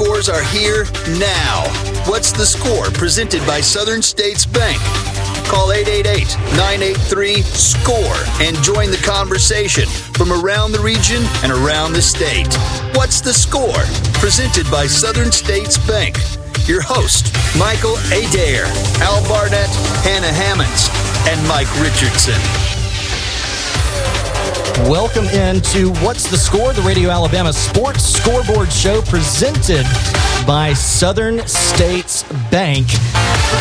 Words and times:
scores 0.00 0.30
are 0.30 0.42
here 0.44 0.84
now. 1.18 1.60
What's 2.08 2.32
the 2.32 2.46
score 2.46 2.86
presented 2.90 3.46
by 3.46 3.60
Southern 3.60 4.00
States 4.00 4.46
Bank? 4.46 4.80
Call 5.44 5.72
888 5.72 6.24
983 6.56 7.42
SCORE 7.42 8.22
and 8.40 8.56
join 8.64 8.90
the 8.90 9.02
conversation 9.04 9.86
from 10.16 10.32
around 10.32 10.72
the 10.72 10.80
region 10.80 11.22
and 11.44 11.52
around 11.52 11.92
the 11.92 12.00
state. 12.00 12.48
What's 12.96 13.20
the 13.20 13.34
score? 13.34 13.84
Presented 14.24 14.70
by 14.70 14.86
Southern 14.86 15.32
States 15.32 15.76
Bank. 15.76 16.16
Your 16.64 16.80
host, 16.80 17.36
Michael 17.58 17.98
Adair, 18.08 18.64
Al 19.04 19.20
Barnett, 19.28 19.68
Hannah 20.00 20.32
Hammonds, 20.32 20.88
and 21.28 21.36
Mike 21.46 21.68
Richardson. 21.82 22.69
Welcome 24.88 25.26
into 25.26 25.92
What's 26.02 26.30
the 26.30 26.38
Score, 26.38 26.72
the 26.72 26.80
Radio 26.82 27.10
Alabama 27.10 27.52
Sports 27.52 28.02
Scoreboard 28.02 28.72
Show 28.72 29.02
presented 29.02 29.84
by 30.46 30.72
Southern 30.72 31.46
States 31.46 32.22
Bank. 32.50 32.88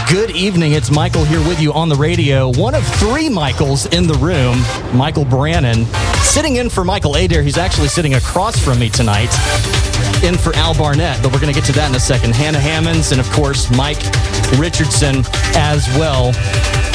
Good 0.10 0.32
evening. 0.32 0.72
It's 0.72 0.90
Michael 0.90 1.26
here 1.26 1.40
with 1.40 1.60
you 1.60 1.74
on 1.74 1.90
the 1.90 1.96
radio. 1.96 2.50
One 2.54 2.74
of 2.74 2.86
three 2.96 3.28
Michaels 3.28 3.86
in 3.88 4.08
the 4.08 4.14
room, 4.16 4.64
Michael 4.98 5.26
Brannon, 5.26 5.86
sitting 6.22 6.56
in 6.56 6.70
for 6.70 6.84
Michael 6.86 7.16
Adair. 7.16 7.44
He's 7.44 7.58
actually 7.58 7.90
sitting 7.90 8.14
across 8.14 8.58
from 8.58 8.80
me 8.80 8.90
tonight, 8.90 9.30
in 10.24 10.38
for 10.38 10.56
Al 10.56 10.74
Barnett, 10.74 11.22
but 11.22 11.34
we're 11.34 11.42
going 11.42 11.54
to 11.54 11.60
get 11.60 11.66
to 11.68 11.74
that 11.74 11.90
in 11.90 11.96
a 11.96 12.00
second. 12.00 12.34
Hannah 12.34 12.60
Hammonds 12.60 13.12
and, 13.12 13.20
of 13.20 13.30
course, 13.32 13.70
Mike 13.76 14.02
Richardson 14.58 15.24
as 15.56 15.88
well. 15.98 16.34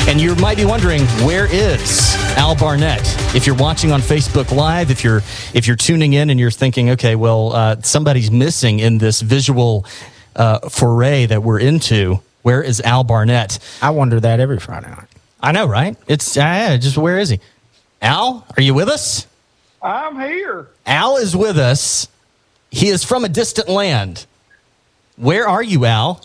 And 0.09 0.21
you 0.21 0.35
might 0.37 0.57
be 0.57 0.65
wondering, 0.65 1.03
where 1.27 1.47
is 1.51 2.15
Al 2.37 2.55
Barnett? 2.55 3.01
If 3.35 3.47
you're 3.47 3.57
watching 3.57 3.93
on 3.93 4.01
Facebook 4.01 4.55
Live, 4.55 4.91
if 4.91 5.03
you're 5.03 5.23
if 5.55 5.67
you're 5.67 5.77
tuning 5.77 6.13
in 6.13 6.31
and 6.31 6.39
you're 6.39 6.51
thinking, 6.51 6.91
okay, 6.91 7.17
well, 7.17 7.53
uh, 7.53 7.81
somebody's 7.83 8.31
missing 8.31 8.81
in 8.81 8.99
this 8.99 9.23
visual 9.23 9.87
uh, 10.37 10.69
foray 10.69 11.27
that 11.27 11.43
we're 11.43 11.61
into. 11.61 12.21
Where 12.43 12.63
is 12.63 12.81
Al 12.83 13.05
Barnett? 13.05 13.59
I 13.81 13.91
wonder 13.91 14.21
that 14.21 14.41
every 14.41 14.59
Friday 14.59 14.91
night. 14.91 15.09
I 15.41 15.53
know, 15.53 15.67
right? 15.67 15.97
It's 16.07 16.37
uh, 16.37 16.77
just 16.79 16.99
where 16.99 17.19
is 17.19 17.31
he? 17.31 17.41
Al, 18.03 18.47
are 18.57 18.63
you 18.63 18.75
with 18.75 18.89
us? 18.89 19.27
I'm 19.81 20.21
here. 20.21 20.69
Al 20.85 21.17
is 21.17 21.35
with 21.35 21.59
us. 21.59 22.09
He 22.71 22.89
is 22.89 23.05
from 23.05 23.25
a 23.25 23.29
distant 23.29 23.69
land. 23.69 24.27
Where 25.17 25.49
are 25.49 25.63
you, 25.63 25.85
Al? 25.85 26.21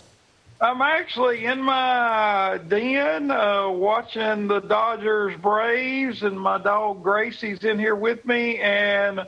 I'm 0.62 0.82
actually 0.82 1.46
in 1.46 1.62
my 1.62 2.60
den 2.68 3.30
uh, 3.30 3.70
watching 3.70 4.46
the 4.46 4.60
Dodgers 4.60 5.34
Braves, 5.40 6.22
and 6.22 6.38
my 6.38 6.58
dog 6.58 7.02
Gracie's 7.02 7.64
in 7.64 7.78
here 7.78 7.94
with 7.94 8.26
me, 8.26 8.58
and 8.58 9.26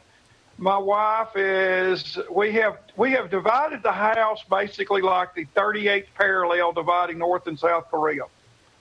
my 0.59 0.77
wife 0.77 1.35
is. 1.35 2.19
We 2.31 2.53
have 2.53 2.81
we 2.99 3.13
have 3.13 3.31
divided 3.31 3.83
the 3.83 3.93
house 3.93 4.43
basically 4.51 5.01
like 5.01 5.35
the 5.35 5.47
38th 5.57 6.09
parallel 6.19 6.73
dividing 6.75 7.17
North 7.17 7.47
and 7.47 7.59
South 7.59 7.87
Korea. 7.91 8.25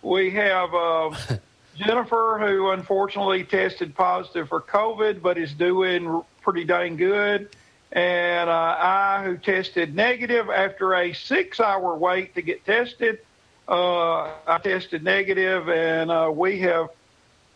We 0.01 0.31
have 0.31 0.73
uh, 0.73 1.15
Jennifer, 1.77 2.37
who 2.37 2.71
unfortunately 2.71 3.45
tested 3.45 3.95
positive 3.95 4.49
for 4.49 4.59
COVID, 4.59 5.21
but 5.21 5.37
is 5.37 5.53
doing 5.53 6.21
pretty 6.41 6.65
dang 6.65 6.97
good 6.97 7.47
and 7.91 8.49
uh, 8.49 8.53
I, 8.53 9.23
who 9.25 9.37
tested 9.37 9.93
negative 9.93 10.49
after 10.49 10.93
a 10.95 11.13
six-hour 11.13 11.97
wait 11.97 12.35
to 12.35 12.41
get 12.41 12.65
tested, 12.65 13.19
uh, 13.67 14.31
I 14.47 14.59
tested 14.63 15.03
negative, 15.03 15.69
and 15.69 16.09
uh, 16.09 16.31
we 16.33 16.59
have 16.59 16.89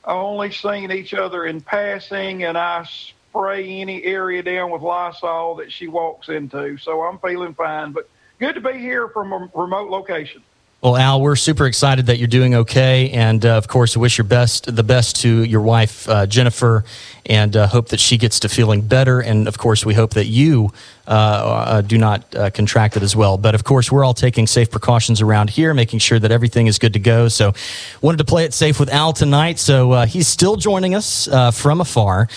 only 0.03 0.51
seen 0.51 0.91
each 0.91 1.13
other 1.13 1.45
in 1.45 1.61
passing, 1.61 2.43
and 2.43 2.57
I 2.57 2.85
spray 2.85 3.81
any 3.81 4.03
area 4.03 4.43
down 4.43 4.71
with 4.71 4.81
Lysol 4.81 5.55
that 5.55 5.71
she 5.71 5.87
walks 5.87 6.29
into. 6.29 6.77
So 6.77 7.01
I'm 7.01 7.17
feeling 7.19 7.53
fine, 7.53 7.91
but 7.91 8.09
good 8.39 8.55
to 8.55 8.61
be 8.61 8.77
here 8.77 9.07
from 9.07 9.33
a 9.33 9.49
remote 9.53 9.89
location. 9.89 10.43
Well, 10.85 10.97
Al, 10.97 11.19
we're 11.19 11.35
super 11.35 11.65
excited 11.65 12.05
that 12.05 12.19
you're 12.19 12.27
doing 12.27 12.53
okay, 12.53 13.09
and 13.09 13.43
uh, 13.43 13.57
of 13.57 13.67
course, 13.67 13.97
wish 13.97 14.19
your 14.19 14.25
best, 14.25 14.75
the 14.75 14.83
best 14.83 15.15
to 15.21 15.43
your 15.43 15.61
wife 15.61 16.07
uh, 16.07 16.27
Jennifer, 16.27 16.85
and 17.25 17.57
uh, 17.57 17.65
hope 17.65 17.87
that 17.87 17.99
she 17.99 18.19
gets 18.19 18.41
to 18.41 18.49
feeling 18.49 18.81
better. 18.81 19.19
And 19.19 19.47
of 19.47 19.57
course, 19.57 19.83
we 19.83 19.95
hope 19.95 20.11
that 20.11 20.27
you 20.27 20.71
uh, 21.07 21.09
uh, 21.09 21.81
do 21.81 21.97
not 21.97 22.35
uh, 22.35 22.51
contract 22.51 22.97
it 22.97 23.01
as 23.01 23.15
well. 23.15 23.39
But 23.39 23.55
of 23.55 23.63
course, 23.63 23.91
we're 23.91 24.03
all 24.03 24.13
taking 24.13 24.45
safe 24.45 24.69
precautions 24.69 25.21
around 25.21 25.49
here, 25.49 25.73
making 25.73 25.97
sure 25.97 26.19
that 26.19 26.31
everything 26.31 26.67
is 26.67 26.77
good 26.77 26.93
to 26.93 26.99
go. 26.99 27.29
So, 27.29 27.55
wanted 28.03 28.17
to 28.17 28.25
play 28.25 28.45
it 28.45 28.53
safe 28.53 28.79
with 28.79 28.93
Al 28.93 29.11
tonight. 29.11 29.57
So 29.57 30.01
he's 30.01 30.27
still 30.27 30.55
joining 30.55 30.93
us 30.93 31.27
from 31.57 31.81
afar, 31.81 32.29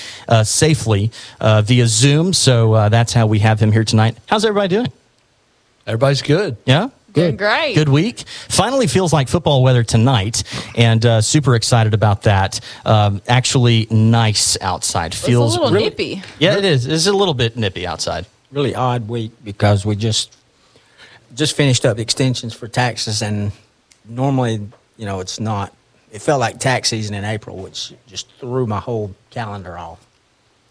safely 0.45 1.11
via 1.39 1.87
Zoom. 1.87 2.33
So 2.33 2.89
that's 2.89 3.13
how 3.13 3.27
we 3.27 3.41
have 3.41 3.61
him 3.61 3.73
here 3.73 3.85
tonight. 3.85 4.17
How's 4.25 4.47
everybody 4.47 4.69
doing? 4.69 4.93
Everybody's 5.87 6.23
good. 6.23 6.57
Yeah. 6.65 6.89
Good. 7.19 7.39
Great. 7.39 7.75
Good 7.75 7.89
week. 7.89 8.21
Finally 8.49 8.87
feels 8.87 9.13
like 9.13 9.29
football 9.29 9.63
weather 9.63 9.83
tonight, 9.83 10.43
and 10.77 11.05
uh, 11.05 11.21
super 11.21 11.55
excited 11.55 11.95
about 11.95 12.23
that. 12.23 12.61
Um, 12.85 13.23
actually, 13.29 13.87
nice 13.91 14.57
outside. 14.61 15.15
Feels 15.15 15.55
it's 15.55 15.59
a 15.59 15.63
little 15.63 15.75
really, 15.75 15.91
nippy. 15.91 16.23
Yeah, 16.39 16.57
it 16.57 16.65
is. 16.65 16.87
It's 16.87 17.07
a 17.07 17.13
little 17.13 17.35
bit 17.35 17.57
nippy 17.57 17.87
outside. 17.87 18.27
Really 18.51 18.75
odd 18.75 19.09
week 19.09 19.33
because 19.45 19.85
we 19.85 19.97
just 19.97 20.37
just 21.35 21.57
finished 21.57 21.85
up 21.85 21.99
extensions 21.99 22.55
for 22.55 22.69
taxes, 22.69 23.23
and 23.23 23.53
normally, 24.09 24.67
you 24.97 25.07
know, 25.07 25.21
it's 25.21 25.39
not. 25.41 25.73
It 26.11 26.23
felt 26.23 26.41
like 26.41 26.59
tax 26.59 26.89
season 26.89 27.15
in 27.15 27.25
April, 27.25 27.57
which 27.59 27.93
just 28.07 28.31
threw 28.41 28.67
my 28.67 28.81
whole 28.81 29.15
calendar 29.31 29.77
off. 29.77 30.07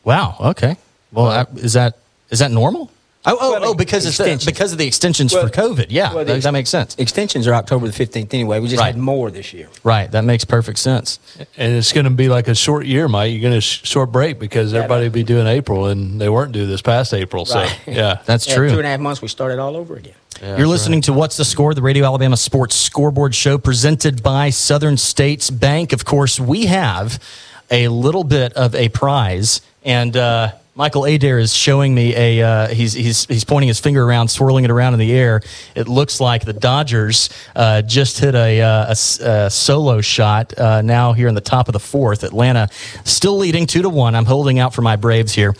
Wow. 0.03 0.35
Okay. 0.39 0.77
Well, 1.11 1.27
uh, 1.27 1.45
is 1.55 1.73
that 1.73 1.97
is 2.29 2.39
that 2.39 2.51
normal? 2.51 2.91
Oh, 3.27 3.37
oh, 3.39 3.51
well, 3.51 3.65
oh! 3.65 3.73
Because 3.73 4.05
it's 4.05 4.17
the, 4.17 4.41
because 4.49 4.71
of 4.71 4.77
the 4.77 4.87
extensions 4.87 5.33
well, 5.33 5.45
for 5.45 5.53
COVID. 5.53 5.87
Yeah, 5.89 6.13
well, 6.13 6.23
that, 6.23 6.41
that, 6.41 6.53
makes 6.53 6.69
sense. 6.69 6.95
Extensions 6.97 7.45
are 7.45 7.53
October 7.53 7.85
the 7.85 7.91
fifteenth 7.91 8.33
anyway. 8.33 8.61
We 8.61 8.69
just 8.69 8.79
right. 8.79 8.87
had 8.87 8.97
more 8.97 9.29
this 9.29 9.51
year. 9.51 9.67
Right. 9.83 10.09
That 10.09 10.23
makes 10.23 10.45
perfect 10.45 10.79
sense. 10.79 11.19
And 11.57 11.73
it's 11.75 11.91
going 11.91 12.05
to 12.05 12.09
be 12.09 12.29
like 12.29 12.47
a 12.47 12.55
short 12.55 12.85
year, 12.85 13.09
Mike. 13.09 13.33
You're 13.33 13.41
going 13.41 13.53
to 13.53 13.61
sh- 13.61 13.85
short 13.85 14.13
break 14.13 14.39
because 14.39 14.71
yeah, 14.71 14.79
everybody 14.79 15.07
will 15.07 15.13
be 15.13 15.23
doing 15.23 15.45
April, 15.45 15.87
and 15.87 16.21
they 16.21 16.29
weren't 16.29 16.53
due 16.53 16.65
this 16.65 16.81
past 16.81 17.13
April. 17.13 17.43
Right. 17.43 17.69
So 17.85 17.91
yeah, 17.91 18.21
that's 18.25 18.47
yeah, 18.47 18.55
true. 18.55 18.69
Two 18.69 18.77
and 18.77 18.87
a 18.87 18.91
half 18.91 19.01
months, 19.01 19.21
we 19.21 19.27
started 19.27 19.59
all 19.59 19.75
over 19.75 19.97
again. 19.97 20.13
Yeah, 20.41 20.57
You're 20.57 20.67
listening 20.67 20.99
right. 20.99 21.05
to 21.05 21.13
What's 21.13 21.35
the 21.35 21.45
Score, 21.45 21.73
the 21.73 21.81
Radio 21.81 22.05
Alabama 22.05 22.37
Sports 22.37 22.75
Scoreboard 22.75 23.35
Show 23.35 23.57
presented 23.57 24.23
by 24.23 24.51
Southern 24.51 24.95
States 24.95 25.49
Bank. 25.49 25.91
Of 25.91 26.05
course, 26.05 26.39
we 26.39 26.67
have 26.67 27.21
a 27.69 27.89
little 27.89 28.23
bit 28.23 28.53
of 28.53 28.73
a 28.73 28.87
prize, 28.87 29.59
and. 29.83 30.15
Uh, 30.15 30.51
Michael 30.77 31.05
Adair 31.05 31.39
is 31.39 31.55
showing 31.55 31.95
me 31.95 32.15
a. 32.15 32.43
Uh, 32.43 32.67
he's 32.67 32.93
he's 32.93 33.25
he's 33.25 33.43
pointing 33.43 33.67
his 33.67 33.79
finger 33.79 34.03
around, 34.03 34.27
swirling 34.27 34.63
it 34.63 34.69
around 34.69 34.93
in 34.93 34.99
the 34.99 35.11
air. 35.11 35.41
It 35.73 35.87
looks 35.87 36.19
like 36.21 36.45
the 36.45 36.53
Dodgers 36.53 37.31
uh, 37.55 37.81
just 37.81 38.19
hit 38.19 38.35
a, 38.35 38.61
uh, 38.61 38.93
a, 38.93 39.27
a 39.27 39.49
solo 39.49 40.01
shot. 40.01 40.55
Uh, 40.55 40.83
now 40.83 41.13
here 41.13 41.29
in 41.29 41.33
the 41.33 41.41
top 41.41 41.67
of 41.67 41.73
the 41.73 41.79
fourth, 41.79 42.23
Atlanta 42.23 42.69
still 43.05 43.39
leading 43.39 43.65
two 43.65 43.81
to 43.81 43.89
one. 43.89 44.13
I'm 44.13 44.25
holding 44.25 44.59
out 44.59 44.75
for 44.75 44.83
my 44.83 44.97
Braves 44.97 45.33
here. 45.33 45.55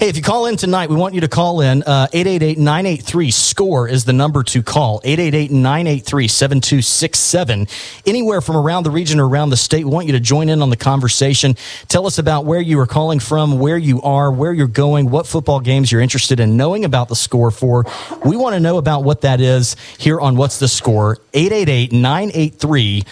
Hey, 0.00 0.08
if 0.08 0.16
you 0.16 0.22
call 0.22 0.46
in 0.46 0.56
tonight, 0.56 0.90
we 0.90 0.96
want 0.96 1.14
you 1.14 1.20
to 1.20 1.28
call 1.28 1.60
in. 1.60 1.84
Uh, 1.84 2.08
888 2.12 2.58
983 2.58 3.30
SCORE 3.30 3.88
is 3.88 4.04
the 4.04 4.12
number 4.12 4.42
to 4.42 4.64
call. 4.64 5.00
888 5.04 5.52
983 5.52 6.28
7267. 6.28 7.68
Anywhere 8.04 8.40
from 8.40 8.56
around 8.56 8.82
the 8.82 8.90
region 8.90 9.20
or 9.20 9.28
around 9.28 9.50
the 9.50 9.56
state, 9.56 9.84
we 9.84 9.92
want 9.92 10.08
you 10.08 10.12
to 10.14 10.20
join 10.20 10.48
in 10.48 10.60
on 10.60 10.70
the 10.70 10.76
conversation. 10.76 11.54
Tell 11.86 12.06
us 12.06 12.18
about 12.18 12.44
where 12.44 12.60
you 12.60 12.80
are 12.80 12.86
calling 12.86 13.20
from, 13.20 13.60
where 13.60 13.78
you 13.78 14.02
are, 14.02 14.32
where 14.32 14.55
you're 14.56 14.66
going, 14.66 15.10
what 15.10 15.26
football 15.26 15.60
games 15.60 15.92
you're 15.92 16.00
interested 16.00 16.40
in 16.40 16.56
knowing 16.56 16.84
about 16.84 17.08
the 17.08 17.16
score 17.16 17.50
for. 17.50 17.84
We 18.24 18.36
want 18.36 18.54
to 18.54 18.60
know 18.60 18.78
about 18.78 19.04
what 19.04 19.20
that 19.20 19.40
is 19.40 19.76
here 19.98 20.20
on 20.20 20.36
What's 20.36 20.58
the 20.58 20.68
Score? 20.68 21.18
888 21.34 21.92
983 21.92 23.04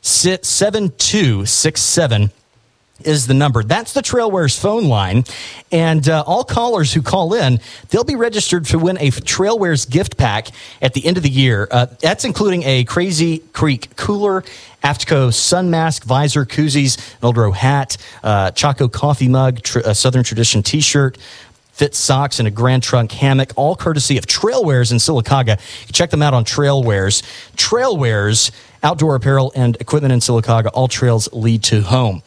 7267 0.00 2.30
is 3.04 3.26
the 3.26 3.34
number. 3.34 3.62
That's 3.62 3.92
the 3.92 4.00
Trailwares 4.00 4.58
phone 4.58 4.88
line. 4.88 5.24
And 5.70 6.08
uh, 6.08 6.24
all 6.26 6.44
callers 6.44 6.92
who 6.92 7.02
call 7.02 7.34
in, 7.34 7.60
they'll 7.90 8.04
be 8.04 8.16
registered 8.16 8.64
to 8.66 8.78
win 8.78 8.96
a 8.98 9.10
Trailwares 9.10 9.88
gift 9.88 10.16
pack 10.16 10.48
at 10.82 10.94
the 10.94 11.06
end 11.06 11.16
of 11.16 11.22
the 11.22 11.30
year. 11.30 11.68
Uh, 11.70 11.86
that's 12.00 12.24
including 12.24 12.62
a 12.64 12.84
Crazy 12.84 13.38
Creek 13.52 13.94
cooler, 13.96 14.44
AFTCO 14.82 15.32
sun 15.32 15.70
mask, 15.70 16.04
visor, 16.04 16.46
koozies, 16.46 16.98
Row 17.22 17.52
hat, 17.52 17.96
uh, 18.22 18.50
Choco 18.52 18.88
coffee 18.88 19.28
mug, 19.28 19.62
tr- 19.62 19.80
a 19.80 19.94
Southern 19.94 20.22
Tradition 20.22 20.62
t 20.62 20.80
shirt, 20.80 21.18
fit 21.72 21.94
socks 21.94 22.38
and 22.38 22.48
a 22.48 22.50
Grand 22.50 22.82
Trunk 22.82 23.12
hammock, 23.12 23.52
all 23.56 23.76
courtesy 23.76 24.18
of 24.18 24.26
Trailwares 24.26 24.90
in 24.90 24.98
Sylacauga. 24.98 25.58
check 25.92 26.10
them 26.10 26.22
out 26.22 26.34
on 26.34 26.44
Trailwares. 26.44 27.22
Trailwares, 27.56 28.50
outdoor 28.82 29.14
apparel 29.14 29.52
and 29.54 29.76
equipment 29.80 30.12
in 30.12 30.20
Sylacauga. 30.20 30.70
All 30.74 30.88
trails 30.88 31.32
lead 31.32 31.62
to 31.64 31.82
home. 31.82 32.22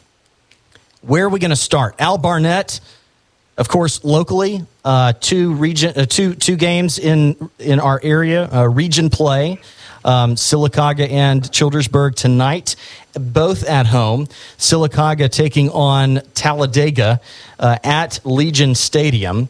Where 1.02 1.26
are 1.26 1.28
we 1.28 1.40
going 1.40 1.50
to 1.50 1.56
start? 1.56 1.96
Al 1.98 2.16
Barnett, 2.16 2.80
of 3.58 3.68
course, 3.68 4.04
locally, 4.04 4.64
uh, 4.84 5.12
two 5.20 5.52
region, 5.54 5.92
uh, 5.96 6.06
two 6.06 6.34
two 6.34 6.56
games 6.56 6.98
in 6.98 7.50
in 7.58 7.80
our 7.80 8.00
area, 8.02 8.48
uh, 8.50 8.68
region 8.68 9.10
play. 9.10 9.58
Um, 10.04 10.30
and 10.32 11.42
Childersburg 11.42 12.14
tonight, 12.14 12.76
both 13.14 13.64
at 13.64 13.86
home. 13.86 14.26
Sylacauga 14.58 15.30
taking 15.30 15.70
on 15.70 16.20
Talladega 16.34 17.20
uh, 17.58 17.78
at 17.84 18.20
Legion 18.24 18.74
Stadium, 18.74 19.48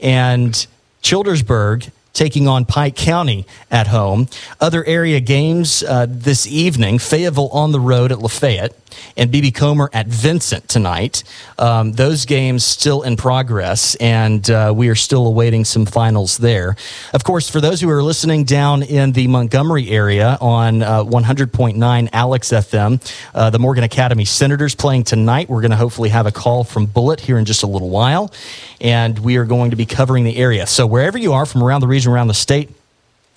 and 0.00 0.66
Childersburg 1.02 1.90
taking 2.12 2.46
on 2.48 2.64
Pike 2.64 2.96
County 2.96 3.46
at 3.70 3.88
home. 3.88 4.28
Other 4.60 4.84
area 4.84 5.20
games 5.20 5.82
uh, 5.82 6.06
this 6.08 6.46
evening 6.46 6.98
Fayetteville 6.98 7.48
on 7.48 7.72
the 7.72 7.80
road 7.80 8.12
at 8.12 8.20
Lafayette 8.20 8.72
and 9.16 9.30
BB 9.30 9.54
Comer 9.54 9.90
at 9.92 10.06
Vincent 10.06 10.68
tonight. 10.68 11.24
Um, 11.58 11.92
those 11.92 12.24
games 12.24 12.64
still 12.64 13.02
in 13.02 13.16
progress, 13.16 13.94
and 13.96 14.48
uh, 14.50 14.72
we 14.74 14.88
are 14.88 14.94
still 14.94 15.26
awaiting 15.26 15.64
some 15.64 15.86
finals 15.86 16.38
there. 16.38 16.76
Of 17.12 17.24
course, 17.24 17.48
for 17.48 17.60
those 17.60 17.80
who 17.80 17.90
are 17.90 18.02
listening 18.02 18.44
down 18.44 18.82
in 18.82 19.12
the 19.12 19.26
Montgomery 19.26 19.90
area 19.90 20.38
on 20.40 20.82
uh, 20.82 21.04
100.9 21.04 22.08
Alex 22.12 22.48
FM, 22.48 23.14
uh, 23.34 23.50
the 23.50 23.58
Morgan 23.58 23.84
Academy 23.84 24.24
Senators 24.24 24.74
playing 24.74 25.04
tonight. 25.04 25.48
We're 25.48 25.60
going 25.60 25.70
to 25.70 25.76
hopefully 25.76 26.08
have 26.10 26.26
a 26.26 26.32
call 26.32 26.64
from 26.64 26.86
Bullet 26.86 27.20
here 27.20 27.38
in 27.38 27.44
just 27.44 27.62
a 27.62 27.66
little 27.66 27.90
while, 27.90 28.32
and 28.80 29.18
we 29.18 29.36
are 29.36 29.44
going 29.44 29.70
to 29.70 29.76
be 29.76 29.86
covering 29.86 30.24
the 30.24 30.36
area. 30.36 30.66
So 30.66 30.86
wherever 30.86 31.18
you 31.18 31.32
are 31.32 31.46
from 31.46 31.62
around 31.62 31.80
the 31.80 31.88
region, 31.88 32.12
around 32.12 32.28
the 32.28 32.34
state, 32.34 32.70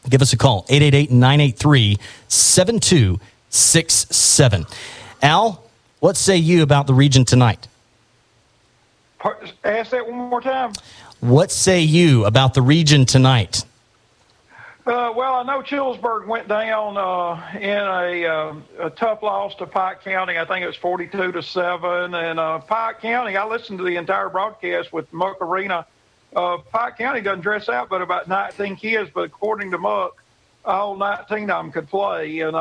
give 0.09 0.21
us 0.21 0.33
a 0.33 0.37
call 0.37 0.65
888 0.69 1.11
983 1.11 1.97
7267. 2.27 4.65
Al, 5.21 5.63
what 5.99 6.15
say 6.15 6.37
you 6.37 6.63
about 6.63 6.87
the 6.87 6.93
region 6.93 7.25
tonight? 7.25 7.67
Ask 9.63 9.91
that 9.91 10.07
one 10.07 10.29
more 10.29 10.41
time. 10.41 10.73
What 11.19 11.51
say 11.51 11.81
you 11.81 12.25
about 12.25 12.53
the 12.53 12.61
region 12.61 13.05
tonight? 13.05 13.65
Uh, 14.85 15.11
well, 15.13 15.33
I 15.33 15.43
know 15.43 15.61
Childersburg 15.61 16.27
went 16.27 16.47
down 16.47 16.95
uh, 16.95 17.57
in 17.59 17.77
a, 17.77 18.25
uh, 18.25 18.55
a 18.79 18.89
tough 18.91 19.21
loss 19.21 19.53
to 19.55 19.65
Pike 19.65 20.01
County. 20.01 20.37
I 20.37 20.45
think 20.45 20.63
it 20.63 20.67
was 20.67 20.77
42 20.77 21.33
to 21.33 21.43
7. 21.43 22.13
And 22.13 22.39
uh, 22.39 22.59
Pike 22.59 23.01
County, 23.01 23.35
I 23.35 23.45
listened 23.45 23.79
to 23.79 23.83
the 23.83 23.97
entire 23.97 24.29
broadcast 24.29 24.93
with 24.93 25.11
Muck 25.11 25.41
Arena. 25.41 25.85
Uh, 26.33 26.59
Pike 26.71 26.97
County 26.97 27.19
doesn't 27.19 27.41
dress 27.41 27.67
out 27.67 27.89
but 27.89 28.01
about 28.01 28.29
19 28.29 28.77
kids, 28.77 29.09
but 29.13 29.25
according 29.25 29.71
to 29.71 29.77
Muck, 29.77 30.23
all 30.63 30.95
19 30.95 31.49
of 31.49 31.65
them 31.65 31.71
could 31.73 31.89
play. 31.89 32.39
And 32.39 32.55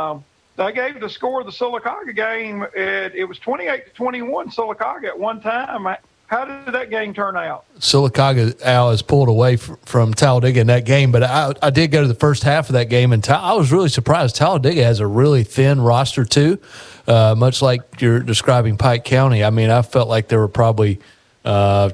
they 0.56 0.72
gave 0.72 1.00
the 1.00 1.08
score 1.08 1.40
of 1.40 1.46
the 1.46 1.52
Sylacauga 1.52 2.14
game. 2.14 2.66
It, 2.74 3.14
it 3.14 3.24
was 3.24 3.38
28 3.38 3.86
to 3.86 3.92
21 3.92 4.50
Sylacauga 4.50 5.04
at 5.04 5.18
one 5.18 5.40
time. 5.40 5.96
How 6.26 6.44
did 6.44 6.74
that 6.74 6.90
game 6.90 7.14
turn 7.14 7.36
out? 7.36 7.66
Sylacauga 7.78 8.60
Al 8.62 8.90
is 8.90 9.00
pulled 9.00 9.28
away 9.28 9.56
from 9.56 10.12
Talladega 10.12 10.60
in 10.60 10.66
that 10.66 10.84
game, 10.84 11.12
but 11.12 11.22
I, 11.22 11.52
I 11.62 11.70
did 11.70 11.92
go 11.92 12.02
to 12.02 12.08
the 12.08 12.14
first 12.14 12.42
half 12.42 12.68
of 12.68 12.72
that 12.72 12.88
game, 12.88 13.12
and 13.12 13.26
I 13.28 13.52
was 13.52 13.70
really 13.70 13.88
surprised. 13.88 14.34
Talladega 14.34 14.82
has 14.82 14.98
a 14.98 15.06
really 15.06 15.44
thin 15.44 15.80
roster 15.80 16.24
too, 16.24 16.58
uh, 17.06 17.36
much 17.38 17.62
like 17.62 18.00
you're 18.00 18.18
describing 18.20 18.76
Pike 18.76 19.04
County. 19.04 19.44
I 19.44 19.50
mean, 19.50 19.70
I 19.70 19.82
felt 19.82 20.08
like 20.08 20.26
there 20.26 20.40
were 20.40 20.48
probably 20.48 20.98
uh, 21.44 21.90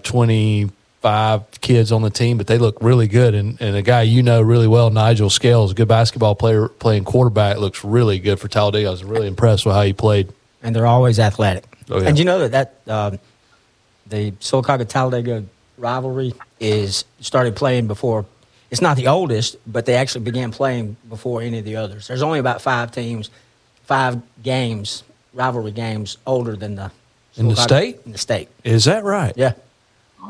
25 1.02 1.60
kids 1.60 1.92
on 1.92 2.02
the 2.02 2.10
team, 2.10 2.38
but 2.38 2.46
they 2.46 2.58
look 2.58 2.78
really 2.80 3.08
good. 3.08 3.34
And, 3.34 3.60
and 3.60 3.76
a 3.76 3.82
guy 3.82 4.02
you 4.02 4.22
know 4.22 4.40
really 4.40 4.68
well, 4.68 4.90
Nigel 4.90 5.30
Scales, 5.30 5.72
a 5.72 5.74
good 5.74 5.88
basketball 5.88 6.34
player 6.34 6.68
playing 6.68 7.04
quarterback, 7.04 7.58
looks 7.58 7.84
really 7.84 8.18
good 8.18 8.38
for 8.38 8.48
Talladega. 8.48 8.88
I 8.88 8.90
was 8.90 9.04
really 9.04 9.26
impressed 9.26 9.66
with 9.66 9.74
how 9.74 9.82
he 9.82 9.92
played. 9.92 10.32
and 10.62 10.74
they're 10.74 10.86
always 10.86 11.18
athletic. 11.18 11.64
Oh, 11.90 12.00
yeah. 12.00 12.08
And 12.08 12.18
you 12.18 12.24
know 12.24 12.46
that 12.46 12.86
that 12.86 12.92
um, 12.92 13.18
the 14.06 14.30
Sylacauga 14.32 14.88
Talladega 14.88 15.44
rivalry 15.76 16.32
is 16.60 17.04
started 17.20 17.56
playing 17.56 17.88
before. 17.88 18.24
It's 18.70 18.80
not 18.80 18.96
the 18.96 19.08
oldest, 19.08 19.56
but 19.66 19.84
they 19.84 19.96
actually 19.96 20.24
began 20.24 20.50
playing 20.52 20.96
before 21.08 21.42
any 21.42 21.58
of 21.58 21.64
the 21.64 21.76
others. 21.76 22.06
There's 22.08 22.22
only 22.22 22.38
about 22.38 22.62
five 22.62 22.90
teams, 22.92 23.28
five 23.84 24.22
games, 24.42 25.02
rivalry 25.34 25.72
games 25.72 26.16
older 26.26 26.56
than 26.56 26.76
the 26.76 26.90
In 27.36 27.48
the 27.48 27.56
state? 27.56 27.98
In 28.06 28.12
the 28.12 28.18
state, 28.18 28.48
Is 28.64 28.84
that 28.86 29.04
right? 29.04 29.34
yeah. 29.36 29.52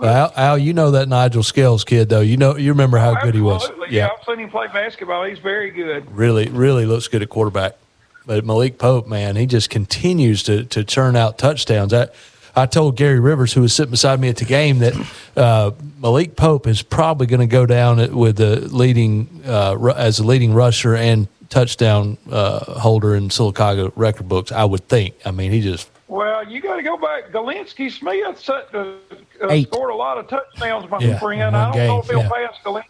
Al, 0.01 0.33
Al, 0.37 0.59
you 0.59 0.73
know 0.73 0.93
that 0.93 1.09
Nigel 1.09 1.43
Scales 1.43 1.85
kid, 1.85 2.09
though. 2.09 2.21
You 2.21 2.37
know, 2.37 2.57
you 2.57 2.71
remember 2.71 2.99
how 2.99 3.15
good 3.23 3.35
he 3.35 3.41
was. 3.41 3.71
Yeah. 3.91 4.09
I've 4.09 4.25
seen 4.25 4.39
him 4.39 4.51
play 4.51 4.67
basketball. 4.69 5.25
He's 5.25 5.39
very 5.39 5.71
good. 5.71 6.11
really, 6.11 6.49
really 6.49 6.87
looks 6.87 7.09
good 7.09 7.23
at 7.23 7.29
quarterback. 7.29 7.77
But 8.25 8.45
Malik 8.45 8.79
Pope, 8.79 9.07
man, 9.07 9.37
he 9.37 9.47
just 9.47 9.69
continues 9.69 10.45
to 10.45 10.65
to 10.67 10.85
churn 10.85 11.17
out 11.17 11.39
touchdowns. 11.39 11.93
I, 11.93 12.09
I 12.55 12.67
told 12.67 12.97
Gary 12.97 13.19
Rivers, 13.19 13.53
who 13.53 13.63
was 13.63 13.75
sitting 13.75 13.91
beside 13.91 14.21
me 14.21 14.29
at 14.29 14.37
the 14.37 14.45
game, 14.45 14.79
that 14.79 14.95
uh, 15.37 15.73
Malik 16.01 16.37
Pope 16.37 16.67
is 16.67 16.83
probably 16.83 17.27
going 17.27 17.41
to 17.41 17.47
go 17.47 17.67
down 17.67 18.15
with 18.15 18.37
the 18.37 18.61
leading 18.61 19.43
uh, 19.47 19.77
as 19.97 20.19
the 20.19 20.25
leading 20.25 20.55
rusher 20.55 20.95
and 20.95 21.29
touchdown 21.49 22.17
uh, 22.31 22.81
holder 22.81 23.15
in 23.15 23.29
Sylacauga 23.29 23.93
record 23.97 24.29
books. 24.29 24.53
I 24.53 24.65
would 24.65 24.89
think. 24.89 25.15
I 25.25 25.33
mean, 25.33 25.51
he 25.51 25.61
just 25.61 25.91
Well, 26.13 26.47
you 26.47 26.61
got 26.61 26.77
to 26.77 26.83
go 26.83 26.99
back. 26.99 27.31
Galinsky 27.31 27.91
Smith 27.91 28.39
set, 28.39 28.69
uh, 28.75 28.97
uh, 29.41 29.63
scored 29.63 29.89
a 29.91 29.95
lot 29.95 30.19
of 30.19 30.29
touchdowns, 30.29 30.91
my 30.91 30.99
Yeah, 30.99 31.19
friend. 31.19 31.57
I 31.57 31.73
don't 31.73 31.87
know 31.87 32.01
if 32.01 32.07
he'll 32.11 32.19
yeah. 32.19 32.29
pass 32.29 32.55
Galinsky. 32.63 32.85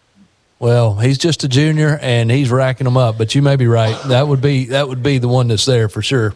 well, 0.59 0.97
he's 0.97 1.19
just 1.19 1.45
a 1.45 1.49
junior 1.49 2.01
and 2.03 2.33
he's 2.33 2.51
racking 2.51 2.85
them 2.85 2.97
up. 2.97 3.19
But 3.19 3.37
you 3.37 3.41
may 3.41 3.55
be 3.55 3.69
right. 3.69 3.97
That 4.09 4.27
would 4.27 4.41
be 4.41 4.65
that 4.67 4.89
would 4.89 5.05
be 5.05 5.19
the 5.19 5.29
one 5.29 5.47
that's 5.47 5.65
there 5.67 5.89
for 5.89 6.03
sure. 6.03 6.35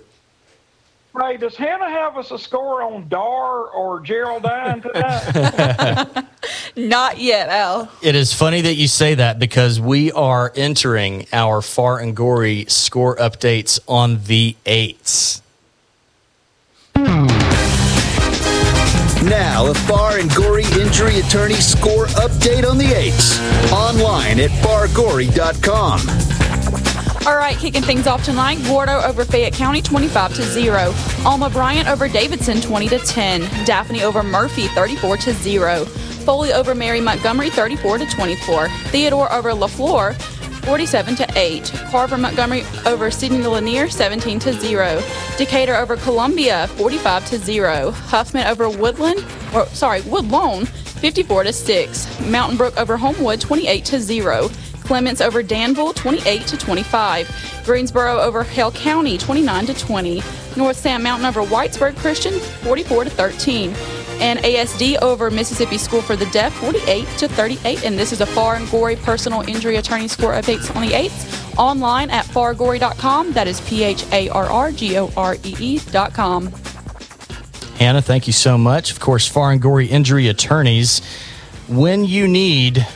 Ray, 1.12 1.38
does 1.38 1.56
Hannah 1.56 1.90
have 1.90 2.16
us 2.18 2.30
a 2.30 2.38
score 2.38 2.82
on 2.82 3.08
Dar 3.08 3.66
or 3.66 3.98
Geraldine 3.98 4.82
tonight? 4.82 6.24
Not 6.76 7.18
yet, 7.18 7.48
Al. 7.48 7.90
It 8.00 8.14
is 8.14 8.32
funny 8.32 8.60
that 8.60 8.74
you 8.74 8.86
say 8.86 9.16
that 9.16 9.40
because 9.40 9.80
we 9.80 10.12
are 10.12 10.52
entering 10.54 11.26
our 11.32 11.62
Farr 11.62 11.98
and 11.98 12.14
Gorey 12.14 12.66
score 12.68 13.16
updates 13.16 13.80
on 13.88 14.22
the 14.24 14.54
eights. 14.66 15.42
Now, 19.28 19.66
a 19.66 19.75
Farr 19.75 20.19
and 20.19 20.34
Gorey 20.34 20.64
injury 20.81 21.19
attorney 21.19 21.54
score 21.54 22.06
update 22.06 22.69
on 22.69 22.78
the 22.78 22.93
eights. 22.94 23.40
Online 23.72 24.40
at 24.40 24.50
fargory.com. 24.62 26.00
All 27.26 27.37
right, 27.37 27.56
kicking 27.58 27.82
things 27.82 28.06
off 28.06 28.22
tonight. 28.25 28.58
Gordo 28.69 29.00
over 29.00 29.25
Fayette 29.25 29.52
County, 29.52 29.82
25 29.82 30.34
to 30.37 30.43
0. 30.43 30.94
Alma 31.25 31.50
Bryant 31.50 31.88
over 31.88 32.08
Davidson, 32.08 32.60
20 32.60 32.88
to 32.88 32.99
10. 33.00 33.40
Daphne 33.64 34.04
over 34.04 34.22
Murphy, 34.22 34.69
34 34.69 35.16
to 35.16 35.32
0. 35.32 35.84
Foley 35.84 36.52
over 36.52 36.75
Mary 36.75 37.00
Montgomery, 37.00 37.50
34 37.50 37.99
to 37.99 38.06
24. 38.06 38.69
Theodore 38.69 39.32
over 39.32 39.50
LeFlore, 39.50 40.14
47 40.66 41.14
to 41.14 41.26
8. 41.36 41.72
Carver 41.90 42.18
Montgomery 42.18 42.64
over 42.86 43.08
Sidney 43.08 43.46
Lanier, 43.46 43.88
17 43.88 44.40
to 44.40 44.52
0. 44.52 45.00
Decatur 45.38 45.76
over 45.76 45.96
Columbia, 45.96 46.66
45 46.76 47.26
to 47.26 47.38
0. 47.38 47.92
Huffman 47.92 48.44
over 48.49 48.68
Woodland, 48.68 49.25
or 49.54 49.64
sorry, 49.66 50.00
Woodlawn, 50.02 50.66
54 50.66 51.44
to 51.44 51.52
6. 51.52 52.20
Mountain 52.28 52.58
Brook 52.58 52.76
over 52.76 52.96
Homewood, 52.96 53.40
28 53.40 53.85
to 53.85 54.00
0. 54.00 54.50
Clements 54.80 55.20
over 55.20 55.40
Danville 55.40 55.92
28 55.92 56.46
to 56.49 56.56
25. 56.56 57.62
Greensboro 57.64 58.18
over 58.20 58.42
Hale 58.42 58.73
County 58.73 59.16
29 59.18 59.66
to 59.66 59.75
20. 59.75 60.23
North 60.56 60.76
Sand 60.76 61.02
Mountain 61.04 61.26
over 61.26 61.42
Whitesburg 61.42 61.96
Christian 61.96 62.32
44 62.40 63.04
to 63.04 63.11
13. 63.11 63.73
And 64.20 64.38
ASD 64.40 65.00
over 65.02 65.30
Mississippi 65.30 65.78
School 65.78 66.02
for 66.02 66.16
the 66.16 66.26
Deaf 66.26 66.54
48 66.54 67.06
to 67.18 67.28
38. 67.28 67.85
And 67.85 67.99
this 67.99 68.12
is 68.12 68.20
a 68.20 68.26
Farr 68.26 68.56
and 68.56 68.70
Gorey 68.70 68.96
personal 68.96 69.42
injury 69.42 69.76
attorney 69.76 70.08
score 70.08 70.32
updates 70.32 70.75
on 70.75 70.82
the 70.82 70.92
8th. 70.92 71.58
Online 71.58 72.11
at 72.11 72.25
fargory.com. 72.26 73.32
That 73.32 73.46
is 73.46 73.61
P 73.62 73.82
H 73.85 74.04
A 74.12 74.28
R 74.30 74.46
R 74.46 74.73
G 74.73 74.99
O 74.99 75.11
R 75.16 75.37
E 75.42 75.56
E.com. 75.58 76.52
Hannah, 77.78 78.00
thank 78.00 78.26
you 78.26 78.32
so 78.32 78.56
much. 78.56 78.90
Of 78.90 79.00
course, 79.00 79.28
Farr 79.28 79.52
and 79.52 79.61
Gorey 79.61 79.87
Injury 79.87 80.28
Attorneys. 80.28 81.02
When 81.68 82.04
you 82.06 82.26
need 82.26 82.87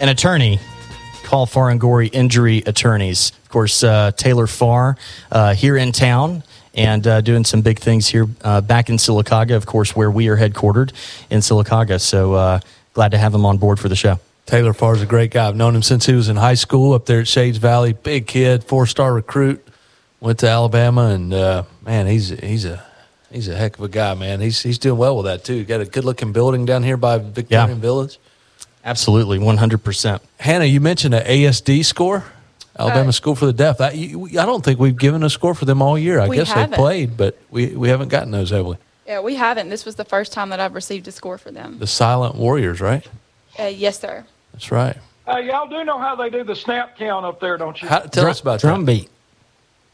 an 0.00 0.08
attorney, 0.08 0.60
call 1.24 1.44
Farr 1.46 1.68
and 1.68 1.78
Gorey 1.78 2.08
Injury 2.08 2.62
Attorneys. 2.64 3.32
Of 3.42 3.48
course, 3.50 3.84
uh, 3.84 4.12
Taylor 4.16 4.46
Farr 4.46 4.96
uh, 5.30 5.54
here 5.54 5.76
in 5.76 5.92
town 5.92 6.42
and 6.74 7.06
uh, 7.06 7.20
doing 7.20 7.44
some 7.44 7.60
big 7.62 7.78
things 7.78 8.08
here 8.08 8.26
uh, 8.42 8.60
back 8.60 8.88
in 8.88 8.96
Sylacauga, 8.96 9.56
of 9.56 9.66
course, 9.66 9.94
where 9.94 10.10
we 10.10 10.28
are 10.28 10.36
headquartered 10.36 10.92
in 11.30 11.40
Sylacauga. 11.40 12.00
So 12.00 12.34
uh, 12.34 12.60
glad 12.92 13.10
to 13.12 13.18
have 13.18 13.34
him 13.34 13.46
on 13.46 13.58
board 13.58 13.78
for 13.80 13.88
the 13.88 13.96
show. 13.96 14.18
Taylor 14.46 14.74
Farr's 14.74 15.00
a 15.00 15.06
great 15.06 15.30
guy. 15.30 15.48
I've 15.48 15.56
known 15.56 15.74
him 15.74 15.82
since 15.82 16.04
he 16.06 16.12
was 16.12 16.28
in 16.28 16.36
high 16.36 16.54
school 16.54 16.92
up 16.92 17.06
there 17.06 17.20
at 17.20 17.28
Shades 17.28 17.56
Valley. 17.58 17.92
Big 17.94 18.26
kid, 18.26 18.64
four 18.64 18.86
star 18.86 19.14
recruit. 19.14 19.66
Went 20.20 20.38
to 20.40 20.48
Alabama, 20.48 21.06
and 21.08 21.32
uh, 21.32 21.62
man, 21.84 22.06
he's 22.06 22.28
he's 22.30 22.64
a 22.64 22.82
he's 23.30 23.48
a 23.48 23.54
heck 23.54 23.76
of 23.78 23.84
a 23.84 23.88
guy, 23.88 24.14
man. 24.14 24.40
He's 24.40 24.62
he's 24.62 24.78
doing 24.78 24.98
well 24.98 25.16
with 25.16 25.26
that 25.26 25.44
too. 25.44 25.64
Got 25.64 25.80
a 25.80 25.84
good 25.86 26.04
looking 26.04 26.32
building 26.32 26.64
down 26.66 26.82
here 26.82 26.96
by 26.96 27.18
Victorian 27.18 27.68
Yeah. 27.70 27.74
Village. 27.76 28.18
Absolutely, 28.86 29.38
100%. 29.38 30.20
Hannah, 30.40 30.66
you 30.66 30.78
mentioned 30.80 31.14
an 31.14 31.24
ASD 31.24 31.84
score, 31.86 32.24
Alabama 32.78 33.08
Uh, 33.08 33.12
School 33.12 33.34
for 33.34 33.46
the 33.46 33.52
Deaf. 33.52 33.80
I, 33.80 33.90
you, 33.92 34.26
I 34.38 34.46
don't 34.46 34.64
think 34.64 34.80
we've 34.80 34.96
given 34.96 35.22
a 35.22 35.30
score 35.30 35.54
for 35.54 35.64
them 35.64 35.80
all 35.80 35.98
year. 35.98 36.18
I 36.20 36.28
guess 36.28 36.48
they 36.52 36.60
haven't. 36.60 36.76
played, 36.76 37.16
but 37.16 37.38
we, 37.50 37.68
we 37.68 37.88
haven't 37.88 38.08
gotten 38.08 38.30
those, 38.30 38.50
have 38.50 38.66
we? 38.66 38.76
Yeah, 39.06 39.20
we 39.20 39.34
haven't. 39.34 39.68
This 39.68 39.84
was 39.84 39.94
the 39.96 40.04
first 40.04 40.32
time 40.32 40.48
that 40.50 40.60
I've 40.60 40.74
received 40.74 41.06
a 41.08 41.12
score 41.12 41.38
for 41.38 41.50
them. 41.50 41.78
The 41.78 41.86
Silent 41.86 42.34
Warriors, 42.36 42.80
right? 42.80 43.06
Uh, 43.58 43.64
yes, 43.64 44.00
sir. 44.00 44.24
That's 44.52 44.72
right. 44.72 44.96
Hey, 45.26 45.46
y'all 45.46 45.68
do 45.68 45.84
know 45.84 45.98
how 45.98 46.16
they 46.16 46.30
do 46.30 46.42
the 46.42 46.56
snap 46.56 46.98
count 46.98 47.24
up 47.24 47.40
there, 47.40 47.56
don't 47.56 47.80
you? 47.80 47.88
How, 47.88 48.00
tell 48.00 48.26
us 48.26 48.40
about 48.40 48.60
drum 48.60 48.84
that. 48.84 48.92
beat. 48.92 49.10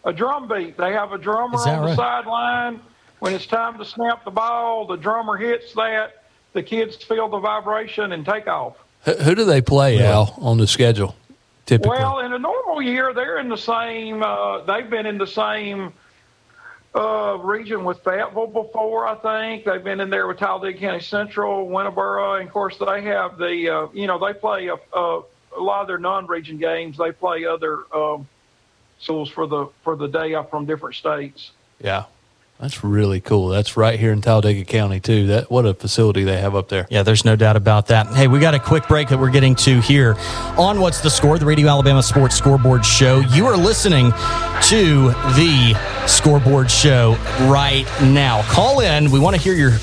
a 0.05 0.13
drum 0.13 0.49
beat. 0.49 0.77
They 0.77 0.93
have 0.93 1.13
a 1.13 1.19
drummer 1.19 1.57
Is 1.57 1.65
that 1.65 1.79
on 1.79 1.87
the 1.87 1.97
sideline. 1.97 2.81
When 3.19 3.35
it's 3.35 3.47
time 3.47 3.77
to 3.79 3.85
snap 3.85 4.25
the 4.25 4.31
ball, 4.31 4.87
the 4.87 4.97
drummer 4.97 5.37
hits 5.37 5.75
that. 5.75 6.25
The 6.55 6.63
kids 6.63 6.97
feel 6.97 7.29
the 7.29 7.39
vibration 7.39 8.13
and 8.13 8.25
take 8.25 8.47
off. 8.49 8.77
Who, 9.05 9.13
who 9.13 9.35
do 9.35 9.45
they 9.45 9.61
play, 9.61 10.03
Al, 10.03 10.35
on 10.39 10.57
the 10.59 10.67
schedule? 10.67 11.15
Typically, 11.71 11.99
Well, 11.99 12.19
in 12.19 12.33
a 12.33 12.39
normal 12.41 12.83
year, 12.83 13.15
they're 13.15 13.39
in 13.39 13.49
the 13.49 13.57
same. 13.57 14.25
Uh, 14.25 14.63
they've 14.63 14.91
been 14.91 15.07
in 15.07 15.19
the 15.19 15.27
same 15.27 15.93
uh, 16.97 17.39
region 17.41 17.85
with 17.85 18.03
Fayetteville 18.03 18.49
before. 18.49 19.07
I 19.07 19.15
think 19.15 19.67
they've 19.67 19.85
been 19.85 20.01
in 20.01 20.11
there 20.11 20.27
with 20.27 20.39
Talladega 20.39 20.77
County 20.77 20.99
Central, 20.99 21.69
Winterboro, 21.69 22.41
and 22.41 22.49
of 22.49 22.53
course 22.53 22.77
they 22.77 23.03
have 23.03 23.39
the. 23.39 23.71
Uh, 23.73 23.87
you 23.93 24.09
know, 24.09 24.19
they 24.19 24.37
play 24.37 24.67
a, 24.67 24.75
a, 24.75 25.23
a 25.57 25.61
lot 25.61 25.83
of 25.83 25.87
their 25.87 25.99
non-region 25.99 26.59
games. 26.59 26.99
They 26.99 27.13
play 27.13 27.45
other 27.45 27.85
um, 27.95 28.27
schools 28.99 29.31
for 29.31 29.47
the 29.47 29.69
for 29.85 29.95
the 29.95 30.09
day 30.09 30.35
up 30.35 30.51
from 30.51 30.67
different 30.67 30.97
states. 30.97 31.53
yeah, 31.81 32.07
that's 32.61 32.85
really 32.85 33.21
cool. 33.21 33.49
That's 33.49 33.77
right 33.77 33.99
here 33.99 34.13
in 34.13 34.21
Talladega 34.21 34.65
County 34.65 35.01
too. 35.01 35.29
That 35.29 35.51
what 35.51 35.65
a 35.65 35.73
facility 35.73 36.25
they 36.25 36.39
have 36.39 36.55
up 36.55 36.69
there. 36.69 36.87
Yeah, 36.91 37.03
there's 37.03 37.25
no 37.25 37.35
doubt 37.35 37.57
about 37.57 37.87
that. 37.87 38.07
Hey, 38.09 38.29
we 38.29 38.39
got 38.39 38.55
a 38.55 38.59
quick 38.59 38.87
break 38.87 39.09
that 39.09 39.19
we're 39.19 39.31
getting 39.31 39.55
to 39.57 39.81
here 39.81 40.15
on 40.59 40.81
What's 40.81 41.01
the 41.01 41.09
Score, 41.09 41.39
the 41.39 41.47
Radio 41.47 41.69
Alabama 41.69 42.03
Sports 42.03 42.37
Scoreboard 42.37 42.85
Show. 42.85 43.21
You 43.21 43.47
are 43.47 43.57
listening 43.57 44.13
to 44.65 45.09
the 45.37 46.05
Scoreboard 46.07 46.71
Show 46.71 47.17
right 47.43 47.87
now. 48.03 48.43
Call 48.43 48.81
in. 48.81 49.11
We 49.11 49.21
want 49.21 49.37
to 49.37 49.43
hear 49.43 49.55
your 49.55 49.79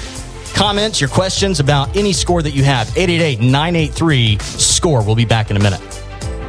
comments, 0.53 1.01
your 1.01 1.09
questions 1.09 1.59
about 1.59 1.95
any 1.95 2.13
score 2.13 2.43
that 2.43 2.51
you 2.51 2.63
have. 2.63 2.87
888 2.97 3.39
983 3.39 4.37
SCORE. 4.39 5.03
We'll 5.03 5.15
be 5.15 5.25
back 5.25 5.49
in 5.49 5.57
a 5.57 5.59
minute. 5.59 5.81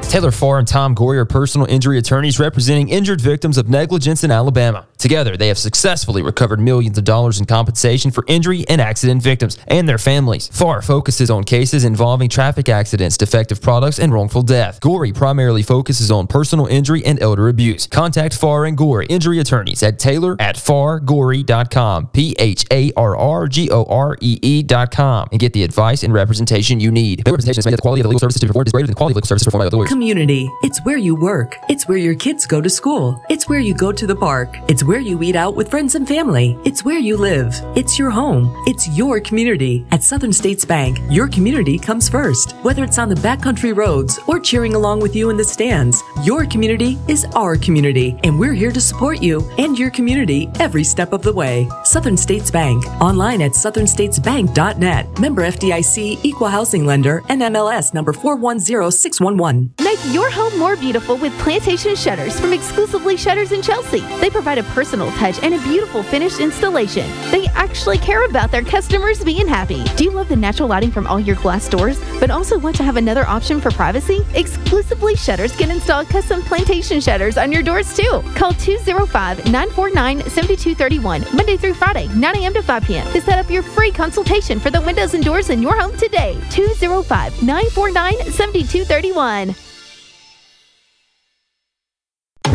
Taylor 0.02 0.30
Farr 0.30 0.58
and 0.58 0.66
Tom 0.66 0.94
Gorey 0.94 1.18
are 1.18 1.26
personal 1.26 1.66
injury 1.66 1.98
attorneys 1.98 2.40
representing 2.40 2.88
injured 2.88 3.20
victims 3.20 3.58
of 3.58 3.68
negligence 3.68 4.24
in 4.24 4.30
Alabama. 4.30 4.87
Together, 4.98 5.36
they 5.36 5.48
have 5.48 5.58
successfully 5.58 6.22
recovered 6.22 6.58
millions 6.58 6.98
of 6.98 7.04
dollars 7.04 7.38
in 7.38 7.46
compensation 7.46 8.10
for 8.10 8.24
injury 8.26 8.64
and 8.68 8.80
accident 8.80 9.22
victims 9.22 9.56
and 9.68 9.88
their 9.88 9.98
families. 9.98 10.48
Farr 10.48 10.82
focuses 10.82 11.30
on 11.30 11.44
cases 11.44 11.84
involving 11.84 12.28
traffic 12.28 12.68
accidents, 12.68 13.16
defective 13.16 13.62
products, 13.62 14.00
and 14.00 14.12
wrongful 14.12 14.42
death. 14.42 14.80
Gorey 14.80 15.12
primarily 15.12 15.62
focuses 15.62 16.10
on 16.10 16.26
personal 16.26 16.66
injury 16.66 17.04
and 17.04 17.22
elder 17.22 17.48
abuse. 17.48 17.86
Contact 17.86 18.34
Farr 18.34 18.64
and 18.64 18.76
Gorey 18.76 19.06
injury 19.06 19.38
attorneys 19.38 19.82
at 19.84 20.00
Taylor 20.00 20.36
at 20.40 20.56
fargorey.com, 20.56 22.08
P 22.08 22.34
H 22.38 22.66
A 22.72 22.92
R 22.96 23.16
R 23.16 23.46
G 23.46 23.70
O 23.70 23.84
R 23.84 24.16
E 24.20 24.38
E.com, 24.42 25.28
and 25.30 25.38
get 25.38 25.52
the 25.52 25.62
advice 25.62 26.02
and 26.02 26.12
representation 26.12 26.80
you 26.80 26.90
need. 26.90 27.24
The 27.24 27.30
representation 27.30 27.60
is 27.60 27.66
made 27.66 27.72
that 27.72 27.76
the 27.76 27.82
quality 27.82 28.00
of 28.00 28.04
the 28.04 28.08
legal 28.08 28.20
services 28.20 28.40
to 28.40 28.46
be 28.46 28.48
performed 28.48 28.66
is 28.66 28.72
greater 28.72 28.86
than 28.86 28.94
the 28.94 28.96
quality 28.96 29.12
of 29.12 29.16
legal 29.16 29.28
services 29.28 29.44
performed 29.44 29.62
by 29.62 29.66
other 29.68 29.76
lawyers. 29.76 29.90
Community. 29.90 30.50
It's 30.62 30.84
where 30.84 30.98
you 30.98 31.14
work. 31.14 31.56
It's 31.68 31.86
where 31.86 31.98
your 31.98 32.16
kids 32.16 32.46
go 32.46 32.60
to 32.60 32.68
school. 32.68 33.22
It's 33.30 33.48
where 33.48 33.60
you 33.60 33.74
go 33.74 33.92
to 33.92 34.06
the 34.06 34.16
park. 34.16 34.56
It's 34.68 34.82
where 34.88 35.00
you 35.00 35.22
eat 35.22 35.36
out 35.36 35.54
with 35.54 35.68
friends 35.70 35.96
and 35.96 36.08
family. 36.08 36.58
It's 36.64 36.82
where 36.82 36.98
you 36.98 37.18
live. 37.18 37.54
It's 37.76 37.98
your 37.98 38.08
home. 38.08 38.50
It's 38.66 38.88
your 38.96 39.20
community. 39.20 39.84
At 39.90 40.02
Southern 40.02 40.32
States 40.32 40.64
Bank, 40.64 40.98
your 41.10 41.28
community 41.28 41.78
comes 41.78 42.08
first. 42.08 42.52
Whether 42.62 42.84
it's 42.84 42.98
on 42.98 43.10
the 43.10 43.14
backcountry 43.16 43.76
roads 43.76 44.18
or 44.26 44.40
cheering 44.40 44.74
along 44.74 45.00
with 45.00 45.14
you 45.14 45.28
in 45.28 45.36
the 45.36 45.44
stands, 45.44 46.02
your 46.24 46.46
community 46.46 46.96
is 47.06 47.26
our 47.36 47.58
community, 47.58 48.18
and 48.24 48.40
we're 48.40 48.54
here 48.54 48.72
to 48.72 48.80
support 48.80 49.22
you 49.22 49.46
and 49.58 49.78
your 49.78 49.90
community 49.90 50.48
every 50.58 50.84
step 50.84 51.12
of 51.12 51.20
the 51.20 51.34
way. 51.34 51.68
Southern 51.84 52.16
States 52.16 52.50
Bank. 52.50 52.86
Online 52.98 53.42
at 53.42 53.52
southernstatesbank.net. 53.52 55.18
Member 55.20 55.42
FDIC, 55.42 56.24
Equal 56.24 56.48
Housing 56.48 56.86
Lender, 56.86 57.20
NMLS 57.28 57.92
number 57.92 58.14
410611. 58.14 59.74
Make 59.82 59.98
your 60.14 60.30
home 60.30 60.58
more 60.58 60.76
beautiful 60.76 61.18
with 61.18 61.38
Plantation 61.40 61.94
Shutters 61.94 62.40
from 62.40 62.54
Exclusively 62.54 63.18
Shutters 63.18 63.52
in 63.52 63.60
Chelsea. 63.60 64.00
They 64.20 64.30
provide 64.30 64.56
a 64.56 64.77
personal 64.78 65.10
touch 65.22 65.42
and 65.42 65.54
a 65.54 65.62
beautiful 65.64 66.04
finished 66.04 66.38
installation. 66.38 67.04
They 67.32 67.48
actually 67.48 67.98
care 67.98 68.24
about 68.26 68.52
their 68.52 68.62
customers 68.62 69.24
being 69.24 69.48
happy. 69.48 69.82
Do 69.96 70.04
you 70.04 70.12
love 70.12 70.28
the 70.28 70.36
natural 70.36 70.68
lighting 70.68 70.92
from 70.92 71.04
all 71.08 71.18
your 71.18 71.34
glass 71.34 71.68
doors, 71.68 71.98
but 72.20 72.30
also 72.30 72.56
want 72.60 72.76
to 72.76 72.84
have 72.84 72.96
another 72.96 73.26
option 73.26 73.60
for 73.60 73.72
privacy? 73.72 74.24
Exclusively 74.34 75.16
Shutters 75.16 75.56
can 75.56 75.72
install 75.72 76.04
custom 76.04 76.42
Plantation 76.42 77.00
Shutters 77.00 77.36
on 77.36 77.50
your 77.50 77.64
doors 77.64 77.92
too. 77.96 78.22
Call 78.36 78.52
205 78.52 79.46
949 79.46 80.20
7231, 80.30 81.24
Monday 81.34 81.56
through 81.56 81.74
Friday, 81.74 82.06
9 82.14 82.36
a.m. 82.36 82.54
to 82.54 82.62
5 82.62 82.84
p.m. 82.84 83.12
to 83.12 83.20
set 83.20 83.40
up 83.40 83.50
your 83.50 83.64
free 83.64 83.90
consultation 83.90 84.60
for 84.60 84.70
the 84.70 84.80
windows 84.82 85.14
and 85.14 85.24
doors 85.24 85.50
in 85.50 85.60
your 85.60 85.76
home 85.76 85.96
today. 85.96 86.38
205 86.50 87.42
949 87.42 88.14
7231. 88.30 89.67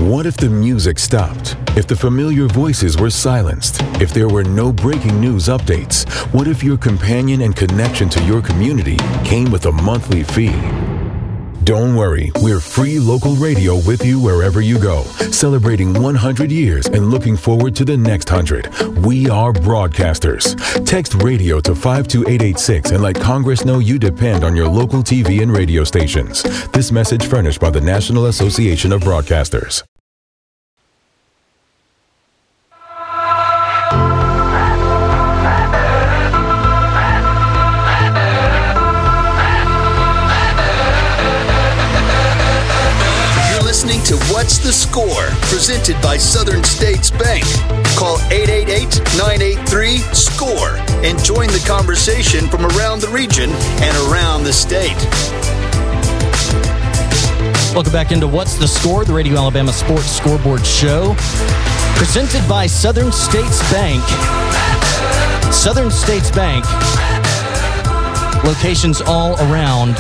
What 0.04 0.26
if 0.26 0.36
the 0.36 0.50
music 0.50 1.00
stopped? 1.00 1.56
If 1.78 1.88
the 1.88 1.96
familiar 1.96 2.46
voices 2.48 2.98
were 2.98 3.10
silenced? 3.10 3.82
If 4.02 4.14
there 4.14 4.28
were 4.28 4.44
no 4.44 4.70
breaking 4.70 5.22
news 5.22 5.48
updates? 5.48 6.06
What 6.34 6.46
if 6.46 6.62
your 6.62 6.76
companion 6.76 7.42
and 7.42 7.56
connection 7.56 8.10
to 8.10 8.24
your 8.26 8.42
community 8.42 8.98
came 9.24 9.50
with 9.50 9.66
a 9.66 9.72
monthly 9.72 10.24
fee? 10.24 10.60
Don't 11.64 11.96
worry, 11.96 12.30
we're 12.42 12.60
free 12.60 13.00
local 13.00 13.36
radio 13.36 13.76
with 13.88 14.04
you 14.04 14.20
wherever 14.20 14.60
you 14.60 14.78
go, 14.78 15.04
celebrating 15.32 15.94
100 15.94 16.52
years 16.52 16.88
and 16.88 17.10
looking 17.10 17.38
forward 17.38 17.74
to 17.78 17.86
the 17.86 17.96
next 17.96 18.30
100. 18.30 18.98
We 19.06 19.30
are 19.30 19.54
broadcasters. 19.54 20.56
Text 20.86 21.14
radio 21.16 21.62
to 21.62 21.74
52886 21.74 22.92
and 22.92 23.02
let 23.02 23.16
Congress 23.16 23.64
know 23.64 23.80
you 23.80 23.98
depend 23.98 24.44
on 24.44 24.58
your 24.58 24.68
local 24.68 25.04
TV 25.04 25.42
and 25.42 25.56
radio 25.56 25.86
stations. 25.86 26.44
This 26.70 26.92
message 26.92 27.28
furnished 27.28 27.62
by 27.62 27.70
the 27.70 27.82
National 27.82 28.26
Association 28.26 28.92
of 28.92 29.02
Broadcasters. 29.02 29.84
What's 44.44 44.58
the 44.58 44.74
Score? 44.74 45.24
Presented 45.48 45.96
by 46.02 46.18
Southern 46.18 46.66
States 46.66 47.10
Bank. 47.10 47.46
Call 47.96 48.18
888 48.30 49.00
983 49.16 50.00
SCORE 50.12 50.76
and 51.08 51.18
join 51.24 51.48
the 51.48 51.64
conversation 51.66 52.50
from 52.50 52.66
around 52.66 53.00
the 53.00 53.08
region 53.08 53.50
and 53.50 54.12
around 54.12 54.44
the 54.44 54.52
state. 54.52 55.00
Welcome 57.74 57.94
back 57.94 58.12
into 58.12 58.28
What's 58.28 58.58
the 58.58 58.68
Score, 58.68 59.06
the 59.06 59.14
Radio 59.14 59.38
Alabama 59.38 59.72
Sports 59.72 60.12
Scoreboard 60.12 60.66
Show, 60.66 61.16
presented 61.96 62.46
by 62.50 62.68
Southern 62.68 63.14
States 63.14 63.62
Bank. 63.72 64.04
Southern 65.54 65.90
States 65.90 66.30
Bank, 66.32 66.66
locations 68.44 69.00
all 69.00 69.36
around 69.50 69.96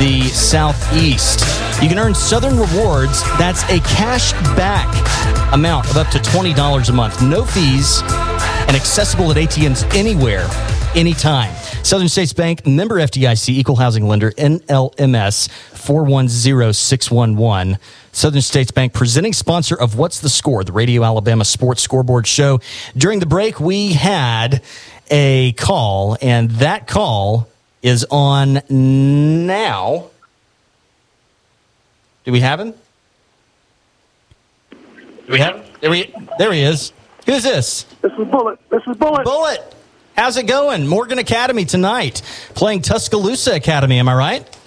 the 0.00 0.30
Southeast. 0.32 1.65
You 1.82 1.90
can 1.90 1.98
earn 1.98 2.14
Southern 2.14 2.58
Rewards. 2.58 3.22
That's 3.38 3.62
a 3.64 3.80
cash 3.80 4.32
back 4.56 4.88
amount 5.52 5.90
of 5.90 5.98
up 5.98 6.08
to 6.08 6.18
$20 6.18 6.88
a 6.88 6.92
month. 6.92 7.22
No 7.22 7.44
fees 7.44 8.00
and 8.66 8.74
accessible 8.74 9.30
at 9.30 9.36
ATMs 9.36 9.84
anywhere, 9.94 10.48
anytime. 10.94 11.54
Southern 11.84 12.08
States 12.08 12.32
Bank, 12.32 12.66
member 12.66 12.96
FDIC, 12.96 13.50
equal 13.50 13.76
housing 13.76 14.08
lender, 14.08 14.30
NLMS 14.32 15.50
410611. 15.50 17.76
Southern 18.10 18.42
States 18.42 18.70
Bank, 18.70 18.94
presenting 18.94 19.34
sponsor 19.34 19.76
of 19.76 19.98
What's 19.98 20.20
the 20.20 20.30
Score, 20.30 20.64
the 20.64 20.72
Radio 20.72 21.04
Alabama 21.04 21.44
Sports 21.44 21.82
Scoreboard 21.82 22.26
Show. 22.26 22.60
During 22.96 23.20
the 23.20 23.26
break, 23.26 23.60
we 23.60 23.92
had 23.92 24.62
a 25.10 25.52
call, 25.52 26.16
and 26.22 26.50
that 26.52 26.88
call 26.88 27.48
is 27.82 28.06
on 28.10 28.62
now. 28.70 30.06
Do 32.26 32.32
we 32.32 32.40
have 32.40 32.58
him? 32.58 32.74
Do 34.72 34.76
we 35.28 35.38
have 35.38 35.56
him? 35.56 35.64
There, 35.80 35.90
we, 35.90 36.12
there 36.38 36.52
he 36.52 36.60
is. 36.60 36.92
Who's 37.24 37.44
this? 37.44 37.84
This 38.02 38.12
is 38.14 38.26
Bullet. 38.26 38.58
This 38.68 38.82
is 38.84 38.96
Bullet. 38.96 39.24
Bullet. 39.24 39.76
How's 40.16 40.36
it 40.36 40.48
going? 40.48 40.88
Morgan 40.88 41.20
Academy 41.20 41.64
tonight, 41.64 42.22
playing 42.56 42.82
Tuscaloosa 42.82 43.54
Academy. 43.54 44.00
Am 44.00 44.08
I 44.08 44.14
right? 44.14 44.58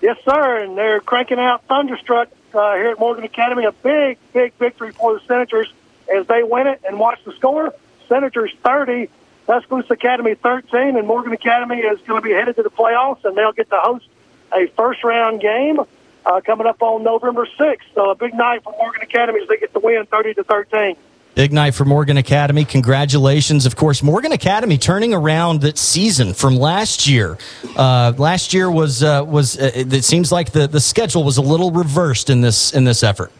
Yes, 0.00 0.16
sir. 0.24 0.62
And 0.62 0.78
they're 0.78 1.00
cranking 1.00 1.38
out 1.38 1.62
Thunderstruck 1.66 2.28
uh, 2.54 2.74
here 2.76 2.88
at 2.88 2.98
Morgan 2.98 3.24
Academy. 3.24 3.64
A 3.64 3.72
big, 3.72 4.16
big 4.32 4.54
victory 4.54 4.92
for 4.92 5.12
the 5.12 5.20
Senators 5.26 5.70
as 6.16 6.26
they 6.28 6.42
win 6.44 6.66
it. 6.66 6.80
And 6.86 6.98
watch 6.98 7.22
the 7.24 7.32
score: 7.32 7.74
Senators 8.08 8.52
30, 8.64 9.10
Tuscaloosa 9.46 9.92
Academy 9.92 10.34
13, 10.34 10.96
and 10.96 11.06
Morgan 11.06 11.34
Academy 11.34 11.80
is 11.80 12.00
going 12.06 12.22
to 12.22 12.26
be 12.26 12.32
headed 12.32 12.56
to 12.56 12.62
the 12.62 12.70
playoffs, 12.70 13.22
and 13.26 13.36
they'll 13.36 13.52
get 13.52 13.68
to 13.68 13.80
host 13.80 14.06
a 14.54 14.66
first-round 14.68 15.42
game 15.42 15.80
uh, 16.26 16.40
coming 16.40 16.66
up 16.66 16.82
on 16.82 17.02
November 17.02 17.46
6th. 17.58 17.78
So 17.94 18.10
a 18.10 18.14
big 18.14 18.34
night 18.34 18.62
for 18.64 18.72
Morgan 18.78 19.02
Academy 19.02 19.40
as 19.42 19.48
they 19.48 19.56
get 19.56 19.72
the 19.72 19.80
win 19.80 20.06
30 20.06 20.34
to 20.34 20.44
13. 20.44 20.96
Big 21.34 21.52
night 21.52 21.74
for 21.74 21.84
Morgan 21.84 22.16
Academy. 22.16 22.64
Congratulations. 22.64 23.66
Of 23.66 23.74
course, 23.74 24.04
Morgan 24.04 24.30
Academy 24.30 24.78
turning 24.78 25.12
around 25.12 25.62
that 25.62 25.76
season 25.78 26.32
from 26.32 26.56
last 26.56 27.08
year. 27.08 27.36
Uh, 27.76 28.12
last 28.16 28.54
year 28.54 28.70
was, 28.70 29.02
uh, 29.02 29.24
was 29.26 29.58
uh, 29.58 29.70
it 29.74 30.04
seems 30.04 30.30
like 30.30 30.52
the, 30.52 30.68
the 30.68 30.80
schedule 30.80 31.24
was 31.24 31.36
a 31.36 31.42
little 31.42 31.72
reversed 31.72 32.30
in 32.30 32.40
this, 32.40 32.72
in 32.72 32.84
this 32.84 33.02
effort. 33.02 33.32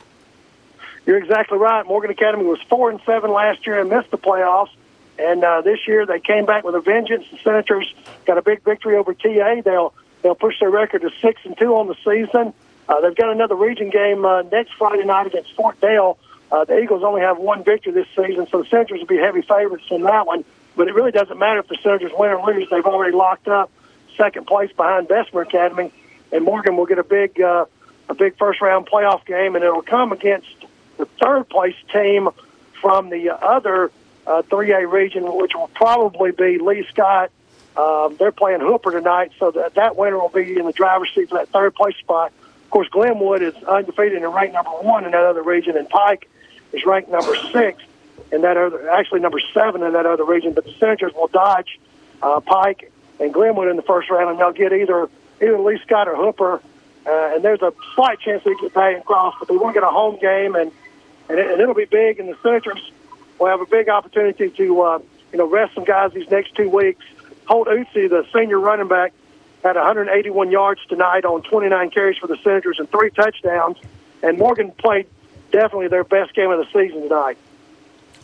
You're 1.06 1.18
exactly 1.18 1.58
right. 1.58 1.86
Morgan 1.86 2.10
Academy 2.10 2.44
was 2.44 2.60
four 2.62 2.90
and 2.90 3.00
seven 3.06 3.30
last 3.30 3.64
year 3.66 3.78
and 3.78 3.88
missed 3.88 4.10
the 4.10 4.18
playoffs. 4.18 4.70
And 5.16 5.44
uh, 5.44 5.60
this 5.60 5.86
year 5.86 6.04
they 6.04 6.18
came 6.18 6.46
back 6.46 6.64
with 6.64 6.74
a 6.74 6.80
vengeance. 6.80 7.24
The 7.30 7.38
Senators 7.44 7.94
got 8.26 8.38
a 8.38 8.42
big 8.42 8.64
victory 8.64 8.96
over 8.96 9.14
TA. 9.14 9.60
They'll 9.64 9.94
They'll 10.24 10.34
push 10.34 10.58
their 10.58 10.70
record 10.70 11.02
to 11.02 11.10
six 11.20 11.42
and 11.44 11.56
two 11.58 11.76
on 11.76 11.86
the 11.86 11.94
season. 11.96 12.54
Uh, 12.88 13.00
they've 13.00 13.16
got 13.16 13.30
another 13.30 13.54
region 13.54 13.90
game 13.90 14.24
uh, 14.24 14.42
next 14.42 14.72
Friday 14.74 15.04
night 15.04 15.26
against 15.26 15.54
Fort 15.54 15.80
Dale. 15.80 16.18
Uh, 16.52 16.64
the 16.64 16.78
Eagles 16.78 17.02
only 17.02 17.22
have 17.22 17.38
one 17.38 17.64
victory 17.64 17.92
this 17.92 18.06
season, 18.14 18.46
so 18.50 18.62
the 18.62 18.68
Senators 18.68 19.00
will 19.00 19.06
be 19.06 19.16
heavy 19.16 19.42
favorites 19.42 19.86
in 19.90 20.02
that 20.02 20.26
one. 20.26 20.44
But 20.76 20.88
it 20.88 20.94
really 20.94 21.12
doesn't 21.12 21.38
matter 21.38 21.60
if 21.60 21.68
the 21.68 21.78
Senators 21.82 22.12
win 22.16 22.30
or 22.30 22.52
lose. 22.52 22.68
They've 22.70 22.84
already 22.84 23.16
locked 23.16 23.48
up 23.48 23.70
second 24.16 24.46
place 24.46 24.70
behind 24.72 25.08
Bessemer 25.08 25.42
Academy, 25.42 25.92
and 26.32 26.44
Morgan 26.44 26.76
will 26.76 26.86
get 26.86 26.98
a 26.98 27.04
big, 27.04 27.40
uh, 27.40 27.66
a 28.08 28.14
big 28.14 28.36
first 28.36 28.60
round 28.60 28.86
playoff 28.86 29.24
game, 29.24 29.56
and 29.56 29.64
it'll 29.64 29.82
come 29.82 30.12
against 30.12 30.48
the 30.96 31.06
third 31.06 31.48
place 31.48 31.76
team 31.92 32.28
from 32.80 33.10
the 33.10 33.30
other 33.30 33.90
uh, 34.26 34.42
3A 34.42 34.90
region, 34.90 35.24
which 35.36 35.54
will 35.54 35.68
probably 35.68 36.30
be 36.30 36.58
Lee 36.58 36.86
Scott. 36.90 37.30
Um, 37.76 38.16
they're 38.16 38.32
playing 38.32 38.60
Hooper 38.60 38.92
tonight, 38.92 39.32
so 39.38 39.50
that 39.50 39.74
that 39.74 39.96
winner 39.96 40.18
will 40.18 40.28
be 40.28 40.56
in 40.56 40.66
the 40.66 40.72
driver's 40.72 41.12
seat 41.14 41.28
for 41.28 41.38
that 41.38 41.48
third 41.48 41.74
place 41.74 41.96
spot. 41.96 42.32
Of 42.64 42.70
course, 42.70 42.88
Glenwood 42.88 43.42
is 43.42 43.54
undefeated 43.64 44.22
and 44.22 44.34
ranked 44.34 44.54
number 44.54 44.70
one 44.70 45.04
in 45.04 45.12
that 45.12 45.24
other 45.24 45.42
region, 45.42 45.76
and 45.76 45.88
Pike 45.88 46.28
is 46.72 46.84
ranked 46.84 47.10
number 47.10 47.36
six 47.52 47.82
in 48.32 48.42
that 48.42 48.56
other, 48.56 48.90
actually 48.90 49.20
number 49.20 49.40
seven 49.52 49.82
in 49.82 49.92
that 49.92 50.06
other 50.06 50.24
region. 50.24 50.52
But 50.52 50.64
the 50.64 50.72
Senators 50.72 51.12
will 51.14 51.28
dodge 51.28 51.78
uh, 52.22 52.40
Pike 52.40 52.90
and 53.20 53.32
Glenwood 53.32 53.68
in 53.68 53.76
the 53.76 53.82
first 53.82 54.10
round, 54.10 54.30
and 54.30 54.38
they'll 54.38 54.52
get 54.52 54.72
either 54.72 55.08
either 55.40 55.58
Lee 55.58 55.78
Scott 55.84 56.08
or 56.08 56.16
Hooper. 56.16 56.60
Uh, 57.06 57.34
and 57.34 57.44
there's 57.44 57.60
a 57.60 57.72
slight 57.94 58.18
chance 58.20 58.42
they 58.44 58.54
get 58.54 58.72
Valiant 58.72 59.04
Cross, 59.04 59.34
but 59.38 59.48
they 59.48 59.56
won't 59.56 59.74
get 59.74 59.82
a 59.82 59.90
home 59.90 60.18
game, 60.18 60.54
and 60.54 60.72
and, 61.28 61.38
it, 61.38 61.50
and 61.50 61.60
it'll 61.60 61.74
be 61.74 61.84
big. 61.84 62.18
And 62.18 62.28
the 62.28 62.36
Senators 62.42 62.90
will 63.38 63.48
have 63.48 63.60
a 63.60 63.66
big 63.66 63.88
opportunity 63.88 64.50
to 64.50 64.80
uh, 64.80 64.98
you 65.32 65.38
know 65.38 65.46
rest 65.46 65.74
some 65.74 65.84
guys 65.84 66.12
these 66.12 66.30
next 66.30 66.54
two 66.54 66.68
weeks. 66.68 67.04
Holt 67.46 67.68
Uzi, 67.68 68.08
the 68.08 68.26
senior 68.32 68.58
running 68.58 68.88
back, 68.88 69.12
had 69.64 69.76
181 69.76 70.50
yards 70.50 70.84
tonight 70.86 71.24
on 71.24 71.42
29 71.42 71.90
carries 71.90 72.18
for 72.18 72.26
the 72.26 72.36
Senators 72.36 72.78
and 72.78 72.88
three 72.90 73.10
touchdowns. 73.10 73.78
And 74.22 74.38
Morgan 74.38 74.70
played 74.72 75.06
definitely 75.50 75.88
their 75.88 76.04
best 76.04 76.34
game 76.34 76.50
of 76.50 76.58
the 76.58 76.66
season 76.66 77.02
tonight. 77.08 77.38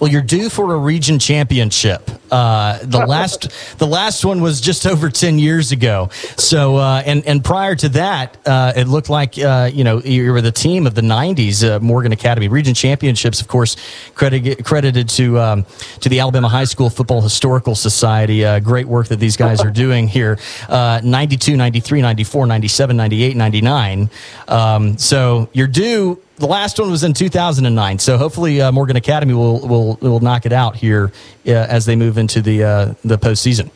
Well, 0.00 0.10
you're 0.10 0.22
due 0.22 0.48
for 0.48 0.72
a 0.72 0.78
region 0.78 1.18
championship. 1.18 2.10
Uh, 2.30 2.78
the 2.82 2.98
last, 3.06 3.50
the 3.76 3.86
last 3.86 4.24
one 4.24 4.40
was 4.40 4.62
just 4.62 4.86
over 4.86 5.10
ten 5.10 5.38
years 5.38 5.72
ago. 5.72 6.08
So, 6.38 6.76
uh, 6.76 7.02
and 7.04 7.22
and 7.26 7.44
prior 7.44 7.76
to 7.76 7.88
that, 7.90 8.38
uh, 8.46 8.72
it 8.74 8.88
looked 8.88 9.10
like 9.10 9.38
uh, 9.38 9.70
you 9.70 9.84
know 9.84 10.00
you 10.00 10.32
were 10.32 10.40
the 10.40 10.52
team 10.52 10.86
of 10.86 10.94
the 10.94 11.02
'90s, 11.02 11.68
uh, 11.68 11.80
Morgan 11.80 12.12
Academy 12.12 12.48
region 12.48 12.72
championships. 12.72 13.42
Of 13.42 13.48
course, 13.48 13.76
credit, 14.14 14.64
credited 14.64 15.10
to 15.10 15.38
um, 15.38 15.66
to 16.00 16.08
the 16.08 16.20
Alabama 16.20 16.48
High 16.48 16.64
School 16.64 16.88
Football 16.88 17.20
Historical 17.20 17.74
Society. 17.74 18.42
Uh, 18.42 18.58
great 18.58 18.86
work 18.86 19.08
that 19.08 19.20
these 19.20 19.36
guys 19.36 19.60
are 19.60 19.70
doing 19.70 20.08
here. 20.08 20.38
92, 20.70 21.56
93, 21.56 22.00
94, 22.00 22.46
97, 22.46 22.96
98, 22.96 23.36
99. 23.36 24.10
Um, 24.48 24.96
so 24.96 25.50
you're 25.52 25.66
due 25.66 26.22
the 26.40 26.46
last 26.46 26.78
one 26.80 26.90
was 26.90 27.04
in 27.04 27.12
2009. 27.12 27.98
So 27.98 28.16
hopefully 28.16 28.60
uh, 28.60 28.72
Morgan 28.72 28.96
Academy 28.96 29.34
will, 29.34 29.60
will 29.60 29.94
will 30.00 30.20
knock 30.20 30.46
it 30.46 30.52
out 30.52 30.74
here 30.74 31.12
uh, 31.46 31.50
as 31.50 31.84
they 31.84 31.94
move 31.94 32.18
into 32.18 32.42
the 32.42 32.64
uh, 32.64 32.94
the 33.04 33.18
postseason. 33.18 33.70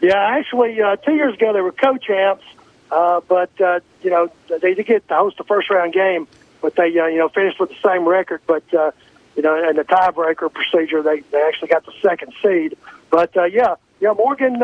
Yeah, 0.00 0.16
actually, 0.16 0.80
uh, 0.80 0.96
two 0.96 1.14
years 1.14 1.34
ago 1.34 1.52
they 1.52 1.60
were 1.60 1.72
co-champs, 1.72 2.44
uh, 2.90 3.20
but 3.28 3.50
uh, 3.60 3.80
you 4.02 4.10
know 4.10 4.30
they 4.48 4.74
did 4.74 4.86
get 4.86 5.06
to 5.08 5.14
host 5.14 5.36
the 5.36 5.44
first 5.44 5.70
round 5.70 5.92
game, 5.92 6.26
but 6.60 6.74
they 6.76 6.98
uh, 6.98 7.06
you 7.06 7.18
know 7.18 7.28
finished 7.28 7.60
with 7.60 7.68
the 7.68 7.88
same 7.88 8.08
record. 8.08 8.40
But 8.46 8.64
you 8.72 9.42
know, 9.42 9.68
in 9.68 9.76
the 9.76 9.84
tiebreaker 9.84 10.52
procedure, 10.52 11.02
they 11.02 11.20
they 11.20 11.42
actually 11.42 11.68
got 11.68 11.84
the 11.84 11.92
second 12.02 12.32
seed. 12.42 12.76
But 13.10 13.34
yeah, 13.34 13.76
yeah, 14.00 14.12
Morgan 14.12 14.58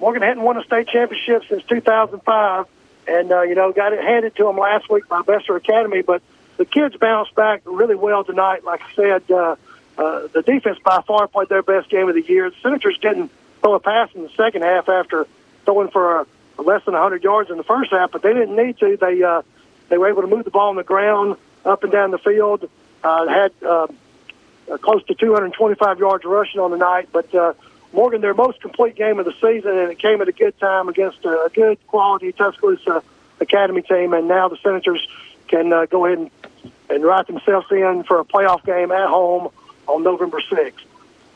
Morgan 0.00 0.22
hadn't 0.22 0.42
won 0.42 0.56
a 0.58 0.64
state 0.64 0.88
championship 0.88 1.44
since 1.48 1.62
2005 1.64 2.66
and 3.06 3.30
uh, 3.32 3.42
you 3.42 3.54
know 3.54 3.72
got 3.72 3.92
it 3.92 4.02
handed 4.02 4.36
to 4.36 4.44
them 4.44 4.56
last 4.56 4.90
week 4.90 5.08
by 5.08 5.22
Bessemer 5.22 5.56
Academy. 5.56 6.02
But 6.02 6.22
the 6.56 6.64
kids 6.64 6.96
bounced 6.96 7.34
back 7.34 7.62
really 7.64 7.94
well 7.94 8.24
tonight. 8.24 8.64
Like 8.64 8.82
I 8.82 8.94
said, 8.94 9.30
uh, 9.30 9.56
uh, 9.98 10.28
the 10.28 10.42
defense 10.42 10.78
by 10.84 11.02
far 11.02 11.26
played 11.28 11.48
their 11.48 11.62
best 11.62 11.88
game 11.90 12.08
of 12.08 12.14
the 12.14 12.22
year. 12.22 12.50
The 12.50 12.56
Senators 12.62 12.98
didn't 12.98 13.30
throw 13.60 13.74
a 13.74 13.80
pass 13.80 14.10
in 14.14 14.22
the 14.22 14.30
second 14.30 14.62
half 14.62 14.88
after 14.88 15.26
throwing 15.64 15.90
for 15.90 16.20
uh, 16.20 16.24
less 16.58 16.84
than 16.84 16.94
100 16.94 17.22
yards 17.22 17.50
in 17.50 17.56
the 17.56 17.64
first 17.64 17.90
half, 17.90 18.10
but 18.12 18.22
they 18.22 18.32
didn't 18.32 18.56
need 18.56 18.78
to. 18.78 18.96
They 18.96 19.22
uh, 19.22 19.42
they 19.88 19.98
were 19.98 20.08
able 20.08 20.22
to 20.22 20.28
move 20.28 20.44
the 20.44 20.50
ball 20.50 20.70
on 20.70 20.76
the 20.76 20.84
ground 20.84 21.36
up 21.64 21.82
and 21.82 21.92
down 21.92 22.10
the 22.10 22.18
field. 22.18 22.68
Uh, 23.02 23.26
had 23.28 23.52
uh, 23.62 23.86
uh, 24.70 24.76
close 24.78 25.02
to 25.04 25.14
225 25.14 25.98
yards 25.98 26.24
rushing 26.24 26.60
on 26.60 26.70
the 26.70 26.78
night, 26.78 27.08
but. 27.12 27.34
Uh, 27.34 27.54
Morgan, 27.92 28.20
their 28.20 28.34
most 28.34 28.60
complete 28.60 28.94
game 28.94 29.18
of 29.18 29.24
the 29.24 29.32
season, 29.32 29.76
and 29.76 29.90
it 29.90 29.98
came 29.98 30.20
at 30.20 30.28
a 30.28 30.32
good 30.32 30.58
time 30.58 30.88
against 30.88 31.24
a, 31.24 31.50
good 31.52 31.84
quality 31.86 32.32
Tuscaloosa 32.32 33.02
Academy 33.40 33.82
team. 33.82 34.12
And 34.12 34.28
now 34.28 34.48
the 34.48 34.56
Senators 34.58 35.06
can 35.48 35.72
uh, 35.72 35.86
go 35.86 36.06
ahead 36.06 36.18
and, 36.18 36.30
and 36.88 37.04
write 37.04 37.26
themselves 37.26 37.66
in 37.70 38.04
for 38.04 38.20
a 38.20 38.24
playoff 38.24 38.64
game 38.64 38.92
at 38.92 39.08
home 39.08 39.48
on 39.88 40.04
November 40.04 40.40
6th. 40.40 40.74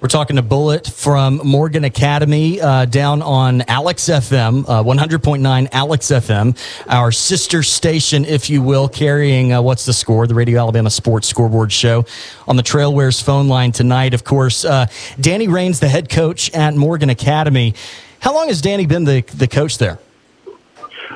We're 0.00 0.08
talking 0.08 0.36
to 0.36 0.42
Bullet 0.42 0.86
from 0.86 1.36
Morgan 1.44 1.84
Academy 1.84 2.60
uh, 2.60 2.84
down 2.84 3.22
on 3.22 3.62
Alex 3.62 4.04
FM, 4.04 4.64
uh, 4.68 4.82
100.9 4.82 5.68
Alex 5.72 6.06
FM, 6.08 6.58
our 6.88 7.10
sister 7.10 7.62
station, 7.62 8.26
if 8.26 8.50
you 8.50 8.60
will, 8.60 8.86
carrying 8.88 9.54
uh, 9.54 9.62
What's 9.62 9.86
the 9.86 9.94
Score, 9.94 10.26
the 10.26 10.34
Radio 10.34 10.58
Alabama 10.58 10.90
Sports 10.90 11.26
Scoreboard 11.28 11.72
Show. 11.72 12.04
On 12.46 12.56
the 12.56 12.62
Trailwares 12.62 13.22
phone 13.22 13.48
line 13.48 13.72
tonight, 13.72 14.12
of 14.12 14.24
course, 14.24 14.66
uh, 14.66 14.86
Danny 15.18 15.48
Rains, 15.48 15.80
the 15.80 15.88
head 15.88 16.10
coach 16.10 16.52
at 16.52 16.74
Morgan 16.74 17.08
Academy. 17.08 17.74
How 18.20 18.34
long 18.34 18.48
has 18.48 18.60
Danny 18.60 18.84
been 18.84 19.04
the, 19.04 19.22
the 19.34 19.48
coach 19.48 19.78
there? 19.78 19.98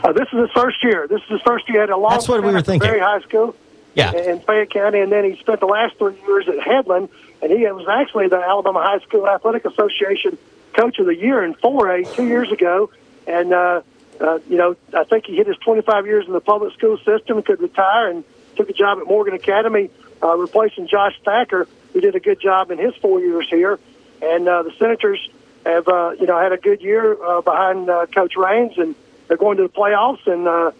Uh, 0.03 0.12
this 0.12 0.29
is 0.33 0.41
his 0.41 0.51
first 0.53 0.83
year. 0.83 1.07
This 1.09 1.21
is 1.23 1.29
his 1.29 1.41
first 1.43 1.69
year 1.69 1.83
at 1.83 1.91
a 1.91 1.97
long 1.97 2.12
That's 2.12 2.29
what 2.29 2.43
we 2.43 2.53
were 2.53 2.62
thinking. 2.62 2.88
Very 2.88 3.01
high 3.01 3.21
school. 3.21 3.55
Yeah. 3.95 4.12
In 4.12 4.41
Fayette 4.41 4.71
County, 4.71 5.01
and 5.01 5.11
then 5.11 5.25
he 5.25 5.37
spent 5.41 5.59
the 5.59 5.67
last 5.67 5.97
three 5.99 6.17
years 6.27 6.49
at 6.49 6.61
Headland 6.61 7.09
and 7.42 7.53
he 7.53 7.66
was 7.66 7.87
actually 7.88 8.29
the 8.29 8.37
Alabama 8.37 8.83
High 8.83 8.98
School 9.01 9.29
Athletic 9.29 9.64
Association 9.64 10.38
Coach 10.72 10.98
of 10.98 11.07
the 11.07 11.14
Year 11.14 11.44
in 11.44 11.55
4A 11.55 12.14
two 12.14 12.27
years 12.27 12.51
ago. 12.51 12.90
And, 13.27 13.53
uh, 13.53 13.83
uh, 14.20 14.38
you 14.48 14.57
know, 14.57 14.77
I 14.92 15.05
think 15.05 15.27
he 15.27 15.37
hit 15.37 15.46
his 15.46 15.57
25 15.59 16.07
years 16.07 16.27
in 16.27 16.33
the 16.33 16.40
public 16.40 16.72
school 16.74 16.98
system, 16.98 17.42
could 17.42 17.61
retire, 17.61 18.09
and 18.09 18.24
took 18.57 18.68
a 18.68 18.72
job 18.72 18.98
at 18.98 19.07
Morgan 19.07 19.35
Academy, 19.35 19.90
uh, 20.22 20.37
replacing 20.37 20.88
Josh 20.88 21.14
Thacker, 21.24 21.68
who 21.92 22.01
did 22.01 22.16
a 22.16 22.20
good 22.20 22.40
job 22.40 22.70
in 22.70 22.79
his 22.79 22.94
four 22.96 23.20
years 23.20 23.48
here. 23.48 23.79
And 24.20 24.48
uh, 24.48 24.64
the 24.64 24.72
Senators 24.79 25.31
have, 25.64 25.87
uh, 25.87 26.12
you 26.18 26.27
know, 26.27 26.38
had 26.38 26.53
a 26.53 26.57
good 26.57 26.81
year 26.81 27.22
uh, 27.22 27.40
behind 27.40 27.88
uh, 27.88 28.07
Coach 28.07 28.35
Rains, 28.37 28.77
and 28.79 28.96
they're 29.29 29.37
going 29.37 29.59
to 29.59 29.64
the 29.64 29.68
playoffs 29.68 30.27
and 30.27 30.48
uh, 30.48 30.72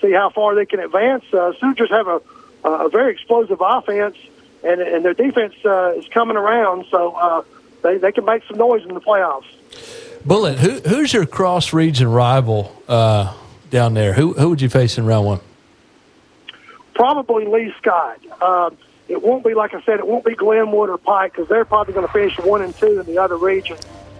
see 0.00 0.12
how 0.12 0.30
far 0.30 0.54
they 0.54 0.66
can 0.66 0.78
advance. 0.78 1.24
Uh, 1.32 1.52
Senators 1.58 1.90
have 1.90 2.06
a, 2.06 2.20
a 2.64 2.88
very 2.88 3.12
explosive 3.12 3.60
offense 3.60 4.16
and 4.64 4.80
and 4.80 5.04
their 5.04 5.14
defense 5.14 5.54
uh, 5.64 5.94
is 5.96 6.06
coming 6.08 6.36
around, 6.36 6.86
so 6.90 7.12
uh, 7.12 7.42
they 7.82 7.98
they 7.98 8.12
can 8.12 8.24
make 8.24 8.42
some 8.48 8.58
noise 8.58 8.82
in 8.84 8.94
the 8.94 9.00
playoffs. 9.00 9.44
Bullet, 10.24 10.58
who 10.58 10.80
who's 10.88 11.12
your 11.12 11.26
cross 11.26 11.72
region 11.72 12.10
rival 12.10 12.74
uh, 12.88 13.34
down 13.70 13.94
there? 13.94 14.14
Who 14.14 14.32
who 14.32 14.48
would 14.50 14.62
you 14.62 14.68
face 14.68 14.96
in 14.98 15.06
round 15.06 15.26
one? 15.26 15.40
Probably 16.94 17.46
Lee 17.46 17.74
Scott. 17.78 18.20
Uh, 18.40 18.70
it 19.08 19.20
won't 19.22 19.44
be 19.44 19.52
like 19.52 19.74
I 19.74 19.82
said. 19.82 19.98
It 19.98 20.06
won't 20.06 20.24
be 20.24 20.34
Glenwood 20.34 20.88
or 20.88 20.96
Pike 20.96 21.32
because 21.32 21.48
they're 21.48 21.64
probably 21.64 21.92
going 21.92 22.06
to 22.06 22.12
finish 22.12 22.38
one 22.38 22.62
and 22.62 22.74
two 22.74 23.00
in 23.00 23.06
the 23.06 23.18
other 23.18 23.36
region. 23.36 23.76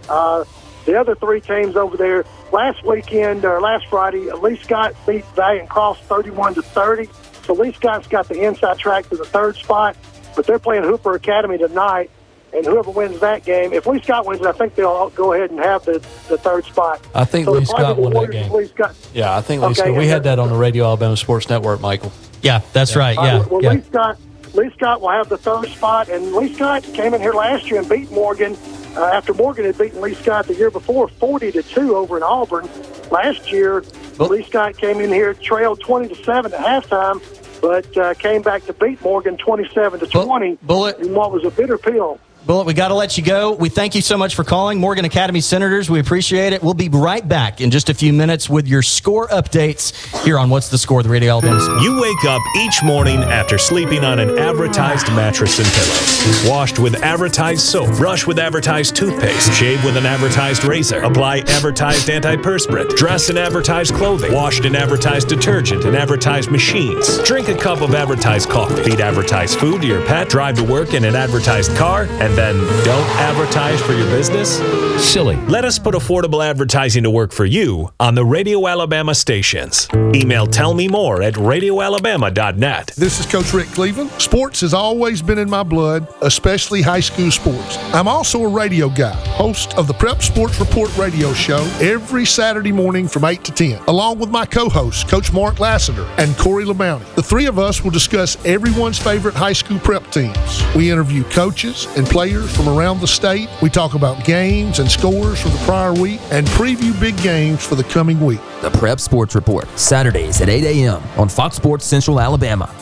Uh, 0.08 0.44
the 0.84 1.00
other 1.00 1.14
three 1.14 1.40
teams 1.40 1.76
over 1.76 1.96
there 1.96 2.26
last 2.52 2.84
weekend 2.84 3.44
or 3.46 3.58
last 3.60 3.86
Friday, 3.86 4.30
Lee 4.32 4.56
Scott 4.56 4.94
beat 5.06 5.24
Valiant 5.36 5.70
Cross 5.70 6.00
thirty-one 6.00 6.54
to 6.54 6.62
thirty. 6.62 7.08
So 7.44 7.54
Lee 7.54 7.72
Scott's 7.72 8.08
got 8.08 8.28
the 8.28 8.42
inside 8.42 8.78
track 8.78 9.08
to 9.08 9.16
the 9.16 9.24
third 9.24 9.56
spot. 9.56 9.96
But 10.36 10.46
they're 10.46 10.58
playing 10.58 10.82
Hooper 10.84 11.14
Academy 11.14 11.58
tonight, 11.58 12.10
and 12.52 12.64
whoever 12.64 12.90
wins 12.90 13.20
that 13.20 13.44
game, 13.44 13.72
if 13.72 13.86
Lee 13.86 14.00
Scott 14.02 14.26
wins, 14.26 14.44
I 14.44 14.52
think 14.52 14.74
they'll 14.74 15.10
go 15.10 15.32
ahead 15.32 15.50
and 15.50 15.58
have 15.60 15.84
the, 15.84 15.98
the 16.28 16.38
third 16.38 16.64
spot. 16.64 17.00
I 17.14 17.24
think 17.24 17.46
so 17.46 17.52
Lee 17.52 17.64
Scott 17.64 17.96
won 17.98 18.12
that 18.12 18.30
game. 18.30 18.52
Lee 18.52 18.66
Scott. 18.66 18.94
Yeah, 19.12 19.36
I 19.36 19.40
think 19.40 19.62
Lee 19.62 19.68
Okay, 19.68 19.74
Scott. 19.74 19.96
We 19.96 20.06
had 20.08 20.24
that 20.24 20.38
on 20.38 20.48
the 20.48 20.56
Radio 20.56 20.84
Alabama 20.84 21.16
Sports 21.16 21.48
Network, 21.48 21.80
Michael. 21.80 22.12
Yeah, 22.42 22.60
that's 22.72 22.94
right. 22.96 23.16
Uh, 23.18 23.22
Yeah. 23.24 23.46
well, 23.46 23.62
yeah. 23.62 23.72
Lee 23.72 23.80
Scott, 23.82 24.18
Lee 24.54 24.70
Scott 24.76 25.00
will 25.00 25.10
have 25.10 25.28
the 25.28 25.38
third 25.38 25.66
spot, 25.68 26.08
and 26.08 26.32
Lee 26.34 26.52
Scott 26.54 26.82
came 26.84 27.14
in 27.14 27.20
here 27.20 27.32
last 27.32 27.70
year 27.70 27.80
and 27.80 27.88
beat 27.88 28.10
Morgan 28.12 28.56
uh, 28.96 29.04
after 29.06 29.34
Morgan 29.34 29.64
had 29.64 29.76
beaten 29.76 30.00
Lee 30.00 30.14
Scott 30.14 30.46
the 30.46 30.54
year 30.54 30.70
before, 30.70 31.08
forty 31.08 31.50
to 31.52 31.62
two 31.62 31.96
over 31.96 32.16
in 32.16 32.22
Auburn. 32.22 32.68
Last 33.10 33.50
year, 33.50 33.82
Oh. 34.20 34.26
Lee 34.26 34.44
Scott 34.44 34.76
came 34.76 35.00
in 35.00 35.10
here, 35.10 35.34
trailed 35.34 35.80
twenty 35.80 36.06
to 36.08 36.14
seven 36.22 36.52
at 36.54 36.60
halftime, 36.60 37.20
but 37.64 37.96
uh, 37.96 38.12
came 38.12 38.42
back 38.42 38.62
to 38.66 38.74
beat 38.74 39.00
Morgan 39.00 39.38
twenty-seven 39.38 39.98
to 40.00 40.06
twenty 40.06 40.58
Bullet. 40.60 40.98
in 40.98 41.14
what 41.14 41.32
was 41.32 41.46
a 41.46 41.50
bitter 41.50 41.78
pill. 41.78 42.20
Bullet, 42.46 42.66
we 42.66 42.74
got 42.74 42.88
to 42.88 42.94
let 42.94 43.16
you 43.16 43.24
go. 43.24 43.52
We 43.52 43.70
thank 43.70 43.94
you 43.94 44.02
so 44.02 44.18
much 44.18 44.34
for 44.34 44.44
calling. 44.44 44.78
Morgan 44.78 45.06
Academy 45.06 45.40
Senators, 45.40 45.88
we 45.88 45.98
appreciate 45.98 46.52
it. 46.52 46.62
We'll 46.62 46.74
be 46.74 46.90
right 46.90 47.26
back 47.26 47.62
in 47.62 47.70
just 47.70 47.88
a 47.88 47.94
few 47.94 48.12
minutes 48.12 48.50
with 48.50 48.68
your 48.68 48.82
score 48.82 49.28
updates 49.28 49.94
here 50.24 50.38
on 50.38 50.50
What's 50.50 50.68
the 50.68 50.76
Score, 50.76 51.02
the 51.02 51.08
Radio 51.08 51.30
Alabama. 51.30 51.80
You 51.82 51.98
wake 52.02 52.24
up 52.26 52.42
each 52.58 52.82
morning 52.82 53.22
after 53.22 53.56
sleeping 53.56 54.04
on 54.04 54.18
an 54.18 54.38
advertised 54.38 55.06
mattress 55.08 55.58
and 55.58 55.66
pillows. 55.68 56.46
Washed 56.46 56.78
with 56.78 56.96
advertised 57.02 57.62
soap, 57.62 57.96
brush 57.96 58.26
with 58.26 58.38
advertised 58.38 58.94
toothpaste, 58.94 59.50
shave 59.54 59.82
with 59.82 59.96
an 59.96 60.04
advertised 60.04 60.64
razor, 60.64 61.00
apply 61.00 61.38
advertised 61.48 62.08
antiperspirant, 62.08 62.94
dress 62.94 63.30
in 63.30 63.38
advertised 63.38 63.94
clothing, 63.94 64.34
washed 64.34 64.66
in 64.66 64.76
advertised 64.76 65.28
detergent 65.28 65.86
and 65.86 65.96
advertised 65.96 66.50
machines, 66.50 67.22
drink 67.22 67.48
a 67.48 67.56
cup 67.56 67.80
of 67.80 67.94
advertised 67.94 68.50
coffee, 68.50 68.82
feed 68.82 69.00
advertised 69.00 69.58
food 69.58 69.80
to 69.80 69.86
your 69.86 70.04
pet, 70.04 70.28
drive 70.28 70.56
to 70.56 70.64
work 70.64 70.92
in 70.92 71.04
an 71.04 71.16
advertised 71.16 71.74
car, 71.76 72.02
and 72.20 72.33
then 72.34 72.56
don't 72.84 73.08
advertise 73.16 73.80
for 73.80 73.92
your 73.92 74.06
business? 74.06 74.58
Silly. 75.02 75.36
Let 75.46 75.64
us 75.64 75.78
put 75.78 75.94
affordable 75.94 76.44
advertising 76.44 77.02
to 77.04 77.10
work 77.10 77.32
for 77.32 77.44
you 77.44 77.90
on 78.00 78.14
the 78.14 78.24
Radio 78.24 78.66
Alabama 78.66 79.14
stations. 79.14 79.88
Email 80.14 80.46
tell 80.46 80.74
me 80.74 80.88
more 80.88 81.22
at 81.22 81.34
radioalabama.net. 81.34 82.92
This 82.96 83.20
is 83.20 83.26
Coach 83.26 83.52
Rick 83.52 83.68
Cleveland. 83.68 84.10
Sports 84.18 84.60
has 84.62 84.74
always 84.74 85.22
been 85.22 85.38
in 85.38 85.48
my 85.48 85.62
blood, 85.62 86.08
especially 86.22 86.82
high 86.82 87.00
school 87.00 87.30
sports. 87.30 87.76
I'm 87.94 88.08
also 88.08 88.42
a 88.44 88.48
radio 88.48 88.88
guy, 88.88 89.14
host 89.30 89.74
of 89.74 89.86
the 89.86 89.94
Prep 89.94 90.22
Sports 90.22 90.58
Report 90.58 90.96
radio 90.96 91.32
show 91.32 91.62
every 91.80 92.24
Saturday 92.24 92.72
morning 92.72 93.06
from 93.08 93.24
8 93.24 93.44
to 93.44 93.52
10, 93.52 93.84
along 93.88 94.18
with 94.18 94.30
my 94.30 94.46
co 94.46 94.68
hosts, 94.68 95.04
Coach 95.04 95.32
Mark 95.32 95.60
Lassiter 95.60 96.06
and 96.18 96.36
Corey 96.36 96.64
LeBounty. 96.64 97.14
The 97.14 97.22
three 97.22 97.46
of 97.46 97.58
us 97.58 97.82
will 97.82 97.90
discuss 97.90 98.42
everyone's 98.44 98.98
favorite 98.98 99.34
high 99.34 99.52
school 99.52 99.78
prep 99.78 100.10
teams. 100.10 100.62
We 100.74 100.90
interview 100.90 101.24
coaches 101.24 101.86
and 101.96 102.06
players 102.06 102.23
from 102.32 102.68
around 102.68 103.00
the 103.00 103.06
state. 103.06 103.48
We 103.60 103.68
talk 103.68 103.94
about 103.94 104.24
games 104.24 104.78
and 104.78 104.90
scores 104.90 105.40
from 105.40 105.52
the 105.52 105.58
prior 105.58 105.92
week 105.92 106.20
and 106.30 106.46
preview 106.48 106.98
big 106.98 107.16
games 107.18 107.64
for 107.66 107.74
the 107.74 107.84
coming 107.84 108.20
week. 108.20 108.40
The 108.62 108.70
Prep 108.70 108.98
Sports 108.98 109.34
Report, 109.34 109.68
Saturdays 109.78 110.40
at 110.40 110.48
8 110.48 110.64
a.m. 110.64 111.02
on 111.18 111.28
Fox 111.28 111.56
Sports 111.56 111.84
Central 111.84 112.18
Alabama. 112.20 112.72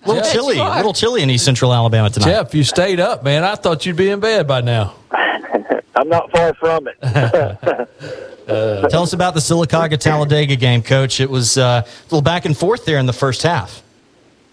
A 0.05 0.09
little 0.09 0.23
Yes, 0.23 0.33
chilly, 0.33 0.59
a 0.59 0.77
little 0.77 0.93
chilly 0.93 1.23
in 1.23 1.31
East 1.31 1.45
Central 1.47 1.73
Alabama 1.73 2.11
tonight. 2.11 2.27
Jeff, 2.27 2.55
you 2.55 2.63
stayed 2.63 3.01
up, 3.01 3.25
man. 3.25 3.43
I 3.43 3.55
thought 3.55 3.87
you'd 3.87 3.97
be 3.97 4.11
in 4.11 4.21
bed 4.21 4.47
by 4.47 4.61
now. 4.61 4.95
I'm 5.97 6.09
not 6.09 6.31
far 6.31 6.55
from 6.55 6.89
it. 6.89 7.01
Tell 8.91 9.03
us 9.03 9.13
about 9.13 9.35
the 9.35 9.41
Sylacauga 9.41 9.99
Talladega 9.99 10.57
game, 10.57 10.83
Coach. 10.83 11.21
It 11.21 11.31
was 11.31 11.57
uh, 11.57 11.83
a 11.85 12.03
little 12.05 12.23
back 12.23 12.45
and 12.45 12.57
forth 12.57 12.85
there 12.85 12.99
in 12.99 13.07
the 13.07 13.13
first 13.13 13.43
half. 13.43 13.83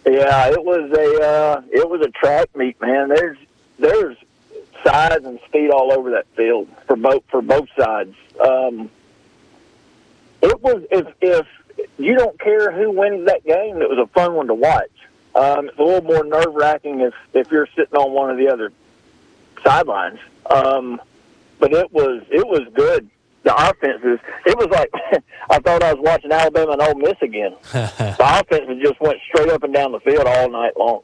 yeah, 0.06 0.48
it 0.50 0.64
was 0.64 0.92
a 0.92 1.24
uh, 1.24 1.62
it 1.72 1.90
was 1.90 2.02
a 2.02 2.10
track 2.12 2.56
meet, 2.56 2.80
man. 2.82 3.10
There's 3.10 3.38
there's 3.80 4.18
size 4.84 5.24
and 5.24 5.40
speed 5.48 5.70
all 5.72 5.92
over 5.92 6.12
that 6.12 6.28
field 6.36 6.68
for 6.88 6.96
both 6.96 7.24
for 7.30 7.42
both 7.42 7.68
sides. 7.78 8.16
Um, 8.40 8.90
it 10.42 10.62
was 10.62 10.84
if 10.92 11.08
if 11.22 11.48
you 11.98 12.16
don't 12.16 12.40
care 12.40 12.72
who 12.72 12.92
wins 12.92 13.26
that 13.28 13.44
game, 13.44 13.82
it 13.82 13.90
was 13.90 14.00
a 14.00 14.08
fun 14.08 14.34
one 14.36 14.48
to 14.48 14.54
watch. 14.56 14.90
Um, 15.34 15.70
it's 15.70 15.80
a 15.80 15.84
little 15.84 16.04
more 16.04 16.24
nerve 16.24 16.54
wracking 16.54 17.02
if 17.02 17.14
if 17.34 17.52
you're 17.52 17.68
sitting 17.76 17.96
on 17.96 18.12
one 18.12 18.30
of 18.30 18.38
the 18.38 18.48
other 18.50 18.72
sidelines. 19.64 20.20
Um, 20.50 21.02
but 21.62 21.72
it 21.72 21.90
was 21.94 22.24
it 22.30 22.46
was 22.46 22.68
good. 22.74 23.10
The 23.44 23.56
offenses, 23.56 24.20
it 24.46 24.58
was 24.58 24.68
like 24.68 24.90
I 25.50 25.60
thought 25.60 25.82
I 25.82 25.94
was 25.94 26.04
watching 26.04 26.32
Alabama 26.32 26.74
and 26.74 26.82
Ole 26.82 26.96
Miss 26.96 27.16
again. 27.22 27.56
the 27.72 28.16
offenses 28.20 28.84
just 28.84 29.00
went 29.00 29.20
straight 29.30 29.50
up 29.50 29.64
and 29.64 29.74
down 29.74 29.94
the 29.94 30.00
field 30.02 30.26
all 30.26 30.50
night 30.50 30.76
long. 30.76 31.02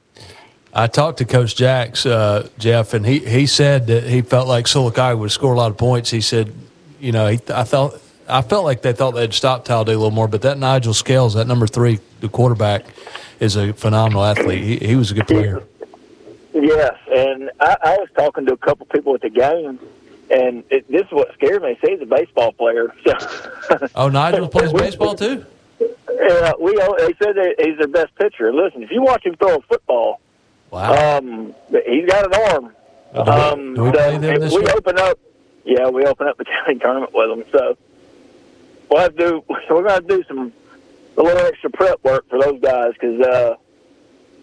I 0.74 0.88
talked 0.88 1.20
to 1.20 1.26
Coach 1.26 1.56
Jacks, 1.56 2.06
uh, 2.06 2.50
Jeff, 2.60 2.94
and 2.94 3.06
he, 3.06 3.20
he 3.20 3.48
said 3.48 3.88
that 3.88 4.04
he 4.04 4.22
felt 4.22 4.48
like 4.48 4.66
Sylacauga 4.66 5.18
would 5.18 5.32
score 5.32 5.54
a 5.54 5.58
lot 5.58 5.72
of 5.72 5.78
points. 5.78 6.12
He 6.12 6.22
said, 6.22 6.54
you 7.00 7.12
know, 7.12 7.28
he, 7.28 7.40
I 7.50 7.64
felt 7.64 8.00
I 8.28 8.42
felt 8.42 8.66
like 8.66 8.82
they 8.82 8.94
thought 8.94 9.12
they'd 9.12 9.34
stop 9.34 9.66
Talladega 9.66 9.98
a 9.98 10.00
little 10.00 10.12
more, 10.12 10.28
but 10.28 10.42
that 10.42 10.58
Nigel 10.58 10.94
Scales, 10.94 11.36
that 11.36 11.48
number 11.48 11.66
three, 11.66 12.00
the 12.20 12.30
quarterback, 12.30 12.86
is 13.40 13.56
a 13.56 13.74
phenomenal 13.74 14.24
athlete. 14.24 14.64
He, 14.64 14.88
he 14.88 14.96
was 14.96 15.12
a 15.12 15.14
good 15.14 15.28
player. 15.28 15.64
Yes, 16.54 16.96
and 17.14 17.52
I, 17.60 17.78
I 17.84 17.98
was 17.98 18.10
talking 18.16 18.46
to 18.48 18.54
a 18.54 18.58
couple 18.58 18.86
people 18.88 19.14
at 19.14 19.22
the 19.22 19.30
game, 19.30 19.80
and 20.32 20.64
it, 20.70 20.90
this 20.92 21.02
is 21.06 21.12
what 21.12 21.34
scares 21.34 21.62
me. 21.62 21.78
See, 21.84 21.92
he's 21.94 22.02
a 22.02 22.06
baseball 22.06 22.52
player. 22.54 22.94
So, 23.06 23.88
Oh, 23.96 24.10
Nigel 24.10 24.48
plays 24.56 24.74
baseball 24.74 25.16
too. 25.16 25.46
yeah, 25.80 26.52
we 26.60 26.72
they 26.76 27.14
said 27.22 27.36
that 27.36 27.56
he's 27.60 27.78
their 27.78 27.88
best 27.88 28.14
pitcher. 28.16 28.54
Listen, 28.54 28.84
if 28.84 28.92
you 28.92 29.02
watch 29.02 29.26
him 29.26 29.36
throw 29.36 29.56
a 29.58 29.62
football, 29.62 30.20
wow, 30.72 31.18
um, 31.18 31.54
he's 31.86 32.06
got 32.10 32.26
an 32.26 32.42
arm. 32.52 32.74
do 33.14 33.22
we- 33.24 33.30
um, 33.30 33.74
do 33.76 33.84
we 33.84 33.92
so 33.92 34.12
them 34.20 34.24
if 34.24 34.42
this 34.42 34.54
we 34.54 34.60
week? 34.60 34.70
open 34.76 34.98
up, 35.00 35.20
yeah, 35.66 35.88
we 35.90 36.04
open 36.06 36.28
up 36.28 36.38
the 36.38 36.46
county 36.66 36.80
tournament 36.80 37.12
with 37.14 37.30
them. 37.30 37.44
So 37.52 37.78
we'll 38.90 39.02
have 39.02 39.16
to 39.16 39.28
do. 39.30 39.44
We're 39.70 39.84
going 39.84 40.02
to 40.02 40.08
do 40.08 40.24
some 40.28 40.52
a 41.18 41.22
little 41.24 41.46
extra 41.46 41.70
prep 41.72 42.04
work 42.04 42.28
for 42.30 42.40
those 42.40 42.60
guys 42.62 42.94
because 42.94 43.20
uh, 43.22 43.56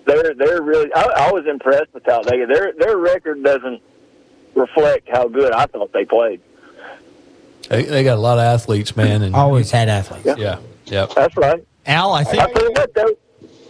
they're 0.06 0.34
they're 0.34 0.62
really. 0.62 0.90
I, 0.94 1.28
I 1.28 1.32
was 1.32 1.46
impressed 1.46 1.92
with 1.94 2.04
Talladega. 2.04 2.46
Their 2.46 2.72
their 2.78 2.96
record 2.96 3.42
doesn't 3.42 3.80
reflect 4.54 5.08
how 5.10 5.28
good 5.28 5.52
I 5.52 5.66
thought 5.66 5.92
they 5.92 6.04
played. 6.04 6.40
They, 7.68 7.82
they 7.84 8.04
got 8.04 8.18
a 8.18 8.20
lot 8.20 8.38
of 8.38 8.44
athletes, 8.44 8.94
man, 8.96 9.22
and 9.22 9.34
Always 9.34 9.70
had 9.70 9.88
athletes. 9.88 10.38
yeah, 10.38 10.58
yeah. 10.84 11.06
That's 11.14 11.36
right. 11.36 11.64
Al, 11.86 12.12
I 12.12 12.20
I 12.20 12.24
think 12.24 12.52
tell 12.54 12.62
you 12.64 12.72
what, 12.72 12.94
though. 12.94 13.08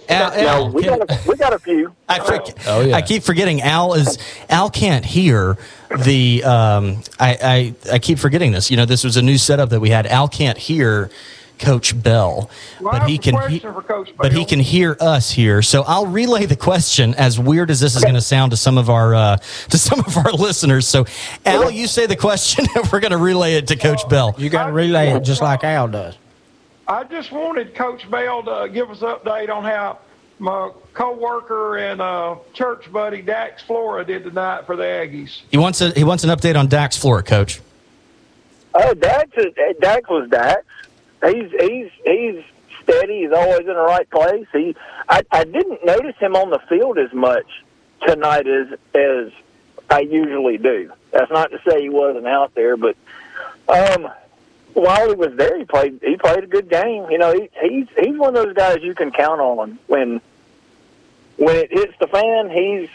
Al, 0.09 0.31
no, 0.31 0.49
Al, 0.49 0.70
we 0.70 0.83
can- 0.83 0.99
got 0.99 1.11
a, 1.11 1.29
we 1.29 1.37
got 1.37 1.53
a 1.55 1.59
few. 1.59 1.94
I, 2.09 2.18
for, 2.18 2.42
Oh, 2.66 2.81
yeah. 2.83 2.97
I 2.97 3.03
keep 3.03 3.23
forgetting 3.23 3.62
Al 3.62 3.94
is 3.94 4.18
Al 4.51 4.68
can't 4.68 5.05
hear 5.05 5.57
the 6.05 6.44
um, 6.44 7.03
I, 7.18 7.75
I 7.88 7.94
I 7.94 7.99
keep 8.01 8.18
forgetting 8.18 8.53
this. 8.53 8.70
You 8.70 8.77
know, 8.77 8.85
this 8.85 9.03
was 9.05 9.16
a 9.16 9.23
new 9.23 9.38
setup 9.38 9.70
that 9.70 9.81
we 9.81 9.88
had. 9.90 10.07
Al 10.07 10.29
can't 10.29 10.59
hear 10.59 11.11
Coach 11.59 12.01
Bell, 12.03 12.51
Well, 12.81 12.93
but 12.93 13.09
he 13.09 13.17
can 13.19 13.49
he- 13.49 13.59
for 13.61 14.05
but 14.17 14.33
he 14.33 14.45
can 14.45 14.59
hear 14.61 14.97
us 15.01 15.31
here. 15.31 15.62
So 15.62 15.83
I'll 15.83 16.07
relay 16.07 16.47
the 16.47 16.57
question. 16.57 17.14
As 17.14 17.38
weird 17.38 17.71
as 17.71 17.81
this 17.81 17.95
is 17.97 18.03
going 18.03 18.14
to 18.14 18.21
sound 18.21 18.51
to 18.51 18.57
some 18.57 18.77
of 18.77 18.90
our 18.90 19.14
uh, 19.14 19.37
to 19.71 19.79
some 19.79 20.01
of 20.01 20.17
our 20.17 20.33
listeners. 20.33 20.87
So 20.87 21.07
Al, 21.47 21.71
you 21.71 21.87
say 21.87 22.07
the 22.07 22.17
question, 22.17 22.67
and 22.75 22.90
we're 22.93 23.01
going 23.01 23.12
to 23.12 23.19
relay 23.19 23.55
it 23.55 23.69
to 23.69 23.77
Coach 23.77 24.09
Bell. 24.09 24.35
You 24.38 24.51
got 24.51 24.67
to 24.67 24.73
relay 24.73 25.11
it 25.11 25.21
just 25.21 25.40
like 25.43 25.64
Al 25.64 25.88
does. 25.88 26.17
I 26.87 27.05
just 27.05 27.33
wanted 27.33 27.75
Coach 27.75 28.11
Bell 28.11 28.43
to 28.43 28.69
give 28.69 28.90
us 28.90 29.01
an 29.03 29.09
update 29.09 29.49
on 29.49 29.64
how 29.64 30.01
my 30.38 30.71
co-worker 30.93 31.79
and 31.79 32.01
uh, 32.03 32.37
church 32.53 32.90
buddy 32.93 33.23
Dax 33.23 33.62
Flora 33.62 34.05
did 34.05 34.25
tonight 34.25 34.67
for 34.67 34.77
the 34.77 34.83
Aggies. 34.83 35.43
He 35.51 35.57
wants 35.57 35.81
a 35.81 35.90
he 35.90 36.05
wants 36.05 36.25
an 36.25 36.31
update 36.31 36.57
on 36.59 36.67
Dax 36.67 36.97
Flora, 36.97 37.23
coach. 37.23 37.61
Oh, 38.75 38.93
Dax, 38.93 39.31
is, 39.37 39.55
Dax 39.81 40.09
was 40.11 40.29
Dax. 40.29 40.64
He's 41.26 41.50
he's 41.58 41.90
he's 42.04 42.44
steady. 42.82 43.22
He's 43.22 43.32
always 43.32 43.60
in 43.60 43.66
the 43.66 43.74
right 43.74 44.08
place. 44.08 44.46
He, 44.52 44.76
I, 45.08 45.22
I 45.30 45.44
didn't 45.44 45.84
notice 45.84 46.16
him 46.18 46.37
on 46.37 46.50
the 46.50 46.60
field 46.68 46.98
as 46.98 47.12
much 47.12 47.46
tonight 48.06 48.46
as 48.46 48.78
as 48.94 49.32
I 49.90 50.00
usually 50.00 50.58
do. 50.58 50.92
That's 51.12 51.30
not 51.30 51.50
to 51.50 51.60
say 51.68 51.82
he 51.82 51.88
wasn't 51.88 52.26
out 52.26 52.54
there, 52.54 52.76
but 52.76 52.96
um, 53.68 54.08
while 54.74 55.08
he 55.08 55.14
was 55.14 55.34
there, 55.37 55.58
he 55.58 55.64
played 55.64 56.00
he 56.02 56.16
played 56.16 56.44
a 56.44 56.46
good 56.46 56.68
game. 56.68 57.06
You 57.10 57.18
know, 57.18 57.32
he, 57.32 57.48
he's 57.62 57.87
he's 57.98 58.18
one 58.18 58.37
of 58.37 58.44
those 58.44 58.54
guys 58.54 58.78
you 58.82 58.94
can 58.94 59.10
count 59.10 59.40
on 59.40 59.78
when 59.87 60.20
when 61.37 61.56
it 61.56 61.72
hits 61.72 61.94
the 62.00 62.06
fan. 62.06 62.50
He's 62.50 62.88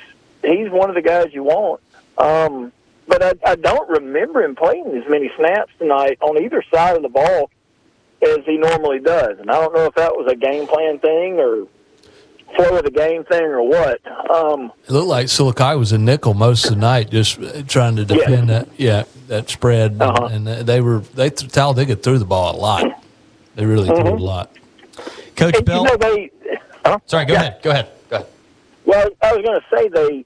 he's 0.44 0.70
one 0.70 0.90
of 0.90 0.96
the 0.96 1.02
guys 1.02 1.34
you 1.34 1.44
want. 1.44 1.82
Um, 2.18 2.72
but 3.08 3.24
I, 3.24 3.52
I 3.52 3.56
don't 3.56 3.90
remember 3.90 4.44
him 4.44 4.56
playing 4.56 4.96
as 4.96 5.10
many 5.10 5.32
snaps 5.36 5.72
tonight 5.80 6.20
on 6.22 6.38
either 6.38 6.64
side 6.72 6.96
of 6.96 7.02
the 7.02 7.10
ball 7.10 7.50
as 8.22 8.40
he 8.46 8.58
normally 8.58 9.00
does. 9.00 9.40
And 9.40 9.50
I 9.50 9.56
don't 9.62 9.74
know 9.74 9.86
if 9.86 9.96
that 9.96 10.16
was 10.16 10.32
a 10.32 10.36
game 10.36 10.68
plan 10.68 11.00
thing 11.00 11.40
or 11.40 11.68
flow 12.56 12.78
of 12.78 12.84
the 12.84 12.92
game 12.92 13.24
thing 13.26 13.44
or 13.44 13.62
what. 13.68 14.00
Um, 14.30 14.72
It 14.88 14.92
looked 14.92 15.08
like 15.08 15.28
Sylacauga 15.28 15.78
was 15.78 15.92
a 15.92 15.98
nickel 15.98 16.34
most 16.34 16.66
of 16.66 16.72
the 16.72 16.78
night, 16.82 17.10
just 17.12 17.40
trying 17.68 17.96
to 17.98 18.06
defend 18.06 18.50
that. 18.50 18.68
Yeah, 18.78 19.04
that 19.28 19.50
spread, 19.50 19.98
Uh-huh. 20.02 20.26
and 20.32 20.48
they 20.48 20.82
were 20.82 21.00
they 21.14 21.30
Talladega 21.30 21.96
threw 21.96 22.18
the 22.18 22.26
ball 22.26 22.56
a 22.56 22.58
lot. 22.60 22.86
They 23.56 23.66
really 23.66 23.88
threw 23.88 23.98
it 24.00 24.06
a 24.22 24.24
lot. 24.24 24.52
Coach 25.36 25.56
and, 25.58 25.68
You 25.68 25.84
know, 25.84 25.98
they, 25.98 26.32
huh? 26.86 26.98
Sorry, 27.06 27.26
go 27.26 27.34
Yeah. 27.34 27.40
ahead. 27.42 27.60
Go 27.62 27.70
ahead. 27.72 27.88
Go 28.10 28.16
ahead. 28.18 28.28
Well, 28.86 29.10
I 29.22 29.34
was 29.36 29.46
going 29.46 29.60
to 29.60 29.66
say 29.76 29.88
they 29.90 30.26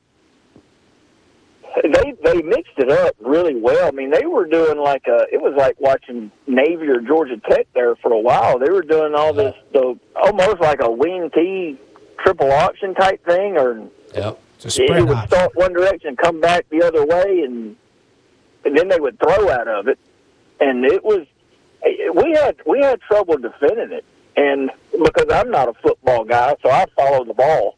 they 1.82 2.14
they 2.24 2.42
mixed 2.42 2.78
it 2.78 2.90
up 2.92 3.16
really 3.20 3.56
well. 3.56 3.88
I 3.88 3.92
mean, 3.92 4.12
they 4.12 4.26
were 4.26 4.46
doing 4.46 4.78
like 4.78 5.08
a 5.08 5.26
it 5.32 5.42
was 5.42 5.54
like 5.58 5.80
watching 5.80 6.32
Navy 6.48 6.88
or 6.88 7.02
Georgia 7.02 7.38
Tech 7.50 7.68
there 7.74 7.96
for 7.96 8.12
a 8.12 8.20
while. 8.20 8.60
They 8.60 8.70
were 8.70 8.84
doing 8.84 9.16
all 9.16 9.34
this 9.34 9.56
the 9.72 9.98
almost 10.16 10.60
like 10.62 10.82
a 10.82 10.92
wing 10.92 11.30
T 11.34 11.78
triple 12.20 12.52
option 12.52 12.94
type 12.96 13.26
thing, 13.26 13.58
or 13.58 13.88
Yep. 14.16 14.40
it, 14.84 14.90
it 15.00 15.08
would 15.08 15.28
start 15.28 15.56
one 15.56 15.74
direction, 15.74 16.16
come 16.16 16.40
back 16.40 16.66
the 16.70 16.84
other 16.84 17.06
way, 17.06 17.42
and 17.42 17.76
and 18.66 18.78
then 18.78 18.88
they 18.88 19.00
would 19.00 19.18
throw 19.20 19.50
out 19.50 19.68
of 19.68 19.88
it, 19.88 19.98
and 20.60 20.86
it 20.86 21.04
was 21.04 21.26
we 22.14 22.32
had 22.34 22.56
we 22.66 22.80
had 22.82 23.02
trouble 23.02 23.38
defending 23.38 23.92
it, 23.92 24.06
and 24.38 24.70
because 24.92 25.26
I'm 25.32 25.50
not 25.50 25.70
a 25.70 25.74
football 25.82 26.24
guy, 26.24 26.56
so 26.62 26.70
I 26.70 26.86
follow 26.96 27.26
the 27.26 27.34
ball, 27.34 27.78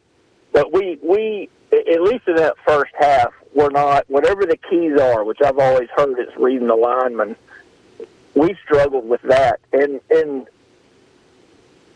but 0.52 0.74
we 0.74 1.00
we 1.02 1.50
at 1.72 2.02
least 2.02 2.28
in 2.28 2.36
that 2.36 2.56
first 2.66 2.92
half, 3.00 3.34
we're 3.56 3.70
not 3.70 4.08
whatever 4.10 4.46
the 4.46 4.58
keys 4.58 5.00
are, 5.00 5.24
which 5.24 5.40
I've 5.44 5.58
always 5.58 5.90
heard 5.96 6.20
it's 6.20 6.36
reading 6.38 6.68
the 6.68 6.76
lineman. 6.76 7.36
We 8.36 8.56
struggled 8.64 9.08
with 9.08 9.22
that, 9.24 9.62
and 9.72 10.02
and 10.12 10.48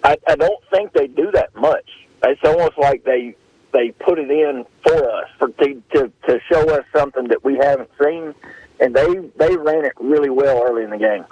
I, 0.03 0.17
I 0.27 0.35
don't 0.37 0.63
think 0.71 0.93
they 0.93 1.07
do 1.07 1.29
that 1.31 1.53
much. 1.55 1.85
It's 2.23 2.43
almost 2.43 2.77
like 2.77 3.03
they 3.03 3.35
they 3.73 3.91
put 3.91 4.17
it 4.17 4.31
in 4.31 4.65
for 4.83 5.11
us 5.11 5.27
for 5.37 5.49
to 5.49 5.83
to, 5.95 6.11
to 6.27 6.39
show 6.51 6.69
us 6.69 6.85
something 6.95 7.27
that 7.27 7.43
we 7.43 7.57
haven't 7.57 7.89
seen, 8.01 8.33
and 8.79 8.95
they 8.95 9.15
they 9.37 9.57
ran 9.57 9.83
it 9.83 9.93
really 9.99 10.29
well 10.29 10.63
early 10.63 10.83
in 10.83 10.91
the 10.91 10.97
game. 10.97 11.25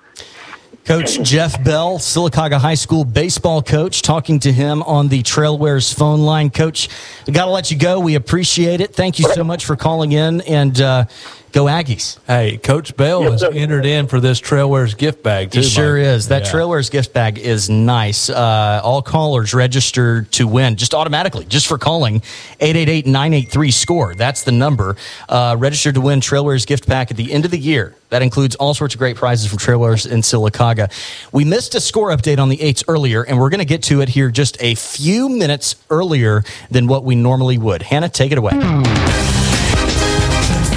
Coach 0.88 1.22
Jeff 1.22 1.62
Bell, 1.66 1.98
Sylacauga 1.98 2.58
High 2.58 2.76
School 2.76 3.04
baseball 3.04 3.62
coach, 3.62 4.02
talking 4.02 4.40
to 4.40 4.54
him 4.54 4.82
on 4.84 5.10
the 5.10 5.22
Trailwares 5.22 5.94
phone 5.94 6.22
line. 6.22 6.50
Coach, 6.50 6.88
got 7.30 7.44
to 7.44 7.52
let 7.52 7.70
you 7.70 7.78
go. 7.78 8.00
We 8.00 8.16
appreciate 8.16 8.80
it. 8.80 8.96
Thank 8.96 9.20
you 9.20 9.28
so 9.34 9.44
much 9.44 9.66
for 9.66 9.76
calling 9.76 10.14
in 10.14 10.40
and 10.42 10.80
uh, 10.80 11.04
go 11.52 11.66
Aggies. 11.66 12.18
Hey, 12.28 12.58
Coach 12.58 12.96
Bell 12.96 13.22
Yes, 13.24 13.32
has 13.32 13.42
sir. 13.42 13.52
entered 13.54 13.86
in 13.86 14.08
for 14.08 14.20
this 14.20 14.40
Trailwares 14.40 14.96
gift 14.98 15.24
bag 15.24 15.52
too. 15.52 15.60
It 15.60 15.64
sure 15.64 15.98
Mike. 15.98 16.06
is. 16.06 16.28
That 16.28 16.46
Yeah. 16.46 16.52
Trailwares 16.52 16.92
gift 16.92 17.14
bag 17.14 17.38
is 17.40 17.70
nice. 17.70 18.30
Uh, 18.30 18.82
all 18.84 19.02
callers 19.02 19.54
registered 19.54 20.32
to 20.34 20.46
win 20.48 20.76
just 20.76 20.94
automatically, 20.94 21.46
just 21.46 21.68
for 21.68 21.78
calling 21.78 22.22
888-983-SCORE. 22.60 24.16
That's 24.16 24.44
the 24.44 24.52
number. 24.52 24.96
Uh, 25.28 25.56
registered 25.58 25.96
to 25.96 26.02
win 26.02 26.20
Trailwares 26.22 26.66
gift 26.68 26.88
pack 26.88 27.12
at 27.12 27.18
the 27.18 27.32
end 27.32 27.46
of 27.46 27.52
the 27.52 27.58
year. 27.60 27.96
That 28.10 28.22
includes 28.22 28.56
all 28.56 28.74
sorts 28.74 28.94
of 28.96 29.00
great 29.00 29.18
prizes 29.18 29.48
from 29.50 29.58
Trailwares 29.60 30.10
in 30.10 30.22
Sylacauga. 30.22 30.90
We 31.34 31.44
missed 31.44 31.76
a 31.76 31.82
score 31.82 32.10
update 32.12 32.40
on 32.40 32.48
the 32.50 32.62
eights 32.62 32.84
earlier, 32.88 33.24
and 33.24 33.38
we're 33.38 33.50
going 33.50 33.60
to 33.60 33.66
get 33.66 33.84
to 33.84 34.00
it 34.02 34.10
here 34.10 34.32
just 34.32 34.56
a 34.62 34.76
few 34.76 35.28
minutes 35.28 35.76
earlier 35.90 36.44
than 36.72 36.88
what 36.88 37.04
we 37.04 37.16
normally 37.16 37.58
would. 37.58 37.82
Hannah, 37.82 38.08
take 38.10 38.32
it 38.32 38.38
away. 38.38 38.54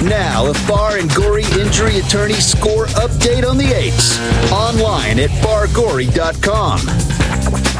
Now, 0.03 0.47
a 0.47 0.53
Farr 0.53 0.97
and 0.97 1.13
Gorey 1.13 1.43
injury 1.59 1.99
attorney 1.99 2.33
score 2.33 2.87
update 2.87 3.47
on 3.47 3.57
the 3.57 3.71
eights. 3.71 4.19
Online 4.51 5.19
at 5.19 5.29
fargory.com. 5.43 6.79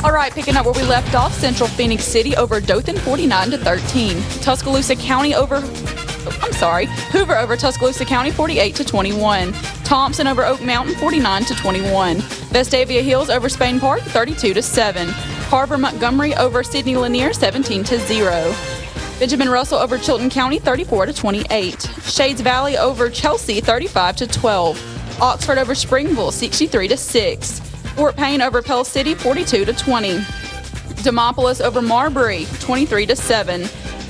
All 0.06 0.12
right, 0.12 0.32
picking 0.32 0.56
up 0.56 0.66
where 0.66 0.74
we 0.76 0.84
left 0.84 1.16
off, 1.16 1.34
Central 1.34 1.68
Phoenix 1.68 2.04
City 2.04 2.36
over 2.36 2.62
Dothan 2.62 2.98
49 2.98 3.52
to 3.52 3.58
13. 3.58 4.22
Tuscaloosa 4.42 4.96
County 4.96 5.34
over 5.34 5.58
I'm 6.44 6.54
sorry, 6.54 6.86
Hoover 7.12 7.36
over 7.36 7.58
Tuscaloosa 7.58 8.06
County 8.06 8.30
48 8.30 8.76
to 8.76 8.84
21. 8.84 9.54
Thompson 9.84 10.28
over 10.28 10.46
Oak 10.46 10.62
Mountain 10.62 10.96
49 10.96 11.46
to 11.46 11.56
21. 11.56 12.18
Vestavia 12.18 13.02
Hills 13.02 13.32
over 13.32 13.50
Spain 13.50 13.80
Park 13.80 14.02
32 14.02 14.54
to 14.54 14.62
7. 14.62 15.10
Carver 15.50 15.78
Montgomery 15.78 16.36
over 16.36 16.64
Sidney 16.64 16.96
Lanier 16.96 17.34
17 17.34 17.84
to 17.86 18.00
0. 18.00 18.54
Benjamin 19.20 19.50
Russell 19.50 19.78
over 19.78 19.98
Chilton 19.98 20.30
County 20.30 20.60
34 20.60 21.08
to 21.08 21.14
28. 21.14 21.82
Shades 22.04 22.42
Valley 22.42 22.78
over 22.78 23.10
Chelsea 23.10 23.62
35 23.62 24.16
to 24.18 24.28
12. 24.28 25.22
Oxford 25.22 25.58
over 25.58 25.76
Springville 25.76 26.32
63 26.32 26.88
to 26.88 26.98
6. 26.98 27.60
Fort 27.60 28.16
Payne 28.16 28.42
over 28.42 28.62
Pell 28.62 28.84
City 28.84 29.14
42 29.14 29.66
to 29.66 29.74
20. 29.74 30.18
Demopolis 31.04 31.62
over 31.62 31.82
Marbury 31.82 32.46
23 32.60 33.06
to 33.06 33.16
7. 33.16 33.62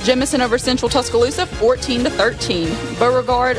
Jemison 0.04 0.40
over 0.40 0.58
Central 0.58 0.90
Tuscaloosa 0.90 1.46
14 1.46 2.06
to 2.06 2.10
13. 2.10 2.70
Beauregard 2.98 3.58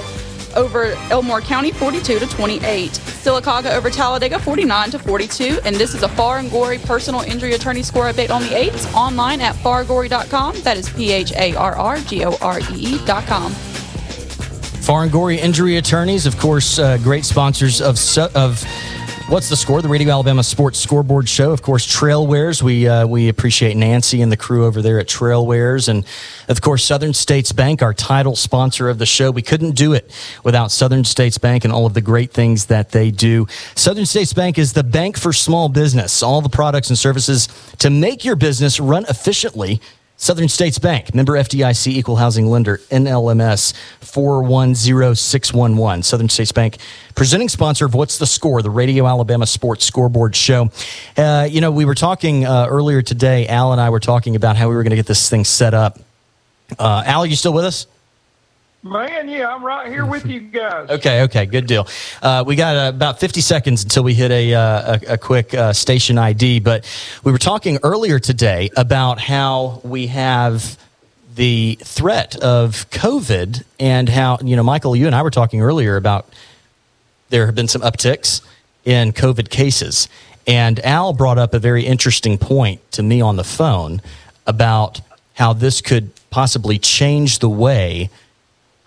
over 0.55 0.93
Elmore 1.11 1.41
County 1.41 1.73
42 1.73 2.19
to 2.19 2.27
28. 2.27 2.91
Sylacauga 2.91 3.75
over 3.75 3.91
Talladega 3.91 4.39
49 4.39 4.91
to 4.91 4.99
42. 4.99 5.61
And 5.65 5.77
this 5.77 5.95
is 5.95 6.03
a 6.03 6.09
Farr 6.09 6.39
and 6.39 6.51
Gorey 6.51 6.79
personal 6.79 7.21
injury 7.21 7.55
attorney 7.55 7.83
score 7.83 8.05
update 8.05 8.31
on 8.31 8.43
the 8.43 8.49
8s 8.49 8.93
online 8.95 9.41
at 9.41 9.55
fargory.com. 9.57 10.61
That 10.63 10.77
is 10.77 10.89
P 10.89 11.13
H 11.13 11.33
A 11.33 11.55
R 11.55 11.77
R 11.77 11.99
G 11.99 12.25
O 12.25 12.37
R 12.41 12.61
E 12.61 12.65
E.com. 12.71 13.53
Farr 14.83 15.05
and 15.05 15.13
Gorey 15.13 15.39
Injury 15.39 15.77
Attorneys, 15.77 16.27
of 16.27 16.37
course, 16.39 16.81
uh, 16.81 16.99
great 16.99 17.25
sponsors 17.25 17.81
of 17.81 17.97
of 18.35 18.65
what's 19.33 19.49
the 19.49 19.57
score? 19.57 19.81
The 19.81 19.89
Radio 19.89 20.11
Alabama 20.11 20.43
Sports 20.43 20.79
Scoreboard 20.79 21.27
Show. 21.27 21.53
Of 21.53 21.63
course, 21.63 21.87
Trailwares. 21.87 22.61
We 22.61 22.87
uh, 22.87 23.07
we 23.07 23.31
appreciate 23.31 23.79
Nancy 23.79 24.21
and 24.21 24.31
the 24.31 24.37
crew 24.37 24.67
over 24.67 24.83
there 24.83 25.01
at 25.01 25.07
Trailwares, 25.09 25.89
and 25.89 26.05
of 26.51 26.61
course, 26.61 26.85
Southern 26.85 27.15
States 27.15 27.51
Bank, 27.51 27.81
our 27.81 27.95
title 27.95 28.37
sponsor 28.37 28.91
of 28.91 28.99
the 28.99 29.07
show. 29.07 29.31
We 29.31 29.41
couldn't 29.41 29.71
do 29.71 29.95
it 29.95 30.11
without 30.45 30.71
Southern 30.71 31.05
States 31.05 31.39
Bank 31.39 31.65
and 31.65 31.73
all 31.73 31.87
of 31.87 31.95
the 31.95 32.03
great 32.03 32.31
things 32.31 32.67
that 32.67 32.91
they 32.91 33.11
do. 33.11 33.47
Southern 33.75 34.05
States 34.05 34.35
Bank 34.35 34.59
is 34.59 34.75
the 34.75 34.85
bank 34.85 35.17
for 35.17 35.33
small 35.33 35.71
business. 35.71 36.23
All 36.23 36.43
the 36.43 36.51
products 36.51 36.91
and 36.91 36.99
services 36.99 37.49
to 37.79 37.89
make 37.89 38.27
your 38.27 38.37
business 38.37 38.79
run 38.81 39.07
efficiently. 39.09 39.81
Southern 40.17 40.49
States 40.49 40.79
Bank, 40.79 41.15
member 41.15 41.33
FDIC, 41.33 41.89
equal 41.89 42.17
housing 42.17 42.47
lender, 42.47 42.79
NLMS 42.91 43.75
410611. 44.01 46.03
Southern 46.05 46.29
States 46.29 46.53
Bank, 46.53 46.77
presenting 47.17 47.49
sponsor 47.49 47.87
of 47.87 47.95
What's 47.95 48.19
the 48.19 48.27
Score, 48.27 48.63
the 48.63 48.71
Radio 48.71 49.07
Alabama 49.07 49.47
Sports 49.47 49.85
Scoreboard 49.85 50.37
Show. 50.37 50.71
Uh, 51.17 51.49
you 51.51 51.61
know, 51.61 51.73
we 51.73 51.85
were 51.85 51.97
talking 51.97 52.45
uh, 52.45 52.67
earlier 52.69 53.03
today, 53.03 53.49
Al 53.49 53.73
and 53.73 53.81
I 53.81 53.91
were 53.91 54.01
talking 54.01 54.37
about 54.37 54.57
how 54.57 54.69
we 54.69 54.77
were 54.77 54.85
going 54.85 54.91
to 54.91 54.97
get 54.97 55.07
this 55.07 55.29
thing 55.29 55.45
set 55.45 55.75
up. 55.75 55.99
Uh, 56.79 57.03
Al, 57.05 57.23
are 57.23 57.27
you 57.27 57.37
still 57.37 57.53
with 57.53 57.65
us? 57.65 57.87
Man, 58.85 59.29
yeah, 59.29 59.55
I'm 59.55 59.65
right 59.65 59.89
here 59.89 60.05
with 60.05 60.27
you 60.27 60.41
guys. 60.41 60.91
Okay, 60.91 61.23
okay, 61.23 61.47
good 61.47 61.67
deal. 61.69 61.87
Uh, 62.21 62.43
we 62.45 62.57
got 62.57 62.77
uh, 62.77 62.89
about 62.95 63.21
50 63.21 63.41
seconds 63.41 63.85
until 63.85 64.03
we 64.03 64.13
hit 64.13 64.33
a, 64.33 64.55
uh, 64.55 64.99
a, 65.09 65.13
a 65.13 65.19
quick 65.19 65.55
uh, 65.55 65.73
station 65.73 66.19
ID, 66.19 66.59
but 66.59 66.85
we 67.23 67.31
were 67.31 67.39
talking 67.39 67.79
earlier 67.85 68.19
today 68.19 68.71
about 68.77 69.21
how 69.21 69.81
we 69.85 70.09
have 70.09 70.77
the 71.37 71.79
threat 71.83 72.35
of 72.37 72.91
COVID 72.91 73.63
and 73.79 74.09
how, 74.09 74.39
you 74.43 74.57
know, 74.57 74.65
Michael, 74.65 74.97
you 74.97 75.07
and 75.07 75.15
I 75.15 75.23
were 75.23 75.31
talking 75.31 75.63
earlier 75.63 75.97
about 75.97 76.29
there 77.31 77.47
have 77.47 77.55
been 77.55 77.69
some 77.69 77.83
upticks 77.83 78.43
in 78.85 79.13
COVID 79.13 79.49
cases. 79.49 80.09
And 80.45 80.81
Al 80.81 81.13
brought 81.13 81.39
up 81.39 81.55
a 81.55 81.61
very 81.61 81.87
interesting 81.87 82.37
point 82.37 82.81
to 82.93 83.03
me 83.05 83.21
on 83.21 83.37
the 83.37 83.45
phone 83.45 84.03
about 84.45 85.01
how 85.35 85.53
this 85.53 85.81
could 85.81 86.11
possibly 86.31 86.81
change 86.81 87.39
the 87.39 87.49
way 87.49 88.11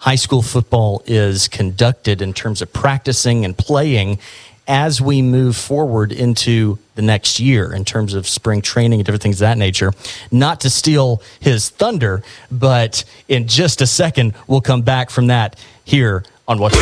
high 0.05 0.15
school 0.15 0.43
football 0.43 1.01
is 1.07 1.47
conducted 1.47 2.21
in 2.21 2.31
terms 2.31 2.61
of 2.61 2.71
practicing 2.71 3.43
and 3.43 3.57
playing 3.57 4.19
as 4.67 5.01
we 5.01 5.19
move 5.19 5.55
forward 5.55 6.11
into 6.11 6.77
the 6.93 7.01
next 7.01 7.39
year 7.39 7.73
in 7.73 7.83
terms 7.83 8.13
of 8.13 8.27
spring 8.27 8.61
training 8.61 8.99
and 8.99 9.05
different 9.05 9.23
things 9.23 9.37
of 9.37 9.45
that 9.47 9.57
nature. 9.57 9.91
Not 10.31 10.61
to 10.61 10.69
steal 10.69 11.23
his 11.39 11.69
thunder, 11.69 12.21
but 12.51 13.03
in 13.27 13.47
just 13.47 13.81
a 13.81 13.87
second, 13.87 14.35
we'll 14.45 14.61
come 14.61 14.83
back 14.83 15.09
from 15.09 15.27
that 15.27 15.59
here 15.83 16.23
on 16.47 16.59
What's 16.59 16.77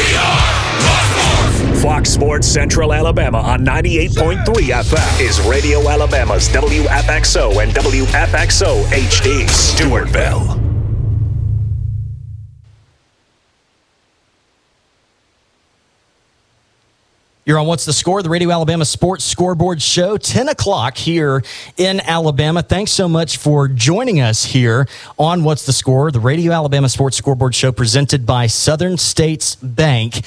Fox 1.81 2.09
Sports 2.09 2.45
Central 2.47 2.93
Alabama 2.93 3.39
on 3.39 3.65
98.3 3.65 4.43
FM 4.43 5.21
is 5.21 5.39
Radio 5.47 5.87
Alabama's 5.87 6.49
WFXO 6.49 7.63
and 7.63 7.71
WFXO 7.71 8.83
HD, 8.83 9.45
Stewartville. 9.45 10.72
You're 17.45 17.59
on 17.59 17.67
What's 17.67 17.83
the 17.83 17.91
Score, 17.91 18.23
the 18.23 18.29
Radio 18.29 18.51
Alabama 18.51 18.85
Sports 18.85 19.25
Scoreboard 19.25 19.81
Show, 19.81 20.15
10 20.15 20.47
o'clock 20.47 20.95
here 20.95 21.43
in 21.75 21.99
Alabama. 21.99 22.63
Thanks 22.63 22.91
so 22.91 23.09
much 23.09 23.35
for 23.35 23.67
joining 23.67 24.21
us 24.21 24.45
here 24.45 24.87
on 25.19 25.43
What's 25.43 25.65
the 25.65 25.73
Score, 25.73 26.09
the 26.09 26.21
Radio 26.21 26.53
Alabama 26.53 26.87
Sports 26.87 27.17
Scoreboard 27.17 27.53
Show 27.53 27.73
presented 27.73 28.25
by 28.25 28.47
Southern 28.47 28.97
States 28.97 29.55
Bank. 29.55 30.21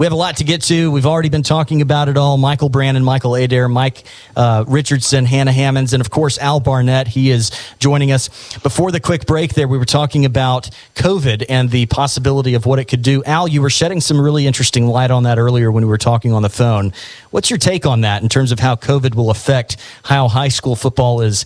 We 0.00 0.06
have 0.06 0.14
a 0.14 0.16
lot 0.16 0.38
to 0.38 0.44
get 0.44 0.62
to. 0.62 0.90
We've 0.90 1.04
already 1.04 1.28
been 1.28 1.42
talking 1.42 1.82
about 1.82 2.08
it 2.08 2.16
all. 2.16 2.38
Michael 2.38 2.70
Brandon, 2.70 3.04
Michael 3.04 3.34
Adair, 3.34 3.68
Mike 3.68 4.04
uh, 4.34 4.64
Richardson, 4.66 5.26
Hannah 5.26 5.52
Hammonds, 5.52 5.92
and 5.92 6.00
of 6.00 6.08
course 6.08 6.38
Al 6.38 6.58
Barnett. 6.58 7.06
He 7.06 7.30
is 7.30 7.50
joining 7.80 8.10
us. 8.10 8.30
Before 8.60 8.90
the 8.92 8.98
quick 8.98 9.26
break, 9.26 9.52
there 9.52 9.68
we 9.68 9.76
were 9.76 9.84
talking 9.84 10.24
about 10.24 10.70
COVID 10.94 11.44
and 11.50 11.68
the 11.68 11.84
possibility 11.84 12.54
of 12.54 12.64
what 12.64 12.78
it 12.78 12.86
could 12.86 13.02
do. 13.02 13.22
Al, 13.24 13.46
you 13.46 13.60
were 13.60 13.68
shedding 13.68 14.00
some 14.00 14.18
really 14.18 14.46
interesting 14.46 14.86
light 14.86 15.10
on 15.10 15.24
that 15.24 15.38
earlier 15.38 15.70
when 15.70 15.84
we 15.84 15.90
were 15.90 15.98
talking 15.98 16.32
on 16.32 16.40
the 16.40 16.48
phone. 16.48 16.94
What's 17.30 17.50
your 17.50 17.58
take 17.58 17.84
on 17.84 18.00
that 18.00 18.22
in 18.22 18.30
terms 18.30 18.52
of 18.52 18.58
how 18.58 18.76
COVID 18.76 19.14
will 19.14 19.28
affect 19.28 19.76
how 20.04 20.28
high 20.28 20.48
school 20.48 20.76
football 20.76 21.20
is 21.20 21.44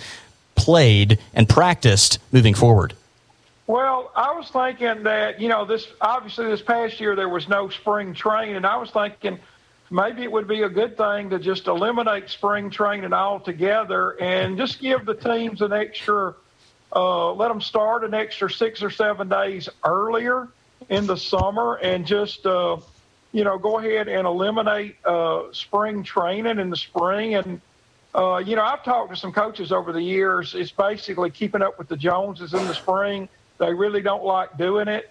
played 0.55 1.19
and 1.33 1.49
practiced 1.49 2.21
moving 2.31 2.55
forward? 2.55 2.95
Well, 3.67 4.13
I 4.15 4.35
was 4.35 4.51
thinking 4.51 5.05
that, 5.05 5.41
you 5.41 5.49
know, 5.49 5.65
this 5.65 5.87
obviously 6.01 6.47
this 6.47 6.61
past 6.61 7.01
year 7.01 7.17
there 7.17 7.31
was 7.31 7.49
no 7.49 7.71
spring 7.71 8.13
training, 8.13 8.57
and 8.57 8.67
I 8.67 8.77
was 8.77 8.91
thinking 8.91 9.39
maybe 9.91 10.23
it 10.23 10.31
would 10.31 10.47
be 10.47 10.63
a 10.63 10.69
good 10.69 10.99
thing 10.99 11.31
to 11.31 11.39
just 11.39 11.67
eliminate 11.67 12.29
spring 12.29 12.69
training 12.69 13.15
altogether 13.15 14.21
and 14.21 14.59
just 14.59 14.81
give 14.81 15.07
the 15.07 15.15
teams 15.15 15.63
an 15.63 15.73
extra, 15.73 16.35
uh, 16.95 17.33
let 17.33 17.49
them 17.49 17.63
start 17.63 18.05
an 18.05 18.13
extra 18.13 18.51
six 18.51 18.83
or 18.83 18.91
seven 18.91 19.31
days 19.31 19.69
earlier 19.83 20.49
in 20.91 21.07
the 21.07 21.17
summer 21.17 21.77
and 21.77 22.07
just, 22.07 22.45
uh, 22.45 22.77
you 23.33 23.45
know, 23.45 23.57
go 23.57 23.79
ahead 23.79 24.09
and 24.09 24.27
eliminate 24.27 24.97
uh, 25.07 25.45
spring 25.53 26.03
training 26.03 26.59
in 26.59 26.69
the 26.69 26.77
spring. 26.77 27.35
And, 27.35 27.63
uh, 28.15 28.43
you 28.45 28.57
know, 28.57 28.63
I've 28.63 28.85
talked 28.85 29.11
to 29.15 29.17
some 29.17 29.33
coaches 29.33 29.73
over 29.73 29.91
the 29.91 30.03
years. 30.03 30.55
It's 30.55 30.71
basically 30.71 31.31
keeping 31.31 31.63
up 31.63 31.79
with 31.79 31.89
the 31.89 31.97
Joneses 31.97 32.53
in 32.53 32.67
the 32.67 32.75
spring 32.75 33.27
they 33.59 33.73
really 33.73 34.01
don't 34.01 34.25
like 34.25 34.57
doing 34.59 34.89
it. 34.89 35.11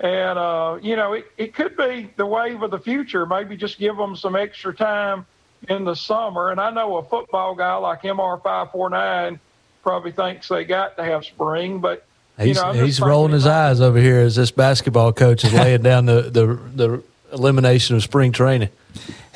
And, 0.00 0.38
uh, 0.38 0.78
you 0.82 0.96
know, 0.96 1.12
it, 1.12 1.26
it 1.38 1.54
could 1.54 1.76
be 1.76 2.10
the 2.16 2.26
wave 2.26 2.62
of 2.62 2.70
the 2.70 2.78
future. 2.78 3.26
Maybe 3.26 3.56
just 3.56 3.78
give 3.78 3.96
them 3.96 4.16
some 4.16 4.34
extra 4.36 4.74
time 4.74 5.24
in 5.68 5.84
the 5.84 5.94
summer. 5.94 6.50
And 6.50 6.60
I 6.60 6.70
know 6.70 6.96
a 6.96 7.02
football 7.04 7.54
guy 7.54 7.74
like 7.76 8.02
MR549 8.02 9.38
probably 9.82 10.12
thinks 10.12 10.48
they 10.48 10.64
got 10.64 10.96
to 10.96 11.04
have 11.04 11.24
spring, 11.24 11.80
but. 11.80 12.06
He's, 12.36 12.56
you 12.56 12.62
know, 12.64 12.72
he's 12.72 13.00
rolling 13.00 13.32
his 13.32 13.46
eyes 13.46 13.80
over 13.80 14.00
here 14.00 14.18
as 14.18 14.34
this 14.34 14.50
basketball 14.50 15.12
coach 15.12 15.44
is 15.44 15.52
laying 15.54 15.82
down 15.82 16.06
the, 16.06 16.22
the, 16.22 16.58
the 16.74 17.02
elimination 17.32 17.94
of 17.94 18.02
spring 18.02 18.32
training. 18.32 18.70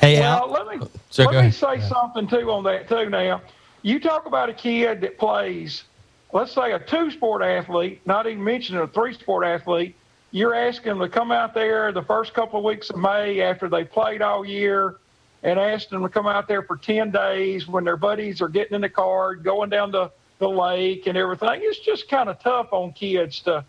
Hey, 0.01 0.19
well, 0.19 0.39
Al. 0.43 0.51
let 0.51 0.67
me, 0.79 0.85
So 1.09 1.23
let 1.23 1.31
me 1.31 1.37
ahead. 1.37 1.53
say 1.53 1.79
something 1.87 2.27
too 2.27 2.51
on 2.51 2.65
that 2.65 2.89
too. 2.89 3.09
Now, 3.09 3.41
you 3.83 4.01
talk 4.01 4.25
about 4.25 4.49
a 4.49 4.53
kid 4.53 4.99
that 5.01 5.17
plays, 5.17 5.83
let's 6.31 6.51
say 6.51 6.71
a 6.73 6.79
two-sport 6.79 7.41
athlete, 7.41 8.01
not 8.05 8.27
even 8.27 8.43
mentioning 8.43 8.81
a 8.81 8.87
three-sport 8.87 9.45
athlete. 9.45 9.95
You're 10.31 10.53
asking 10.53 10.89
them 10.89 10.99
to 10.99 11.09
come 11.09 11.31
out 11.31 11.53
there 11.53 11.91
the 11.91 12.03
first 12.03 12.33
couple 12.33 12.59
of 12.59 12.65
weeks 12.65 12.89
of 12.89 12.97
May 12.97 13.41
after 13.41 13.67
they 13.67 13.83
played 13.83 14.21
all 14.21 14.45
year, 14.45 14.97
and 15.41 15.57
ask 15.57 15.89
them 15.89 16.03
to 16.03 16.09
come 16.09 16.27
out 16.27 16.47
there 16.47 16.61
for 16.63 16.77
ten 16.77 17.11
days 17.11 17.67
when 17.67 17.83
their 17.83 17.97
buddies 17.97 18.41
are 18.41 18.49
getting 18.49 18.75
in 18.75 18.81
the 18.81 18.89
car, 18.89 19.35
going 19.35 19.69
down 19.69 19.91
to 19.93 20.11
the 20.37 20.49
lake 20.49 21.07
and 21.07 21.17
everything. 21.17 21.61
It's 21.63 21.79
just 21.79 22.09
kind 22.09 22.29
of 22.29 22.39
tough 22.41 22.67
on 22.71 22.93
kids 22.93 23.39
to 23.41 23.63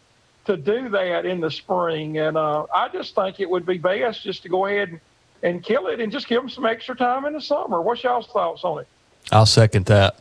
to 0.46 0.56
do 0.56 0.88
that 0.88 1.26
in 1.26 1.40
the 1.40 1.50
spring, 1.50 2.18
and 2.18 2.36
uh, 2.36 2.66
I 2.74 2.88
just 2.88 3.14
think 3.14 3.40
it 3.40 3.48
would 3.48 3.66
be 3.66 3.78
best 3.78 4.22
just 4.22 4.42
to 4.42 4.48
go 4.48 4.66
ahead 4.66 4.88
and, 4.88 5.00
and 5.42 5.62
kill 5.62 5.86
it 5.86 6.00
and 6.00 6.10
just 6.10 6.28
give 6.28 6.40
them 6.40 6.48
some 6.48 6.64
extra 6.66 6.96
time 6.96 7.26
in 7.26 7.34
the 7.34 7.40
summer. 7.40 7.80
What's 7.80 8.02
y'all's 8.02 8.26
thoughts 8.26 8.64
on 8.64 8.80
it? 8.80 8.88
I'll 9.30 9.46
second 9.46 9.86
that. 9.86 10.18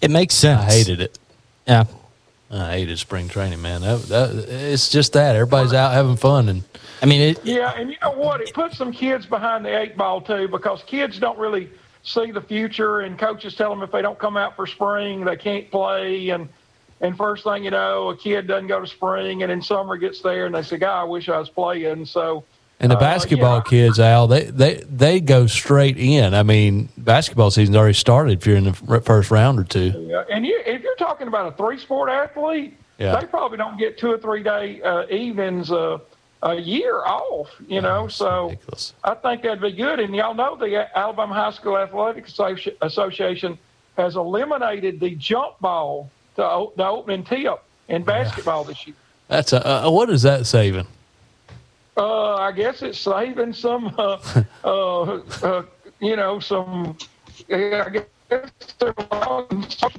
It 0.00 0.10
makes 0.10 0.34
sense. 0.34 0.60
I 0.60 0.72
hated 0.72 1.00
it. 1.00 1.18
Yeah. 1.66 1.84
I 2.50 2.72
hated 2.72 2.98
spring 2.98 3.28
training, 3.28 3.60
man. 3.60 3.80
That, 3.82 4.02
that, 4.02 4.48
it's 4.48 4.88
just 4.88 5.14
that. 5.14 5.34
Everybody's 5.34 5.72
out 5.72 5.92
having 5.92 6.16
fun. 6.16 6.48
And 6.48 6.62
I 7.02 7.06
mean, 7.06 7.20
it, 7.20 7.44
Yeah, 7.44 7.72
and 7.76 7.90
you 7.90 7.96
know 8.00 8.12
what? 8.12 8.40
It 8.40 8.54
puts 8.54 8.78
some 8.78 8.92
kids 8.92 9.26
behind 9.26 9.64
the 9.64 9.76
eight 9.76 9.96
ball 9.96 10.20
too 10.20 10.46
because 10.46 10.82
kids 10.84 11.18
don't 11.18 11.38
really 11.38 11.68
see 12.04 12.30
the 12.30 12.40
future, 12.40 13.00
and 13.00 13.18
coaches 13.18 13.56
tell 13.56 13.70
them 13.70 13.82
if 13.82 13.90
they 13.90 14.00
don't 14.00 14.18
come 14.18 14.36
out 14.36 14.54
for 14.54 14.66
spring, 14.66 15.24
they 15.24 15.36
can't 15.36 15.68
play. 15.72 16.28
And 16.28 16.48
and 17.00 17.16
first 17.16 17.42
thing 17.42 17.64
you 17.64 17.70
know, 17.72 18.10
a 18.10 18.16
kid 18.16 18.46
doesn't 18.46 18.68
go 18.68 18.80
to 18.80 18.86
spring, 18.86 19.42
and 19.42 19.50
in 19.50 19.60
summer 19.60 19.96
gets 19.96 20.20
there, 20.20 20.46
and 20.46 20.54
they 20.54 20.62
say, 20.62 20.78
"God, 20.78 21.00
I 21.00 21.04
wish 21.04 21.28
I 21.28 21.38
was 21.38 21.48
playing." 21.48 22.06
So. 22.06 22.44
And 22.78 22.92
the 22.92 22.96
uh, 22.96 23.00
basketball 23.00 23.56
yeah, 23.58 23.70
kids, 23.70 23.98
Al, 23.98 24.26
they, 24.26 24.44
they 24.44 24.74
they 24.90 25.20
go 25.20 25.46
straight 25.46 25.96
in. 25.96 26.34
I 26.34 26.42
mean, 26.42 26.90
basketball 26.98 27.50
season's 27.50 27.76
already 27.76 27.94
started 27.94 28.38
if 28.38 28.46
you're 28.46 28.56
in 28.56 28.64
the 28.64 29.00
first 29.00 29.30
round 29.30 29.58
or 29.58 29.64
two. 29.64 30.06
Yeah, 30.08 30.24
and 30.30 30.44
you, 30.44 30.60
if 30.66 30.82
you're 30.82 30.96
talking 30.96 31.26
about 31.26 31.52
a 31.52 31.56
three-sport 31.56 32.10
athlete, 32.10 32.76
Yeah. 32.98 33.18
they 33.18 33.26
probably 33.26 33.56
don't 33.56 33.78
get 33.78 33.96
two 33.96 34.12
or 34.12 34.18
three-day 34.18 34.82
uh, 34.82 35.06
evenings 35.08 35.70
uh, 35.72 35.98
a 36.42 36.54
year 36.56 36.98
off. 37.06 37.48
You 37.66 37.80
know, 37.80 38.08
so 38.08 38.54
I 39.04 39.14
think 39.14 39.42
that'd 39.42 39.62
be 39.62 39.72
good. 39.72 39.98
And 39.98 40.14
y'all 40.14 40.34
know 40.34 40.54
the 40.56 40.86
Alabama 40.98 41.32
High 41.32 41.52
School 41.52 41.78
Athletic 41.78 42.28
Association 42.82 43.58
has 43.96 44.16
eliminated 44.16 45.00
the 45.00 45.14
jump 45.14 45.58
ball, 45.60 46.10
the, 46.34 46.70
the 46.76 46.86
opening 46.86 47.24
tip 47.24 47.62
in 47.88 48.02
basketball 48.02 48.64
this 48.64 48.86
year. 48.86 48.96
That's 49.28 49.54
a 49.54 49.86
uh, 49.86 49.90
what 49.90 50.10
is 50.10 50.22
that 50.22 50.44
saving? 50.46 50.86
Uh, 51.96 52.34
I 52.36 52.52
guess 52.52 52.82
it's 52.82 52.98
saving 52.98 53.52
some, 53.52 53.94
uh, 53.98 54.18
uh, 54.64 55.02
uh, 55.42 55.62
you 56.00 56.16
know, 56.16 56.40
some. 56.40 56.96
I 57.50 57.88
guess 57.90 58.04
they're 58.78 58.94
social 59.68 59.90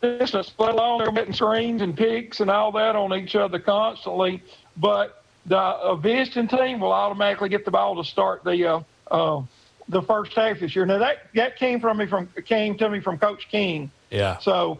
distance, 0.00 0.52
let 0.58 0.74
alone 0.74 0.98
they're 0.98 1.12
getting 1.12 1.32
screens 1.32 1.82
and 1.82 1.96
picks 1.96 2.40
and 2.40 2.50
all 2.50 2.72
that 2.72 2.96
on 2.96 3.14
each 3.14 3.34
other 3.34 3.58
constantly. 3.58 4.42
But 4.76 5.22
the 5.46 5.98
visiting 6.00 6.48
team 6.48 6.80
will 6.80 6.92
automatically 6.92 7.48
get 7.48 7.64
the 7.64 7.70
ball 7.70 8.02
to 8.02 8.08
start 8.08 8.44
the 8.44 8.66
uh, 8.66 8.80
uh, 9.10 9.42
the 9.88 10.02
first 10.02 10.32
half 10.34 10.60
this 10.60 10.74
year. 10.74 10.86
Now 10.86 10.98
that 10.98 11.28
that 11.34 11.56
came 11.56 11.80
from 11.80 11.98
me 11.98 12.06
from 12.06 12.28
came 12.44 12.76
to 12.78 12.88
me 12.88 13.00
from 13.00 13.18
Coach 13.18 13.48
King. 13.50 13.90
Yeah, 14.10 14.38
So 14.38 14.78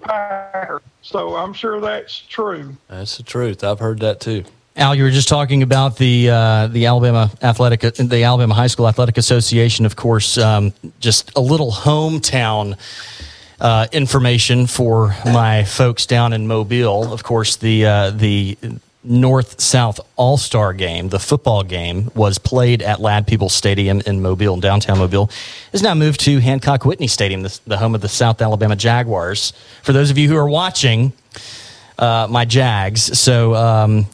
So 1.00 1.36
I'm 1.36 1.54
sure 1.54 1.80
that's 1.80 2.18
true. 2.18 2.76
that's 2.88 3.16
the 3.16 3.22
truth. 3.22 3.64
I've 3.64 3.80
heard 3.80 4.00
that 4.00 4.20
too. 4.20 4.44
Al, 4.74 4.94
you 4.94 5.02
were 5.02 5.10
just 5.10 5.28
talking 5.28 5.62
about 5.62 5.98
the 5.98 6.30
uh, 6.30 6.66
the 6.68 6.86
Alabama 6.86 7.30
Athletic, 7.42 7.80
the 7.80 8.24
Alabama 8.24 8.54
High 8.54 8.68
School 8.68 8.88
Athletic 8.88 9.18
Association. 9.18 9.84
Of 9.84 9.96
course, 9.96 10.38
um, 10.38 10.72
just 10.98 11.30
a 11.36 11.40
little 11.40 11.70
hometown 11.70 12.78
uh, 13.60 13.86
information 13.92 14.66
for 14.66 15.14
my 15.26 15.64
folks 15.64 16.06
down 16.06 16.32
in 16.32 16.46
Mobile. 16.46 17.12
Of 17.12 17.22
course, 17.22 17.56
the 17.56 17.84
uh, 17.84 18.10
the 18.12 18.56
North 19.04 19.60
South 19.60 20.00
All 20.16 20.38
Star 20.38 20.72
game, 20.72 21.10
the 21.10 21.18
football 21.18 21.64
game, 21.64 22.10
was 22.14 22.38
played 22.38 22.80
at 22.80 22.98
Ladd-Peebles 22.98 23.52
Stadium 23.52 24.00
in 24.06 24.22
Mobile, 24.22 24.54
in 24.54 24.60
downtown 24.60 24.98
Mobile. 24.98 25.28
Is 25.74 25.82
now 25.82 25.92
moved 25.92 26.20
to 26.20 26.38
Hancock 26.38 26.86
Whitney 26.86 27.08
Stadium, 27.08 27.42
the, 27.42 27.60
the 27.66 27.76
home 27.76 27.94
of 27.94 28.00
the 28.00 28.08
South 28.08 28.40
Alabama 28.40 28.76
Jaguars. 28.76 29.52
For 29.82 29.92
those 29.92 30.10
of 30.10 30.16
you 30.16 30.30
who 30.30 30.36
are 30.36 30.48
watching, 30.48 31.12
uh, 31.98 32.26
my 32.30 32.46
Jags. 32.46 33.18
So 33.18 33.54
um, 33.54 34.06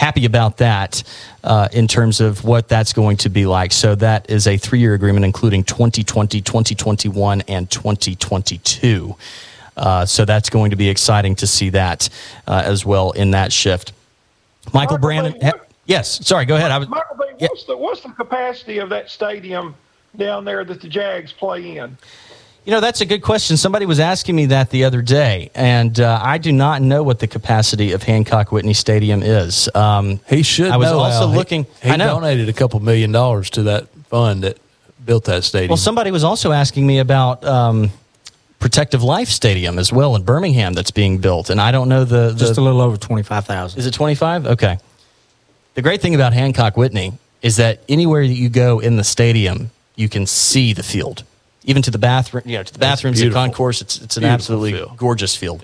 happy 0.00 0.24
about 0.24 0.56
that 0.56 1.02
uh, 1.44 1.68
in 1.72 1.86
terms 1.86 2.22
of 2.22 2.42
what 2.42 2.68
that's 2.68 2.94
going 2.94 3.18
to 3.18 3.28
be 3.28 3.44
like. 3.44 3.70
So 3.70 3.94
that 3.96 4.30
is 4.30 4.46
a 4.46 4.56
three 4.56 4.78
year 4.78 4.94
agreement, 4.94 5.26
including 5.26 5.62
2020, 5.62 6.40
2021, 6.40 7.42
and 7.42 7.70
2022. 7.70 9.14
Uh, 9.76 10.06
so 10.06 10.24
that's 10.24 10.48
going 10.48 10.70
to 10.70 10.76
be 10.76 10.88
exciting 10.88 11.34
to 11.36 11.46
see 11.46 11.68
that 11.70 12.08
uh, 12.46 12.62
as 12.64 12.84
well 12.84 13.10
in 13.12 13.32
that 13.32 13.52
shift. 13.52 13.92
Michael 14.72 14.98
Brandon. 14.98 15.38
ha- 15.40 15.60
yes, 15.84 16.26
sorry, 16.26 16.46
go 16.46 16.56
ahead. 16.56 16.70
I 16.70 16.78
was, 16.78 16.88
Michael 16.88 17.16
what's 17.38 17.64
the 17.64 17.76
what's 17.76 18.00
the 18.00 18.10
capacity 18.10 18.78
of 18.78 18.88
that 18.88 19.10
stadium 19.10 19.74
down 20.16 20.46
there 20.46 20.64
that 20.64 20.80
the 20.80 20.88
Jags 20.88 21.32
play 21.32 21.76
in? 21.76 21.96
You 22.70 22.76
know, 22.76 22.80
that's 22.82 23.00
a 23.00 23.04
good 23.04 23.22
question. 23.22 23.56
Somebody 23.56 23.84
was 23.84 23.98
asking 23.98 24.36
me 24.36 24.46
that 24.46 24.70
the 24.70 24.84
other 24.84 25.02
day, 25.02 25.50
and 25.56 25.98
uh, 25.98 26.20
I 26.22 26.38
do 26.38 26.52
not 26.52 26.80
know 26.82 27.02
what 27.02 27.18
the 27.18 27.26
capacity 27.26 27.90
of 27.90 28.04
Hancock 28.04 28.52
Whitney 28.52 28.74
Stadium 28.74 29.24
is. 29.24 29.68
Um, 29.74 30.20
He 30.28 30.44
should. 30.44 30.70
I 30.70 30.76
was 30.76 30.88
know, 30.88 31.00
also 31.00 31.22
Al. 31.22 31.30
He- 31.32 31.36
looking. 31.36 31.66
He, 31.82 31.90
I 31.90 31.96
know. 31.96 32.06
donated 32.06 32.48
a 32.48 32.52
couple 32.52 32.78
million 32.78 33.10
dollars 33.10 33.50
to 33.50 33.64
that 33.64 33.88
fund 34.04 34.44
that 34.44 34.58
built 35.04 35.24
that 35.24 35.42
stadium. 35.42 35.70
Well, 35.70 35.78
somebody 35.78 36.12
was 36.12 36.22
also 36.22 36.52
asking 36.52 36.86
me 36.86 37.00
about 37.00 37.44
um, 37.44 37.90
Protective 38.60 39.02
Life 39.02 39.30
Stadium 39.30 39.76
as 39.76 39.92
well 39.92 40.14
in 40.14 40.22
Birmingham 40.22 40.72
that's 40.72 40.92
being 40.92 41.18
built, 41.18 41.50
and 41.50 41.60
I 41.60 41.72
don't 41.72 41.88
know 41.88 42.04
the, 42.04 42.30
the 42.30 42.38
Just 42.38 42.56
a 42.56 42.60
little 42.60 42.82
over 42.82 42.96
twenty 42.96 43.24
five 43.24 43.46
thousand. 43.46 43.80
Is 43.80 43.86
it 43.86 43.94
25? 43.94 44.46
Okay. 44.46 44.78
The 45.74 45.82
great 45.82 46.00
thing 46.00 46.14
about 46.14 46.34
Hancock 46.34 46.76
Whitney 46.76 47.14
is 47.42 47.56
that 47.56 47.82
anywhere 47.88 48.24
that 48.24 48.32
you 48.32 48.48
go 48.48 48.78
in 48.78 48.94
the 48.94 49.02
stadium, 49.02 49.72
you 49.96 50.08
can 50.08 50.24
see 50.24 50.72
the 50.72 50.84
field. 50.84 51.24
Even 51.64 51.82
to 51.82 51.90
the 51.90 51.98
bathroom, 51.98 52.42
you 52.46 52.56
know, 52.56 52.62
to 52.62 52.72
the 52.72 52.78
bathrooms, 52.78 53.20
beautiful. 53.20 53.42
concourse, 53.42 53.82
it's, 53.82 54.00
it's 54.00 54.16
an 54.16 54.22
Beautiful 54.22 54.34
absolutely 54.34 54.72
field. 54.72 54.96
gorgeous 54.96 55.36
field. 55.36 55.62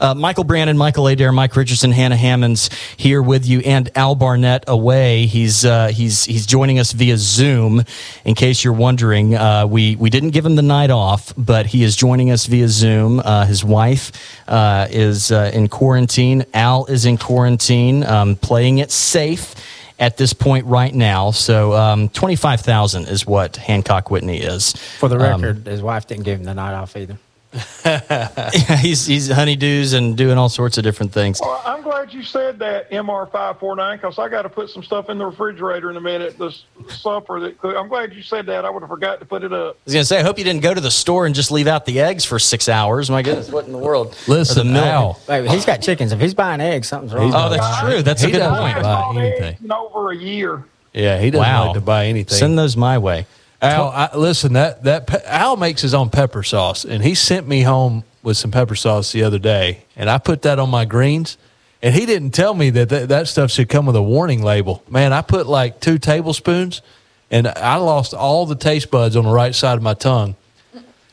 Uh, 0.00 0.14
Michael 0.14 0.44
Brandon, 0.44 0.76
Michael 0.78 1.06
Adair, 1.06 1.30
Mike 1.30 1.54
Richardson, 1.54 1.92
Hannah 1.92 2.16
Hammonds 2.16 2.70
here 2.96 3.22
with 3.22 3.46
you, 3.46 3.60
and 3.60 3.90
Al 3.94 4.14
Barnett 4.14 4.64
away. 4.66 5.26
He's 5.26 5.64
uh, 5.64 5.88
he's 5.88 6.24
he's 6.24 6.46
joining 6.46 6.78
us 6.78 6.92
via 6.92 7.16
Zoom. 7.18 7.84
In 8.24 8.34
case 8.34 8.64
you're 8.64 8.72
wondering, 8.72 9.34
uh, 9.36 9.66
we 9.66 9.96
we 9.96 10.08
didn't 10.10 10.30
give 10.30 10.44
him 10.46 10.56
the 10.56 10.62
night 10.62 10.90
off, 10.90 11.32
but 11.36 11.66
he 11.66 11.84
is 11.84 11.96
joining 11.96 12.30
us 12.30 12.46
via 12.46 12.68
Zoom. 12.68 13.20
Uh, 13.20 13.44
his 13.44 13.62
wife 13.62 14.10
uh, 14.48 14.88
is 14.90 15.30
uh, 15.30 15.50
in 15.52 15.68
quarantine. 15.68 16.44
Al 16.54 16.86
is 16.86 17.04
in 17.04 17.18
quarantine, 17.18 18.02
um, 18.04 18.36
playing 18.36 18.78
it 18.78 18.90
safe 18.90 19.54
at 20.00 20.16
this 20.16 20.32
point 20.32 20.64
right 20.66 20.94
now. 20.94 21.30
So 21.30 21.74
um, 21.74 22.08
twenty 22.08 22.34
five 22.36 22.60
thousand 22.62 23.06
is 23.08 23.24
what 23.26 23.56
Hancock 23.56 24.10
Whitney 24.10 24.38
is. 24.38 24.72
For 24.98 25.08
the 25.08 25.16
Um, 25.16 25.40
record, 25.42 25.66
his 25.66 25.82
wife 25.82 26.06
didn't 26.08 26.24
give 26.24 26.38
him 26.40 26.44
the 26.44 26.54
night 26.54 26.74
off 26.74 26.96
either. 26.96 27.16
he's 28.80 29.06
he's 29.06 29.28
honeydews 29.28 29.94
and 29.94 30.16
doing 30.16 30.38
all 30.38 30.48
sorts 30.48 30.78
of 30.78 30.84
different 30.84 31.12
things. 31.12 31.40
Well, 31.40 31.60
I'm 31.64 31.82
glad 31.82 32.12
you 32.12 32.22
said 32.22 32.58
that 32.60 32.90
MR549 32.90 33.94
because 33.96 34.18
I 34.18 34.28
got 34.28 34.42
to 34.42 34.48
put 34.48 34.70
some 34.70 34.82
stuff 34.82 35.08
in 35.10 35.18
the 35.18 35.26
refrigerator 35.26 35.90
in 35.90 35.96
a 35.96 36.00
minute. 36.00 36.38
This 36.38 36.64
supper 36.88 37.40
that 37.40 37.58
cook- 37.58 37.74
I'm 37.76 37.88
glad 37.88 38.14
you 38.14 38.22
said 38.22 38.46
that. 38.46 38.64
I 38.64 38.70
would 38.70 38.82
have 38.82 38.90
forgot 38.90 39.18
to 39.20 39.26
put 39.26 39.42
it 39.42 39.52
up. 39.52 39.74
I 39.76 39.78
was 39.84 39.94
gonna 39.94 40.04
say, 40.04 40.18
I 40.20 40.22
hope 40.22 40.38
you 40.38 40.44
didn't 40.44 40.62
go 40.62 40.72
to 40.72 40.80
the 40.80 40.90
store 40.92 41.26
and 41.26 41.34
just 41.34 41.50
leave 41.50 41.66
out 41.66 41.86
the 41.86 42.00
eggs 42.00 42.24
for 42.24 42.38
six 42.38 42.68
hours. 42.68 43.10
My 43.10 43.22
goodness, 43.22 43.50
what 43.50 43.66
in 43.66 43.72
the 43.72 43.78
world? 43.78 44.16
Listen, 44.28 44.68
Or 44.68 44.72
the 44.72 44.80
milk. 44.80 45.28
Wait, 45.28 45.50
he's 45.50 45.64
got 45.64 45.82
chickens. 45.82 46.12
If 46.12 46.20
he's 46.20 46.34
buying 46.34 46.60
eggs, 46.60 46.88
something's 46.88 47.12
wrong. 47.14 47.32
Oh, 47.34 47.48
that's 47.48 47.80
true. 47.80 48.02
That's 48.02 48.22
a 48.22 48.26
He 48.26 48.32
good 48.32 48.38
doesn't 48.38 48.58
point. 48.74 48.82
buy 48.82 49.12
anything. 49.16 49.56
In 49.64 49.72
over 49.72 50.12
a 50.12 50.16
year. 50.16 50.64
Yeah, 50.92 51.18
he 51.20 51.30
doesn't 51.30 51.44
Wow. 51.46 51.66
like 51.66 51.74
to 51.74 51.80
buy 51.80 52.06
anything. 52.06 52.36
Send 52.36 52.58
those 52.58 52.76
my 52.76 52.98
way. 52.98 53.26
Al, 53.62 53.88
I, 53.88 54.16
listen, 54.16 54.54
that 54.54 54.84
that 54.84 55.06
pe- 55.06 55.22
Al 55.24 55.56
makes 55.56 55.82
his 55.82 55.92
own 55.94 56.08
pepper 56.10 56.42
sauce, 56.42 56.84
and 56.84 57.02
he 57.02 57.14
sent 57.14 57.46
me 57.46 57.62
home 57.62 58.04
with 58.22 58.36
some 58.36 58.50
pepper 58.50 58.74
sauce 58.74 59.12
the 59.12 59.22
other 59.22 59.38
day, 59.38 59.84
and 59.96 60.08
I 60.08 60.18
put 60.18 60.42
that 60.42 60.58
on 60.58 60.70
my 60.70 60.84
greens. 60.84 61.36
And 61.82 61.94
he 61.94 62.04
didn't 62.04 62.32
tell 62.32 62.52
me 62.52 62.68
that 62.70 62.90
that, 62.90 63.08
that 63.08 63.26
stuff 63.28 63.50
should 63.50 63.70
come 63.70 63.86
with 63.86 63.96
a 63.96 64.02
warning 64.02 64.42
label. 64.42 64.82
Man, 64.90 65.14
I 65.14 65.22
put 65.22 65.46
like 65.46 65.80
two 65.80 65.98
tablespoons, 65.98 66.82
and 67.30 67.48
I 67.48 67.76
lost 67.76 68.12
all 68.12 68.44
the 68.44 68.54
taste 68.54 68.90
buds 68.90 69.16
on 69.16 69.24
the 69.24 69.30
right 69.32 69.54
side 69.54 69.78
of 69.78 69.82
my 69.82 69.94
tongue. 69.94 70.36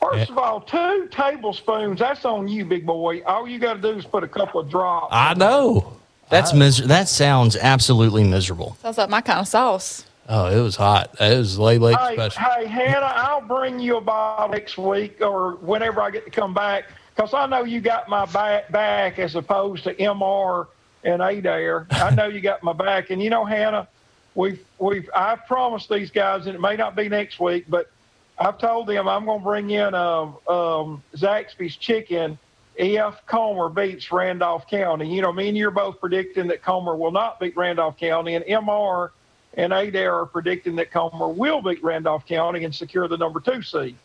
First 0.00 0.30
of 0.30 0.36
all, 0.38 0.60
two 0.60 1.08
tablespoons. 1.10 1.98
That's 2.00 2.24
on 2.26 2.48
you, 2.48 2.64
big 2.66 2.84
boy. 2.86 3.22
All 3.24 3.48
you 3.48 3.58
got 3.58 3.74
to 3.74 3.80
do 3.80 3.98
is 3.98 4.04
put 4.04 4.22
a 4.24 4.28
couple 4.28 4.60
of 4.60 4.68
drops. 4.70 5.08
I 5.10 5.34
know. 5.34 5.94
That's 6.28 6.52
mis- 6.52 6.78
That 6.78 7.08
sounds 7.08 7.56
absolutely 7.56 8.24
miserable. 8.24 8.76
Sounds 8.82 8.98
like 8.98 9.08
my 9.08 9.22
kind 9.22 9.40
of 9.40 9.48
sauce. 9.48 10.04
Oh, 10.30 10.46
it 10.46 10.62
was 10.62 10.76
hot. 10.76 11.16
It 11.18 11.38
was 11.38 11.58
late, 11.58 11.80
late 11.80 11.96
Hey, 11.96 12.14
special. 12.14 12.42
hey, 12.42 12.66
Hannah, 12.66 13.12
I'll 13.14 13.40
bring 13.40 13.80
you 13.80 13.96
a 13.96 14.00
bottle 14.00 14.50
next 14.50 14.76
week 14.76 15.22
or 15.22 15.52
whenever 15.56 16.02
I 16.02 16.10
get 16.10 16.26
to 16.26 16.30
come 16.30 16.52
back 16.52 16.84
because 17.16 17.32
I 17.32 17.46
know 17.46 17.64
you 17.64 17.80
got 17.80 18.08
my 18.10 18.26
back, 18.26 18.70
back 18.70 19.18
as 19.18 19.34
opposed 19.36 19.84
to 19.84 19.94
MR 19.94 20.66
and 21.02 21.22
Adair. 21.22 21.86
I 21.90 22.10
know 22.14 22.26
you 22.26 22.42
got 22.42 22.62
my 22.62 22.74
back, 22.74 23.08
and 23.08 23.22
you 23.22 23.30
know, 23.30 23.46
Hannah, 23.46 23.88
we've 24.34 24.62
we've 24.78 25.08
I've 25.16 25.46
promised 25.46 25.88
these 25.88 26.10
guys, 26.10 26.46
and 26.46 26.54
it 26.54 26.60
may 26.60 26.76
not 26.76 26.94
be 26.94 27.08
next 27.08 27.40
week, 27.40 27.64
but 27.66 27.90
I've 28.38 28.58
told 28.58 28.86
them 28.86 29.08
I'm 29.08 29.24
going 29.24 29.40
to 29.40 29.44
bring 29.44 29.70
in 29.70 29.94
um, 29.94 30.36
um, 30.46 31.02
Zaxby's 31.16 31.76
chicken 31.76 32.38
if 32.76 33.14
Comer 33.26 33.70
beats 33.70 34.12
Randolph 34.12 34.68
County. 34.68 35.12
You 35.12 35.22
know, 35.22 35.32
me 35.32 35.48
and 35.48 35.56
you're 35.56 35.70
both 35.70 35.98
predicting 35.98 36.48
that 36.48 36.62
Comer 36.62 36.94
will 36.96 37.12
not 37.12 37.40
beat 37.40 37.56
Randolph 37.56 37.96
County, 37.96 38.34
and 38.34 38.44
MR 38.44 39.08
and 39.58 39.72
Adair 39.72 40.14
are 40.14 40.24
predicting 40.24 40.76
that 40.76 40.90
Comer 40.92 41.28
will 41.28 41.60
beat 41.60 41.82
Randolph 41.82 42.24
County 42.24 42.64
and 42.64 42.74
secure 42.74 43.08
the 43.08 43.18
number 43.18 43.40
two 43.40 43.60
seed. 43.60 43.96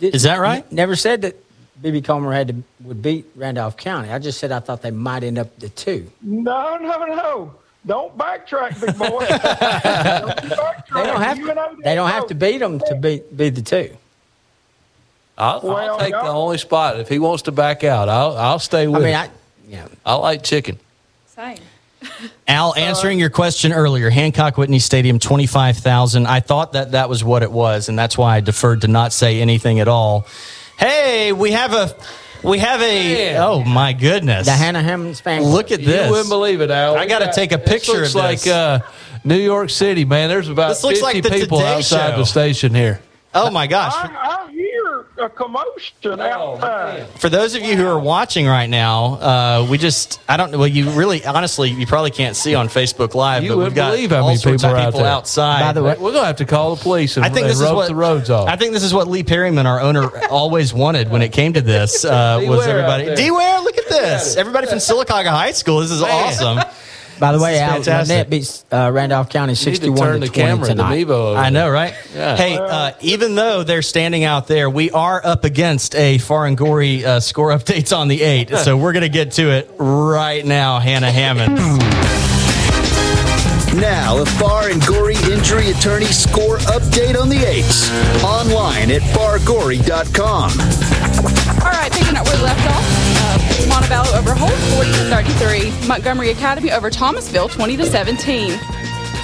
Is 0.00 0.24
that 0.24 0.40
right? 0.40 0.70
Never 0.72 0.96
said 0.96 1.22
that 1.22 1.36
BB 1.80 2.04
Comer 2.04 2.32
had 2.32 2.48
to 2.48 2.54
would 2.80 3.00
beat 3.00 3.24
Randolph 3.36 3.76
County. 3.76 4.10
I 4.10 4.18
just 4.18 4.38
said 4.38 4.50
I 4.50 4.58
thought 4.58 4.82
they 4.82 4.90
might 4.90 5.22
end 5.22 5.38
up 5.38 5.56
the 5.58 5.68
two. 5.68 6.10
No, 6.22 6.76
no, 6.76 7.04
no. 7.04 7.54
Don't 7.86 8.18
backtrack, 8.18 8.78
big 8.80 8.98
boy. 8.98 9.20
don't 9.20 9.28
backtrack. 10.58 10.94
They 10.94 11.06
don't 11.06 11.22
have 11.22 11.38
You 11.38 11.46
to. 11.46 11.76
They 11.82 11.94
don't 11.94 12.10
have 12.10 12.26
to 12.26 12.34
beat 12.34 12.58
them 12.58 12.80
to 12.80 12.94
beat 12.96 13.34
be 13.36 13.48
the 13.50 13.62
two. 13.62 13.96
I'll, 15.38 15.62
Well, 15.62 15.76
I'll 15.76 15.98
take 15.98 16.12
the 16.12 16.20
only 16.20 16.58
spot 16.58 17.00
if 17.00 17.08
he 17.08 17.18
wants 17.18 17.44
to 17.44 17.52
back 17.52 17.84
out. 17.84 18.08
I'll 18.08 18.36
I'll 18.36 18.58
stay 18.58 18.88
with. 18.88 18.96
I 18.96 19.04
mean, 19.04 19.14
him. 19.14 19.30
I 19.30 19.30
yeah. 19.68 19.88
I 20.04 20.14
like 20.16 20.42
chicken. 20.42 20.78
Same. 21.28 21.58
Al, 22.48 22.74
answering 22.74 23.18
your 23.18 23.30
question 23.30 23.72
earlier, 23.72 24.10
Hancock 24.10 24.56
Whitney 24.56 24.78
Stadium, 24.78 25.18
25,000. 25.18 26.26
I 26.26 26.40
thought 26.40 26.72
that 26.72 26.92
that 26.92 27.08
was 27.08 27.22
what 27.22 27.42
it 27.42 27.52
was, 27.52 27.88
and 27.88 27.98
that's 27.98 28.16
why 28.18 28.36
I 28.36 28.40
deferred 28.40 28.82
to 28.82 28.88
not 28.88 29.12
say 29.12 29.40
anything 29.40 29.80
at 29.80 29.88
all. 29.88 30.26
Hey, 30.78 31.32
we 31.32 31.52
have 31.52 31.72
a, 31.72 31.94
we 32.42 32.58
have 32.58 32.80
a, 32.80 33.36
oh 33.36 33.62
my 33.64 33.92
goodness. 33.92 34.46
The 34.46 34.52
Hannah 34.52 34.82
Hammonds 34.82 35.20
fan. 35.20 35.42
Look 35.42 35.70
at 35.70 35.80
this! 35.84 36.06
You 36.06 36.10
wouldn't 36.12 36.30
believe 36.30 36.60
it, 36.60 36.70
Al. 36.70 36.96
I 36.96 37.06
gotta 37.06 37.30
take 37.32 37.52
a 37.52 37.58
this 37.58 37.68
picture 37.68 38.00
looks 38.00 38.10
of 38.10 38.14
like 38.16 38.46
uh, 38.46 38.80
New 39.24 39.36
York 39.38 39.68
City, 39.70 40.04
man. 40.04 40.28
There's 40.30 40.48
about 40.48 40.68
This 40.68 40.82
looks 40.82 41.00
50 41.00 41.04
like 41.14 41.22
the 41.22 41.30
people 41.30 41.58
Today 41.58 41.74
outside 41.74 42.12
Show. 42.12 42.16
the 42.16 42.24
station 42.24 42.74
here. 42.74 43.00
Oh 43.34 43.50
my 43.50 43.66
gosh. 43.66 43.92
I, 43.94 44.06
I 44.06 44.36
hear 44.38 44.39
a 45.20 45.28
commotion 45.28 46.20
outside. 46.20 47.06
For 47.18 47.28
those 47.28 47.54
of 47.54 47.62
you 47.62 47.76
who 47.76 47.86
are 47.86 47.98
watching 47.98 48.46
right 48.46 48.68
now, 48.68 49.14
uh, 49.14 49.66
we 49.70 49.78
just, 49.78 50.20
I 50.28 50.36
don't 50.36 50.50
know, 50.50 50.58
well, 50.58 50.66
you 50.66 50.90
really, 50.90 51.24
honestly, 51.24 51.70
you 51.70 51.86
probably 51.86 52.10
can't 52.10 52.34
see 52.36 52.54
on 52.54 52.68
Facebook 52.68 53.14
Live, 53.14 53.42
You 53.42 53.50
but 53.50 53.56
we've 53.56 53.62
wouldn't 53.64 53.76
got 53.76 53.90
believe 53.92 54.10
how 54.10 54.20
all 54.22 54.26
many 54.28 54.38
sorts 54.38 54.62
people 54.62 54.74
of 54.76 54.80
are 54.80 54.80
out 54.82 54.86
people 54.88 55.00
there. 55.00 55.10
outside. 55.12 55.60
By 55.60 55.72
the 55.72 55.82
way- 55.82 55.96
We're 55.98 56.12
gonna 56.12 56.26
have 56.26 56.36
to 56.36 56.44
call 56.46 56.74
the 56.76 56.82
police 56.82 57.16
and, 57.16 57.24
I 57.26 57.28
think 57.28 57.42
and 57.42 57.50
this 57.50 57.58
is 57.60 57.64
rope 57.64 57.76
what 57.76 57.88
the 57.88 57.94
roads 57.94 58.30
off. 58.30 58.48
I 58.48 58.56
think 58.56 58.72
this 58.72 58.82
is 58.82 58.94
what 58.94 59.08
Lee 59.08 59.22
Perryman, 59.22 59.66
our 59.66 59.80
owner, 59.80 60.10
always 60.30 60.72
wanted 60.72 61.10
when 61.10 61.22
it 61.22 61.32
came 61.32 61.52
to 61.52 61.60
this. 61.60 62.04
Uh, 62.04 62.40
was 62.46 62.58
Ware 62.60 62.60
out 62.60 62.68
everybody 62.70 63.04
there. 63.06 63.16
D 63.16 63.30
Ware? 63.30 63.60
Look 63.60 63.76
at 63.78 63.88
this! 63.88 64.36
Everybody 64.36 64.66
from 64.66 64.78
Sylacauga 64.78 65.28
High 65.30 65.52
School. 65.52 65.80
This 65.80 65.90
is 65.90 66.02
awesome. 66.02 66.58
By 67.20 67.32
the 67.32 67.38
way, 67.38 67.52
This 67.52 67.60
is 67.60 67.62
Al 67.68 67.74
fantastic. 67.74 68.08
Lynette 68.14 68.30
beats 68.30 68.64
uh, 68.72 68.90
Randolph 68.92 69.28
County 69.28 69.52
you 69.52 69.54
need 69.54 69.58
to 69.58 69.62
sixty-one 69.64 69.98
turn 69.98 70.14
to 70.14 70.20
the 70.20 70.26
twenty 70.32 70.48
camera 70.48 70.66
to 70.68 70.72
tonight. 70.72 71.06
Mevo. 71.06 71.10
over 71.10 71.38
I 71.38 71.50
know, 71.50 71.68
right? 71.68 71.94
Yeah. 72.14 72.36
Hey, 72.36 72.56
uh, 72.56 72.92
even 73.02 73.34
though 73.34 73.62
they're 73.62 73.82
standing 73.82 74.24
out 74.24 74.46
there, 74.46 74.70
we 74.70 74.90
are 74.90 75.20
up 75.24 75.44
against 75.44 75.94
a 75.94 76.16
Farr 76.18 76.46
and 76.46 76.56
Gorey 76.56 77.04
uh, 77.04 77.20
score 77.20 77.50
updates 77.50 77.96
on 77.96 78.08
the 78.08 78.22
eight. 78.22 78.48
so 78.56 78.76
we're 78.76 78.92
going 78.92 79.02
to 79.02 79.08
get 79.10 79.32
to 79.32 79.50
it 79.50 79.70
right 79.78 80.44
now, 80.44 80.78
Hannah 80.80 81.10
Hammond. 81.12 81.58
Now, 83.80 84.18
a 84.20 84.26
Farr 84.26 84.70
and 84.70 84.84
Gorey 84.84 85.14
injury 85.30 85.70
attorney 85.70 86.06
score 86.06 86.58
update 86.58 87.18
on 87.20 87.28
the 87.28 87.38
eights. 87.46 87.88
Online 88.24 88.90
at 88.90 89.00
fargorey.com. 89.02 90.50
All 91.62 91.70
right, 91.70 91.92
picking 91.92 92.16
up 92.16 92.26
where 92.26 92.36
we 92.36 92.42
left 92.42 92.66
off. 92.68 93.09
Montevallo 93.70 94.18
over 94.18 94.34
Holt, 94.34 94.52
40 94.74 94.90
to 94.90 94.98
33. 95.10 95.88
Montgomery 95.88 96.30
Academy 96.30 96.72
over 96.72 96.90
Thomasville, 96.90 97.48
20 97.48 97.76
to 97.76 97.86
17. 97.86 98.58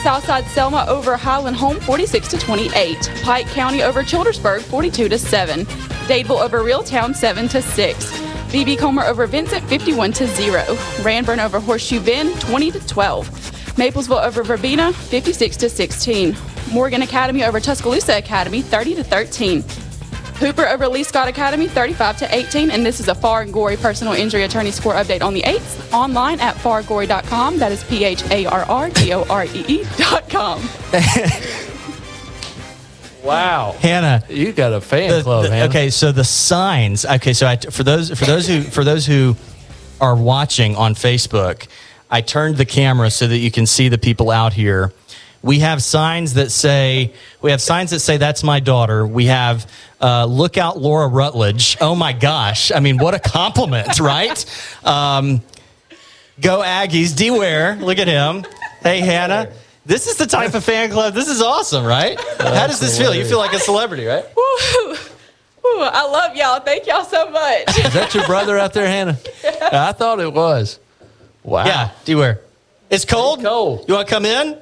Southside 0.03 0.45
Selma 0.47 0.85
over 0.89 1.17
Highland 1.17 1.57
Home, 1.57 1.81
46 1.81 2.29
to 2.29 2.39
28. 2.39 3.11
Pike 3.25 3.47
County 3.49 3.83
over 3.83 4.03
Childersburg, 4.05 4.63
42 4.63 5.09
to 5.09 5.19
7. 5.19 5.65
Dadeville 6.07 6.41
over 6.41 6.61
Reeltown, 6.61 7.15
7 7.15 7.49
to 7.49 7.61
6. 7.61 8.13
BB 8.53 8.79
Comer 8.79 9.03
over 9.03 9.27
Vincent, 9.27 9.65
51 9.65 10.13
to 10.13 10.27
0. 10.29 10.63
Ranburne 11.03 11.45
over 11.45 11.59
Horseshoe 11.59 12.01
Bend, 12.01 12.41
20 12.41 12.71
to 12.71 12.87
12. 12.87 13.29
Maplesville 13.77 14.25
over 14.25 14.45
Verbena, 14.45 14.93
56 14.93 15.57
to 15.57 15.69
16. 15.69 16.37
Morgan 16.73 17.03
Academy 17.03 17.45
over 17.45 17.59
Tuscaloosa 17.59 18.17
Academy, 18.17 18.63
30 18.63 18.95
to 18.95 19.05
13. 19.05 19.65
Hooper 20.39 20.67
over 20.67 20.87
Lee 20.89 21.03
Scott 21.03 21.29
Academy, 21.29 21.67
35 21.67 22.19
to 22.19 22.35
18. 22.35 22.71
And 22.71 22.85
this 22.85 23.01
is 23.01 23.09
a 23.09 23.15
Farr 23.15 23.43
and 23.43 23.53
Gorey 23.53 23.77
personal 23.77 24.13
injury 24.13 24.45
attorney 24.45 24.71
score 24.71 24.95
update 24.95 25.23
on 25.23 25.33
the 25.35 25.43
8th. 25.43 25.93
Online 25.93 26.39
at 26.41 26.55
fargorey.com. 26.57 27.59
That 27.59 27.73
is 27.73 27.83
P 27.85 28.05
H 28.05 28.23
A 28.31 28.47
R 28.47 28.65
R 28.65 28.91
G 28.91 29.13
O 29.15 29.25
R 29.31 29.45
E 29.47 29.65
E.com. 29.69 30.63
Wow, 33.23 33.75
Hannah, 33.81 34.23
you 34.29 34.53
got 34.53 34.73
a 34.73 34.81
fan 34.81 35.11
the- 35.11 35.23
club, 35.25 35.45
the- 35.47 35.51
Hannah. 35.51 35.69
okay, 35.69 35.91
so 35.91 36.13
the 36.13 36.23
signs. 36.23 37.05
Okay, 37.05 37.33
so 37.33 37.45
I, 37.49 37.57
for 37.57 37.83
those 37.83 38.17
for 38.17 38.25
those 38.25 38.47
who 38.47 38.63
for 38.63 38.85
those 38.85 39.05
who 39.05 39.35
are 40.01 40.15
watching 40.15 40.77
on 40.77 40.95
Facebook, 40.95 41.67
I 42.09 42.21
turned 42.21 42.57
the 42.57 42.65
camera 42.65 43.11
so 43.11 43.27
that 43.27 43.39
you 43.39 43.51
can 43.51 43.67
see 43.67 43.89
the 43.89 43.99
people 43.99 44.31
out 44.31 44.53
here. 44.53 44.93
We 45.47 45.61
have 45.61 45.81
signs 45.81 46.35
that 46.35 46.51
say 46.51 47.13
we 47.41 47.53
have 47.53 47.61
signs 47.61 47.91
that 47.91 48.01
say 48.01 48.17
that's 48.17 48.43
my 48.43 48.59
daughter. 48.59 49.07
We 49.07 49.27
have 49.27 49.71
uh, 50.01 50.25
look 50.25 50.59
out 50.59 50.79
Laura 50.79 51.07
Rutledge. 51.07 51.77
Oh 51.81 51.95
my 51.95 52.13
gosh! 52.13 52.73
I 52.73 52.81
mean, 52.81 52.99
what 52.99 53.15
a 53.15 53.21
compliment, 53.21 54.01
right? 54.01 54.45
Um, 54.85 55.41
go 56.41 56.63
Aggies. 56.63 57.17
D 57.17 57.31
look 57.31 57.99
at 57.99 58.09
him. 58.09 58.45
Hey 58.83 58.99
Hannah. 58.99 59.53
This 59.85 60.09
is 60.09 60.17
the 60.17 60.27
type 60.27 60.55
of 60.55 60.65
fan 60.65 60.91
club. 60.91 61.15
This 61.15 61.29
is 61.29 61.41
awesome, 61.41 61.85
right? 61.85 62.21
How 62.41 62.67
does 62.67 62.81
this 62.81 62.99
feel? 62.99 63.15
You 63.15 63.25
feel 63.25 63.39
like 63.39 63.53
a 63.53 63.61
celebrity, 63.61 64.05
right? 64.05 64.25
Woo. 64.37 64.97
Woo, 65.63 65.83
I 65.83 66.09
love 66.11 66.35
y'all. 66.35 66.59
Thank 66.59 66.89
y'all 66.89 67.05
so 67.05 67.31
much. 67.31 67.69
Is 67.79 67.93
that 67.95 68.13
your 68.13 68.27
brother 68.27 68.59
out 68.59 68.73
there, 68.73 68.89
Hannah? 68.89 69.17
Yeah. 69.45 69.69
I 69.89 69.93
thought 69.93 70.19
it 70.19 70.33
was. 70.33 70.81
Wow. 71.45 71.67
Yeah. 71.67 71.91
Do 72.05 72.13
you 72.13 72.19
wear? 72.19 72.41
It's 72.91 73.05
cold. 73.05 73.43
cold. 73.43 73.85
You 73.87 73.95
want 73.95 74.09
to 74.09 74.13
come 74.13 74.25
in? 74.25 74.59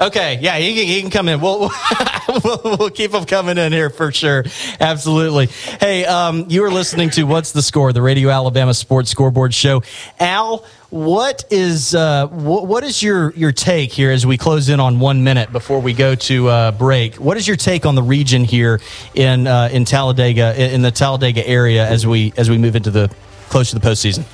Okay. 0.00 0.38
Yeah, 0.40 0.56
he 0.56 0.74
can, 0.74 0.86
he 0.86 1.00
can 1.02 1.10
come 1.10 1.28
in. 1.28 1.40
We'll, 1.42 1.70
we'll 2.44 2.60
we'll 2.64 2.90
keep 2.90 3.12
him 3.12 3.26
coming 3.26 3.58
in 3.58 3.70
here 3.70 3.90
for 3.90 4.10
sure. 4.10 4.44
Absolutely. 4.80 5.46
Hey, 5.78 6.06
um, 6.06 6.46
you 6.48 6.64
are 6.64 6.70
listening 6.70 7.10
to 7.10 7.24
What's 7.24 7.52
the 7.52 7.60
Score, 7.60 7.92
the 7.92 8.00
Radio 8.00 8.30
Alabama 8.30 8.72
Sports 8.72 9.10
Scoreboard 9.10 9.52
Show. 9.52 9.82
Al, 10.18 10.64
what 10.88 11.44
is 11.50 11.94
uh, 11.94 12.28
wh- 12.28 12.64
what 12.64 12.82
is 12.82 13.02
your 13.02 13.32
your 13.32 13.52
take 13.52 13.92
here 13.92 14.10
as 14.10 14.24
we 14.24 14.38
close 14.38 14.70
in 14.70 14.80
on 14.80 15.00
one 15.00 15.22
minute 15.22 15.52
before 15.52 15.80
we 15.80 15.92
go 15.92 16.14
to 16.14 16.48
uh, 16.48 16.72
break? 16.72 17.16
What 17.16 17.36
is 17.36 17.46
your 17.46 17.58
take 17.58 17.84
on 17.84 17.94
the 17.94 18.02
region 18.02 18.44
here 18.44 18.80
in 19.14 19.46
uh, 19.46 19.68
in 19.70 19.84
Talladega 19.84 20.72
in 20.74 20.80
the 20.80 20.90
Talladega 20.90 21.46
area 21.46 21.86
as 21.86 22.06
we 22.06 22.32
as 22.38 22.48
we 22.48 22.56
move 22.56 22.74
into 22.74 22.90
the 22.90 23.14
close 23.50 23.68
to 23.70 23.78
the 23.78 23.86
postseason? 23.86 24.24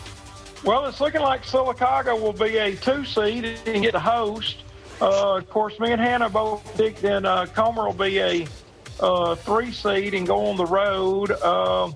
Well, 0.63 0.87
it's 0.87 1.01
looking 1.01 1.23
like 1.23 1.45
Sylacauga 1.45 2.21
will 2.21 2.33
be 2.33 2.57
a 2.59 2.77
two 2.77 3.05
seed 3.05 3.45
and 3.67 3.83
get 3.83 3.93
the 3.93 4.01
host. 4.01 4.63
Uh, 5.01 5.37
of 5.37 5.51
course, 5.51 5.79
me 5.79 5.93
and 5.93 6.01
Hannah 6.01 6.31
both 6.31 6.63
think 6.77 7.01
that 7.01 7.25
uh, 7.25 7.47
Comer 7.47 7.87
will 7.87 7.93
be 7.93 8.19
a 8.19 8.47
uh, 9.01 9.35
three 9.35 9.73
seed 9.73 10.15
and 10.15 10.27
go 10.27 10.47
on 10.47 10.57
the 10.57 10.65
road. 10.67 11.31
Uh, 11.31 11.93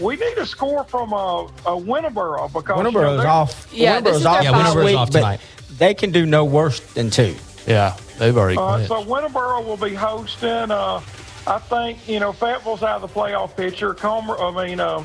we 0.00 0.16
need 0.16 0.38
a 0.38 0.46
score 0.46 0.84
from 0.84 1.12
a, 1.12 1.46
a 1.66 1.76
Winterboro 1.76 2.52
because 2.52 2.76
you 2.76 2.82
know, 2.82 2.90
Winterboro's 2.90 3.24
off. 3.24 3.68
Yeah, 3.72 4.00
this 4.00 4.14
Winterboro's 4.14 4.20
is 4.20 4.26
off 4.26 4.42
their 4.42 4.64
this 4.64 4.74
week, 4.74 4.84
week. 4.84 4.96
off 4.96 5.10
tonight. 5.10 5.40
They 5.76 5.94
can 5.94 6.10
do 6.10 6.26
no 6.26 6.44
worse 6.44 6.80
than 6.94 7.10
two. 7.10 7.36
Yeah, 7.66 7.96
they've 8.18 8.36
already 8.36 8.58
Uh, 8.58 8.86
so 8.86 9.04
Winterboro 9.04 9.64
will 9.64 9.76
be 9.76 9.94
hosting. 9.94 10.70
Uh, 10.70 11.02
I 11.46 11.58
think 11.58 12.08
you 12.08 12.20
know 12.20 12.32
Fayetteville's 12.32 12.82
out 12.82 13.02
of 13.02 13.02
the 13.02 13.20
playoff 13.20 13.56
picture. 13.56 13.94
Comer, 13.94 14.38
I 14.38 14.66
mean, 14.66 14.80
uh, 14.80 15.04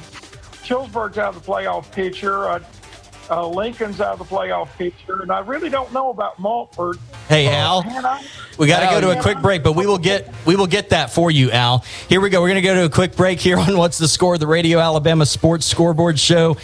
Childersburg's 0.64 1.18
out 1.18 1.36
of 1.36 1.44
the 1.44 1.52
playoff 1.52 1.92
picture. 1.92 2.62
Uh, 3.30 3.44
uh, 3.44 3.48
Lincoln's 3.48 4.02
out 4.02 4.20
of 4.20 4.20
the 4.20 4.36
playoff 4.36 4.70
picture, 4.78 5.22
and 5.22 5.32
I 5.32 5.40
really 5.40 5.70
don't 5.70 5.92
know 5.94 6.10
about 6.10 6.40
Munford. 6.40 6.98
Hey, 7.30 7.48
Uh, 7.48 7.52
Al. 7.52 7.82
Hannah, 7.82 8.20
We 8.58 8.68
got 8.68 8.82
to 8.82 8.88
go 8.88 9.02
to 9.02 9.12
a 9.12 9.16
yeah. 9.16 9.22
quick 9.22 9.40
break, 9.42 9.64
but 9.64 9.74
we 9.74 9.86
will 9.86 9.98
get 9.98 10.34
we 10.46 10.56
will 10.56 10.68
get 10.68 10.90
that 10.90 11.12
for 11.12 11.32
you, 11.32 11.52
Al. 11.52 11.84
Here 12.10 12.22
we 12.22 12.30
go. 12.30 12.42
We're 12.42 12.50
going 12.50 12.62
to 12.62 12.68
go 12.68 12.76
to 12.76 12.86
a 12.86 12.90
quick 12.90 13.16
break 13.16 13.40
here 13.40 13.58
on 13.58 13.78
what's 13.78 13.98
the 13.98 14.08
score, 14.08 14.38
the 14.38 14.48
Radio 14.48 14.80
Alabama 14.80 15.26
Sports 15.26 15.66
Scoreboard 15.66 16.20
Show. 16.20 16.58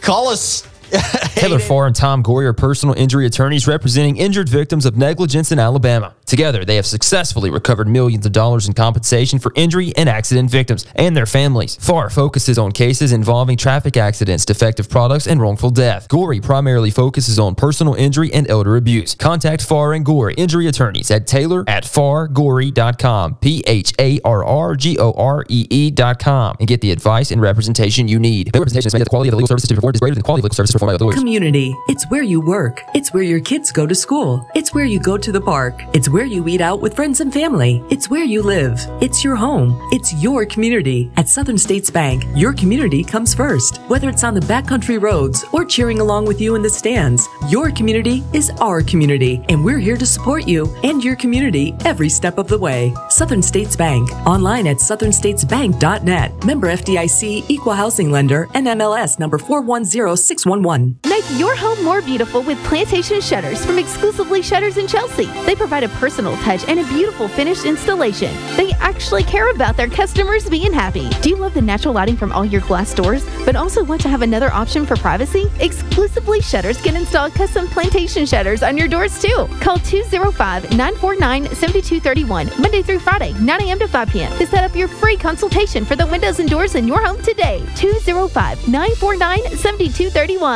Call 0.00 0.28
us. 0.28 0.66
Taylor 1.34 1.58
Farr 1.58 1.86
and 1.86 1.96
Tom 1.96 2.22
Gorey 2.22 2.46
are 2.46 2.52
personal 2.52 2.94
injury 2.94 3.26
attorneys 3.26 3.66
representing 3.66 4.16
injured 4.16 4.48
victims 4.48 4.86
of 4.86 4.96
negligence 4.96 5.52
in 5.52 5.58
Alabama. 5.58 6.14
Together, 6.26 6.64
they 6.64 6.76
have 6.76 6.86
successfully 6.86 7.50
recovered 7.50 7.86
millions 7.86 8.24
of 8.24 8.32
dollars 8.32 8.66
in 8.66 8.72
compensation 8.72 9.38
for 9.38 9.52
injury 9.54 9.92
and 9.96 10.08
accident 10.08 10.50
victims 10.50 10.86
and 10.94 11.16
their 11.16 11.26
families. 11.26 11.76
Farr 11.76 12.10
focuses 12.10 12.58
on 12.58 12.72
cases 12.72 13.12
involving 13.12 13.56
traffic 13.56 13.96
accidents, 13.96 14.44
defective 14.44 14.88
products, 14.88 15.26
and 15.26 15.40
wrongful 15.40 15.70
death. 15.70 16.08
Gorey 16.08 16.40
primarily 16.40 16.90
focuses 16.90 17.38
on 17.38 17.54
personal 17.54 17.94
injury 17.94 18.32
and 18.32 18.48
elder 18.48 18.76
abuse. 18.76 19.14
Contact 19.14 19.62
Farr 19.62 19.92
and 19.92 20.04
Gorey 20.04 20.34
injury 20.34 20.66
attorneys 20.66 21.10
at 21.10 21.26
Taylor 21.26 21.64
at 21.66 21.84
fargorey.com, 21.84 23.36
P 23.36 23.62
H 23.66 23.92
A 23.98 24.20
R 24.24 24.44
R 24.44 24.76
G 24.76 24.98
O 24.98 25.12
R 25.12 25.44
E 25.48 25.66
E.com, 25.70 26.56
and 26.58 26.68
get 26.68 26.80
the 26.80 26.90
advice 26.90 27.30
and 27.30 27.40
representation 27.40 28.08
you 28.08 28.18
need. 28.18 28.52
The 28.52 28.58
representation 28.58 28.88
is 28.88 28.94
made 28.94 29.00
that 29.00 29.04
the 29.04 29.10
quality 29.10 29.28
of 29.28 29.32
the 29.32 29.36
legal 29.36 29.48
services 29.48 29.68
to 29.68 29.74
be 29.74 29.76
performed 29.76 29.96
is 29.96 30.00
greater 30.00 30.14
than 30.14 30.20
the 30.20 30.24
quality 30.24 30.40
of 30.40 30.44
legal 30.44 30.54
services 30.54 30.73
Community. 31.16 31.72
It's 31.86 32.10
where 32.10 32.24
you 32.24 32.40
work. 32.40 32.82
It's 32.94 33.12
where 33.14 33.22
your 33.22 33.38
kids 33.38 33.70
go 33.70 33.86
to 33.86 33.94
school. 33.94 34.44
It's 34.56 34.74
where 34.74 34.84
you 34.84 34.98
go 34.98 35.16
to 35.16 35.30
the 35.30 35.40
park. 35.40 35.82
It's 35.94 36.08
where 36.08 36.24
you 36.24 36.48
eat 36.48 36.60
out 36.60 36.80
with 36.80 36.96
friends 36.96 37.20
and 37.20 37.32
family. 37.32 37.84
It's 37.90 38.10
where 38.10 38.24
you 38.24 38.42
live. 38.42 38.80
It's 39.00 39.22
your 39.22 39.36
home. 39.36 39.78
It's 39.92 40.12
your 40.14 40.44
community. 40.46 41.12
At 41.16 41.28
Southern 41.28 41.58
States 41.58 41.90
Bank, 41.90 42.24
your 42.34 42.52
community 42.52 43.04
comes 43.04 43.34
first. 43.34 43.76
Whether 43.86 44.08
it's 44.08 44.24
on 44.24 44.34
the 44.34 44.40
backcountry 44.40 45.00
roads 45.00 45.44
or 45.52 45.64
cheering 45.64 46.00
along 46.00 46.26
with 46.26 46.40
you 46.40 46.56
in 46.56 46.62
the 46.62 46.70
stands, 46.70 47.28
your 47.48 47.70
community 47.70 48.24
is 48.32 48.50
our 48.60 48.82
community, 48.82 49.44
and 49.50 49.64
we're 49.64 49.78
here 49.78 49.96
to 49.96 50.06
support 50.06 50.48
you 50.48 50.74
and 50.82 51.04
your 51.04 51.14
community 51.14 51.72
every 51.84 52.08
step 52.08 52.36
of 52.36 52.48
the 52.48 52.58
way. 52.58 52.92
Southern 53.10 53.42
States 53.42 53.76
Bank. 53.76 54.10
Online 54.26 54.66
at 54.66 54.78
southernstatesbank.net. 54.78 56.44
Member 56.44 56.66
FDIC, 56.66 57.44
Equal 57.48 57.74
Housing 57.74 58.10
Lender, 58.10 58.48
NMLS 58.54 59.20
number 59.20 59.38
410611. 59.38 60.63
Make 61.06 61.24
your 61.38 61.54
home 61.54 61.84
more 61.84 62.00
beautiful 62.00 62.42
with 62.42 62.56
Plantation 62.64 63.20
Shutters 63.20 63.62
from 63.66 63.78
Exclusively 63.78 64.40
Shutters 64.40 64.78
in 64.78 64.86
Chelsea. 64.86 65.26
They 65.44 65.54
provide 65.54 65.84
a 65.84 65.90
personal 65.90 66.34
touch 66.38 66.66
and 66.66 66.80
a 66.80 66.84
beautiful 66.84 67.28
finished 67.28 67.66
installation. 67.66 68.34
They 68.56 68.72
actually 68.80 69.24
care 69.24 69.50
about 69.50 69.76
their 69.76 69.90
customers 69.90 70.48
being 70.48 70.72
happy. 70.72 71.10
Do 71.20 71.28
you 71.28 71.36
love 71.36 71.52
the 71.52 71.60
natural 71.60 71.92
lighting 71.92 72.16
from 72.16 72.32
all 72.32 72.46
your 72.46 72.62
glass 72.62 72.94
doors, 72.94 73.26
but 73.44 73.56
also 73.56 73.84
want 73.84 74.00
to 74.02 74.08
have 74.08 74.22
another 74.22 74.50
option 74.54 74.86
for 74.86 74.96
privacy? 74.96 75.50
Exclusively 75.60 76.40
Shutters 76.40 76.80
can 76.80 76.96
install 76.96 77.30
custom 77.30 77.66
Plantation 77.66 78.24
Shutters 78.24 78.62
on 78.62 78.78
your 78.78 78.88
doors 78.88 79.20
too. 79.20 79.46
Call 79.60 79.76
205 79.80 80.70
949 80.70 81.54
7231, 81.54 82.46
Monday 82.58 82.80
through 82.80 83.00
Friday, 83.00 83.34
9 83.34 83.60
a.m. 83.60 83.78
to 83.80 83.86
5 83.86 84.08
p.m. 84.08 84.38
to 84.38 84.46
set 84.46 84.64
up 84.64 84.74
your 84.74 84.88
free 84.88 85.18
consultation 85.18 85.84
for 85.84 85.94
the 85.94 86.06
windows 86.06 86.40
and 86.40 86.48
doors 86.48 86.74
in 86.74 86.88
your 86.88 87.04
home 87.04 87.20
today. 87.22 87.62
205 87.76 88.66
949 88.66 89.40
7231. 89.58 90.53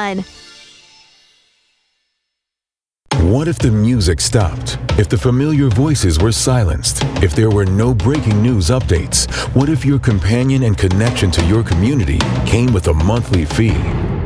What 3.28 3.48
if 3.48 3.58
the 3.58 3.72
music 3.72 4.20
stopped? 4.20 4.78
If 4.96 5.08
the 5.08 5.18
familiar 5.18 5.68
voices 5.68 6.20
were 6.20 6.30
silenced? 6.30 7.02
If 7.20 7.34
there 7.34 7.50
were 7.50 7.66
no 7.66 7.94
breaking 7.94 8.40
news 8.40 8.68
updates? 8.68 9.28
What 9.56 9.68
if 9.68 9.84
your 9.84 9.98
companion 9.98 10.62
and 10.62 10.78
connection 10.78 11.32
to 11.32 11.44
your 11.46 11.64
community 11.64 12.20
came 12.46 12.72
with 12.72 12.86
a 12.86 12.94
monthly 12.94 13.44
fee? 13.44 14.17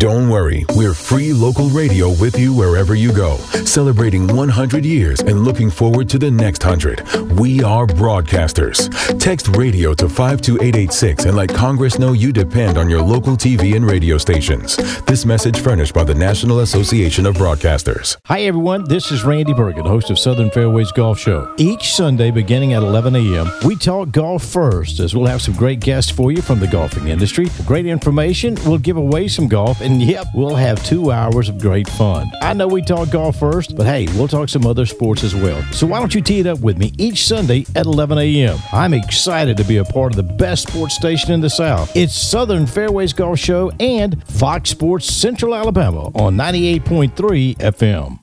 Don't 0.00 0.30
worry, 0.30 0.64
we're 0.74 0.94
free 0.94 1.34
local 1.34 1.68
radio 1.68 2.08
with 2.08 2.38
you 2.38 2.54
wherever 2.54 2.94
you 2.94 3.12
go, 3.12 3.36
celebrating 3.66 4.26
100 4.34 4.82
years 4.82 5.20
and 5.20 5.44
looking 5.44 5.68
forward 5.68 6.08
to 6.08 6.18
the 6.18 6.30
next 6.30 6.64
100. 6.64 7.38
We 7.38 7.62
are 7.62 7.86
broadcasters. 7.86 8.88
Text 9.18 9.48
radio 9.58 9.92
to 9.92 10.08
52886 10.08 11.26
and 11.26 11.36
let 11.36 11.50
Congress 11.50 11.98
know 11.98 12.14
you 12.14 12.32
depend 12.32 12.78
on 12.78 12.88
your 12.88 13.02
local 13.02 13.36
TV 13.36 13.76
and 13.76 13.84
radio 13.84 14.16
stations. 14.16 14.78
This 15.02 15.26
message 15.26 15.60
furnished 15.60 15.92
by 15.92 16.04
the 16.04 16.14
National 16.14 16.60
Association 16.60 17.26
of 17.26 17.34
Broadcasters. 17.34 18.16
Hi, 18.24 18.40
everyone. 18.44 18.84
This 18.88 19.12
is 19.12 19.22
Randy 19.22 19.52
Bergen, 19.52 19.84
host 19.84 20.08
of 20.08 20.18
Southern 20.18 20.50
Fairways 20.50 20.92
Golf 20.92 21.18
Show. 21.18 21.54
Each 21.58 21.92
Sunday, 21.92 22.30
beginning 22.30 22.72
at 22.72 22.82
11 22.82 23.16
a.m., 23.16 23.50
we 23.66 23.76
talk 23.76 24.12
golf 24.12 24.46
first, 24.46 24.98
as 24.98 25.14
we'll 25.14 25.26
have 25.26 25.42
some 25.42 25.52
great 25.52 25.80
guests 25.80 26.10
for 26.10 26.32
you 26.32 26.40
from 26.40 26.58
the 26.58 26.68
golfing 26.68 27.08
industry. 27.08 27.48
Great 27.66 27.84
information. 27.84 28.56
We'll 28.64 28.78
give 28.78 28.96
away 28.96 29.28
some 29.28 29.46
golf, 29.46 29.82
and 29.90 30.00
yep, 30.02 30.28
we'll 30.32 30.54
have 30.54 30.82
two 30.84 31.10
hours 31.10 31.48
of 31.48 31.58
great 31.58 31.88
fun. 31.88 32.30
I 32.40 32.52
know 32.52 32.68
we 32.68 32.80
talk 32.80 33.10
golf 33.10 33.38
first, 33.38 33.76
but 33.76 33.86
hey, 33.86 34.06
we'll 34.14 34.28
talk 34.28 34.48
some 34.48 34.64
other 34.64 34.86
sports 34.86 35.24
as 35.24 35.34
well. 35.34 35.62
So 35.72 35.86
why 35.86 35.98
don't 35.98 36.14
you 36.14 36.20
tee 36.20 36.40
it 36.40 36.46
up 36.46 36.60
with 36.60 36.78
me 36.78 36.92
each 36.96 37.26
Sunday 37.26 37.66
at 37.74 37.86
11 37.86 38.18
a.m.? 38.18 38.58
I'm 38.72 38.94
excited 38.94 39.56
to 39.56 39.64
be 39.64 39.78
a 39.78 39.84
part 39.84 40.12
of 40.12 40.16
the 40.16 40.34
best 40.34 40.68
sports 40.68 40.94
station 40.94 41.32
in 41.32 41.40
the 41.40 41.50
South. 41.50 41.94
It's 41.96 42.14
Southern 42.14 42.66
Fairways 42.66 43.12
Golf 43.12 43.38
Show 43.38 43.72
and 43.80 44.22
Fox 44.28 44.70
Sports 44.70 45.06
Central 45.06 45.54
Alabama 45.54 46.10
on 46.14 46.36
98.3 46.36 47.56
FM. 47.56 48.18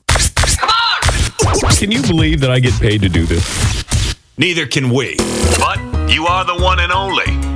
Can 1.78 1.92
you 1.92 2.02
believe 2.02 2.40
that 2.40 2.50
I 2.50 2.60
get 2.60 2.72
paid 2.80 3.02
to 3.02 3.08
do 3.08 3.24
this? 3.26 4.16
Neither 4.38 4.66
can 4.66 4.90
we. 4.90 5.16
But 5.58 5.78
you 6.10 6.26
are 6.26 6.44
the 6.44 6.62
one 6.62 6.80
and 6.80 6.92
only 6.92 7.47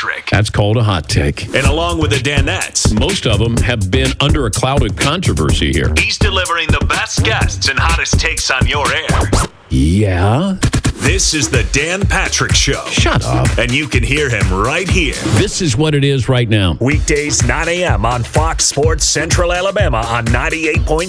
Dan 0.00 0.08
Patrick. 0.08 0.30
That's 0.30 0.50
called 0.50 0.76
a 0.76 0.82
hot 0.82 1.08
take. 1.08 1.44
And 1.54 1.66
along 1.66 2.00
with 2.00 2.10
the 2.10 2.16
Danettes, 2.16 2.98
Most 2.98 3.26
of 3.26 3.38
them 3.38 3.56
have 3.58 3.90
been 3.90 4.10
under 4.20 4.46
a 4.46 4.50
cloud 4.50 4.82
of 4.88 4.96
controversy 4.96 5.72
here. 5.72 5.92
he's 5.98 6.18
delivering 6.18 6.68
the 6.68 6.84
best 6.86 7.24
guests 7.24 7.68
and 7.68 7.78
hottest 7.78 8.18
takes 8.20 8.50
on 8.50 8.66
your 8.66 8.86
air. 8.92 9.30
Yeah? 9.68 10.56
This 10.94 11.34
is 11.34 11.50
the 11.50 11.64
Dan 11.72 12.06
Patrick 12.06 12.54
Show. 12.54 12.84
Shut 12.86 13.24
up. 13.24 13.58
And 13.58 13.72
you 13.72 13.88
can 13.88 14.02
hear 14.02 14.28
him 14.28 14.52
right 14.52 14.88
here. 14.88 15.14
This 15.38 15.62
is 15.62 15.76
what 15.76 15.94
it 15.94 16.04
is 16.04 16.28
right 16.28 16.48
now. 16.48 16.76
Weekdays, 16.80 17.46
9 17.46 17.68
a.m. 17.68 18.04
on 18.04 18.22
Fox 18.22 18.64
Sports 18.66 19.04
Central 19.04 19.52
Alabama 19.52 19.98
on 19.98 20.26
98.3 20.26 21.08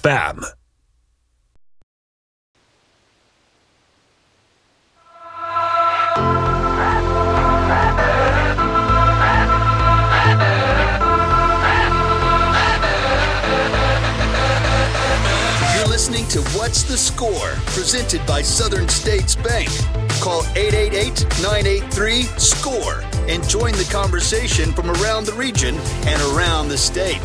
FM. 0.00 0.44
What's 16.54 16.84
the 16.84 16.96
Score, 16.96 17.54
presented 17.74 18.24
by 18.24 18.40
Southern 18.40 18.88
States 18.88 19.34
Bank. 19.34 19.68
Call 20.20 20.42
888 20.54 21.24
983 21.42 22.22
SCORE 22.22 23.02
and 23.28 23.46
join 23.48 23.72
the 23.72 23.86
conversation 23.90 24.72
from 24.72 24.90
around 24.90 25.26
the 25.26 25.32
region 25.32 25.74
and 26.06 26.22
around 26.32 26.68
the 26.68 26.78
state. 26.78 27.20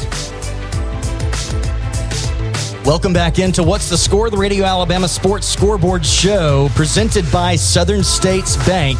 Welcome 2.83 3.13
back 3.13 3.37
into 3.37 3.61
What's 3.61 3.89
the 3.89 3.97
Score, 3.97 4.29
the 4.31 4.37
Radio 4.37 4.65
Alabama 4.65 5.07
Sports 5.07 5.47
Scoreboard 5.47 6.03
Show, 6.03 6.69
presented 6.73 7.31
by 7.31 7.55
Southern 7.55 8.03
States 8.03 8.57
Bank. 8.65 8.99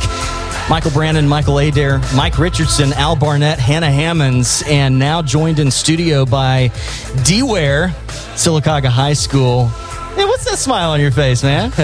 Michael 0.69 0.91
Brandon, 0.91 1.27
Michael 1.27 1.57
Adair, 1.57 1.99
Mike 2.15 2.37
Richardson, 2.37 2.93
Al 2.93 3.15
Barnett, 3.15 3.59
Hannah 3.59 3.91
Hammonds, 3.91 4.63
and 4.67 4.97
now 4.97 5.23
joined 5.23 5.59
in 5.59 5.71
studio 5.71 6.25
by 6.25 6.71
D 7.23 7.41
Ware, 7.41 7.89
Sylacauga 8.35 8.87
High 8.87 9.13
School. 9.13 9.69
Hey, 10.21 10.27
what's 10.27 10.45
that 10.45 10.59
smile 10.59 10.91
on 10.91 10.99
your 11.01 11.09
face, 11.09 11.41
man? 11.41 11.73
I 11.79 11.83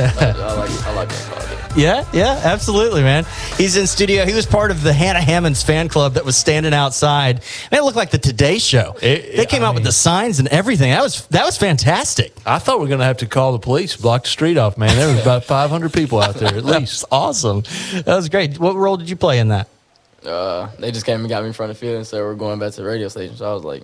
like, 0.53 0.69
I 0.85 0.93
like 0.93 1.09
that 1.09 1.27
call. 1.31 1.75
Yeah, 1.75 2.05
yeah, 2.13 2.39
absolutely, 2.43 3.01
man. 3.01 3.25
He's 3.57 3.77
in 3.77 3.87
studio. 3.87 4.25
He 4.25 4.35
was 4.35 4.45
part 4.45 4.69
of 4.69 4.83
the 4.83 4.93
Hannah 4.93 5.21
Hammonds 5.21 5.63
fan 5.63 5.89
club 5.89 6.13
that 6.13 6.23
was 6.23 6.37
standing 6.37 6.71
outside. 6.71 7.41
Man, 7.71 7.81
it 7.81 7.83
looked 7.83 7.97
like 7.97 8.11
the 8.11 8.19
Today 8.19 8.59
Show. 8.59 8.95
they 9.01 9.47
came 9.49 9.63
out 9.63 9.73
with 9.73 9.83
the 9.83 9.91
signs 9.91 10.37
and 10.37 10.47
everything. 10.49 10.91
That 10.91 11.01
was 11.01 11.25
that 11.29 11.45
was 11.45 11.57
fantastic. 11.57 12.31
I 12.45 12.59
thought 12.59 12.77
we 12.77 12.83
were 12.83 12.89
going 12.89 12.99
to 12.99 13.05
have 13.05 13.17
to 13.17 13.25
call 13.25 13.53
the 13.53 13.57
police, 13.59 13.95
block 13.95 14.21
the 14.25 14.29
street 14.29 14.59
off, 14.59 14.77
man. 14.77 14.95
There 14.95 15.07
was 15.07 15.19
about 15.19 15.43
500 15.43 15.91
people 15.91 16.21
out 16.21 16.35
there 16.35 16.55
at 16.55 16.63
least. 16.75 17.05
awesome. 17.11 17.63
That 18.05 18.15
was 18.15 18.29
great. 18.29 18.59
What 18.59 18.75
role 18.75 18.97
did 18.97 19.09
you 19.09 19.15
play 19.15 19.39
in 19.39 19.47
that? 19.47 19.67
Uh, 20.23 20.69
they 20.77 20.91
just 20.91 21.07
came 21.07 21.21
and 21.21 21.27
got 21.29 21.41
me 21.41 21.47
in 21.47 21.53
front 21.53 21.71
of 21.71 21.77
the 21.77 21.79
field 21.79 21.95
and 21.97 22.05
said 22.05 22.21
we're 22.21 22.35
going 22.35 22.59
back 22.59 22.73
to 22.73 22.81
the 22.83 22.87
radio 22.87 23.07
station. 23.07 23.35
So 23.35 23.49
I 23.49 23.53
was 23.55 23.63
like, 23.63 23.81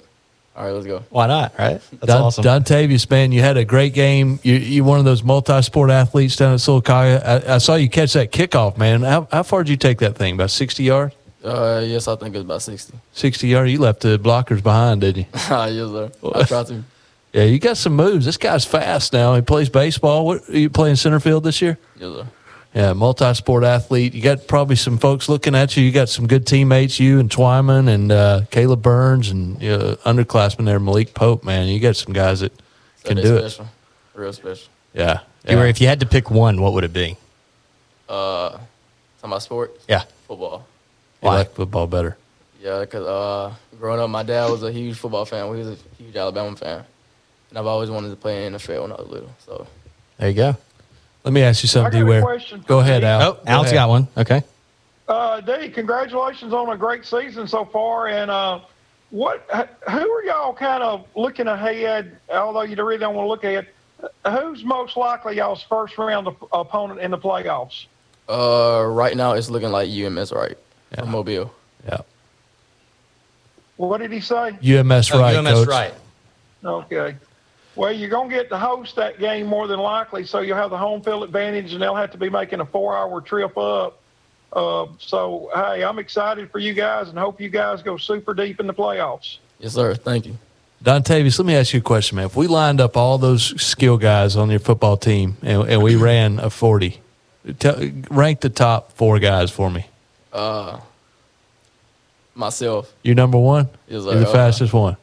all 0.55 0.65
right, 0.65 0.71
let's 0.71 0.85
go. 0.85 1.03
Why 1.09 1.25
not? 1.27 1.53
Right? 1.57 1.81
That's 1.91 2.05
Don, 2.05 2.21
awesome. 2.21 2.43
Dontavius, 2.43 3.09
man, 3.09 3.31
you 3.31 3.41
had 3.41 3.57
a 3.57 3.65
great 3.65 3.93
game. 3.93 4.39
You 4.43 4.55
you 4.55 4.83
one 4.83 4.99
of 4.99 5.05
those 5.05 5.23
multi-sport 5.23 5.89
athletes 5.89 6.35
down 6.35 6.53
at 6.53 6.59
Sylacauga. 6.59 7.23
I, 7.25 7.55
I 7.55 7.57
saw 7.57 7.75
you 7.75 7.89
catch 7.89 8.13
that 8.13 8.31
kickoff, 8.31 8.77
man. 8.77 9.01
How, 9.01 9.27
how 9.31 9.41
far 9.43 9.63
did 9.63 9.71
you 9.71 9.77
take 9.77 9.97
that 9.99 10.15
thing? 10.15 10.35
About 10.35 10.51
60 10.51 10.83
yards? 10.83 11.15
Uh, 11.43 11.83
yes, 11.83 12.07
I 12.07 12.15
think 12.15 12.35
it 12.35 12.37
was 12.37 12.45
about 12.45 12.61
60. 12.61 12.93
60 13.13 13.47
yards? 13.47 13.71
You 13.71 13.79
left 13.79 14.01
the 14.01 14.19
blockers 14.19 14.61
behind, 14.61 15.01
didn't 15.01 15.23
you? 15.23 15.25
yes, 15.33 15.49
sir. 15.49 16.11
I 16.35 16.43
tried 16.43 16.67
to. 16.67 16.83
Yeah, 17.33 17.43
you 17.45 17.57
got 17.57 17.77
some 17.77 17.95
moves. 17.95 18.25
This 18.25 18.37
guy's 18.37 18.63
fast 18.63 19.11
now. 19.11 19.33
He 19.33 19.41
plays 19.41 19.67
baseball. 19.67 20.25
What 20.25 20.47
are 20.49 20.57
you 20.57 20.69
playing 20.69 20.97
center 20.97 21.19
field 21.19 21.43
this 21.43 21.63
year? 21.63 21.79
Yes, 21.99 22.13
sir. 22.13 22.27
Yeah, 22.73 22.93
multi-sport 22.93 23.63
athlete. 23.63 24.15
You 24.15 24.21
got 24.23 24.47
probably 24.47 24.75
some 24.75 24.97
folks 24.97 25.29
looking 25.29 25.53
at 25.53 25.77
you. 25.77 25.83
You 25.83 25.91
got 25.91 26.09
some 26.09 26.25
good 26.25 26.47
teammates, 26.47 26.99
you 26.99 27.19
and 27.19 27.29
Twyman 27.29 27.87
and 27.87 28.11
uh, 28.11 28.41
Caleb 28.49 28.81
Burns 28.81 29.29
and 29.29 29.57
uh, 29.63 29.95
underclassman 30.05 30.65
there, 30.65 30.79
Malik 30.79 31.13
Pope. 31.13 31.43
Man, 31.43 31.67
you 31.67 31.79
got 31.79 31.95
some 31.95 32.13
guys 32.13 32.39
that 32.39 32.51
So 33.03 33.09
can 33.09 33.17
they 33.17 33.23
do 33.23 33.37
it. 33.37 33.59
Real 34.15 34.33
special. 34.33 34.69
Yeah, 34.93 35.19
You 35.47 35.57
were, 35.57 35.65
if 35.67 35.81
you 35.81 35.87
had 35.87 35.99
to 35.99 36.05
pick 36.07 36.31
one, 36.31 36.61
what 36.61 36.73
would 36.73 36.83
it 36.83 36.93
be? 36.93 37.17
Uh, 38.09 38.49
talking 38.49 38.61
about 39.23 39.41
sports? 39.43 39.85
Yeah. 39.87 40.03
Football. 40.27 40.65
I 41.21 41.27
like 41.27 41.53
football 41.53 41.87
better. 41.87 42.17
Yeah, 42.61 42.79
because 42.81 43.05
uh, 43.05 43.53
growing 43.79 43.99
up, 43.99 44.09
my 44.09 44.23
dad 44.23 44.49
was 44.49 44.63
a 44.63 44.71
huge 44.71 44.97
football 44.97 45.25
fan. 45.25 45.45
He 45.53 45.63
was 45.63 45.67
a 45.79 46.01
huge 46.01 46.15
Alabama 46.15 46.55
fan. 46.55 46.83
And 47.49 47.59
I've 47.59 47.65
always 47.65 47.89
wanted 47.89 48.09
to 48.09 48.15
play 48.15 48.45
in 48.45 48.53
the 48.53 48.59
NFL 48.59 48.81
when 48.83 48.91
I 48.91 48.95
was 48.95 49.07
little. 49.09 49.29
So 49.45 49.67
There 50.17 50.29
you 50.29 50.35
go. 50.35 50.57
Let 51.23 51.33
me 51.33 51.41
ask 51.41 51.63
you 51.63 51.69
something, 51.69 51.87
I 51.87 52.03
got 52.03 52.11
a 52.11 52.19
D. 52.19 52.21
Ware. 52.57 52.61
Go 52.67 52.79
ahead, 52.79 53.03
Al. 53.03 53.21
Oh, 53.21 53.39
Al's 53.47 53.71
got 53.71 53.89
one. 53.89 54.07
Okay. 54.17 54.43
Uh, 55.07 55.39
D, 55.41 55.69
congratulations 55.69 56.53
on 56.53 56.69
a 56.69 56.77
great 56.77 57.05
season 57.05 57.47
so 57.47 57.65
far. 57.65 58.07
And 58.07 58.29
uh, 58.29 58.59
what? 59.09 59.45
Who 59.89 60.11
are 60.11 60.23
y'all 60.23 60.53
kind 60.53 60.83
of 60.83 61.05
looking 61.15 61.47
ahead? 61.47 62.17
Although 62.29 62.63
you 62.63 62.75
really 62.75 62.97
don't 62.97 63.15
want 63.15 63.25
to 63.25 63.29
look 63.29 63.43
ahead, 63.43 63.67
who's 64.27 64.63
most 64.65 64.97
likely 64.97 65.37
y'all's 65.37 65.63
first 65.63 65.97
round 65.97 66.27
op- 66.27 66.49
opponent 66.51 66.99
in 66.99 67.11
the 67.11 67.17
playoffs? 67.17 67.85
uh, 68.29 68.83
right 68.87 69.15
now, 69.17 69.33
it's 69.33 69.49
looking 69.49 69.69
like 69.69 69.89
UMS, 69.89 70.31
right? 70.31 70.57
From 70.97 71.09
Mobile. 71.11 71.53
Yeah. 71.85 71.99
What 73.77 73.99
did 73.99 74.11
he 74.11 74.19
say? 74.21 74.57
UMS 74.63 75.11
Oh, 75.11 75.19
right, 75.19 75.35
UMS 75.35 75.49
coach. 75.51 75.67
right. 75.67 75.93
Okay. 76.63 77.15
Well, 77.75 77.91
you're 77.91 78.09
going 78.09 78.29
to 78.29 78.35
get 78.35 78.49
to 78.49 78.57
host 78.57 78.95
that 78.97 79.19
game 79.19 79.47
more 79.47 79.67
than 79.67 79.79
likely, 79.79 80.25
so 80.25 80.39
you'll 80.39 80.57
have 80.57 80.69
the 80.69 80.77
home 80.77 81.01
field 81.01 81.23
advantage, 81.23 81.73
and 81.73 81.81
they'll 81.81 81.95
have 81.95 82.11
to 82.11 82.17
be 82.17 82.29
making 82.29 82.59
a 82.59 82.65
four-hour 82.65 83.21
trip 83.21 83.57
up. 83.57 83.99
Uh, 84.51 84.85
so, 84.99 85.49
hey, 85.55 85.83
I'm 85.83 85.97
excited 85.97 86.51
for 86.51 86.59
you 86.59 86.73
guys, 86.73 87.09
and 87.09 87.17
hope 87.17 87.41
you 87.41 87.49
guys 87.49 87.81
go 87.81 87.97
super 87.97 88.35
deep 88.35 88.59
in 88.59 88.67
the 88.67 88.73
playoffs. 88.73 89.37
Yes, 89.59 89.73
sir. 89.73 89.95
Thank 89.95 90.27
you. 90.27 90.37
Don 90.83 91.01
Dontavius, 91.01 91.39
let 91.39 91.45
me 91.45 91.55
ask 91.55 91.73
you 91.73 91.79
a 91.79 91.83
question, 91.83 92.17
man. 92.17 92.25
If 92.25 92.35
we 92.35 92.45
lined 92.47 92.81
up 92.81 92.97
all 92.97 93.17
those 93.17 93.59
skill 93.61 93.97
guys 93.97 94.35
on 94.35 94.49
your 94.49 94.59
football 94.59 94.97
team 94.97 95.37
and, 95.41 95.67
and 95.69 95.81
we 95.81 95.95
ran 95.95 96.39
a 96.39 96.49
40, 96.49 96.99
tell, 97.57 97.79
rank 98.11 98.41
the 98.41 98.49
top 98.49 98.91
four 98.91 99.17
guys 99.19 99.49
for 99.49 99.69
me. 99.71 99.85
Uh, 100.33 100.81
myself. 102.35 102.93
You're 103.01 103.15
number 103.15 103.37
one? 103.37 103.69
Yes, 103.87 104.03
You're 104.03 104.15
the 104.15 104.25
sir. 104.25 104.29
Uh, 104.29 104.33
fastest 104.33 104.73
one. 104.73 104.97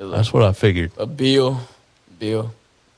Yes. 0.00 0.10
That's 0.10 0.32
what 0.32 0.42
I 0.42 0.52
figured. 0.52 0.92
Uh, 0.98 1.06
Bill, 1.06 1.60
Bill, 2.18 2.52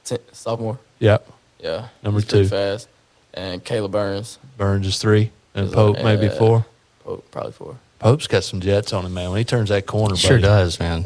t- 0.04 0.16
sophomore. 0.32 0.78
Yep. 0.98 1.26
Yeah. 1.60 1.88
Number 2.02 2.20
he's 2.20 2.28
two. 2.28 2.46
fast. 2.46 2.88
And 3.34 3.64
Caleb 3.64 3.92
Burns. 3.92 4.38
Burns 4.56 4.86
is 4.86 4.98
three. 4.98 5.30
And 5.54 5.66
Yes, 5.66 5.70
sir. 5.70 5.74
Pope 5.76 5.96
maybe 6.02 6.28
Uh, 6.28 6.30
four. 6.36 6.66
Pope, 7.04 7.30
probably 7.30 7.52
four. 7.52 7.76
Pope's 8.00 8.26
got 8.26 8.44
some 8.44 8.60
jets 8.60 8.92
on 8.92 9.04
him, 9.06 9.14
man. 9.14 9.30
When 9.30 9.38
he 9.38 9.44
turns 9.44 9.68
that 9.70 9.86
corner, 9.86 10.16
Sure 10.16 10.38
does, 10.38 10.78
man. 10.80 11.04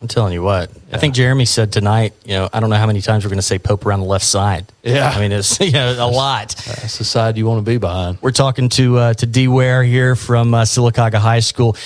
I'm 0.00 0.06
telling 0.06 0.32
you 0.32 0.42
what. 0.44 0.70
I 0.92 0.98
think 0.98 1.14
Jeremy 1.14 1.44
said 1.44 1.72
tonight, 1.72 2.12
you 2.24 2.34
know, 2.34 2.48
I 2.52 2.60
don't 2.60 2.70
know 2.70 2.76
how 2.76 2.86
many 2.86 3.00
times 3.00 3.24
we're 3.24 3.30
going 3.30 3.38
to 3.40 3.42
say 3.42 3.58
Pope 3.58 3.84
around 3.84 3.98
the 4.00 4.06
left 4.06 4.24
side. 4.24 4.66
Yeah. 4.84 5.08
I 5.10 5.18
mean, 5.20 5.32
it's 5.32 5.58
you 5.60 5.72
know, 5.72 5.96
a 5.98 6.06
lot. 6.08 6.54
That's 6.66 6.98
the 6.98 7.04
side 7.04 7.36
you 7.36 7.46
want 7.46 7.58
to 7.64 7.68
be 7.68 7.78
behind. 7.78 8.18
We're 8.22 8.30
talking 8.30 8.68
to 8.70 8.96
uh, 8.98 9.14
to 9.14 9.26
D 9.26 9.48
Ware 9.48 9.82
here 9.82 10.14
from 10.14 10.54
uh, 10.54 10.62
Sylacauga 10.62 11.16
High 11.16 11.40
School. 11.40 11.76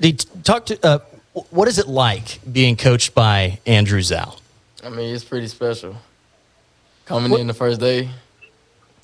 D, 0.00 0.12
talk 0.44 0.66
to 0.66 0.86
uh, 0.86 0.98
what 1.50 1.68
is 1.68 1.78
it 1.78 1.88
like 1.88 2.40
being 2.50 2.76
coached 2.76 3.14
by 3.14 3.60
Andrew 3.66 4.02
Zow? 4.02 4.34
I 4.84 4.90
mean, 4.90 5.14
it's 5.14 5.24
pretty 5.24 5.48
special. 5.48 5.96
Coming 7.06 7.38
in 7.38 7.46
the 7.46 7.54
first 7.54 7.80
day, 7.80 8.10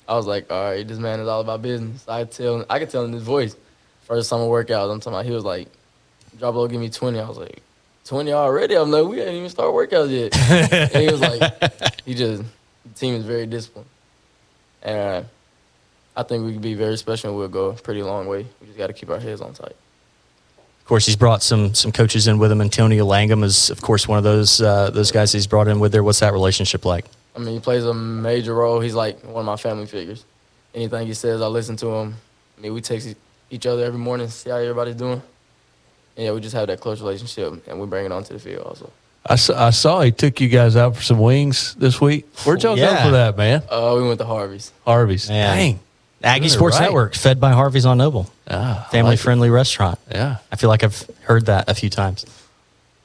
I 0.07 0.15
was 0.15 0.27
like, 0.27 0.51
all 0.51 0.71
right, 0.71 0.87
this 0.87 0.99
man 0.99 1.19
is 1.19 1.27
all 1.27 1.41
about 1.41 1.61
business. 1.61 2.07
I 2.07 2.23
tell, 2.25 2.65
I 2.69 2.79
could 2.79 2.89
tell 2.89 3.05
in 3.05 3.13
his 3.13 3.23
voice. 3.23 3.55
First 4.03 4.29
summer 4.29 4.47
workout, 4.47 4.89
I'm 4.89 4.99
talking 4.99 5.13
about, 5.13 5.25
he 5.25 5.31
was 5.31 5.43
like, 5.43 5.67
drop 6.37 6.55
low, 6.55 6.67
give 6.67 6.79
me 6.79 6.89
20. 6.89 7.19
I 7.19 7.27
was 7.27 7.37
like, 7.37 7.61
20 8.05 8.31
already? 8.31 8.75
I'm 8.75 8.91
like, 8.91 9.05
we 9.05 9.17
haven't 9.17 9.33
even 9.33 9.49
started 9.49 9.71
workouts 9.71 10.11
yet. 10.11 10.71
and 10.93 11.03
he 11.03 11.11
was 11.11 11.21
like, 11.21 12.01
he 12.05 12.13
just, 12.13 12.43
the 12.83 12.89
team 12.93 13.15
is 13.15 13.25
very 13.25 13.47
disciplined. 13.47 13.89
And 14.83 15.25
uh, 15.25 15.27
I 16.15 16.23
think 16.23 16.45
we 16.45 16.53
could 16.53 16.61
be 16.61 16.75
very 16.75 16.97
special 16.97 17.31
and 17.31 17.39
we'll 17.39 17.47
go 17.47 17.69
a 17.69 17.73
pretty 17.73 18.03
long 18.03 18.27
way. 18.27 18.45
We 18.61 18.67
just 18.67 18.77
got 18.77 18.87
to 18.87 18.93
keep 18.93 19.09
our 19.09 19.19
heads 19.19 19.41
on 19.41 19.53
tight. 19.53 19.75
Of 20.85 20.89
course, 20.89 21.07
he's 21.07 21.15
brought 21.15 21.41
some 21.41 21.73
some 21.73 21.91
coaches 21.91 22.27
in 22.27 22.37
with 22.37 22.51
him. 22.51 22.61
Antonio 22.61 23.05
Langham 23.05 23.43
is, 23.43 23.71
of 23.71 23.81
course, 23.81 24.07
one 24.07 24.19
of 24.19 24.23
those 24.23 24.61
uh, 24.61 24.91
those 24.91 25.11
guys 25.11 25.31
he's 25.31 25.47
brought 25.47 25.67
in 25.67 25.79
with 25.79 25.91
there. 25.91 26.03
What's 26.03 26.19
that 26.19 26.31
relationship 26.31 26.85
like? 26.85 27.05
I 27.35 27.39
mean, 27.39 27.55
he 27.55 27.59
plays 27.59 27.83
a 27.85 27.93
major 27.93 28.53
role. 28.53 28.79
He's 28.79 28.93
like 28.93 29.19
one 29.23 29.39
of 29.39 29.45
my 29.47 29.55
family 29.55 29.87
figures. 29.87 30.23
Anything 30.75 31.07
he 31.07 31.15
says, 31.15 31.41
I 31.41 31.47
listen 31.47 31.75
to 31.77 31.87
him. 31.87 32.13
I 32.57 32.61
mean, 32.61 32.73
we 32.75 32.81
text 32.81 33.07
e- 33.07 33.15
each 33.49 33.65
other 33.65 33.83
every 33.83 33.97
morning, 33.97 34.27
see 34.27 34.51
how 34.51 34.57
everybody's 34.57 34.93
doing. 34.95 35.23
And 36.17 36.25
yeah, 36.25 36.31
we 36.33 36.39
just 36.39 36.53
have 36.53 36.67
that 36.67 36.79
close 36.81 37.01
relationship, 37.01 37.67
and 37.67 37.79
we 37.81 37.87
bring 37.87 38.05
it 38.05 38.11
onto 38.11 38.33
the 38.35 38.39
field 38.39 38.67
also. 38.67 38.91
I 39.25 39.37
saw, 39.37 39.67
I 39.67 39.71
saw 39.71 40.01
he 40.01 40.11
took 40.11 40.39
you 40.39 40.49
guys 40.49 40.75
out 40.75 40.95
for 40.95 41.01
some 41.01 41.17
wings 41.17 41.73
this 41.79 41.99
week. 41.99 42.27
Where'd 42.45 42.61
y'all 42.61 42.77
Yeah. 42.77 42.95
go 42.97 43.05
for 43.05 43.11
that, 43.13 43.35
man? 43.35 43.63
Uh, 43.71 43.95
we 43.97 44.07
went 44.07 44.19
to 44.19 44.25
Harvey's. 44.25 44.71
Harvey's. 44.85 45.27
Man. 45.27 45.57
Dang. 45.57 45.79
Aggie 46.25 46.49
Sports 46.49 46.77
right. 46.77 46.85
Network, 46.85 47.13
fed 47.15 47.39
by 47.39 47.51
Harvey's 47.51 47.85
on 47.85 47.97
Noble. 47.99 48.29
Ah, 48.49 48.87
Family 48.91 49.11
like 49.11 49.19
it. 49.19 49.23
friendly 49.23 49.49
restaurant. 49.49 49.99
Yeah. 50.11 50.37
I 50.51 50.55
feel 50.55 50.69
like 50.69 50.83
I've 50.83 51.09
heard 51.21 51.45
that 51.45 51.69
a 51.69 51.73
few 51.75 51.89
times. 51.89 52.25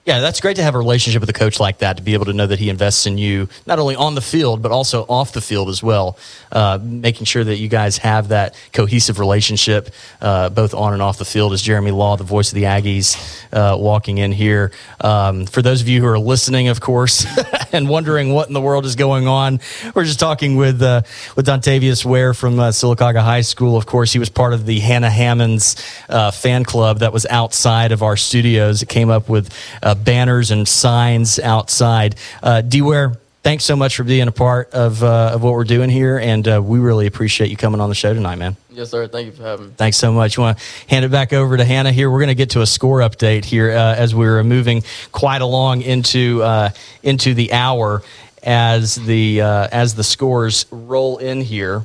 Yeah, 0.06 0.20
that's 0.20 0.40
great 0.40 0.56
to 0.56 0.62
have 0.62 0.74
a 0.74 0.78
relationship 0.78 1.20
with 1.20 1.28
a 1.28 1.34
coach 1.34 1.60
like 1.60 1.78
that 1.78 1.98
to 1.98 2.02
be 2.02 2.14
able 2.14 2.24
to 2.24 2.32
know 2.32 2.46
that 2.46 2.58
he 2.58 2.70
invests 2.70 3.04
in 3.04 3.18
you 3.18 3.50
not 3.66 3.78
only 3.78 3.94
on 3.94 4.14
the 4.14 4.22
field 4.22 4.62
but 4.62 4.72
also 4.72 5.04
off 5.10 5.34
the 5.34 5.42
field 5.42 5.68
as 5.68 5.82
well, 5.82 6.16
uh, 6.52 6.78
making 6.82 7.26
sure 7.26 7.44
that 7.44 7.56
you 7.58 7.68
guys 7.68 7.98
have 7.98 8.28
that 8.28 8.54
cohesive 8.72 9.18
relationship 9.18 9.90
uh, 10.22 10.48
both 10.48 10.72
on 10.72 10.94
and 10.94 11.02
off 11.02 11.18
the 11.18 11.26
field. 11.26 11.52
As 11.52 11.60
Jeremy 11.60 11.90
Law, 11.90 12.16
the 12.16 12.24
voice 12.24 12.48
of 12.50 12.54
the 12.54 12.62
Aggies, 12.62 13.44
uh, 13.52 13.76
walking 13.76 14.16
in 14.16 14.32
here. 14.32 14.72
Um, 15.02 15.44
for 15.44 15.60
those 15.60 15.82
of 15.82 15.88
you 15.88 16.00
who 16.00 16.06
are 16.06 16.18
listening, 16.18 16.68
of 16.68 16.80
course, 16.80 17.26
and 17.72 17.86
wondering 17.86 18.32
what 18.32 18.48
in 18.48 18.54
the 18.54 18.60
world 18.60 18.86
is 18.86 18.96
going 18.96 19.26
on, 19.26 19.60
we're 19.94 20.04
just 20.04 20.18
talking 20.18 20.56
with 20.56 20.80
uh, 20.80 21.02
with 21.36 21.46
Dontavius 21.46 22.06
Ware 22.06 22.32
from 22.32 22.58
uh, 22.58 22.70
Sylacauga 22.70 23.20
High 23.20 23.42
School. 23.42 23.76
Of 23.76 23.84
course, 23.84 24.14
he 24.14 24.18
was 24.18 24.30
part 24.30 24.54
of 24.54 24.64
the 24.64 24.80
Hannah 24.80 25.10
Hammonds 25.10 25.76
uh, 26.08 26.30
fan 26.30 26.64
club 26.64 27.00
that 27.00 27.12
was 27.12 27.26
outside 27.26 27.92
of 27.92 28.02
our 28.02 28.16
studios. 28.16 28.80
It 28.80 28.88
came 28.88 29.10
up 29.10 29.28
with 29.28 29.52
uh, 29.90 29.94
banners 29.96 30.50
and 30.50 30.66
signs 30.68 31.38
outside. 31.38 32.14
Uh, 32.42 32.60
D 32.60 32.80
Ware, 32.80 33.14
thanks 33.42 33.64
so 33.64 33.74
much 33.74 33.96
for 33.96 34.04
being 34.04 34.28
a 34.28 34.32
part 34.32 34.70
of 34.72 35.02
uh, 35.02 35.32
of 35.34 35.42
what 35.42 35.52
we're 35.54 35.64
doing 35.64 35.90
here, 35.90 36.18
and 36.18 36.46
uh, 36.46 36.62
we 36.62 36.78
really 36.78 37.06
appreciate 37.06 37.50
you 37.50 37.56
coming 37.56 37.80
on 37.80 37.88
the 37.88 37.94
show 37.94 38.14
tonight, 38.14 38.36
man. 38.36 38.56
Yes, 38.70 38.90
sir. 38.90 39.08
Thank 39.08 39.26
you 39.26 39.32
for 39.32 39.42
having 39.42 39.66
me. 39.68 39.72
Thanks 39.76 39.96
so 39.96 40.12
much. 40.12 40.36
You 40.36 40.44
want 40.44 40.58
to 40.58 40.64
hand 40.88 41.04
it 41.04 41.10
back 41.10 41.32
over 41.32 41.56
to 41.56 41.64
Hannah 41.64 41.92
here? 41.92 42.10
We're 42.10 42.20
going 42.20 42.28
to 42.28 42.34
get 42.34 42.50
to 42.50 42.62
a 42.62 42.66
score 42.66 43.00
update 43.00 43.44
here 43.44 43.70
uh, 43.70 43.94
as 43.96 44.14
we're 44.14 44.42
moving 44.44 44.84
quite 45.10 45.42
along 45.42 45.82
into 45.82 46.42
uh, 46.42 46.70
into 47.02 47.34
the 47.34 47.52
hour 47.52 48.02
as 48.42 48.94
the 48.94 49.42
uh, 49.42 49.68
as 49.72 49.96
the 49.96 50.04
scores 50.04 50.66
roll 50.70 51.18
in 51.18 51.40
here 51.40 51.84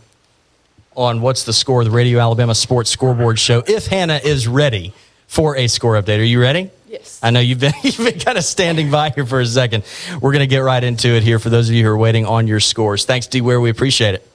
on 0.96 1.22
what's 1.22 1.44
the 1.44 1.54
score 1.54 1.84
the 1.84 1.92
Radio 1.92 2.20
Alabama 2.20 2.54
Sports 2.54 2.92
Scoreboard 2.92 3.40
Show. 3.40 3.64
If 3.68 3.88
Hannah 3.88 4.22
is 4.24 4.48
ready 4.48 4.94
for 5.28 5.58
a 5.58 5.68
score 5.68 5.96
update, 5.96 6.20
are 6.20 6.24
you 6.24 6.40
ready? 6.40 6.70
Yes. 6.96 7.20
I 7.22 7.32
know 7.32 7.42
you've 7.42 7.60
been 7.60 7.74
you've 7.84 7.98
been 7.98 8.20
kind 8.20 8.38
of 8.38 8.46
standing 8.46 8.90
by 8.90 9.10
here 9.10 9.26
for 9.26 9.42
a 9.42 9.46
second. 9.46 9.84
We're 10.22 10.32
going 10.32 10.42
to 10.42 10.48
get 10.48 10.60
right 10.60 10.84
into 10.84 11.10
it 11.10 11.24
here 11.24 11.40
for 11.40 11.50
those 11.50 11.68
of 11.68 11.76
you 11.76 11.84
who 11.84 11.90
are 11.90 11.98
waiting 11.98 12.26
on 12.26 12.48
your 12.48 12.62
scores. 12.62 13.06
Thanks, 13.06 13.28
D. 13.28 13.42
Ware. 13.42 13.60
We 13.60 13.70
appreciate 13.70 14.16
it. 14.16 14.28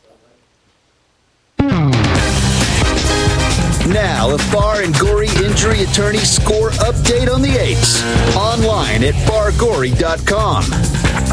Now, 3.93 4.33
a 4.33 4.39
Farr 4.39 4.83
and 4.83 4.97
Gorey 5.01 5.29
injury 5.45 5.83
attorney 5.83 6.19
score 6.19 6.71
update 6.71 7.29
on 7.29 7.43
the 7.43 7.57
eights. 7.59 8.01
Online 8.37 9.03
at 9.03 9.15
fargorey.com. 9.27 10.63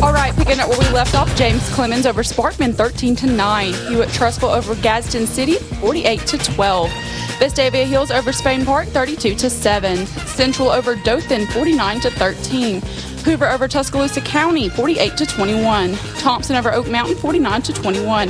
All 0.02 0.12
right, 0.12 0.36
picking 0.36 0.60
up 0.60 0.68
where 0.68 0.80
we 0.80 0.90
left 0.90 1.14
off, 1.14 1.34
James 1.36 1.70
Clemens 1.76 2.08
over 2.08 2.24
Sparkman 2.24 2.74
13 2.74 3.16
to 3.18 3.28
9. 3.28 3.74
Hewitt-Trussville 3.74 4.58
over 4.58 4.74
Gadsden 4.76 5.28
City 5.28 5.58
48 5.58 6.20
to 6.22 6.38
12. 6.40 6.90
Vestavia 7.38 7.86
Hills 7.86 8.10
over 8.10 8.34
Spain 8.34 8.66
Park 8.66 8.88
32 8.88 9.36
to 9.36 9.50
7. 9.52 10.08
Central 10.26 10.70
over 10.70 10.96
Dothan 10.96 11.46
49 11.48 12.00
to 12.00 12.10
13. 12.10 12.82
Hoover 13.28 13.50
over 13.50 13.68
Tuscaloosa 13.68 14.22
County 14.22 14.70
48 14.70 15.18
to 15.18 15.26
21. 15.26 15.96
Thompson 16.18 16.56
over 16.56 16.72
Oak 16.72 16.88
Mountain 16.88 17.18
49 17.18 17.62
to 17.64 17.74
21. 17.74 18.30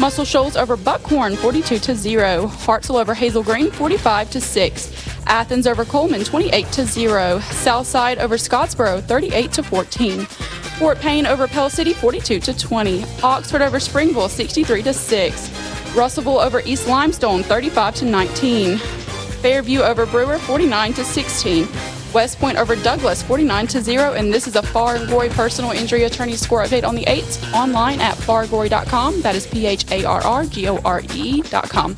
Muscle 0.00 0.24
Shoals 0.24 0.56
over 0.56 0.78
Buckhorn 0.78 1.36
42 1.36 1.78
to 1.78 1.94
0. 1.94 2.46
Hartselle 2.46 2.98
over 2.98 3.12
Hazel 3.12 3.42
Green 3.42 3.70
45 3.70 4.30
to 4.30 4.40
6. 4.40 5.26
Athens 5.26 5.66
over 5.66 5.84
Coleman 5.84 6.24
28 6.24 6.72
to 6.72 6.86
0. 6.86 7.40
Southside 7.40 8.18
over 8.18 8.36
Scottsboro 8.36 9.02
38 9.02 9.52
to 9.52 9.62
14. 9.62 10.24
Fort 10.24 10.98
Payne 10.98 11.26
over 11.26 11.46
Pell 11.46 11.68
City 11.68 11.92
42 11.92 12.40
to 12.40 12.56
20. 12.56 13.04
Oxford 13.22 13.60
over 13.60 13.78
Springville 13.78 14.30
63 14.30 14.82
to 14.84 14.94
6. 14.94 15.94
Russellville 15.94 16.38
over 16.38 16.60
East 16.60 16.88
Limestone 16.88 17.42
35 17.42 17.94
to 17.96 18.04
19. 18.06 18.78
Fairview 18.78 19.80
over 19.80 20.06
Brewer 20.06 20.38
49 20.38 20.94
to 20.94 21.04
16. 21.04 21.68
West 22.12 22.38
Point 22.38 22.58
over 22.58 22.76
Douglas 22.76 23.22
49 23.22 23.66
to 23.68 23.80
0. 23.80 24.12
And 24.14 24.32
this 24.32 24.46
is 24.46 24.56
a 24.56 24.62
Farr 24.62 24.96
and 24.96 25.08
Gorey 25.08 25.28
personal 25.28 25.70
injury 25.70 26.04
attorney 26.04 26.36
score 26.36 26.62
update 26.62 26.84
on 26.84 26.94
the 26.94 27.04
8th 27.04 27.52
online 27.52 28.00
at 28.00 28.16
fargorey.com. 28.16 29.20
That 29.22 29.34
is 29.34 29.46
P 29.46 29.66
H 29.66 29.90
A 29.90 30.04
R 30.04 30.20
R 30.22 30.44
G 30.44 30.68
O 30.68 30.78
R 30.84 31.02
E.com. 31.14 31.94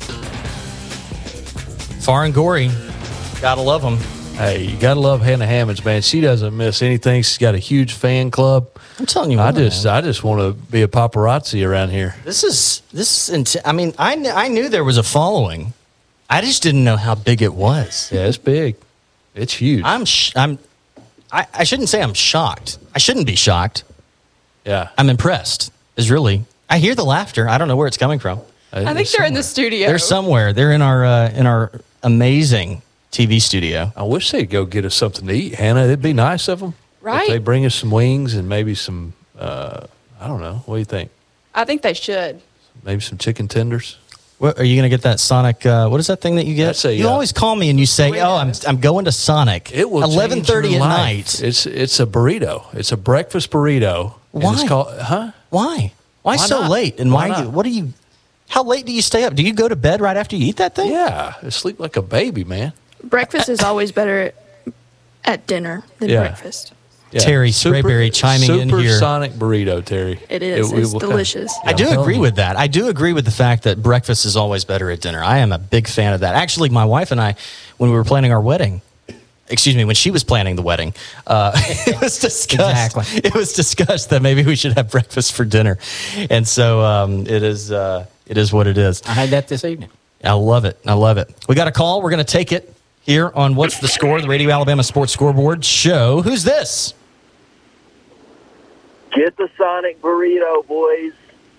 Farr 1.99 2.25
and 2.25 2.33
Gorey. 2.33 2.69
Gotta 3.41 3.61
love 3.61 3.81
them. 3.81 3.97
Hey, 4.37 4.63
you 4.63 4.77
gotta 4.77 4.99
love 4.99 5.21
Hannah 5.21 5.45
Hammonds, 5.45 5.85
man. 5.85 6.01
She 6.01 6.19
doesn't 6.19 6.57
miss 6.57 6.81
anything. 6.81 7.21
She's 7.21 7.37
got 7.37 7.53
a 7.55 7.59
huge 7.59 7.93
fan 7.93 8.31
club. 8.31 8.67
I'm 8.97 9.05
telling 9.05 9.31
you, 9.31 9.39
I 9.39 9.45
what, 9.47 9.55
just, 9.55 9.85
man. 9.85 9.95
I 9.95 10.01
just 10.01 10.23
want 10.23 10.41
to 10.41 10.53
be 10.71 10.81
a 10.81 10.87
paparazzi 10.87 11.67
around 11.67 11.89
here. 11.89 12.15
This 12.25 12.43
is 12.43 12.81
this. 12.91 13.29
Is, 13.29 13.35
int- 13.35 13.55
I 13.65 13.71
mean, 13.71 13.93
I 13.97 14.15
kn- 14.15 14.35
I 14.35 14.47
knew 14.47 14.69
there 14.69 14.83
was 14.83 14.97
a 14.97 15.03
following. 15.03 15.73
I 16.29 16.41
just 16.41 16.63
didn't 16.63 16.83
know 16.83 16.97
how 16.97 17.15
big 17.15 17.41
it 17.41 17.53
was. 17.53 18.11
Yeah, 18.11 18.25
it's 18.25 18.37
big. 18.37 18.75
It's 19.35 19.53
huge. 19.53 19.83
I'm 19.85 20.05
sh- 20.05 20.33
I'm. 20.35 20.59
I, 21.31 21.47
I 21.53 21.63
shouldn't 21.63 21.89
say 21.89 22.01
I'm 22.01 22.13
shocked. 22.13 22.77
I 22.93 22.99
shouldn't 22.99 23.25
be 23.25 23.35
shocked. 23.35 23.83
Yeah, 24.65 24.89
I'm 24.97 25.09
impressed. 25.09 25.71
Is 25.97 26.11
really. 26.11 26.43
I 26.69 26.79
hear 26.79 26.95
the 26.95 27.05
laughter. 27.05 27.47
I 27.49 27.57
don't 27.57 27.67
know 27.67 27.75
where 27.75 27.87
it's 27.87 27.97
coming 27.97 28.19
from. 28.19 28.39
I 28.71 28.93
think 28.93 29.09
they're 29.09 29.25
in 29.27 29.33
the 29.35 29.43
studio. 29.43 29.87
They're 29.87 29.99
somewhere. 29.99 30.53
They're 30.53 30.71
in 30.71 30.81
our 30.81 31.05
uh, 31.05 31.29
in 31.31 31.45
our 31.45 31.71
amazing 32.01 32.81
TV 33.11 33.39
studio. 33.41 33.91
I 33.95 34.03
wish 34.03 34.31
they'd 34.31 34.49
go 34.49 34.65
get 34.65 34.85
us 34.85 34.95
something 34.95 35.27
to 35.27 35.33
eat, 35.33 35.55
Hannah. 35.55 35.83
It'd 35.83 36.01
be 36.01 36.13
nice 36.13 36.47
of 36.47 36.59
them. 36.59 36.73
Right. 37.01 37.23
If 37.23 37.29
they 37.29 37.37
bring 37.37 37.65
us 37.65 37.75
some 37.75 37.91
wings 37.91 38.33
and 38.33 38.47
maybe 38.49 38.73
some, 38.75 39.13
uh, 39.37 39.85
I 40.19 40.27
don't 40.27 40.41
know. 40.41 40.63
What 40.65 40.75
do 40.75 40.79
you 40.79 40.85
think? 40.85 41.11
I 41.53 41.65
think 41.65 41.81
they 41.83 41.93
should. 41.93 42.41
Maybe 42.83 43.01
some 43.01 43.17
chicken 43.17 43.47
tenders. 43.47 43.97
What, 44.43 44.59
are 44.59 44.65
you 44.65 44.75
going 44.75 44.83
to 44.83 44.89
get 44.89 45.03
that 45.03 45.21
Sonic? 45.21 45.65
Uh, 45.65 45.87
what 45.87 46.01
is 46.01 46.07
that 46.07 46.19
thing 46.19 46.35
that 46.35 46.45
you 46.45 46.53
get? 46.53 46.83
A, 46.83 46.93
you 46.93 47.07
uh, 47.07 47.11
always 47.11 47.31
call 47.31 47.55
me 47.55 47.69
and 47.69 47.79
you 47.79 47.85
say, 47.85 48.19
"Oh, 48.19 48.35
I'm 48.35 48.51
I'm 48.67 48.81
going 48.81 49.05
to 49.05 49.11
Sonic." 49.13 49.71
It 49.73 49.89
will 49.89 50.03
eleven 50.03 50.43
thirty 50.43 50.75
at 50.75 50.79
night. 50.79 51.41
It's 51.41 51.65
it's 51.65 52.01
a 52.01 52.05
burrito. 52.05 52.65
It's 52.73 52.91
a 52.91 52.97
breakfast 52.97 53.51
burrito. 53.51 54.15
and 54.33 54.43
Why? 54.43 54.51
It's 54.53 54.67
called, 54.67 54.99
huh? 54.99 55.31
Why? 55.49 55.93
Why, 56.23 56.35
Why 56.35 56.35
so 56.35 56.59
not? 56.59 56.71
late? 56.71 56.99
And 56.99 57.13
why? 57.13 57.29
Why 57.29 57.35
do- 57.37 57.43
not? 57.45 57.53
what 57.53 57.63
do 57.63 57.69
you? 57.69 57.93
How 58.49 58.63
late 58.65 58.85
do 58.85 58.91
you 58.91 59.01
stay 59.01 59.23
up? 59.23 59.33
Do 59.33 59.43
you 59.43 59.53
go 59.53 59.69
to 59.69 59.77
bed 59.77 60.01
right 60.01 60.17
after 60.17 60.35
you 60.35 60.45
eat 60.45 60.57
that 60.57 60.75
thing? 60.75 60.91
Yeah, 60.91 61.35
I 61.41 61.47
sleep 61.47 61.79
like 61.79 61.95
a 61.95 62.01
baby, 62.01 62.43
man. 62.43 62.73
Breakfast 63.01 63.47
is 63.47 63.61
always 63.61 63.93
better 63.93 64.23
at, 64.23 64.35
at 65.23 65.47
dinner 65.47 65.85
than 65.99 66.09
Yeah. 66.09 66.19
breakfast. 66.19 66.73
Yeah. 67.13 67.19
Terry 67.19 67.49
Sprayberry 67.51 68.13
chiming 68.13 68.59
in 68.59 68.69
here. 68.69 68.79
Supersonic 68.79 69.31
burrito, 69.33 69.83
Terry. 69.83 70.19
It 70.29 70.41
is. 70.43 70.71
It's 70.71 70.91
will- 70.93 70.99
delicious. 70.99 71.53
I 71.63 71.73
do 71.73 71.99
agree 71.99 72.19
with 72.19 72.35
that. 72.37 72.57
I 72.57 72.67
do 72.67 72.87
agree 72.87 73.13
with 73.13 73.25
the 73.25 73.31
fact 73.31 73.63
that 73.63 73.81
breakfast 73.81 74.25
is 74.25 74.35
always 74.35 74.65
better 74.65 74.89
at 74.89 75.01
dinner. 75.01 75.23
I 75.23 75.39
am 75.39 75.51
a 75.51 75.59
big 75.59 75.87
fan 75.87 76.13
of 76.13 76.21
that. 76.21 76.35
Actually, 76.35 76.69
my 76.69 76.85
wife 76.85 77.11
and 77.11 77.21
I, 77.21 77.35
when 77.77 77.89
we 77.91 77.95
were 77.95 78.03
planning 78.03 78.31
our 78.31 78.41
wedding, 78.41 78.81
excuse 79.49 79.75
me, 79.75 79.85
when 79.85 79.95
she 79.95 80.11
was 80.11 80.23
planning 80.23 80.55
the 80.55 80.61
wedding, 80.61 80.93
uh, 81.27 81.51
it 81.55 82.01
was 82.01 82.19
discussed. 82.19 82.95
Exactly. 82.95 83.05
It 83.23 83.35
was 83.35 83.53
discussed 83.53 84.09
that 84.09 84.21
maybe 84.21 84.43
we 84.43 84.55
should 84.55 84.73
have 84.73 84.89
breakfast 84.89 85.33
for 85.33 85.45
dinner, 85.45 85.77
and 86.29 86.47
so 86.47 86.81
um, 86.81 87.21
it 87.27 87.43
is. 87.43 87.71
Uh, 87.71 88.07
it 88.25 88.37
is 88.37 88.53
what 88.53 88.67
it 88.67 88.77
is. 88.77 89.01
I 89.03 89.11
had 89.11 89.29
that 89.29 89.47
this 89.47 89.65
evening. 89.65 89.89
I 90.23 90.31
love 90.33 90.63
it. 90.65 90.79
I 90.87 90.93
love 90.93 91.17
it. 91.17 91.29
We 91.49 91.55
got 91.55 91.67
a 91.67 91.71
call. 91.71 92.01
We're 92.01 92.09
going 92.09 92.23
to 92.25 92.31
take 92.31 92.53
it 92.53 92.73
here 93.01 93.29
on 93.35 93.55
What's 93.55 93.79
the 93.79 93.89
Score, 93.89 94.21
the 94.21 94.29
Radio 94.29 94.49
Alabama 94.49 94.83
Sports 94.83 95.11
Scoreboard 95.11 95.65
show. 95.65 96.21
Who's 96.21 96.43
this? 96.43 96.93
Get 99.13 99.37
the 99.37 99.49
Sonic 99.57 100.01
burrito, 100.01 100.65
boys. 100.67 101.13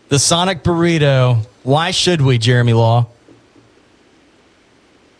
The 0.09 0.19
Sonic 0.19 0.63
Burrito. 0.63 1.47
Why 1.63 1.91
should 1.91 2.21
we, 2.21 2.37
Jeremy 2.39 2.73
Law? 2.75 3.07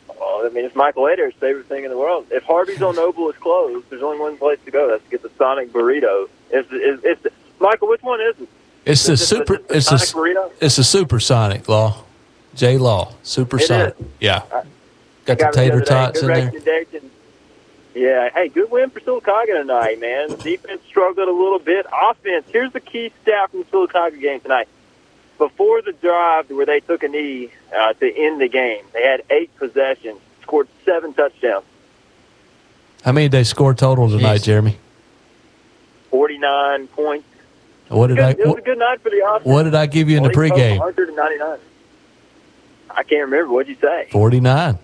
Well, 0.09 0.47
I 0.47 0.49
mean, 0.51 0.65
it's 0.65 0.75
Michael 0.77 1.07
Adair's 1.07 1.35
favorite 1.35 1.67
thing 1.67 1.85
in 1.85 1.91
the 1.91 1.97
world. 1.99 2.27
If 2.31 2.43
Harvey's 2.45 2.83
on 2.83 2.97
Noble 2.97 3.31
is 3.31 3.37
closed, 3.37 3.89
there's 3.91 4.03
only 4.03 4.19
one 4.19 4.37
place 4.37 4.59
to 4.65 4.71
go. 4.71 4.89
That's 4.89 5.03
to 5.05 5.11
get 5.11 5.23
the 5.23 5.31
Sonic 5.39 5.73
burrito. 5.73 6.29
It's, 6.51 6.69
it's, 6.71 7.23
it's 7.25 7.35
Michael. 7.61 7.89
Which 7.89 8.03
one 8.03 8.21
is 8.21 8.35
it? 8.41 8.49
It's 8.85 9.07
the 9.07 9.17
super. 9.17 9.59
the 9.59 9.77
It's 9.77 9.89
the. 9.91 9.99
Sonic 9.99 10.37
burrito? 10.37 10.53
It's 10.61 10.77
the 10.77 10.85
supersonic 10.85 11.69
law. 11.69 12.03
J 12.55 12.77
Law. 12.79 13.15
Supersonic. 13.23 13.95
Yeah. 14.21 14.43
I- 14.53 14.63
Got 15.25 15.39
the 15.39 15.45
Got 15.45 15.53
tater 15.55 15.81
tots 15.81 16.21
in 16.21 16.27
there. 16.27 16.37
recommendation. 16.45 17.04
Yeah, 17.95 18.29
hey, 18.31 18.49
good 18.49 18.71
win 18.71 18.91
for 18.91 18.99
Sylacauga 19.01 19.61
tonight, 19.61 20.01
man. 20.01 20.31
Defense 20.39 20.83
struggled 20.89 21.29
a 21.29 21.33
little 21.33 21.61
bit. 21.61 21.87
Offense, 21.93 22.45
here's 22.51 22.73
the 22.73 22.81
key 22.81 23.13
stat 23.23 23.51
from 23.51 23.61
the 23.61 23.67
Sylacauga 23.67 24.21
game 24.21 24.41
tonight. 24.41 24.67
Before 25.39 25.81
the 25.83 25.93
drive 25.93 26.51
where 26.51 26.67
they 26.67 26.81
took 26.81 27.03
a 27.05 27.09
knee 27.09 27.51
uh, 27.77 27.93
to 27.95 28.17
end 28.17 28.41
the 28.41 28.49
game, 28.49 28.85
they 28.93 29.03
had 29.03 29.23
eight 29.31 29.55
possessions, 29.57 30.19
scored 30.43 30.69
seven 30.85 31.13
touchdowns, 31.15 31.65
How 33.05 33.13
many 33.13 33.27
did 33.27 33.33
they 33.39 33.45
score 33.45 33.75
total 33.75 34.09
tonight, 34.09 34.41
Jeez. 34.41 34.45
Jeremy? 34.45 34.79
49 36.11 36.87
points. 36.89 37.27
What 37.89 38.09
did 38.09 38.17
Good- 38.17 38.25
I? 38.25 38.31
it 38.31 38.39
was 38.47 38.59
a 38.59 38.63
good 38.63 38.79
night 38.79 39.01
for 39.03 39.11
the 39.11 39.25
offense. 39.29 39.45
what 39.45 39.63
did 39.65 39.75
I 39.75 39.87
give 39.87 40.09
you 40.09 40.17
in 40.17 40.23
the 40.25 40.31
pregame? 40.31 40.79
199. 40.79 41.59
I 42.91 43.03
can't 43.03 43.23
remember. 43.31 43.53
What'd 43.53 43.69
you 43.69 43.77
say? 43.81 44.09
Forty 44.13 44.39
nine. 44.41 44.79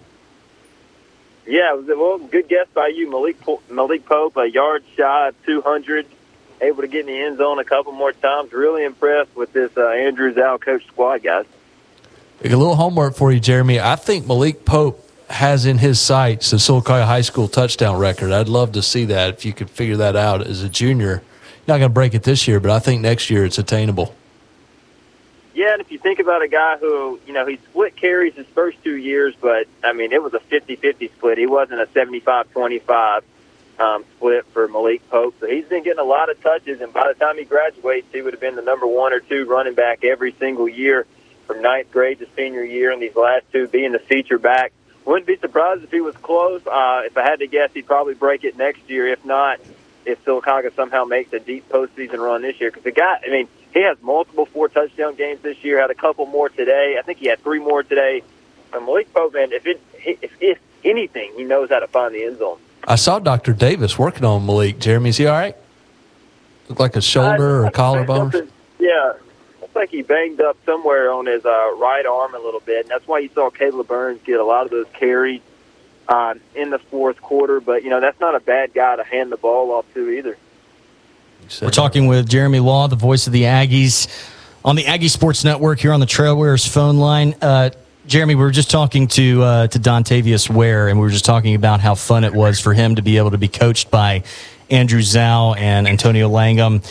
Yeah, 1.51 1.75
well, 1.75 2.19
good 2.19 2.49
guess 2.49 2.69
by 2.73 2.93
you, 2.95 3.11
Malik 3.11 3.37
Malik 3.69 4.07
Pope, 4.07 4.37
a 4.37 4.49
yard 4.49 4.85
shy 4.97 5.29
of 5.29 5.47
200, 5.47 6.07
able 6.61 6.83
to 6.83 6.87
get 6.87 7.01
in 7.01 7.07
the 7.07 7.21
end 7.21 7.39
zone 7.39 7.59
a 7.59 7.65
couple 7.65 7.91
more 7.91 8.13
times. 8.13 8.53
Really 8.53 8.85
impressed 8.85 9.35
with 9.35 9.53
this 9.53 9.77
uh, 9.77 9.89
Andrew 9.89 10.33
Zow 10.33 10.59
coach 10.59 10.87
squad, 10.87 11.25
guys. 11.25 11.47
A 12.45 12.49
little 12.51 12.77
homework 12.77 13.17
for 13.17 13.33
you, 13.33 13.41
Jeremy. 13.41 13.81
I 13.81 13.97
think 13.97 14.29
Malik 14.29 14.65
Pope 14.65 15.05
has 15.29 15.67
in 15.67 15.79
his 15.79 16.01
sights 16.01 16.53
the 16.53 16.59
Sylacauga 16.59 17.05
High 17.05 17.23
School 17.23 17.49
touchdown 17.49 17.99
record. 17.99 18.31
I'd 18.31 18.49
love 18.49 18.71
to 18.73 18.83
see 18.83 19.07
that 19.07 19.31
if 19.31 19.45
you 19.45 19.53
could 19.53 19.71
figure 19.71 19.97
that 19.97 20.15
out 20.15 20.47
as 20.47 20.63
a 20.63 20.69
junior. 20.69 21.25
Not 21.67 21.79
going 21.79 21.91
to 21.91 21.93
break 21.93 22.15
it 22.15 22.23
this 22.23 22.47
year, 22.47 22.61
but 22.61 22.71
I 22.71 22.79
think 22.79 23.03
next 23.03 23.29
year 23.29 23.45
it's 23.45 23.59
attainable. 23.59 24.15
Yeah, 25.61 25.75
and 25.75 25.83
if 25.83 25.93
you 25.93 25.99
think 25.99 26.21
about 26.21 26.41
a 26.41 26.49
guy 26.49 26.79
who, 26.79 27.21
you 27.27 27.35
know, 27.35 27.45
he 27.45 27.59
split 27.59 27.95
carries 27.95 28.33
his 28.33 28.47
first 28.55 28.83
two 28.83 28.97
years, 28.97 29.35
but, 29.39 29.67
I 29.85 29.93
mean, 29.93 30.11
it 30.11 30.23
was 30.23 30.33
a 30.33 30.39
50-50 30.39 31.13
split. 31.13 31.37
He 31.37 31.45
wasn't 31.45 31.83
a 31.83 31.87
75-25 31.89 33.21
um, 33.79 34.07
split 34.17 34.47
for 34.55 34.69
Malik 34.69 35.07
Pope. 35.11 35.35
So 35.39 35.47
he's 35.47 35.67
been 35.67 35.83
getting 35.83 36.01
a 36.01 36.05
lot 36.05 36.31
of 36.31 36.43
touches, 36.43 36.81
and 36.81 36.95
by 36.95 37.13
the 37.13 37.15
time 37.23 37.37
he 37.37 37.45
graduates, 37.45 38.07
he 38.11 38.23
would 38.23 38.33
have 38.33 38.41
been 38.41 38.57
the 38.57 38.63
number 38.63 38.87
one 38.87 39.13
or 39.13 39.21
two 39.21 39.45
running 39.45 39.75
back 39.75 40.03
every 40.03 40.33
single 40.33 40.67
year 40.67 41.07
from 41.47 41.61
ninth 41.61 41.91
grade 41.93 42.21
to 42.21 42.29
senior 42.35 42.65
year, 42.65 42.91
and 42.91 43.03
these 43.03 43.15
last 43.15 43.45
two 43.53 43.69
being 43.69 43.93
the 43.93 43.99
feature 43.99 44.39
back. 44.39 44.73
Wouldn't 45.05 45.27
be 45.27 45.37
surprised 45.37 45.85
if 45.85 45.91
he 45.91 46.01
was 46.01 46.17
close. 46.17 46.67
Uh, 46.67 47.03
if 47.05 47.19
I 47.19 47.23
had 47.23 47.41
to 47.41 47.47
guess, 47.47 47.71
he'd 47.75 47.87
probably 47.87 48.15
break 48.15 48.45
it 48.45 48.57
next 48.57 48.89
year. 48.89 49.09
If 49.09 49.27
not, 49.27 49.61
if 50.07 50.25
Sylacauga 50.25 50.75
somehow 50.75 51.05
makes 51.05 51.35
a 51.35 51.39
deep 51.39 51.69
postseason 51.69 52.19
run 52.19 52.41
this 52.41 52.59
year. 52.59 52.71
Because 52.71 52.85
the 52.85 52.93
guy, 52.93 53.21
I 53.27 53.29
mean, 53.29 53.49
he 53.73 53.83
has 53.83 53.97
multiple 54.03 54.47
four 54.47 54.69
touchdown 54.69 55.15
games 55.15 55.41
this 55.43 55.63
year. 55.63 55.81
Had 55.81 55.91
a 55.91 55.95
couple 55.95 56.27
more 56.27 56.49
today. 56.49 56.97
I 56.99 57.03
think 57.03 57.19
he 57.19 57.27
had 57.27 57.41
three 57.41 57.61
more 57.61 57.83
today. 57.83 58.23
And 58.73 58.85
Malik 58.85 59.13
Pope, 59.13 59.35
man, 59.35 59.53
if 59.53 59.67
it 59.67 59.81
if, 59.95 60.33
if 60.41 60.59
anything, 60.85 61.33
he 61.37 61.45
knows 61.45 61.71
how 61.71 61.79
to 61.79 61.87
find 61.87 62.15
the 62.15 62.25
end 62.25 62.39
zone. 62.39 62.59
I 62.85 62.97
saw 62.97 63.19
Dr. 63.19 63.53
Davis 63.53 63.99
working 63.99 64.25
on 64.25 64.47
Malik. 64.47 64.79
Jeremy, 64.79 65.11
is 65.11 65.19
he 65.19 65.27
all 65.27 65.39
right? 65.39 65.57
Look 66.69 66.81
like 66.81 66.97
a 66.97 67.01
shoulder 67.01 67.63
or 67.63 67.67
a 67.67 67.71
collarbone? 67.71 68.49
Yeah, 68.79 69.15
looks 69.61 69.75
like 69.75 69.91
he 69.91 70.03
banged 70.03 70.41
up 70.41 70.57
somewhere 70.65 71.13
on 71.13 71.27
his 71.27 71.45
uh, 71.45 71.75
right 71.77 72.07
arm 72.07 72.35
a 72.35 72.39
little 72.39 72.61
bit, 72.61 72.83
and 72.83 72.89
that's 72.89 73.07
why 73.07 73.19
you 73.19 73.29
saw 73.35 73.51
Caleb 73.51 73.89
Burns 73.89 74.21
get 74.25 74.41
a 74.41 74.45
lot 74.45 74.65
of 74.65 74.71
those 74.71 74.87
carries 74.95 75.43
uh, 76.09 76.35
in 76.55 76.71
the 76.71 76.79
fourth 76.79 77.21
quarter. 77.21 77.61
But 77.61 77.85
you 77.85 77.91
know 77.91 78.01
that's 78.01 78.21
not 78.21 78.35
a 78.35 78.41
bad 78.41 78.73
guy 78.73 78.97
to 78.97 79.05
hand 79.05 79.31
the 79.31 79.37
ball 79.37 79.73
off 79.73 79.85
to 79.95 80.11
either. 80.11 80.37
We're 81.61 81.71
talking 81.71 82.07
with 82.07 82.29
Jeremy 82.29 82.61
Law, 82.61 82.87
the 82.87 82.97
voice 82.97 83.27
of 83.27 83.33
the 83.33 83.43
Aggies, 83.43 84.09
on 84.65 84.77
the 84.77 84.87
Aggie 84.87 85.09
Sports 85.09 85.43
Network 85.45 85.81
here 85.81 85.93
on 85.93 85.99
the 85.99 86.07
Trailwearers 86.07 86.67
phone 86.67 86.99
line. 86.99 87.35
Uh, 87.43 87.71
Jeremy, 88.07 88.35
we 88.37 88.43
were 88.43 88.53
just 88.53 88.71
talking 88.71 89.09
to 89.09 89.43
uh, 89.43 89.67
to 89.67 89.79
Dontavius 89.79 90.49
Ware, 90.49 90.89
and 90.89 90.99
we 90.99 91.03
were 91.03 91.11
just 91.11 91.25
talking 91.25 91.55
about 91.55 91.81
how 91.81 91.95
fun 91.95 92.25
it 92.25 92.33
was 92.33 92.61
for 92.61 92.73
him 92.73 92.95
to 92.95 93.03
be 93.03 93.19
able 93.19 93.33
to 93.33 93.39
be 93.39 93.49
coached 93.49 93.91
by 93.91 94.23
Andrew 94.71 95.03
Zow 95.03 95.55
and 95.59 95.89
Antonio 95.89 96.29
Langham. 96.29 96.83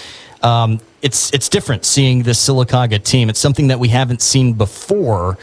Um, 0.44 0.80
it's 1.02 1.34
it's 1.34 1.48
different 1.48 1.86
seeing 1.86 2.24
the 2.24 2.32
Sylacauga 2.32 3.02
team. 3.02 3.30
It's 3.30 3.40
something 3.40 3.68
that 3.68 3.80
we 3.80 3.88
haven't 3.88 4.22
seen 4.22 4.54
before 4.54 5.38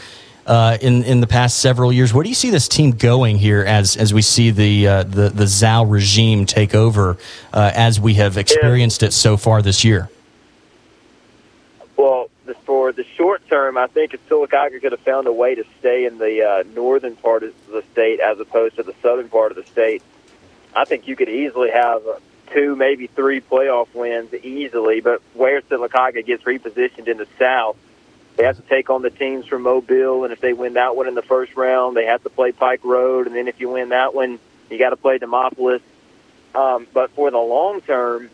uh, 0.47 0.77
in 0.81 1.03
in 1.03 1.19
the 1.19 1.27
past 1.27 1.59
several 1.59 1.91
years. 1.91 2.13
Where 2.13 2.23
do 2.23 2.29
you 2.29 2.35
see 2.35 2.49
this 2.49 2.67
team 2.67 2.91
going 2.91 3.37
here 3.37 3.63
as 3.63 3.97
as 3.97 4.13
we 4.13 4.21
see 4.21 4.49
the 4.49 4.87
uh, 4.87 5.03
the 5.03 5.29
the 5.29 5.45
Zow 5.45 5.83
regime 5.83 6.45
take 6.45 6.73
over 6.73 7.17
uh, 7.53 7.71
as 7.75 7.99
we 7.99 8.15
have 8.15 8.37
experienced 8.37 9.03
it 9.03 9.13
so 9.13 9.37
far 9.37 9.61
this 9.61 9.83
year? 9.83 10.09
Well, 11.97 12.29
for 12.65 12.91
the 12.91 13.03
short 13.15 13.47
term, 13.47 13.77
I 13.77 13.87
think 13.87 14.13
if 14.13 14.29
Sylacauga 14.29 14.81
could 14.81 14.91
have 14.91 15.01
found 15.01 15.27
a 15.27 15.33
way 15.33 15.55
to 15.55 15.65
stay 15.79 16.05
in 16.05 16.17
the 16.17 16.43
uh, 16.43 16.63
northern 16.73 17.15
part 17.15 17.43
of 17.43 17.53
the 17.67 17.83
state 17.91 18.19
as 18.19 18.39
opposed 18.39 18.77
to 18.77 18.83
the 18.83 18.93
southern 19.01 19.29
part 19.29 19.51
of 19.51 19.57
the 19.57 19.65
state, 19.65 20.01
I 20.75 20.85
think 20.85 21.07
you 21.07 21.15
could 21.15 21.29
easily 21.29 21.71
have 21.71 22.05
uh, 22.07 22.19
two, 22.53 22.75
maybe 22.75 23.07
three 23.07 23.41
playoff 23.41 23.87
wins 23.93 24.33
easily. 24.33 25.01
But 25.01 25.21
where 25.33 25.61
Sylacauga 25.61 26.25
gets 26.25 26.43
repositioned 26.43 27.07
in 27.07 27.17
the 27.17 27.27
south, 27.39 27.77
they 28.37 28.43
have 28.43 28.55
to 28.55 28.61
take 28.61 28.89
on 28.89 29.01
the 29.01 29.09
teams 29.09 29.47
from 29.47 29.63
Mobile, 29.63 30.23
and 30.23 30.31
if 30.31 30.39
they 30.39 30.53
win 30.53 30.73
that 30.73 30.95
one 30.95 31.07
in 31.07 31.15
the 31.15 31.23
first 31.23 31.55
round, 31.55 31.97
they 31.97 32.05
have 32.05 32.21
to 32.23 32.29
play 32.29 32.51
Pike 32.51 32.81
Road, 32.83 33.25
and 33.25 33.35
then 33.35 33.47
if 33.47 33.59
you 33.59 33.69
win 33.69 33.89
that 33.89 34.13
one, 34.13 34.39
you 34.69 34.77
got 34.77 34.91
to 34.91 34.95
play 34.95 35.17
Demopolis. 35.17 35.81
Um, 36.53 36.87
but 36.93 37.11
for 37.11 37.31
the 37.31 37.39
long 37.39 37.81
term, 37.81 38.29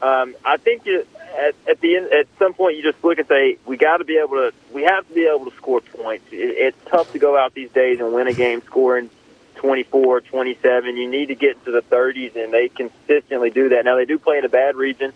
um, 0.00 0.34
I 0.44 0.56
think 0.56 0.86
you, 0.86 1.06
at, 1.38 1.54
at 1.68 1.80
the 1.80 1.96
end, 1.96 2.12
at 2.12 2.26
some 2.38 2.54
point, 2.54 2.76
you 2.76 2.82
just 2.82 3.02
look 3.04 3.18
and 3.18 3.28
say, 3.28 3.58
we 3.66 3.76
got 3.76 3.98
to 3.98 4.04
be 4.04 4.16
able 4.16 4.36
to, 4.36 4.52
we 4.72 4.82
have 4.84 5.06
to 5.06 5.14
be 5.14 5.26
able 5.26 5.50
to 5.50 5.56
score 5.56 5.80
points. 5.82 6.24
It, 6.32 6.36
it's 6.36 6.78
tough 6.86 7.12
to 7.12 7.18
go 7.18 7.36
out 7.36 7.52
these 7.52 7.70
days 7.70 8.00
and 8.00 8.12
win 8.12 8.28
a 8.28 8.32
game 8.32 8.62
scoring 8.62 9.10
24, 9.56 10.22
27. 10.22 10.96
You 10.96 11.10
need 11.10 11.26
to 11.26 11.34
get 11.34 11.58
into 11.58 11.72
the 11.72 11.82
30s, 11.82 12.36
and 12.36 12.52
they 12.52 12.68
consistently 12.68 13.50
do 13.50 13.68
that. 13.70 13.84
Now, 13.84 13.96
they 13.96 14.06
do 14.06 14.18
play 14.18 14.38
in 14.38 14.44
a 14.46 14.48
bad 14.48 14.76
region. 14.76 15.12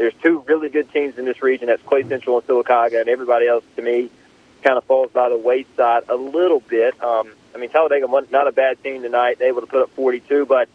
There's 0.00 0.14
two 0.22 0.42
really 0.48 0.70
good 0.70 0.90
teams 0.94 1.18
in 1.18 1.26
this 1.26 1.42
region. 1.42 1.66
That's 1.66 1.82
Clay 1.82 2.08
Central 2.08 2.38
and 2.38 2.46
Sylacauga, 2.46 3.02
and 3.02 3.10
everybody 3.10 3.46
else, 3.46 3.62
to 3.76 3.82
me, 3.82 4.08
kind 4.62 4.78
of 4.78 4.84
falls 4.84 5.10
by 5.10 5.28
the 5.28 5.36
wayside 5.36 6.04
a 6.08 6.16
little 6.16 6.60
bit. 6.60 6.94
Um, 7.04 7.30
I 7.54 7.58
mean, 7.58 7.68
Talladega, 7.68 8.06
was 8.06 8.30
not 8.30 8.48
a 8.48 8.52
bad 8.52 8.82
team 8.82 9.02
tonight. 9.02 9.38
They 9.38 9.48
able 9.48 9.60
to 9.60 9.66
put 9.66 9.82
up 9.82 9.90
42, 9.90 10.46
but 10.46 10.70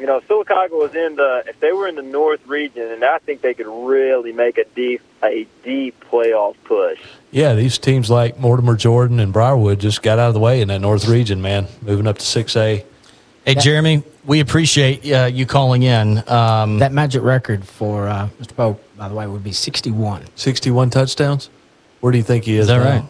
you 0.00 0.06
know, 0.06 0.20
Sylacauga 0.20 0.70
was 0.70 0.94
in 0.94 1.16
the 1.16 1.44
if 1.46 1.60
they 1.60 1.72
were 1.72 1.86
in 1.86 1.96
the 1.96 2.02
North 2.02 2.46
region, 2.46 2.90
and 2.90 3.04
I 3.04 3.18
think 3.18 3.42
they 3.42 3.52
could 3.52 3.66
really 3.66 4.32
make 4.32 4.56
a 4.56 4.64
deep 4.74 5.02
a 5.22 5.46
deep 5.62 6.02
playoff 6.10 6.56
push. 6.64 6.98
Yeah, 7.30 7.52
these 7.52 7.76
teams 7.76 8.08
like 8.08 8.38
Mortimer 8.38 8.76
Jordan 8.76 9.20
and 9.20 9.34
Briarwood 9.34 9.80
just 9.80 10.02
got 10.02 10.18
out 10.18 10.28
of 10.28 10.34
the 10.34 10.40
way 10.40 10.62
in 10.62 10.68
that 10.68 10.80
North 10.80 11.06
region, 11.06 11.42
man. 11.42 11.68
Moving 11.82 12.06
up 12.06 12.16
to 12.16 12.24
six 12.24 12.56
A. 12.56 12.86
Hey, 13.44 13.56
Jeremy, 13.56 14.04
we 14.24 14.38
appreciate 14.38 15.04
uh, 15.10 15.24
you 15.24 15.46
calling 15.46 15.82
in. 15.82 16.22
Um, 16.30 16.78
that 16.78 16.92
magic 16.92 17.22
record 17.22 17.64
for 17.64 18.06
uh, 18.06 18.28
Mr. 18.40 18.54
Pope, 18.54 18.84
by 18.96 19.08
the 19.08 19.16
way, 19.16 19.26
would 19.26 19.42
be 19.42 19.50
61. 19.50 20.26
61 20.36 20.90
touchdowns? 20.90 21.50
Where 22.00 22.12
do 22.12 22.18
you 22.18 22.24
think 22.24 22.44
he 22.44 22.56
is? 22.56 22.62
Is 22.62 22.66
that 22.68 22.78
now? 22.78 23.00
right? 23.00 23.04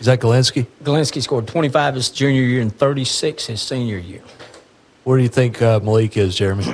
Is 0.00 0.06
that 0.06 0.20
Galinsky? 0.20 0.66
Galinsky 0.82 1.22
scored 1.22 1.46
25 1.46 1.96
his 1.96 2.08
junior 2.08 2.40
year 2.40 2.62
and 2.62 2.74
36 2.74 3.46
his 3.46 3.60
senior 3.60 3.98
year. 3.98 4.22
Where 5.04 5.18
do 5.18 5.22
you 5.22 5.28
think 5.28 5.60
uh, 5.60 5.80
Malik 5.80 6.16
is, 6.16 6.34
Jeremy? 6.34 6.64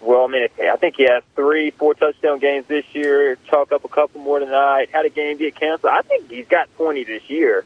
Well, 0.00 0.24
I 0.24 0.26
mean, 0.26 0.48
I 0.60 0.76
think 0.76 0.96
he 0.96 1.04
has 1.04 1.22
three, 1.36 1.70
four 1.70 1.94
touchdown 1.94 2.40
games 2.40 2.66
this 2.66 2.84
year. 2.92 3.38
Chalk 3.48 3.70
up 3.72 3.84
a 3.84 3.88
couple 3.88 4.20
more 4.20 4.40
tonight. 4.40 4.90
Had 4.92 5.06
a 5.06 5.10
game 5.10 5.38
get 5.38 5.54
canceled. 5.54 5.92
I 5.92 6.02
think 6.02 6.28
he's 6.28 6.46
got 6.48 6.68
20 6.76 7.04
this 7.04 7.30
year. 7.30 7.64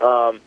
Um, 0.00 0.40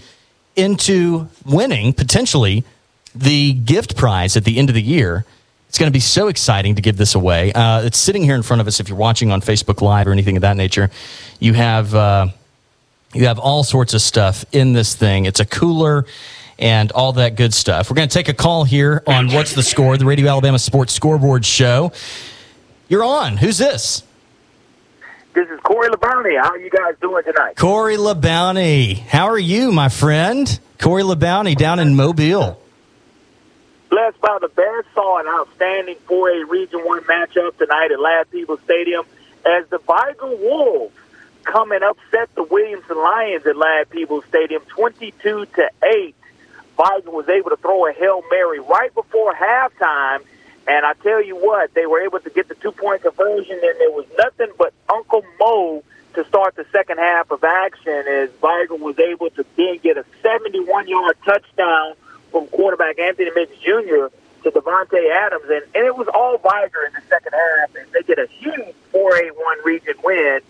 into 0.57 1.29
winning 1.45 1.93
potentially 1.93 2.65
the 3.15 3.53
gift 3.53 3.95
prize 3.95 4.39
at 4.39 4.45
the 4.45 4.57
end 4.57 4.71
of 4.71 4.75
the 4.75 4.81
year. 4.81 5.27
It's 5.77 5.79
going 5.79 5.93
to 5.93 5.95
be 5.95 6.01
so 6.01 6.29
exciting 6.29 6.77
to 6.77 6.81
give 6.81 6.97
this 6.97 7.15
away. 7.15 7.53
Uh, 7.53 7.83
it's 7.83 7.99
sitting 7.99 8.25
here 8.25 8.35
in 8.35 8.41
front 8.41 8.63
of 8.63 8.67
us. 8.67 8.81
If 8.81 8.89
you're 8.89 8.97
watching 8.97 9.31
on 9.31 9.43
Facebook 9.43 9.83
Live 9.83 10.07
or 10.07 10.13
anything 10.13 10.39
of 10.39 10.41
that 10.41 10.57
nature, 10.57 10.91
you 11.39 11.53
have 11.53 11.95
uh, 11.95 12.29
you 13.13 13.27
have 13.27 13.39
all 13.39 13.63
sorts 13.63 13.93
of 13.93 14.01
stuff 14.01 14.47
in 14.53 14.73
this 14.73 14.95
thing. 14.95 15.27
It's 15.27 15.39
a 15.39 15.45
cooler 15.45 16.07
and 16.59 16.91
all 16.93 17.13
that 17.13 17.37
good 17.37 17.53
stuff. 17.53 17.91
We're 17.91 17.97
going 17.97 18.09
to 18.09 18.15
take 18.15 18.31
a 18.31 18.33
call 18.33 18.65
here 18.65 19.03
on 19.07 19.29
What's 19.29 19.55
the 19.55 19.63
Score, 19.63 19.99
the 19.99 20.07
Radio 20.07 20.31
Alabama 20.31 20.59
Sports 20.59 20.95
Scoreboard 20.95 21.45
Show. 21.45 21.93
You're 22.89 23.05
on. 23.05 23.37
Who's 23.37 23.59
this? 23.59 24.03
This 25.35 25.47
is 25.51 25.61
Corey 25.61 25.91
LeBounty. 25.91 26.41
How 26.43 26.53
are 26.53 26.59
you 26.59 26.71
guys 26.71 26.95
doing 27.03 27.23
tonight? 27.23 27.57
Corey 27.57 27.99
LeBounty. 27.99 28.97
How 28.97 29.27
are 29.27 29.39
you, 29.39 29.73
my 29.73 29.91
friend? 29.91 30.59
Corey 30.79 31.03
LeBounty 31.03 31.55
down 31.55 31.81
in 31.81 31.95
Mobile. 31.95 32.63
Blessed 33.97 34.21
by 34.21 34.37
the 34.43 34.49
best, 34.49 34.89
saw 34.95 35.21
an 35.21 35.27
outstanding 35.27 35.97
4A 36.07 36.51
Region 36.51 36.81
1 36.81 37.05
matchup 37.05 37.57
tonight 37.57 37.91
at 37.91 37.99
Ladd-Peebles 37.99 38.61
Stadium 38.63 39.07
as 39.47 39.67
the 39.69 39.79
Vigor 39.79 40.37
Wolves 40.37 40.95
come 41.45 41.73
and 41.73 41.83
upset 41.83 42.29
the 42.35 42.43
Williamson 42.43 42.99
Lions 42.99 43.47
at 43.47 43.57
Ladd-Peebles 43.57 44.27
Stadium 44.29 44.61
22 44.69 45.47
to 45.47 45.71
8. 45.83 46.15
Vigor 46.77 47.11
was 47.11 47.27
able 47.31 47.49
to 47.49 47.57
throw 47.57 47.87
a 47.89 47.93
Hail 47.95 48.21
Mary 48.31 48.61
right 48.61 48.95
before 48.95 49.33
halftime, 49.33 50.21
and 50.69 50.85
I 50.85 50.93
tell 51.03 51.25
you 51.25 51.37
what, 51.37 51.73
they 51.73 51.87
were 51.87 52.03
able 52.03 52.19
to 52.19 52.29
get 52.29 52.49
the 52.49 52.55
two 52.55 52.73
point 52.73 53.01
conversion, 53.01 53.55
and 53.55 53.81
there 53.81 53.93
was 53.93 54.05
nothing 54.19 54.49
but 54.59 54.75
Uncle 54.93 55.25
Mo 55.41 55.83
to 56.13 56.25
start 56.27 56.55
the 56.55 56.67
second 56.71 56.99
half 56.99 57.31
of 57.31 57.43
action 57.43 58.05
as 58.07 58.29
Vigor 58.43 58.77
was 58.77 58.99
able 58.99 59.31
to 59.31 59.47
then 59.57 59.79
get 59.79 59.97
a 59.97 60.05
71 60.23 60.87
yard 60.87 61.17
touchdown 61.25 61.95
from 62.37 62.49
quarterback 62.49 62.99
Anthony 62.99 63.31
Mix 63.35 63.51
Jr. 63.63 64.13
to 64.43 64.51
Devontae 64.51 65.11
Adams, 65.11 65.45
and, 65.49 65.63
and 65.75 65.87
it 65.87 65.97
was 65.97 66.07
all 66.13 66.37
Vigor 66.37 66.85
in 66.85 66.93
the 66.93 67.01
second 67.09 67.33
half, 67.33 67.75
and 67.75 67.91
they 67.93 68.03
get 68.03 68.19
a 68.19 68.27
huge 68.27 68.75
4A1 68.93 69.65
region 69.65 69.95
win 70.05 70.41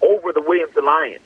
over 0.00 0.32
the 0.32 0.40
Williamson 0.40 0.86
Lions. 0.86 1.20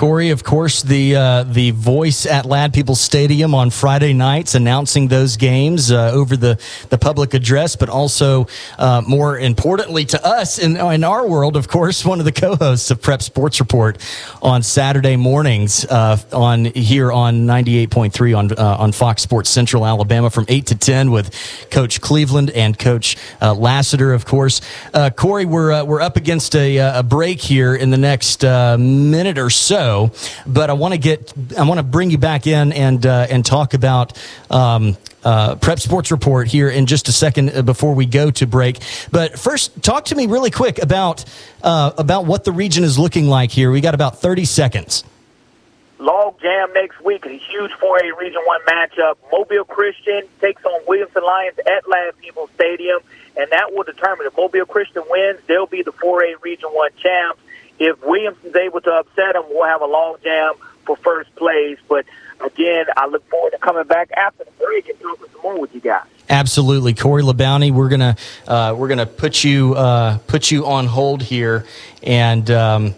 Corey, 0.00 0.30
of 0.30 0.42
course, 0.42 0.82
the 0.82 1.14
uh, 1.14 1.42
the 1.42 1.72
voice 1.72 2.24
at 2.24 2.46
Ladd-Peebles 2.46 2.98
Stadium 2.98 3.54
on 3.54 3.68
Friday 3.68 4.14
nights 4.14 4.54
announcing 4.54 5.08
those 5.08 5.36
games 5.36 5.92
uh, 5.92 6.10
over 6.14 6.38
the, 6.38 6.58
the 6.88 6.96
public 6.96 7.34
address, 7.34 7.76
but 7.76 7.90
also 7.90 8.46
uh, 8.78 9.02
more 9.06 9.38
importantly 9.38 10.06
to 10.06 10.26
us 10.26 10.58
in, 10.58 10.78
in 10.78 11.04
our 11.04 11.28
world, 11.28 11.54
of 11.54 11.68
course, 11.68 12.02
one 12.02 12.18
of 12.18 12.24
the 12.24 12.32
co-hosts 12.32 12.90
of 12.90 13.02
Prep 13.02 13.20
Sports 13.20 13.60
Report 13.60 13.98
on 14.40 14.62
Saturday 14.62 15.16
mornings 15.16 15.84
uh, 15.84 16.16
on 16.32 16.64
here 16.64 17.12
on 17.12 17.44
ninety 17.44 17.76
eight 17.76 17.90
point 17.90 18.14
three 18.14 18.32
on 18.32 18.50
uh, 18.52 18.76
on 18.78 18.92
Fox 18.92 19.20
Sports 19.20 19.50
Central 19.50 19.84
Alabama 19.84 20.30
from 20.30 20.46
eight 20.48 20.64
to 20.68 20.74
ten 20.78 21.10
with 21.10 21.30
Coach 21.70 22.00
Cleveland 22.00 22.48
and 22.52 22.78
Coach 22.78 23.18
uh, 23.42 23.52
Lassiter, 23.52 24.14
of 24.14 24.24
course. 24.24 24.62
Corey, 25.16 25.44
we're 25.44 25.84
we're 25.84 26.00
up 26.00 26.16
against 26.16 26.56
a, 26.56 26.78
a 26.78 27.02
break 27.02 27.42
here 27.42 27.74
in 27.74 27.90
the 27.90 27.98
next 27.98 28.42
minute 28.42 29.36
or 29.36 29.50
so 29.50 29.89
but 30.46 30.70
I 30.70 30.74
want 30.74 30.94
to 30.94 30.98
get 30.98 31.32
I 31.58 31.64
want 31.64 31.78
to 31.78 31.84
bring 31.84 32.10
you 32.10 32.18
back 32.18 32.46
in 32.46 32.72
and 32.72 33.04
uh, 33.04 33.26
and 33.28 33.44
talk 33.44 33.74
about 33.74 34.18
um, 34.50 34.96
uh, 35.24 35.56
Prep 35.56 35.78
Sports 35.78 36.10
Report 36.10 36.48
here 36.48 36.68
in 36.68 36.86
just 36.86 37.08
a 37.08 37.12
second 37.12 37.50
uh, 37.50 37.62
before 37.62 37.94
we 37.94 38.06
go 38.06 38.30
to 38.30 38.46
break. 38.46 38.78
But 39.10 39.38
first, 39.38 39.82
talk 39.82 40.06
to 40.06 40.14
me 40.14 40.26
really 40.26 40.50
quick 40.50 40.80
about 40.82 41.24
uh, 41.62 41.92
about 41.98 42.26
what 42.26 42.44
the 42.44 42.52
region 42.52 42.84
is 42.84 42.98
looking 42.98 43.26
like 43.26 43.50
here. 43.50 43.70
We 43.70 43.80
got 43.80 43.94
about 43.94 44.20
30 44.20 44.44
seconds. 44.44 45.04
Log 46.00 46.40
Jam 46.40 46.72
next 46.72 46.98
week, 47.02 47.26
a 47.26 47.28
huge 47.28 47.72
4A 47.72 48.16
Region 48.16 48.40
1 48.46 48.60
matchup. 48.64 49.16
Mobile 49.30 49.64
Christian 49.64 50.22
takes 50.40 50.64
on 50.64 50.80
Williamson 50.88 51.22
Lions 51.22 51.58
at 51.58 51.86
Ladd-Peebles 51.86 52.48
Stadium, 52.54 53.00
and 53.36 53.50
that 53.50 53.74
will 53.74 53.82
determine 53.82 54.26
if 54.26 54.34
Mobile 54.34 54.64
Christian 54.64 55.02
wins, 55.10 55.40
they'll 55.46 55.66
be 55.66 55.82
the 55.82 55.92
4A 55.92 56.42
Region 56.42 56.70
1 56.70 56.90
champs. 56.96 57.40
If 57.80 58.00
Williamson's 58.04 58.54
able 58.54 58.82
to 58.82 58.90
upset 58.90 59.32
them, 59.32 59.44
we'll 59.48 59.64
have 59.64 59.80
a 59.80 59.86
long 59.86 60.16
Jam 60.22 60.52
for 60.84 60.96
first 60.96 61.34
place. 61.34 61.78
But 61.88 62.04
again, 62.40 62.84
I 62.94 63.06
look 63.06 63.26
forward 63.28 63.52
to 63.52 63.58
coming 63.58 63.84
back 63.84 64.12
after 64.12 64.44
the 64.44 64.50
break 64.62 64.88
and 64.90 65.00
talking 65.00 65.26
some 65.32 65.42
more 65.42 65.58
with 65.58 65.74
you 65.74 65.80
guys. 65.80 66.04
Absolutely, 66.28 66.94
Corey 66.94 67.22
LeBounty. 67.22 67.72
We're 67.72 67.88
gonna 67.88 68.16
uh, 68.46 68.74
we're 68.76 68.88
gonna 68.88 69.06
put 69.06 69.42
you 69.42 69.74
uh, 69.74 70.18
put 70.26 70.50
you 70.50 70.66
on 70.66 70.86
hold 70.86 71.22
here 71.22 71.66
and. 72.02 72.48
Um, 72.50 72.94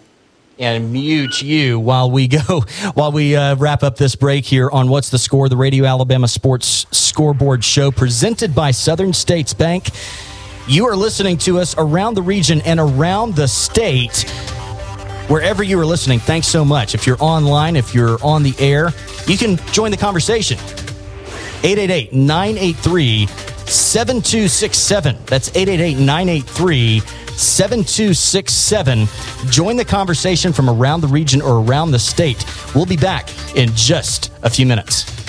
and 0.59 0.93
mute 0.93 1.41
you 1.41 1.81
while 1.81 2.11
we 2.11 2.29
go 2.29 2.61
while 2.95 3.11
we 3.11 3.35
uh, 3.35 3.57
wrap 3.57 3.83
up 3.83 3.97
this 3.97 4.15
break 4.15 4.45
here 4.45 4.71
on 4.71 4.89
what's 4.89 5.09
the 5.09 5.19
score 5.19 5.49
the 5.49 5.57
radio 5.57 5.87
alabama 5.87 6.29
sports 6.29 6.87
scoreboard 6.91 7.65
show 7.65 7.91
presented 7.91 8.55
by 8.55 8.71
southern 8.71 9.15
states 9.15 9.55
bank 9.55 9.89
you 10.69 10.87
are 10.87 10.95
listening 10.95 11.39
to 11.39 11.59
us 11.59 11.75
around 11.79 12.15
the 12.15 12.23
region 12.23 12.61
and 12.61 12.79
around 12.79 13.35
the 13.35 13.49
state 13.49 14.27
wherever 15.29 15.63
you 15.63 15.79
are 15.79 15.87
listening 15.87 16.19
thanks 16.19 16.47
so 16.47 16.65
much 16.65 16.95
if 16.95 17.07
you're 17.07 17.21
online 17.21 17.77
if 17.77 17.95
you're 17.95 18.19
on 18.23 18.43
the 18.43 18.55
air 18.59 18.91
you 19.27 19.37
can 19.37 19.57
join 19.73 19.91
the 19.91 19.97
conversation 19.97 20.59
888 21.65 22.13
983 22.13 23.27
7267 23.27 25.17
that's 25.27 25.49
888 25.51 25.99
983 25.99 27.01
7267. 27.37 29.09
Join 29.51 29.77
the 29.77 29.85
conversation 29.85 30.53
from 30.53 30.69
around 30.69 31.01
the 31.01 31.09
region 31.09 31.41
or 31.41 31.63
around 31.65 31.91
the 31.91 31.99
state. 31.99 32.45
We'll 32.75 32.87
be 32.87 32.97
back 32.97 33.31
in 33.57 33.71
just 33.75 34.31
a 34.43 34.51
few 34.51 34.67
minutes. 34.67 35.22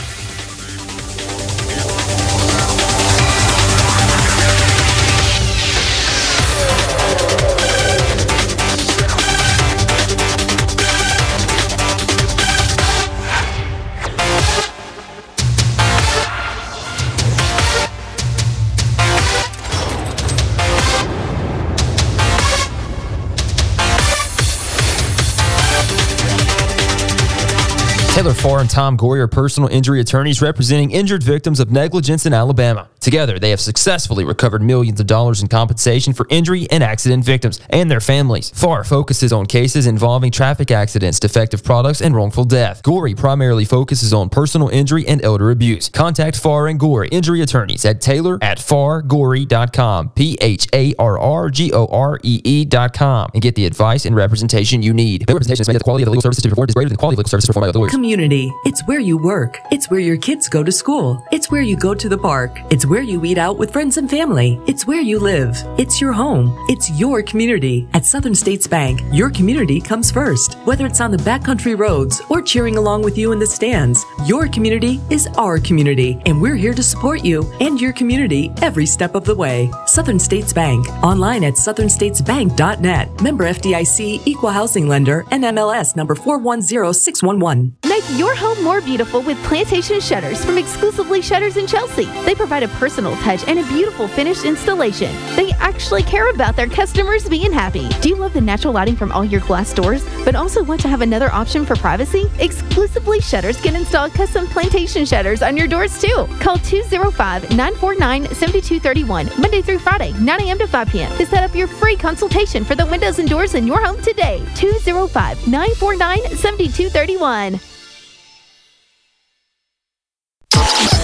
Taylor 28.24 28.36
Farr 28.36 28.59
and 28.61 28.69
Tom 28.69 28.95
Gorey 28.95 29.19
are 29.19 29.28
personal 29.28 29.67
injury 29.67 29.99
attorneys 29.99 30.41
representing 30.41 30.91
injured 30.91 31.21
victims 31.21 31.59
of 31.59 31.74
negligence 31.74 32.26
in 32.26 32.32
Alabama. 32.32 32.88
Together, 33.01 33.38
they 33.38 33.49
have 33.49 33.59
successfully 33.59 34.24
recovered 34.24 34.61
millions 34.61 34.97
of 35.01 35.07
dollars 35.07 35.41
in 35.41 35.49
compensation 35.49 36.13
for 36.13 36.26
injury 36.30 36.65
and 36.71 36.82
accident 36.82 37.26
victims 37.26 37.59
and 37.69 37.91
their 37.91 37.99
families. 37.99 38.49
Farr 38.51 38.86
focuses 38.86 39.34
on 39.34 39.45
cases 39.45 39.88
involving 39.88 40.32
traffic 40.32 40.71
accidents, 40.71 41.19
defective 41.19 41.65
products, 41.65 42.01
and 42.01 42.15
wrongful 42.15 42.45
death. 42.45 42.82
Gorey 42.82 43.13
primarily 43.13 43.65
focuses 43.65 44.13
on 44.13 44.30
personal 44.30 44.69
injury 44.69 45.05
and 45.05 45.21
elder 45.21 45.51
abuse. 45.51 45.89
Contact 45.89 46.38
Farr 46.38 46.67
and 46.67 46.80
Gorey 46.80 47.09
injury 47.09 47.41
attorneys 47.41 47.84
at 47.84 47.99
Taylor 47.99 48.39
at 48.41 48.57
fargorey.com, 48.57 50.11
P 50.11 50.38
H 50.39 50.69
A 50.71 50.95
R 50.97 51.19
R 51.19 51.49
G 51.49 51.74
O 51.74 51.88
R 51.88 52.21
E 52.24 52.39
E.com, 52.41 53.32
and 53.34 53.41
get 53.41 53.55
the 53.55 53.65
advice 53.65 54.05
and 54.05 54.15
representation 54.15 54.82
you 54.82 54.93
need. 54.93 55.28
The 55.28 55.34
representation 55.34 55.63
is 55.63 55.67
made 55.67 55.76
that 55.76 55.80
the 55.80 55.84
quality 55.84 56.03
of 56.03 56.05
the 56.05 56.11
legal 56.11 56.21
services 56.21 56.43
to 56.43 56.47
be 56.47 56.51
performed 56.51 56.69
is 56.69 56.76
greater 56.76 56.88
than 56.88 56.95
the 56.95 56.99
quality 56.99 57.15
of 57.15 57.17
legal 57.17 57.30
services 57.30 57.49
performed 57.49 57.65
by 57.65 57.69
other 57.69 57.80
lawyers. 57.80 57.91
It's 58.14 58.86
where 58.86 58.99
you 58.99 59.18
work. 59.18 59.59
It's 59.72 59.89
where 59.89 59.99
your 59.99 60.18
kids 60.18 60.47
go 60.47 60.64
to 60.64 60.72
school. 60.72 61.24
It's 61.32 61.49
where 61.49 61.64
you 61.64 61.76
go 61.76 61.95
to 61.95 62.07
the 62.07 62.18
park. 62.18 62.61
It's 62.70 62.86
where 62.86 63.01
you 63.01 63.26
eat 63.26 63.39
out 63.39 63.57
with 63.57 63.74
friends 63.74 63.97
and 63.97 64.07
family. 64.07 64.61
It's 64.68 64.86
where 64.86 65.01
you 65.01 65.18
live. 65.18 65.57
It's 65.80 65.99
your 65.99 66.14
home. 66.14 66.55
It's 66.70 66.91
your 66.91 67.24
community. 67.24 67.88
At 67.93 68.05
Southern 68.05 68.36
States 68.36 68.68
Bank, 68.68 69.01
your 69.11 69.32
community 69.32 69.82
comes 69.82 70.11
first. 70.11 70.59
Whether 70.66 70.86
it's 70.86 71.01
on 71.01 71.09
the 71.09 71.18
backcountry 71.18 71.76
roads 71.76 72.22
or 72.30 72.41
cheering 72.41 72.78
along 72.78 73.01
with 73.01 73.18
you 73.18 73.32
in 73.32 73.39
the 73.39 73.47
stands, 73.47 74.05
your 74.26 74.47
community 74.47 75.01
is 75.09 75.26
our 75.36 75.57
community, 75.57 76.22
and 76.28 76.39
we're 76.39 76.55
here 76.55 76.76
to 76.76 76.84
support 76.84 77.26
you 77.26 77.51
and 77.61 77.82
your 77.82 77.93
community 77.93 78.51
every 78.61 78.86
step 78.86 79.16
of 79.16 79.26
the 79.26 79.36
way. 79.36 79.72
Southern 79.94 80.18
States 80.18 80.52
Bank. 80.52 80.88
Online 81.04 81.44
at 81.44 81.54
southernstatesbank.net. 81.54 83.22
Member 83.22 83.44
FDIC, 83.44 84.24
Equal 84.26 84.50
Housing 84.50 84.88
Lender, 84.88 85.24
NMLS 85.26 85.96
number 85.96 86.16
410611. 86.16 87.76
Make 87.86 88.04
your 88.18 88.36
home 88.36 88.64
more 88.64 88.82
beautiful 88.82 89.22
with 89.22 89.38
Plantation 89.44 90.00
Shutters 90.00 90.44
from 90.44 90.58
Exclusively 90.58 91.22
Shutters 91.22 91.58
in 91.58 91.68
Chelsea. 91.68 92.06
They 92.26 92.34
provide 92.34 92.64
a 92.64 92.70
personal 92.80 93.16
touch 93.18 93.48
and 93.48 93.60
a 93.60 93.68
beautiful 93.68 94.08
finished 94.08 94.46
installation. 94.46 95.14
They 95.36 95.52
actually 95.60 96.02
care 96.02 96.32
about 96.32 96.56
their 96.56 96.68
customers 96.68 97.30
being 97.30 97.54
happy. 97.54 97.88
Do 98.02 98.10
you 98.10 98.16
love 98.16 98.34
the 98.34 98.41
natural 98.41 98.74
lighting 98.74 98.96
from 98.96 99.12
all 99.12 99.24
your 99.24 99.41
glass 99.41 99.76
doors, 99.76 100.04
but 100.26 100.34
also 100.34 100.64
want 100.64 100.82
to 100.82 100.88
have 100.88 101.02
another 101.02 101.32
option 101.32 101.68
for 101.68 101.76
privacy? 101.76 102.26
Exclusively 102.39 103.22
Shutters 103.22 103.62
can 103.62 103.76
install 103.76 104.10
custom 104.10 104.48
Plantation 104.48 105.06
Shutters 105.06 105.44
on 105.44 105.56
your 105.56 105.68
doors 105.68 106.02
too. 106.02 106.28
Call 106.39 106.58
205 106.58 107.52
949 107.52 108.24
7231, 108.34 109.30
Monday 109.39 109.62
through 109.62 109.83
Friday, 109.84 110.14
9 110.14 110.42
a.m. 110.42 110.58
to 110.58 110.68
5 110.68 110.90
p.m. 110.90 111.16
to 111.18 111.26
set 111.26 111.44
up 111.44 111.54
your 111.54 111.68
free 111.68 111.96
consultation 111.96 112.64
for 112.64 112.76
the 112.76 112.86
windows 112.86 113.20
and 113.20 113.30
doors 113.30 113.54
in 113.54 113.68
your 113.68 113.84
home 113.84 114.02
today. 114.02 114.44
205 114.56 115.48
949 115.48 116.20
7231. 116.38 117.60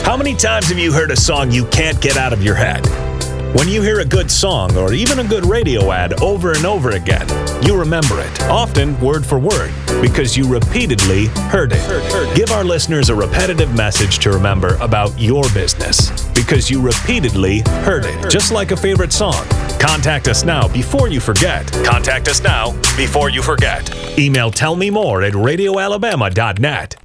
How 0.04 0.18
many 0.18 0.34
times 0.34 0.70
have 0.70 0.80
you 0.80 0.92
heard 0.92 1.12
a 1.12 1.16
song 1.16 1.52
you 1.52 1.66
can't 1.68 2.02
get 2.02 2.18
out 2.18 2.34
of 2.34 2.44
your 2.44 2.56
head? 2.56 3.09
When 3.54 3.68
you 3.68 3.82
hear 3.82 4.00
a 4.00 4.06
good 4.06 4.30
song 4.30 4.78
or 4.78 4.94
even 4.94 5.20
a 5.20 5.24
good 5.24 5.46
radio 5.46 5.92
ad 5.92 6.22
over 6.22 6.52
and 6.54 6.66
over 6.66 6.92
again, 6.92 7.28
you 7.66 7.78
remember 7.78 8.22
it, 8.22 8.42
often 8.44 9.00
word 9.00 9.26
for 9.26 9.40
word, 9.40 9.72
because 10.02 10.38
you 10.38 10.48
repeatedly 10.48 11.26
heard 11.50 11.72
it. 11.74 12.36
Give 12.36 12.52
our 12.52 12.64
listeners 12.64 13.10
a 13.10 13.16
repetitive 13.16 13.76
message 13.76 14.20
to 14.20 14.32
remember 14.32 14.76
about 14.82 15.20
your 15.20 15.44
business, 15.54 16.12
because 16.30 16.70
you 16.70 16.80
repeatedly 16.80 17.60
heard 17.84 18.06
it, 18.06 18.30
just 18.30 18.52
like 18.52 18.70
a 18.70 18.78
favorite 18.78 19.12
song. 19.12 19.46
Contact 19.80 20.28
us 20.28 20.44
now 20.44 20.68
before 20.68 21.10
you 21.10 21.20
forget. 21.20 21.72
Contact 21.84 22.28
us 22.28 22.44
now 22.44 22.74
before 22.96 23.30
you 23.30 23.42
forget. 23.42 23.90
Email 24.20 24.52
tellmemore 24.52 25.28
at 25.28 25.34
radioalabama.net. 25.34 26.96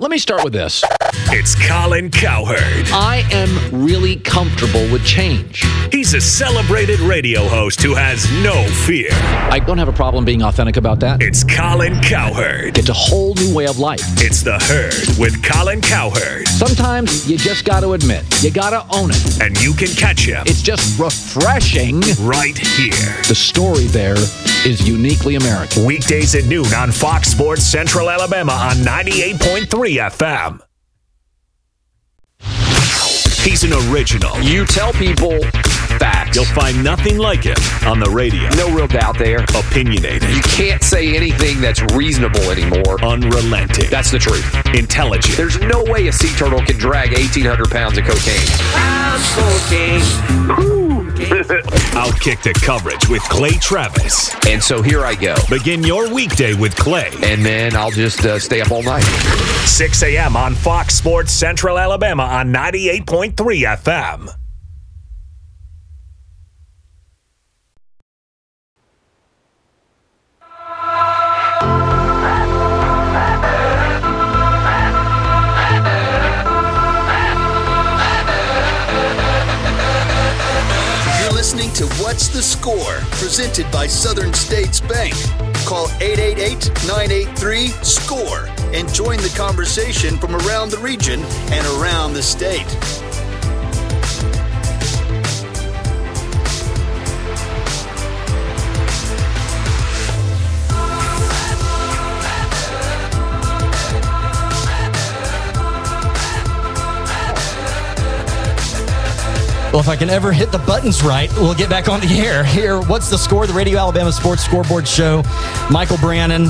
Let 0.00 0.10
me 0.10 0.18
start 0.18 0.42
with 0.42 0.52
this. 0.52 0.82
It's 1.28 1.54
Colin 1.68 2.10
Cowherd. 2.10 2.88
I 2.92 3.24
am 3.30 3.84
really 3.84 4.16
comfortable 4.16 4.82
with 4.90 5.04
change. 5.04 5.64
He's 5.92 6.14
a 6.14 6.20
celebrated 6.20 6.98
radio 7.00 7.46
host 7.46 7.80
who 7.80 7.94
has 7.94 8.30
no 8.42 8.64
fear. 8.86 9.08
I 9.12 9.60
don't 9.64 9.78
have 9.78 9.88
a 9.88 9.92
problem 9.92 10.24
being 10.24 10.42
authentic 10.42 10.76
about 10.76 11.00
that. 11.00 11.22
It's 11.22 11.44
Colin 11.44 12.00
Cowherd. 12.02 12.76
It's 12.76 12.88
a 12.88 12.94
whole 12.94 13.34
new 13.34 13.54
way 13.54 13.66
of 13.66 13.78
life. 13.78 14.02
It's 14.16 14.42
The 14.42 14.58
Herd 14.58 15.18
with 15.18 15.42
Colin 15.44 15.80
Cowherd. 15.80 16.48
Sometimes 16.48 17.30
you 17.30 17.38
just 17.38 17.64
got 17.64 17.80
to 17.80 17.92
admit, 17.92 18.24
you 18.42 18.50
got 18.50 18.70
to 18.70 18.96
own 18.96 19.10
it. 19.12 19.40
And 19.40 19.60
you 19.62 19.74
can 19.74 19.88
catch 19.88 20.26
him. 20.26 20.42
It's 20.46 20.62
just 20.62 20.98
refreshing. 20.98 22.00
Right 22.20 22.58
here. 22.58 23.22
The 23.28 23.34
story 23.34 23.84
there 23.86 24.16
is 24.66 24.86
uniquely 24.86 25.36
American. 25.36 25.84
Weekdays 25.84 26.34
at 26.34 26.44
noon 26.44 26.72
on 26.74 26.90
Fox 26.90 27.28
Sports 27.28 27.62
Central 27.62 28.10
Alabama 28.10 28.52
on 28.52 28.76
98.3 28.76 29.68
FM. 30.10 30.60
He's 33.44 33.62
an 33.62 33.72
original. 33.92 34.40
You 34.40 34.64
tell 34.64 34.92
people 34.92 35.38
facts. 35.98 36.34
You'll 36.34 36.46
find 36.46 36.82
nothing 36.82 37.18
like 37.18 37.44
him 37.44 37.58
on 37.86 38.00
the 38.00 38.08
radio. 38.08 38.48
No 38.56 38.74
real 38.74 38.86
doubt 38.86 39.18
there. 39.18 39.44
Opinionated. 39.54 40.30
You 40.30 40.40
can't 40.42 40.82
say 40.82 41.14
anything 41.14 41.60
that's 41.60 41.82
reasonable 41.92 42.50
anymore. 42.50 43.02
Unrelenting. 43.04 43.90
That's 43.90 44.10
the 44.10 44.18
truth. 44.18 44.44
Intelligent. 44.74 45.36
There's 45.36 45.60
no 45.60 45.84
way 45.84 46.08
a 46.08 46.12
sea 46.12 46.34
turtle 46.36 46.60
can 46.60 46.78
drag 46.78 47.12
1,800 47.12 47.70
pounds 47.70 47.98
of 47.98 48.04
cocaine. 48.04 48.40
Outkick 51.94 52.42
the 52.42 52.52
coverage 52.64 53.08
with 53.08 53.22
Clay 53.24 53.52
Travis. 53.52 54.34
And 54.46 54.62
so 54.62 54.82
here 54.82 55.04
I 55.04 55.14
go. 55.14 55.34
Begin 55.48 55.82
your 55.82 56.12
weekday 56.12 56.54
with 56.54 56.76
Clay. 56.76 57.10
And 57.22 57.44
then 57.44 57.74
I'll 57.74 57.90
just 57.90 58.24
uh, 58.24 58.38
stay 58.38 58.60
up 58.60 58.70
all 58.70 58.82
night. 58.82 59.04
6 59.64 60.02
a.m. 60.02 60.36
on 60.36 60.54
Fox 60.54 60.94
Sports 60.94 61.32
Central 61.32 61.78
Alabama 61.78 62.24
on 62.24 62.52
98.3 62.52 63.34
FM. 63.34 64.43
What's 82.14 82.28
the 82.28 82.42
Score? 82.42 82.94
Presented 83.18 83.68
by 83.72 83.88
Southern 83.88 84.32
States 84.34 84.80
Bank. 84.80 85.14
Call 85.66 85.88
888 86.00 86.68
983 86.86 87.66
SCORE 87.82 88.46
and 88.72 88.88
join 88.94 89.16
the 89.16 89.34
conversation 89.36 90.16
from 90.18 90.36
around 90.36 90.70
the 90.70 90.78
region 90.78 91.18
and 91.50 91.66
around 91.76 92.12
the 92.12 92.22
state. 92.22 92.70
Well, 109.74 109.80
if 109.80 109.88
I 109.88 109.96
can 109.96 110.08
ever 110.08 110.30
hit 110.32 110.52
the 110.52 110.58
buttons 110.58 111.02
right, 111.02 111.28
we'll 111.32 111.52
get 111.52 111.68
back 111.68 111.88
on 111.88 111.98
the 111.98 112.06
air. 112.06 112.44
Here, 112.44 112.80
what's 112.82 113.10
the 113.10 113.18
score? 113.18 113.44
The 113.44 113.52
Radio 113.52 113.76
Alabama 113.76 114.12
Sports 114.12 114.44
Scoreboard 114.44 114.86
Show. 114.86 115.24
Michael 115.68 115.96
Brannon, 115.96 116.44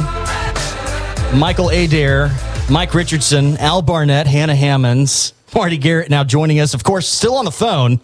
Michael 1.35 1.71
Adair, 1.71 2.31
Mike 2.69 2.93
Richardson, 2.93 3.57
Al 3.57 3.81
Barnett, 3.81 4.27
Hannah 4.27 4.55
Hammonds, 4.55 5.33
Marty 5.55 5.79
Garrett 5.79 6.11
now 6.11 6.23
joining 6.23 6.61
us. 6.61 6.75
Of 6.75 6.85
course, 6.85 7.09
still 7.09 7.37
on 7.37 7.47
the 7.47 7.51
phone 7.51 7.99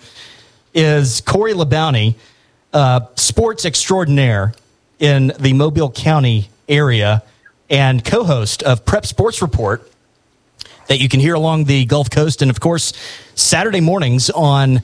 is 0.73 1.21
Corey 1.21 1.53
LeBounty, 1.53 2.15
uh, 2.73 3.01
sports 3.17 3.67
extraordinaire 3.67 4.55
in 5.01 5.35
the 5.39 5.53
Mobile 5.53 5.91
County 5.91 6.49
area 6.67 7.23
and 7.69 8.03
co 8.03 8.25
host 8.25 8.63
of 8.63 8.87
Prep 8.87 9.05
Sports 9.05 9.43
Report 9.43 9.87
that 10.87 10.99
you 10.99 11.11
can 11.11 11.21
hear 11.21 11.35
along 11.35 11.65
the 11.65 11.85
Gulf 11.85 12.09
Coast. 12.09 12.41
And 12.41 12.51
of 12.51 12.59
course, 12.59 12.95
Saturday 13.35 13.81
mornings 13.81 14.31
on 14.31 14.81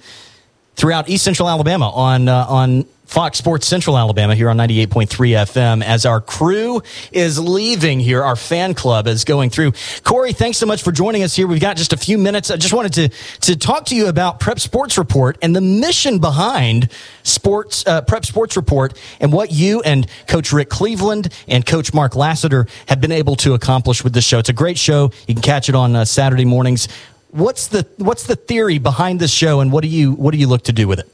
throughout 0.76 1.08
East 1.08 1.24
Central 1.24 1.48
Alabama 1.48 1.90
on 1.90 2.28
uh, 2.28 2.46
on 2.48 2.86
Fox 3.06 3.38
Sports 3.38 3.66
Central 3.66 3.96
Alabama 3.96 4.34
here 4.34 4.50
on 4.50 4.56
98.3 4.56 5.06
FM 5.06 5.82
as 5.82 6.04
our 6.04 6.20
crew 6.20 6.82
is 7.12 7.38
leaving 7.38 8.00
here. 8.00 8.22
Our 8.22 8.34
fan 8.34 8.74
club 8.74 9.06
is 9.06 9.24
going 9.24 9.50
through. 9.50 9.72
Corey, 10.02 10.32
thanks 10.32 10.58
so 10.58 10.66
much 10.66 10.82
for 10.82 10.90
joining 10.90 11.22
us 11.22 11.34
here. 11.34 11.46
We've 11.46 11.60
got 11.60 11.76
just 11.76 11.92
a 11.92 11.96
few 11.96 12.18
minutes. 12.18 12.50
I 12.50 12.56
just 12.56 12.74
wanted 12.74 12.92
to, 12.94 13.08
to 13.42 13.56
talk 13.56 13.86
to 13.86 13.96
you 13.96 14.08
about 14.08 14.40
Prep 14.40 14.58
Sports 14.58 14.98
Report 14.98 15.38
and 15.40 15.54
the 15.54 15.60
mission 15.60 16.18
behind 16.18 16.90
sports, 17.22 17.86
uh, 17.86 18.02
Prep 18.02 18.26
Sports 18.26 18.56
Report 18.56 19.00
and 19.20 19.32
what 19.32 19.52
you 19.52 19.82
and 19.82 20.06
Coach 20.26 20.52
Rick 20.52 20.68
Cleveland 20.68 21.32
and 21.46 21.64
Coach 21.64 21.94
Mark 21.94 22.16
Lassiter 22.16 22.66
have 22.88 23.00
been 23.00 23.12
able 23.12 23.36
to 23.36 23.54
accomplish 23.54 24.02
with 24.02 24.14
this 24.14 24.24
show. 24.24 24.40
It's 24.40 24.48
a 24.48 24.52
great 24.52 24.78
show. 24.78 25.12
You 25.28 25.34
can 25.34 25.42
catch 25.42 25.68
it 25.68 25.76
on 25.76 25.94
uh, 25.94 26.04
Saturday 26.04 26.44
mornings. 26.44 26.88
What's 27.30 27.68
the, 27.68 27.86
what's 27.98 28.26
the 28.26 28.36
theory 28.36 28.78
behind 28.78 29.20
this 29.20 29.32
show 29.32 29.60
and 29.60 29.72
what 29.72 29.82
do 29.82 29.88
you, 29.88 30.12
what 30.12 30.32
do 30.32 30.38
you 30.38 30.46
look 30.46 30.62
to 30.64 30.72
do 30.72 30.88
with 30.88 31.00
it? 31.00 31.12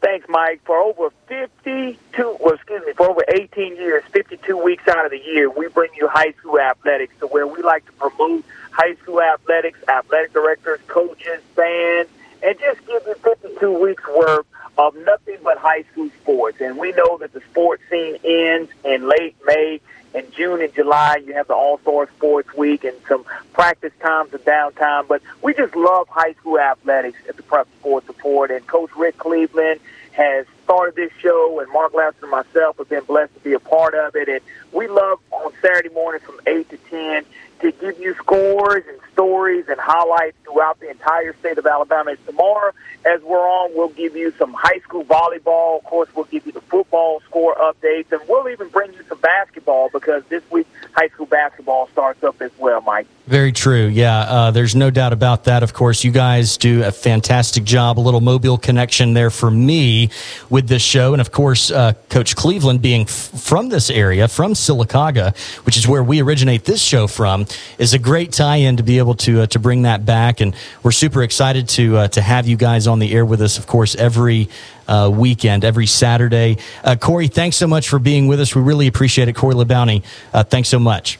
Thanks, 0.00 0.26
Mike. 0.28 0.60
For 0.64 0.76
over 0.76 1.10
52, 1.28 2.36
well, 2.38 2.54
excuse 2.54 2.84
me, 2.86 2.92
for 2.92 3.10
over 3.10 3.24
18 3.26 3.76
years, 3.76 4.04
52 4.12 4.56
weeks 4.56 4.86
out 4.86 5.06
of 5.06 5.10
the 5.10 5.18
year, 5.18 5.48
we 5.48 5.68
bring 5.68 5.90
you 5.96 6.08
high 6.08 6.32
school 6.32 6.60
athletics 6.60 7.14
to 7.20 7.26
where 7.26 7.46
we 7.46 7.62
like 7.62 7.86
to 7.86 7.92
promote 7.92 8.44
high 8.70 8.94
school 8.96 9.22
athletics, 9.22 9.78
athletic 9.88 10.32
directors, 10.34 10.80
coaches, 10.88 11.40
fans, 11.56 12.08
and 12.42 12.58
just 12.58 12.86
give 12.86 13.02
you 13.06 13.14
52 13.14 13.82
weeks 13.82 14.02
worth 14.08 14.46
of 14.76 14.94
nothing 14.96 15.38
but 15.42 15.56
high 15.56 15.84
school 15.92 16.10
sports. 16.20 16.60
And 16.60 16.76
we 16.76 16.92
know 16.92 17.16
that 17.18 17.32
the 17.32 17.40
sports 17.50 17.82
scene 17.90 18.18
ends 18.24 18.70
in 18.84 19.08
late 19.08 19.36
May. 19.46 19.80
In 20.14 20.30
June 20.30 20.62
and 20.62 20.72
July, 20.72 21.22
you 21.26 21.34
have 21.34 21.48
the 21.48 21.54
All 21.54 21.78
Star 21.78 22.08
Sports 22.16 22.54
Week 22.54 22.84
and 22.84 22.96
some 23.08 23.24
practice 23.52 23.92
times 24.00 24.32
and 24.32 24.44
downtime. 24.44 25.08
But 25.08 25.22
we 25.42 25.54
just 25.54 25.74
love 25.74 26.08
high 26.08 26.34
school 26.34 26.58
athletics 26.58 27.18
at 27.28 27.36
the 27.36 27.42
Prep 27.42 27.66
Sports 27.80 28.06
Support. 28.06 28.52
And 28.52 28.64
Coach 28.64 28.90
Rick 28.96 29.18
Cleveland 29.18 29.80
has 30.12 30.46
started 30.62 30.94
this 30.94 31.10
show, 31.18 31.58
and 31.58 31.70
Mark 31.72 31.92
Lassiter 31.94 32.26
and 32.26 32.30
myself 32.30 32.78
have 32.78 32.88
been 32.88 33.02
blessed 33.02 33.34
to 33.34 33.40
be 33.40 33.54
a 33.54 33.58
part 33.58 33.94
of 33.94 34.14
it. 34.14 34.28
And 34.28 34.40
we 34.72 34.86
love 34.86 35.18
on 35.32 35.52
Saturday 35.60 35.88
mornings 35.88 36.24
from 36.24 36.38
8 36.46 36.70
to 36.70 36.76
10 36.76 37.24
to 37.64 37.72
give 37.72 37.98
you 37.98 38.14
scores 38.14 38.84
and 38.86 38.98
stories 39.12 39.64
and 39.68 39.80
highlights 39.80 40.36
throughout 40.44 40.78
the 40.80 40.90
entire 40.90 41.34
state 41.38 41.56
of 41.56 41.66
Alabama. 41.66 42.10
And 42.10 42.26
tomorrow, 42.26 42.72
as 43.06 43.22
we're 43.22 43.38
on, 43.38 43.70
we'll 43.74 43.88
give 43.88 44.14
you 44.14 44.32
some 44.38 44.52
high 44.52 44.80
school 44.80 45.04
volleyball. 45.04 45.78
Of 45.78 45.84
course, 45.84 46.08
we'll 46.14 46.26
give 46.26 46.44
you 46.46 46.52
the 46.52 46.60
football 46.60 47.20
score 47.20 47.54
updates, 47.54 48.12
and 48.12 48.20
we'll 48.28 48.48
even 48.50 48.68
bring 48.68 48.92
you 48.92 49.02
some 49.08 49.18
basketball 49.20 49.88
because 49.92 50.24
this 50.28 50.42
week 50.50 50.66
high 50.92 51.08
school 51.08 51.26
basketball 51.26 51.88
starts 51.88 52.22
up 52.22 52.40
as 52.42 52.50
well, 52.58 52.80
Mike. 52.82 53.06
Very 53.26 53.52
true. 53.52 53.86
Yeah, 53.86 54.18
uh, 54.18 54.50
there's 54.50 54.76
no 54.76 54.90
doubt 54.90 55.14
about 55.14 55.44
that. 55.44 55.62
Of 55.62 55.72
course, 55.72 56.04
you 56.04 56.10
guys 56.10 56.58
do 56.58 56.84
a 56.84 56.92
fantastic 56.92 57.64
job. 57.64 57.98
A 57.98 58.02
little 58.02 58.20
mobile 58.20 58.58
connection 58.58 59.14
there 59.14 59.30
for 59.30 59.50
me 59.50 60.10
with 60.50 60.68
this 60.68 60.82
show. 60.82 61.14
And 61.14 61.22
of 61.22 61.32
course, 61.32 61.70
uh, 61.70 61.94
Coach 62.10 62.36
Cleveland 62.36 62.82
being 62.82 63.02
f- 63.02 63.30
from 63.40 63.70
this 63.70 63.88
area, 63.88 64.28
from 64.28 64.52
Sylacauga, 64.52 65.34
which 65.64 65.78
is 65.78 65.88
where 65.88 66.02
we 66.02 66.20
originate 66.20 66.66
this 66.66 66.82
show 66.82 67.06
from, 67.06 67.46
is 67.78 67.94
a 67.94 67.98
great 67.98 68.32
tie 68.32 68.56
in 68.56 68.76
to 68.76 68.82
be 68.82 68.98
able 68.98 69.14
to, 69.14 69.42
uh, 69.42 69.46
to 69.46 69.58
bring 69.58 69.82
that 69.82 70.04
back. 70.04 70.40
And 70.40 70.54
we're 70.82 70.92
super 70.92 71.22
excited 71.22 71.68
to, 71.70 71.96
uh, 71.96 72.08
to 72.08 72.20
have 72.22 72.46
you 72.46 72.56
guys 72.56 72.86
on 72.86 72.98
the 72.98 73.12
air 73.12 73.24
with 73.24 73.40
us, 73.40 73.58
of 73.58 73.66
course, 73.66 73.94
every 73.94 74.48
uh, 74.88 75.10
weekend, 75.12 75.64
every 75.64 75.86
Saturday. 75.86 76.58
Uh, 76.82 76.96
Corey, 76.96 77.28
thanks 77.28 77.56
so 77.56 77.66
much 77.66 77.88
for 77.88 77.98
being 77.98 78.26
with 78.26 78.40
us. 78.40 78.54
We 78.54 78.62
really 78.62 78.86
appreciate 78.86 79.28
it. 79.28 79.34
Corey 79.34 79.54
LeBounty, 79.54 80.02
uh, 80.32 80.44
thanks 80.44 80.68
so 80.68 80.78
much. 80.78 81.18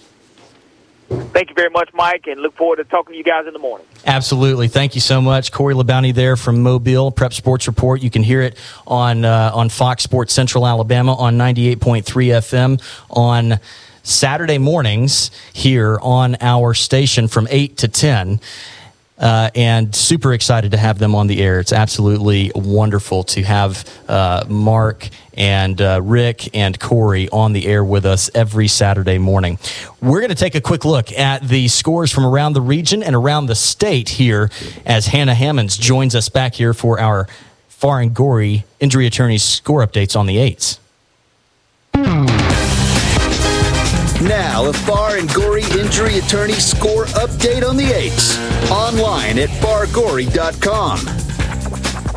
Thank 1.09 1.51
you 1.51 1.55
very 1.55 1.71
much, 1.71 1.91
Mike, 1.93 2.27
and 2.27 2.41
look 2.41 2.57
forward 2.57 2.77
to 2.77 2.85
talking 2.85 3.13
to 3.13 3.19
you 3.19 3.25
guys 3.25 3.47
in 3.47 3.53
the 3.53 3.59
morning. 3.59 3.87
Absolutely. 4.07 4.69
Thank 4.69 4.95
you 4.95 5.01
so 5.01 5.21
much. 5.21 5.53
Corey 5.53 5.75
LeBounty 5.75 6.15
there 6.15 6.37
from 6.37 6.63
Mobile, 6.63 7.11
Prep 7.11 7.33
Sports 7.33 7.67
Report. 7.67 8.03
You 8.03 8.11
can 8.11 8.23
hear 8.23 8.41
it 8.41 8.57
on, 8.87 9.25
uh, 9.25 9.51
on 9.55 9.69
Fox 9.69 10.03
Sports 10.03 10.33
Central 10.33 10.67
Alabama 10.67 11.15
on 11.15 11.37
98.3 11.37 12.05
FM 12.05 12.83
on 13.11 13.61
Saturday 14.05 14.59
mornings 14.59 15.31
here 15.53 15.99
on 16.03 16.37
our 16.41 16.75
station 16.75 17.27
from 17.27 17.49
8 17.51 17.77
to 17.79 17.89
10. 17.89 18.41
Uh, 19.17 19.49
and 19.55 19.95
super 19.95 20.33
excited 20.33 20.73
to 20.73 20.77
have 20.77 20.99
them 20.99 21.15
on 21.15 21.29
the 21.29 21.41
air. 21.41 21.61
It's 21.61 21.73
absolutely 21.73 22.51
wonderful 22.55 23.23
to 23.25 23.43
have 23.45 23.89
uh, 24.09 24.45
Mark 24.49 25.09
and 25.35 25.81
uh, 25.81 26.01
Rick 26.03 26.55
and 26.55 26.79
Corey 26.79 27.29
on 27.31 27.53
the 27.53 27.67
air 27.67 27.85
with 27.85 28.07
us 28.07 28.29
every 28.35 28.67
Saturday 28.67 29.19
morning. 29.19 29.59
We're 30.03 30.19
going 30.19 30.31
to 30.31 30.35
take 30.35 30.57
a 30.57 30.61
quick 30.61 30.85
look 30.85 31.13
at 31.13 31.43
the 31.43 31.69
scores 31.69 32.11
from 32.11 32.27
around 32.27 32.55
the 32.55 32.61
region 32.61 33.05
and 33.05 33.15
around 33.15 33.47
the 33.47 33.55
state 33.55 34.09
here 34.09 34.51
as 34.85 35.07
Hannah 35.07 35.35
Hammonds 35.35 35.79
joins 35.79 36.17
us 36.17 36.29
back 36.29 36.55
here 36.55 36.75
for 36.75 36.99
our 36.99 37.29
Farr 37.69 38.01
and 38.01 38.13
Gorey 38.13 38.65
injury 38.81 39.07
attorney's 39.07 39.45
score 39.45 39.87
updates 39.87 40.19
on 40.19 40.27
the 40.27 40.39
eights. 40.39 40.81
Now, 44.25 44.67
a 44.69 44.73
Farr 44.73 45.19
and 45.19 45.33
Gorey 45.35 45.65
injury 45.79 46.19
attorney 46.19 46.55
score 46.55 47.05
update 47.07 47.69
on 47.69 47.77
the 47.77 47.93
eights. 47.93 48.39
Online 48.71 49.39
at 49.39 49.51
fargorey.com. 49.61 50.99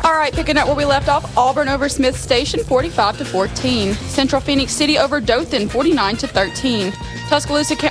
All 0.04 0.14
right, 0.14 0.32
picking 0.32 0.56
up 0.56 0.66
where 0.68 0.76
we 0.76 0.86
left 0.86 1.08
off, 1.08 1.36
Auburn 1.36 1.68
over 1.68 1.86
Smith 1.90 2.18
Station, 2.18 2.64
45 2.64 3.18
to 3.18 3.24
14. 3.26 3.92
Central 3.92 4.40
Phoenix 4.40 4.72
City 4.72 4.96
over 4.96 5.20
Dothan, 5.20 5.68
49 5.68 6.16
to 6.16 6.26
13. 6.26 6.92
Tuscaloosa, 7.28 7.76
Ca- 7.76 7.90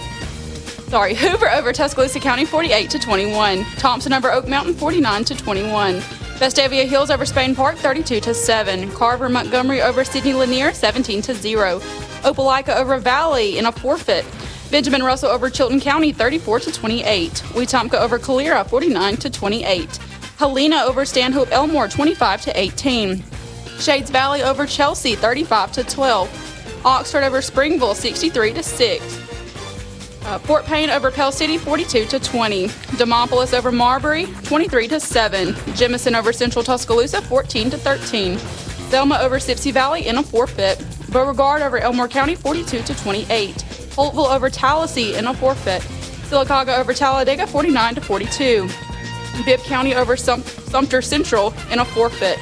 sorry, 0.90 1.14
Hoover 1.16 1.52
over 1.52 1.72
Tuscaloosa 1.72 2.20
County, 2.20 2.46
48 2.46 2.90
to 2.90 2.98
21. 2.98 3.66
Thompson 3.78 4.14
over 4.14 4.32
Oak 4.32 4.48
Mountain, 4.48 4.74
49 4.74 5.26
to 5.26 5.36
21. 5.36 6.00
Vestavia 6.40 6.88
Hills 6.88 7.12
over 7.12 7.26
Spain 7.26 7.54
Park, 7.54 7.76
32 7.78 8.20
to 8.22 8.34
7. 8.34 8.92
Carver 8.94 9.30
Montgomery 9.30 9.84
over 9.84 10.04
Sidney 10.04 10.34
Lanier, 10.34 10.74
17 10.74 11.22
to 11.22 11.36
0. 11.36 11.82
Opelika 12.24 12.76
over 12.76 12.98
Valley 13.00 13.58
in 13.58 13.66
a 13.66 13.72
forfeit. 13.72 14.26
Benjamin 14.70 15.04
Russell 15.04 15.30
over 15.30 15.50
Chilton 15.50 15.80
County, 15.80 16.12
34 16.12 16.60
to 16.62 16.72
28. 16.72 17.32
Wetumpka 17.54 17.96
over 17.96 18.20
Calera, 18.20 18.66
49 18.66 19.18
to 19.18 19.30
28. 19.30 19.98
Helena 20.38 20.84
over 20.84 21.06
Stanhope 21.06 21.52
Elmore, 21.52 21.88
25 21.88 22.42
to 22.42 22.60
18. 22.60 23.24
Shades 23.80 24.10
Valley 24.10 24.44
over 24.44 24.66
Chelsea, 24.66 25.16
35 25.16 25.72
to 25.74 25.84
12. 25.84 26.82
Oxford 26.86 27.24
over 27.24 27.42
Springville, 27.42 27.96
63 27.96 28.54
to 28.54 28.64
6. 28.64 29.28
Uh, 30.24 30.38
Fort 30.40 30.66
Payne 30.66 30.90
over 30.90 31.10
Pell 31.10 31.32
City, 31.32 31.58
42 31.58 32.06
to 32.06 32.20
20. 32.20 32.68
Demopolis 32.98 33.58
over 33.58 33.72
Marbury, 33.72 34.26
23 34.44 34.88
to 34.90 35.00
7. 35.00 35.54
Jemison 35.74 36.18
over 36.18 36.34
Central 36.34 36.64
Tuscaloosa, 36.64 37.22
14 37.22 37.70
to 37.70 37.78
13. 37.78 38.38
Selma 38.90 39.20
over 39.20 39.38
Sipsey 39.38 39.72
Valley 39.72 40.08
in 40.08 40.18
a 40.18 40.24
forfeit. 40.24 40.84
Beauregard 41.12 41.62
over 41.62 41.78
Elmore 41.78 42.08
County, 42.08 42.36
42 42.36 42.82
to 42.84 42.96
28. 42.96 43.56
Holtville 43.56 44.34
over 44.34 44.50
Tallahassee 44.50 45.16
in 45.16 45.28
a 45.28 45.34
forfeit. 45.34 45.82
Sylacauga 46.30 46.78
over 46.78 46.94
Talladega, 46.94 47.48
49 47.48 47.96
to 47.96 48.02
42. 48.02 48.70
Bibb 49.46 49.60
County 49.62 49.96
over 49.96 50.18
Sum- 50.18 50.44
Sumter 50.44 51.02
Central 51.02 51.54
in 51.72 51.80
a 51.80 51.86
forfeit. 51.86 52.40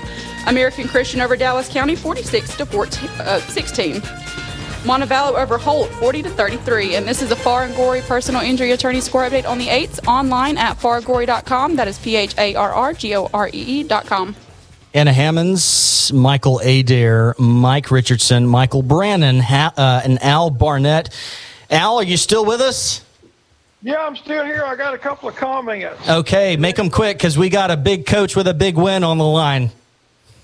American 0.47 0.87
Christian 0.87 1.21
over 1.21 1.35
Dallas 1.35 1.69
County, 1.69 1.95
46 1.95 2.57
to 2.57 2.65
14, 2.65 3.09
uh, 3.19 3.39
16. 3.39 4.01
Montevallo 4.85 5.33
over 5.35 5.57
Holt, 5.57 5.89
40 5.89 6.23
to 6.23 6.29
33. 6.29 6.95
And 6.95 7.07
this 7.07 7.21
is 7.21 7.31
a 7.31 7.35
Farr 7.35 7.63
and 7.63 7.75
Gorey 7.75 8.01
personal 8.01 8.41
injury 8.41 8.71
attorney 8.71 9.01
score 9.01 9.23
update 9.23 9.47
on 9.47 9.57
the 9.57 9.67
8s 9.67 9.99
online 10.07 10.57
at 10.57 10.77
fargorey.com. 10.77 11.75
That 11.75 11.87
is 11.87 11.97
P 11.97 12.15
H 12.15 12.35
A 12.37 12.53
R 12.55 12.71
R 12.71 12.93
G 12.93 13.15
O 13.15 13.29
R 13.33 13.47
E 13.47 13.81
E.com. 13.81 14.35
Anna 14.95 15.11
Hammonds, 15.11 16.13
Michael 16.13 16.59
Adair, 16.59 17.35
Mike 17.37 17.91
Richardson, 17.91 18.47
Michael 18.47 18.81
Brannon, 18.81 19.41
ha- 19.41 19.73
uh, 19.75 20.01
and 20.05 20.23
Al 20.23 20.49
Barnett. 20.49 21.13
Al, 21.69 21.97
are 21.97 22.03
you 22.03 22.15
still 22.15 22.45
with 22.45 22.61
us? 22.61 23.03
Yeah, 23.81 23.97
I'm 23.97 24.15
still 24.15 24.45
here. 24.45 24.63
I 24.63 24.77
got 24.77 24.93
a 24.93 24.97
couple 24.97 25.27
of 25.27 25.35
comments. 25.35 26.07
Okay, 26.07 26.55
make 26.55 26.77
them 26.77 26.89
quick 26.89 27.17
because 27.17 27.37
we 27.37 27.49
got 27.49 27.71
a 27.71 27.75
big 27.75 28.05
coach 28.05 28.37
with 28.37 28.47
a 28.47 28.53
big 28.53 28.77
win 28.77 29.03
on 29.03 29.17
the 29.17 29.25
line. 29.25 29.69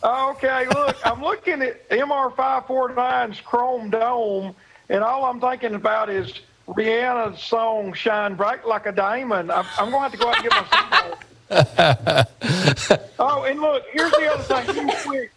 Okay, 0.03 0.68
look, 0.68 0.98
I'm 1.07 1.22
looking 1.22 1.61
at 1.61 1.90
MR549's 1.90 3.40
Chrome 3.40 3.90
Dome, 3.90 4.53
and 4.90 5.02
all 5.02 5.23
I'm 5.23 5.40
thinking 5.40 5.76
about 5.76 6.10
is 6.10 6.41
Rihanna's 6.68 7.41
song 7.41 7.94
"Shine 7.94 8.36
Bright 8.36 8.68
Like 8.68 8.86
a 8.86 8.91
Diamond." 8.91 9.49
I'm, 9.49 9.65
I'm 9.80 9.91
going 9.91 9.94
to 9.94 9.99
have 9.99 10.11
to 10.11 10.18
go 10.18 10.28
out 10.28 10.36
and 10.36 10.44
get 10.44 10.52
my. 10.52 11.14
oh, 13.19 13.44
and 13.44 13.60
look, 13.60 13.84
here's 13.91 14.11
the 14.11 14.34
other 14.34 14.64
thing. 14.64 14.90
quick. 15.06 15.32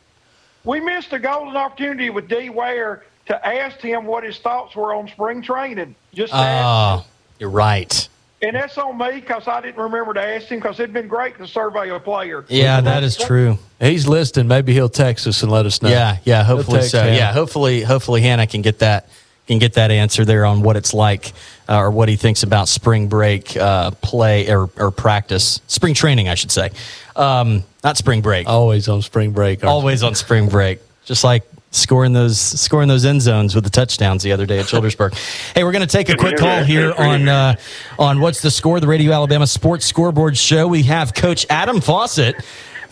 We 0.64 0.80
missed 0.80 1.12
a 1.12 1.18
golden 1.18 1.56
opportunity 1.56 2.10
with 2.10 2.28
D. 2.28 2.50
Ware 2.50 3.04
to 3.26 3.46
ask 3.46 3.78
him 3.80 4.06
what 4.06 4.24
his 4.24 4.38
thoughts 4.38 4.76
were 4.76 4.94
on 4.94 5.08
spring 5.08 5.42
training. 5.42 5.94
Just 6.14 6.32
to 6.32 6.38
ask 6.38 7.04
Oh, 7.04 7.06
you're 7.38 7.50
right. 7.50 8.08
And 8.42 8.54
that's 8.54 8.76
on 8.76 8.98
me 8.98 9.12
because 9.20 9.48
I 9.48 9.60
didn't 9.62 9.82
remember 9.82 10.12
to 10.14 10.22
ask 10.22 10.48
him 10.48 10.58
because 10.58 10.78
it'd 10.78 10.92
been 10.92 11.08
great 11.08 11.38
to 11.38 11.48
survey 11.48 11.88
a 11.90 11.98
player. 11.98 12.44
Yeah, 12.48 12.80
that 12.82 13.02
is 13.02 13.16
true. 13.16 13.58
He's 13.80 14.06
listening. 14.06 14.48
Maybe 14.48 14.74
he'll 14.74 14.90
text 14.90 15.26
us 15.26 15.42
and 15.42 15.50
let 15.50 15.64
us 15.66 15.80
know. 15.80 15.88
Yeah, 15.88 16.18
yeah. 16.24 16.44
Hopefully 16.44 16.82
so. 16.82 17.00
Hannah. 17.02 17.16
Yeah, 17.16 17.32
hopefully, 17.32 17.80
hopefully 17.82 18.20
Hannah 18.20 18.46
can 18.46 18.60
get 18.60 18.80
that 18.80 19.08
can 19.46 19.58
get 19.58 19.74
that 19.74 19.90
answer 19.90 20.24
there 20.24 20.44
on 20.44 20.62
what 20.62 20.76
it's 20.76 20.94
like 20.94 21.32
uh, 21.68 21.78
or 21.78 21.90
what 21.90 22.08
he 22.08 22.16
thinks 22.16 22.42
about 22.42 22.68
spring 22.68 23.08
break 23.08 23.56
uh, 23.56 23.90
play 24.02 24.50
or, 24.50 24.70
or 24.76 24.90
practice, 24.90 25.60
spring 25.66 25.94
training, 25.94 26.28
I 26.28 26.34
should 26.34 26.50
say. 26.50 26.70
Um, 27.16 27.64
not 27.82 27.96
spring 27.96 28.22
break. 28.22 28.48
Always 28.48 28.88
on 28.88 29.02
spring 29.02 29.32
break. 29.32 29.62
aren't 29.62 29.70
Always 29.70 30.02
on 30.02 30.14
spring 30.14 30.48
break. 30.48 30.80
Just 31.04 31.24
like 31.24 31.44
scoring 31.70 32.12
those 32.12 32.38
scoring 32.38 32.88
those 32.88 33.04
end 33.04 33.20
zones 33.20 33.54
with 33.54 33.64
the 33.64 33.70
touchdowns 33.70 34.22
the 34.22 34.32
other 34.32 34.46
day 34.46 34.60
at 34.60 34.66
Childersburg. 34.66 35.12
hey, 35.54 35.64
we're 35.64 35.72
going 35.72 35.86
to 35.86 35.92
take 35.92 36.08
a 36.08 36.14
quick 36.14 36.36
call 36.36 36.62
here 36.62 36.92
on 36.96 37.28
uh, 37.28 37.56
on 37.98 38.20
what's 38.20 38.40
the 38.40 38.50
score, 38.50 38.80
the 38.80 38.86
Radio 38.86 39.12
Alabama 39.12 39.46
Sports 39.46 39.84
Scoreboard 39.84 40.36
Show. 40.36 40.66
We 40.68 40.84
have 40.84 41.12
Coach 41.14 41.46
Adam 41.50 41.80
Fawcett 41.80 42.36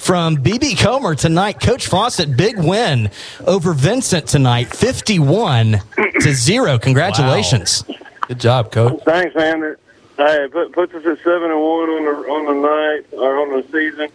from 0.02 0.36
BB 0.36 0.78
Comer 0.78 1.14
tonight. 1.14 1.60
Coach 1.60 1.86
Fawcett, 1.86 2.36
big 2.36 2.58
win 2.58 3.08
over 3.46 3.72
Vincent 3.72 4.26
tonight, 4.26 4.74
fifty-one 4.74 5.80
to 6.20 6.32
zero. 6.34 6.78
Congratulations! 6.78 7.84
Good 8.26 8.40
job, 8.40 8.72
Coach. 8.72 9.00
Thanks, 9.04 9.34
man. 9.36 9.76
Hey, 10.16 10.48
put, 10.50 10.72
puts 10.72 10.92
us 10.94 11.06
at 11.06 11.18
seven 11.18 11.50
and 11.50 11.60
one 11.60 11.88
on 11.88 12.04
the 12.04 12.30
on 12.30 12.46
the 12.46 12.68
night 12.68 13.18
or 13.18 13.38
on 13.38 13.60
the 13.60 13.66
season. 13.70 14.08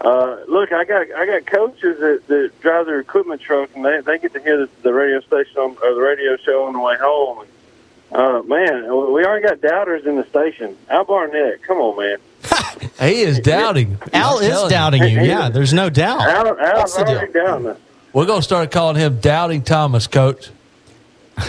Uh, 0.00 0.38
look, 0.48 0.72
I 0.72 0.84
got 0.84 1.06
I 1.16 1.26
got 1.26 1.46
coaches 1.46 1.98
that, 2.00 2.22
that 2.26 2.60
drive 2.60 2.86
their 2.86 2.98
equipment 2.98 3.40
truck, 3.40 3.70
and 3.76 3.84
they 3.84 4.00
they 4.00 4.18
get 4.18 4.32
to 4.34 4.40
hear 4.40 4.58
the, 4.58 4.68
the 4.82 4.92
radio 4.92 5.20
station 5.20 5.56
on, 5.58 5.76
or 5.82 5.94
the 5.94 6.00
radio 6.00 6.36
show 6.36 6.66
on 6.66 6.72
the 6.72 6.80
way 6.80 6.96
home. 7.00 7.46
Uh, 8.10 8.42
man, 8.42 8.84
we 8.84 9.24
already 9.24 9.46
got 9.46 9.60
doubters 9.60 10.04
in 10.04 10.16
the 10.16 10.26
station. 10.26 10.76
Al 10.88 11.04
Barnett, 11.04 11.62
come 11.62 11.78
on, 11.78 11.96
man. 11.98 12.18
He 13.00 13.20
is 13.20 13.38
doubting. 13.40 13.98
Al 14.12 14.38
I'm 14.38 14.44
is 14.44 14.70
doubting 14.70 15.02
you. 15.04 15.20
Yeah, 15.20 15.48
there's 15.50 15.72
no 15.72 15.88
doubt. 15.88 16.20
Al, 16.20 16.58
Al's 16.58 16.58
What's 16.58 16.96
the 16.96 17.04
deal? 17.04 17.32
down 17.32 17.62
there. 17.64 17.76
We're 18.12 18.26
going 18.26 18.40
to 18.40 18.44
start 18.44 18.70
calling 18.72 18.96
him 18.96 19.20
Doubting 19.20 19.62
Thomas, 19.62 20.06
Coach. 20.08 20.50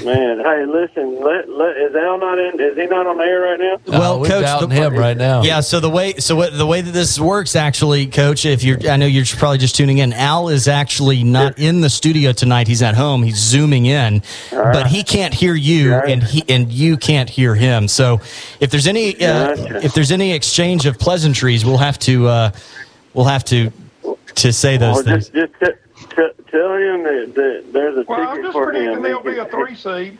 Man, 0.03 0.39
hey, 0.39 0.65
listen, 0.65 1.21
let, 1.21 1.49
let, 1.49 1.75
is 1.77 1.95
Al 1.95 2.19
not 2.19 2.37
in? 2.37 2.59
Is 2.59 2.77
he 2.77 2.85
not 2.85 3.07
on 3.07 3.17
the 3.17 3.23
air 3.23 3.41
right 3.41 3.59
now? 3.59 3.77
Well, 3.87 4.23
coach, 4.23 4.43
doubting 4.43 4.69
him 4.71 4.93
right 4.93 5.17
now. 5.17 5.41
Yeah. 5.43 5.61
So 5.61 5.79
the 5.79 5.89
way, 5.89 6.13
so 6.15 6.35
what, 6.35 6.55
the 6.57 6.65
way 6.65 6.81
that 6.81 6.91
this 6.91 7.19
works, 7.19 7.55
actually, 7.55 8.05
coach, 8.07 8.45
if 8.45 8.63
you're, 8.63 8.77
I 8.89 8.97
know 8.97 9.07
you're 9.07 9.25
probably 9.25 9.57
just 9.57 9.75
tuning 9.75 9.97
in. 9.97 10.13
Al 10.13 10.49
is 10.49 10.67
actually 10.67 11.23
not 11.23 11.57
in 11.57 11.81
the 11.81 11.89
studio 11.89 12.31
tonight. 12.31 12.67
He's 12.67 12.81
at 12.83 12.95
home. 12.95 13.23
He's 13.23 13.37
zooming 13.37 13.87
in, 13.87 14.21
but 14.51 14.87
he 14.87 15.03
can't 15.03 15.33
hear 15.33 15.55
you, 15.55 15.93
and 15.93 16.23
he 16.23 16.43
and 16.47 16.71
you 16.71 16.95
can't 16.95 17.29
hear 17.29 17.55
him. 17.55 17.87
So 17.87 18.21
if 18.59 18.69
there's 18.69 18.87
any, 18.87 19.15
uh, 19.25 19.55
if 19.81 19.93
there's 19.93 20.11
any 20.11 20.33
exchange 20.33 20.85
of 20.85 20.99
pleasantries, 20.99 21.65
we'll 21.65 21.77
have 21.77 21.97
to, 21.99 22.27
uh, 22.27 22.51
we'll 23.13 23.25
have 23.25 23.43
to, 23.45 23.71
to 24.35 24.53
say 24.53 24.77
those 24.77 24.95
Well, 24.95 25.03
things. 25.03 25.29
just, 25.29 25.51
just 25.59 25.77
t- 26.09 26.15
t- 26.15 26.43
tell 26.51 26.73
him 26.75 27.03
that, 27.03 27.31
that 27.35 27.63
there's 27.73 27.97
a 27.97 28.03
Well, 28.07 28.27
I'm 28.27 28.41
just 28.41 28.53
for 28.53 28.65
predicting 28.71 29.01
there'll 29.03 29.21
be 29.23 29.37
a 29.37 29.45
three 29.45 29.75
seed. 29.75 30.17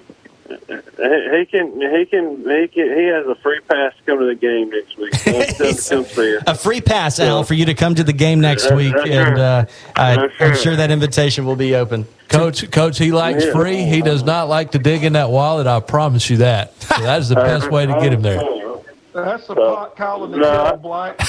He, 0.49 0.55
he 0.57 1.45
can, 1.45 1.79
he 1.79 2.05
can, 2.05 2.37
he 2.49 2.67
can, 2.67 2.97
he 2.97 3.03
has 3.05 3.27
a 3.27 3.35
free 3.35 3.59
pass 3.69 3.93
to 3.97 4.03
come 4.07 4.17
to 4.17 4.25
the 4.25 4.33
game 4.33 4.71
next 4.71 4.97
week. 4.97 5.11
Tell 5.13 5.35
him 5.35 5.47
to 5.47 5.55
come 5.55 5.73
see 6.05 6.37
us. 6.37 6.43
A 6.47 6.55
free 6.55 6.81
pass, 6.81 7.19
Al, 7.19 7.43
for 7.43 7.53
you 7.53 7.65
to 7.65 7.75
come 7.75 7.93
to 7.93 8.03
the 8.03 8.13
game 8.13 8.39
next 8.41 8.63
That's- 8.63 8.77
week, 8.77 8.95
that's 8.95 9.09
and 9.11 9.37
uh, 9.37 9.65
I, 9.95 10.15
That's 10.15 10.33
I'm 10.39 10.55
sure 10.55 10.75
that 10.75 10.89
invitation 10.89 11.45
will 11.45 11.55
be 11.55 11.75
open. 11.75 12.07
Coach, 12.29 12.69
Coach, 12.71 12.97
he 12.97 13.11
likes 13.11 13.45
Yeah. 13.45 13.51
free. 13.53 13.83
He 13.83 14.01
does 14.01 14.23
not 14.23 14.47
like 14.49 14.71
to 14.71 14.79
dig 14.79 15.03
in 15.03 15.13
that 15.13 15.29
wallet. 15.29 15.67
I 15.67 15.79
promise 15.81 16.27
you 16.31 16.37
that. 16.37 16.81
So 16.81 16.99
that 17.03 17.19
is 17.19 17.29
the 17.29 17.35
best 17.51 17.69
way 17.69 17.85
to 17.85 17.93
get 17.93 18.11
him 18.13 18.23
there. 18.23 18.41
That's 19.13 19.45
the 19.45 19.53
pot 19.53 19.95
calling 19.95 20.31
the 20.31 20.37
No. 20.37 20.63
kettle 20.63 20.77
black. 20.77 21.19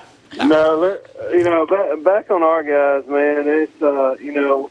no, 0.36 0.98
you 1.32 1.42
know, 1.44 1.66
back, 2.02 2.30
on 2.30 2.42
our 2.42 2.62
guys, 2.62 3.08
man. 3.08 3.48
It's 3.48 3.82
uh, 3.82 4.16
you 4.20 4.32
know, 4.32 4.70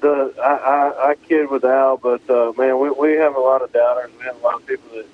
the 0.00 0.34
I, 0.42 0.52
I, 0.52 1.10
I 1.10 1.14
kid 1.14 1.50
with 1.50 1.64
Al, 1.64 1.96
but 1.96 2.28
uh, 2.28 2.52
man, 2.56 2.78
we 2.78 2.90
we 2.90 3.12
have 3.12 3.36
a 3.36 3.40
lot 3.40 3.62
of 3.62 3.72
doubters. 3.72 4.10
We 4.18 4.24
have 4.24 4.36
a 4.36 4.44
lot 4.44 4.56
of 4.56 4.66
people 4.66 4.90
that 4.94 5.06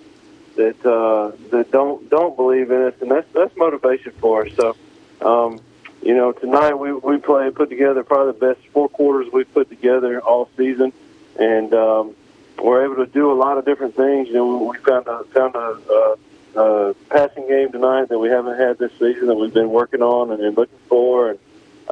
that 0.56 0.90
uh, 0.90 1.32
that 1.50 1.70
don't 1.70 2.08
don't 2.10 2.36
believe 2.36 2.70
in 2.70 2.82
us, 2.82 2.94
and 3.00 3.10
that's 3.10 3.30
that's 3.32 3.56
motivation 3.56 4.12
for 4.12 4.46
us. 4.46 4.52
So, 4.56 4.76
um, 5.20 5.60
you 6.02 6.14
know, 6.14 6.32
tonight 6.32 6.74
we 6.74 6.92
we 6.92 7.18
played 7.18 7.54
put 7.54 7.68
together 7.68 8.02
probably 8.02 8.32
the 8.32 8.54
best 8.54 8.66
four 8.68 8.88
quarters 8.88 9.32
we've 9.32 9.52
put 9.52 9.68
together 9.68 10.20
all 10.20 10.48
season, 10.56 10.92
and 11.38 11.72
um, 11.74 12.16
we're 12.62 12.84
able 12.84 12.96
to 12.96 13.06
do 13.06 13.30
a 13.30 13.34
lot 13.34 13.58
of 13.58 13.64
different 13.64 13.94
things. 13.94 14.28
You 14.28 14.34
know, 14.34 14.56
we 14.56 14.78
found 14.78 15.06
a 15.06 15.24
found 15.24 15.54
a. 15.54 15.78
Uh, 15.90 16.16
uh, 16.56 16.94
passing 17.10 17.46
game 17.48 17.70
tonight 17.72 18.08
that 18.08 18.18
we 18.18 18.28
haven't 18.28 18.58
had 18.58 18.78
this 18.78 18.92
season 18.92 19.26
that 19.26 19.34
we've 19.34 19.54
been 19.54 19.70
working 19.70 20.02
on 20.02 20.30
and 20.30 20.38
been 20.38 20.54
looking 20.54 20.78
for, 20.88 21.30
and 21.30 21.38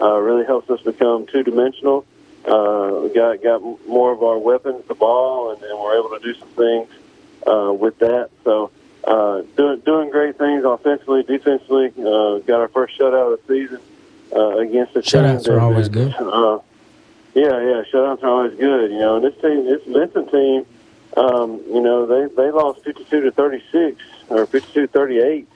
uh, 0.00 0.18
really 0.18 0.44
helps 0.44 0.70
us 0.70 0.80
become 0.82 1.26
two 1.26 1.42
dimensional. 1.42 2.04
Uh, 2.44 3.00
we 3.02 3.14
got 3.14 3.42
got 3.42 3.62
more 3.86 4.12
of 4.12 4.22
our 4.22 4.38
weapons, 4.38 4.84
the 4.86 4.94
ball, 4.94 5.52
and, 5.52 5.62
and 5.62 5.78
we're 5.78 5.98
able 5.98 6.10
to 6.10 6.20
do 6.22 6.34
some 6.38 6.48
things 6.48 6.88
uh, 7.46 7.72
with 7.72 7.98
that. 7.98 8.30
So 8.44 8.70
uh, 9.04 9.42
doing 9.56 9.80
doing 9.80 10.10
great 10.10 10.38
things 10.38 10.64
offensively, 10.64 11.22
defensively. 11.22 11.86
Uh, 11.88 12.38
got 12.38 12.60
our 12.60 12.68
first 12.68 12.98
shutout 12.98 13.32
of 13.32 13.40
the 13.46 13.54
season 13.54 13.80
uh, 14.34 14.58
against 14.58 14.96
a 14.96 15.00
Shutouts 15.00 15.44
team 15.44 15.54
are 15.54 15.60
always 15.60 15.88
good. 15.88 16.14
Uh, 16.14 16.58
yeah, 17.34 17.60
yeah, 17.60 17.82
shutouts 17.92 18.22
are 18.22 18.28
always 18.28 18.58
good. 18.58 18.90
You 18.90 18.98
know, 18.98 19.16
and 19.16 19.24
this 19.24 19.40
team, 19.40 19.64
this 19.64 19.82
Vincent 19.86 20.30
team, 20.30 20.66
um, 21.16 21.60
you 21.68 21.80
know, 21.80 22.06
they 22.06 22.34
they 22.34 22.50
lost 22.50 22.82
fifty-two 22.84 23.20
to 23.22 23.30
thirty-six 23.32 24.00
or 24.30 24.46
52-38 24.46 25.46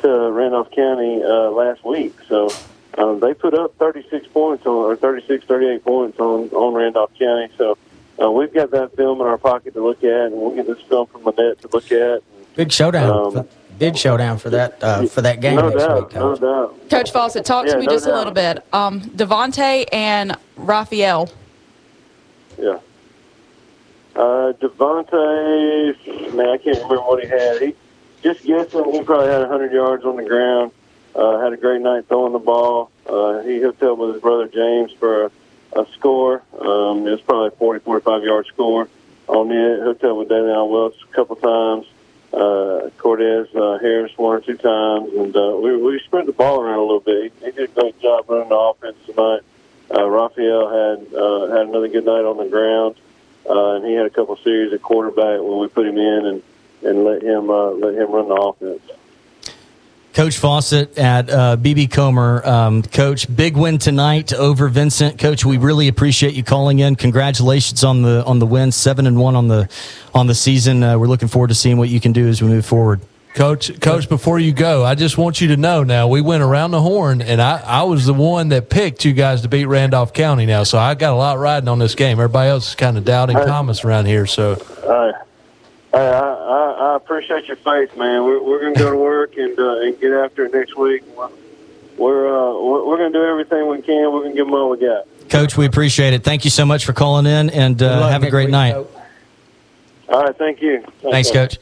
to 0.00 0.08
Randolph 0.32 0.70
County 0.72 1.22
uh, 1.22 1.50
last 1.50 1.84
week. 1.84 2.16
So 2.28 2.50
um, 2.98 3.20
they 3.20 3.34
put 3.34 3.54
up 3.54 3.76
36 3.76 4.26
points 4.28 4.66
on, 4.66 4.72
or 4.74 4.96
36, 4.96 5.44
38 5.44 5.84
points 5.84 6.18
on 6.18 6.48
on 6.50 6.74
Randolph 6.74 7.12
County. 7.18 7.52
So 7.56 7.78
uh, 8.20 8.30
we've 8.30 8.52
got 8.52 8.70
that 8.72 8.96
film 8.96 9.20
in 9.20 9.26
our 9.26 9.38
pocket 9.38 9.74
to 9.74 9.82
look 9.82 10.02
at, 10.02 10.26
and 10.26 10.34
we'll 10.34 10.54
get 10.54 10.66
this 10.66 10.80
film 10.82 11.06
from 11.06 11.26
Annette 11.26 11.60
to 11.62 11.68
look 11.72 11.90
at. 11.92 12.22
Big 12.56 12.72
showdown. 12.72 13.36
Um, 13.38 13.48
big 13.78 13.96
showdown 13.96 14.38
for 14.38 14.50
that 14.50 14.82
uh, 14.82 15.06
for 15.06 15.22
that 15.22 15.40
game 15.40 15.56
no 15.56 15.68
next 15.68 15.78
doubt, 15.84 15.96
week, 16.00 16.10
Coach. 16.10 16.40
no 16.40 16.66
doubt. 16.66 16.90
Coach 16.90 17.12
Fawcett, 17.12 17.44
talk 17.44 17.66
Yeah, 17.66 17.74
to 17.74 17.78
me 17.78 17.86
no 17.86 17.92
just 17.92 18.06
a 18.06 18.14
little 18.14 18.32
bit. 18.32 18.64
Um, 18.74 19.00
Devontae 19.02 19.86
and 19.92 20.36
Raphael. 20.56 21.30
Yeah. 22.58 22.80
Uh, 24.20 24.52
Devontae, 24.52 26.34
man, 26.34 26.48
I 26.50 26.58
can't 26.58 26.76
remember 26.76 26.96
what 26.96 27.22
he 27.22 27.28
had. 27.30 27.62
He 27.62 27.74
just 28.22 28.44
guessing. 28.44 28.92
He 28.92 29.02
probably 29.02 29.28
had 29.28 29.40
100 29.40 29.72
yards 29.72 30.04
on 30.04 30.16
the 30.16 30.24
ground. 30.24 30.72
Uh, 31.14 31.40
had 31.40 31.54
a 31.54 31.56
great 31.56 31.80
night 31.80 32.06
throwing 32.06 32.34
the 32.34 32.38
ball. 32.38 32.90
Uh, 33.06 33.40
he 33.40 33.60
hooked 33.60 33.82
up 33.82 33.96
with 33.96 34.12
his 34.12 34.20
brother 34.20 34.46
James 34.46 34.92
for 34.92 35.24
a, 35.24 35.30
a 35.72 35.86
score. 35.94 36.42
Um, 36.52 37.06
it 37.06 37.12
was 37.12 37.22
probably 37.22 37.48
a 37.48 37.52
40, 37.52 37.80
45 37.80 38.22
yard 38.22 38.46
score 38.48 38.88
on 39.26 39.50
it. 39.50 39.80
Hooked 39.80 40.04
up 40.04 40.18
with 40.18 40.28
Davion 40.28 40.68
Welch 40.68 40.96
a 41.02 41.14
couple 41.14 41.36
times. 41.36 41.86
Uh, 42.30 42.90
Cortez 42.98 43.48
uh, 43.54 43.78
Harris 43.78 44.12
one 44.18 44.36
or 44.36 44.40
two 44.42 44.58
times, 44.58 45.14
and 45.14 45.34
uh, 45.34 45.56
we 45.56 45.76
we 45.78 45.98
spread 46.00 46.26
the 46.26 46.32
ball 46.32 46.60
around 46.60 46.78
a 46.78 46.82
little 46.82 47.00
bit. 47.00 47.32
He, 47.40 47.46
he 47.46 47.52
did 47.52 47.70
a 47.70 47.80
great 47.80 47.98
job 48.02 48.28
running 48.28 48.50
the 48.50 48.54
offense 48.54 48.98
tonight. 49.06 49.40
Uh, 49.90 50.06
Raphael 50.06 50.68
had 50.68 51.14
uh, 51.14 51.46
had 51.56 51.68
another 51.68 51.88
good 51.88 52.04
night 52.04 52.24
on 52.24 52.36
the 52.36 52.44
ground, 52.44 52.96
uh, 53.48 53.74
and 53.74 53.84
he 53.84 53.94
had 53.94 54.06
a 54.06 54.10
couple 54.10 54.36
series 54.36 54.72
at 54.72 54.82
quarterback 54.82 55.40
when 55.40 55.58
we 55.58 55.68
put 55.68 55.86
him 55.86 55.98
in 55.98 56.26
and, 56.26 56.42
and 56.82 57.04
let 57.04 57.22
him 57.22 57.50
uh, 57.50 57.70
let 57.70 57.94
him 57.94 58.10
run 58.10 58.28
the 58.28 58.34
offense. 58.34 58.82
Coach 60.12 60.38
Fawcett 60.38 60.98
at 60.98 61.30
uh, 61.30 61.56
BB 61.56 61.92
Comer. 61.92 62.44
Um, 62.44 62.82
Coach, 62.82 63.34
big 63.34 63.56
win 63.56 63.78
tonight 63.78 64.32
over 64.32 64.68
Vincent. 64.68 65.20
Coach, 65.20 65.44
we 65.44 65.56
really 65.56 65.86
appreciate 65.86 66.34
you 66.34 66.42
calling 66.42 66.80
in. 66.80 66.96
Congratulations 66.96 67.84
on 67.84 68.02
the 68.02 68.24
on 68.24 68.40
the 68.40 68.46
win, 68.46 68.72
seven 68.72 69.06
and 69.06 69.18
one 69.18 69.36
on 69.36 69.46
the 69.46 69.68
on 70.12 70.26
the 70.26 70.34
season. 70.34 70.82
Uh, 70.82 70.98
we're 70.98 71.06
looking 71.06 71.28
forward 71.28 71.48
to 71.48 71.54
seeing 71.54 71.78
what 71.78 71.88
you 71.88 72.00
can 72.00 72.12
do 72.12 72.26
as 72.26 72.42
we 72.42 72.48
move 72.48 72.66
forward. 72.66 73.00
Coach, 73.34 73.80
Coach, 73.80 74.08
before 74.08 74.40
you 74.40 74.52
go, 74.52 74.84
I 74.84 74.96
just 74.96 75.16
want 75.16 75.40
you 75.40 75.48
to 75.48 75.56
know 75.56 75.84
now 75.84 76.08
we 76.08 76.20
went 76.20 76.42
around 76.42 76.72
the 76.72 76.80
horn, 76.82 77.22
and 77.22 77.40
I, 77.40 77.60
I 77.64 77.82
was 77.84 78.04
the 78.04 78.12
one 78.14 78.48
that 78.48 78.68
picked 78.68 79.04
you 79.04 79.12
guys 79.12 79.42
to 79.42 79.48
beat 79.48 79.66
Randolph 79.66 80.12
County 80.12 80.46
now. 80.46 80.64
So 80.64 80.78
I 80.78 80.94
got 80.96 81.12
a 81.12 81.16
lot 81.16 81.38
riding 81.38 81.68
on 81.68 81.78
this 81.78 81.94
game. 81.94 82.18
Everybody 82.18 82.50
else 82.50 82.70
is 82.70 82.74
kind 82.74 82.98
of 82.98 83.04
doubting 83.04 83.36
Hey. 83.36 83.44
Thomas 83.46 83.84
around 83.84 84.06
here. 84.06 84.26
So 84.26 84.54
Uh, 84.84 85.12
I, 85.96 85.98
I, 85.98 86.92
I 86.92 86.96
appreciate 86.96 87.46
your 87.46 87.56
faith, 87.58 87.96
man. 87.96 88.24
We're, 88.24 88.42
we're 88.42 88.60
going 88.60 88.74
to 88.74 88.80
go 88.80 88.90
to 88.90 88.96
work 88.96 89.36
and 89.36 89.58
uh, 89.58 89.78
and 89.80 90.00
get 90.00 90.12
after 90.12 90.46
it 90.46 90.52
next 90.52 90.76
week. 90.76 91.02
We're 91.96 92.26
uh, 92.28 92.52
we're, 92.60 92.84
we're 92.86 92.96
going 92.96 93.12
to 93.12 93.18
do 93.18 93.24
everything 93.24 93.68
we 93.68 93.80
can. 93.80 94.12
We're 94.12 94.20
going 94.22 94.32
to 94.32 94.36
give 94.36 94.46
them 94.46 94.54
all 94.54 94.70
we 94.70 94.78
got. 94.80 95.06
Coach, 95.28 95.56
we 95.56 95.66
appreciate 95.66 96.14
it. 96.14 96.24
Thank 96.24 96.44
you 96.44 96.50
so 96.50 96.66
much 96.66 96.84
for 96.84 96.92
calling 96.92 97.26
in, 97.26 97.50
and 97.50 97.80
uh, 97.80 98.08
have 98.08 98.24
a 98.24 98.30
great 98.30 98.50
night. 98.50 98.74
All 98.74 100.24
right, 100.24 100.36
thank 100.36 100.60
you. 100.60 100.84
Thanks, 101.02 101.30
Coach. 101.30 101.58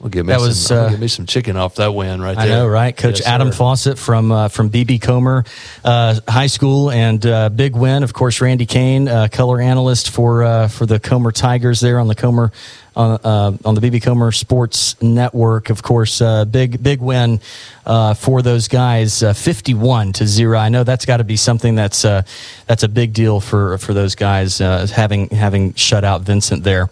We'll 0.00 0.10
give 0.10 0.26
me 0.26 0.32
That 0.32 0.40
some, 0.40 0.46
was, 0.48 0.70
uh, 0.70 0.90
give 0.90 1.00
me 1.00 1.08
some 1.08 1.24
chicken 1.24 1.56
off 1.56 1.76
that 1.76 1.94
win 1.94 2.20
right 2.20 2.36
there. 2.36 2.44
I 2.44 2.48
know, 2.48 2.66
right? 2.68 2.94
Coach 2.94 3.20
Yes, 3.20 3.26
Adam 3.28 3.50
sir. 3.50 3.56
Fawcett 3.56 3.98
from 3.98 4.30
uh, 4.30 4.48
from 4.48 4.68
BB 4.68 5.00
Comer 5.00 5.44
uh, 5.84 6.20
High 6.28 6.48
School 6.48 6.90
and 6.90 7.24
uh, 7.24 7.48
big 7.48 7.74
win. 7.74 8.02
Of 8.02 8.12
course, 8.12 8.40
Randy 8.42 8.66
Kane, 8.66 9.08
uh, 9.08 9.28
color 9.32 9.60
analyst 9.60 10.10
for 10.10 10.44
uh, 10.44 10.68
for 10.68 10.84
the 10.84 11.00
Comer 11.00 11.32
Tigers 11.32 11.80
there 11.80 11.98
on 11.98 12.08
the 12.08 12.14
Comer 12.14 12.52
on, 12.96 13.20
uh, 13.22 13.56
on 13.64 13.74
the 13.74 13.80
BB 13.80 14.02
Comer 14.02 14.32
Sports 14.32 15.00
Network. 15.02 15.70
Of 15.70 15.82
course, 15.82 16.20
uh, 16.20 16.44
big 16.46 16.82
big 16.82 17.00
win 17.00 17.40
uh, 17.84 18.14
for 18.14 18.42
those 18.42 18.66
guys, 18.68 19.22
uh, 19.22 19.34
fifty 19.34 19.74
one 19.74 20.12
to 20.14 20.26
zero. 20.26 20.58
I 20.58 20.70
know 20.70 20.82
that's 20.82 21.04
got 21.04 21.18
to 21.18 21.24
be 21.24 21.36
something 21.36 21.74
that's 21.74 22.04
uh, 22.04 22.22
that's 22.66 22.82
a 22.82 22.88
big 22.88 23.12
deal 23.12 23.40
for 23.40 23.78
for 23.78 23.92
those 23.92 24.14
guys 24.14 24.60
uh, 24.60 24.86
having 24.86 25.28
having 25.28 25.74
shut 25.74 26.02
out 26.04 26.22
Vincent 26.22 26.64
there. 26.64 26.88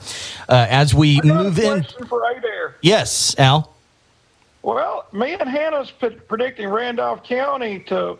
Uh, 0.48 0.66
as 0.68 0.94
we 0.94 1.20
move 1.22 1.58
in, 1.58 1.82
Question 1.82 2.06
for 2.06 2.22
Adair. 2.30 2.76
yes, 2.82 3.34
Al. 3.38 3.72
Well, 4.62 5.06
me 5.12 5.34
and 5.34 5.48
Hannah's 5.48 5.90
p- 5.90 6.08
predicting 6.10 6.68
Randolph 6.68 7.24
County 7.24 7.80
to 7.80 8.18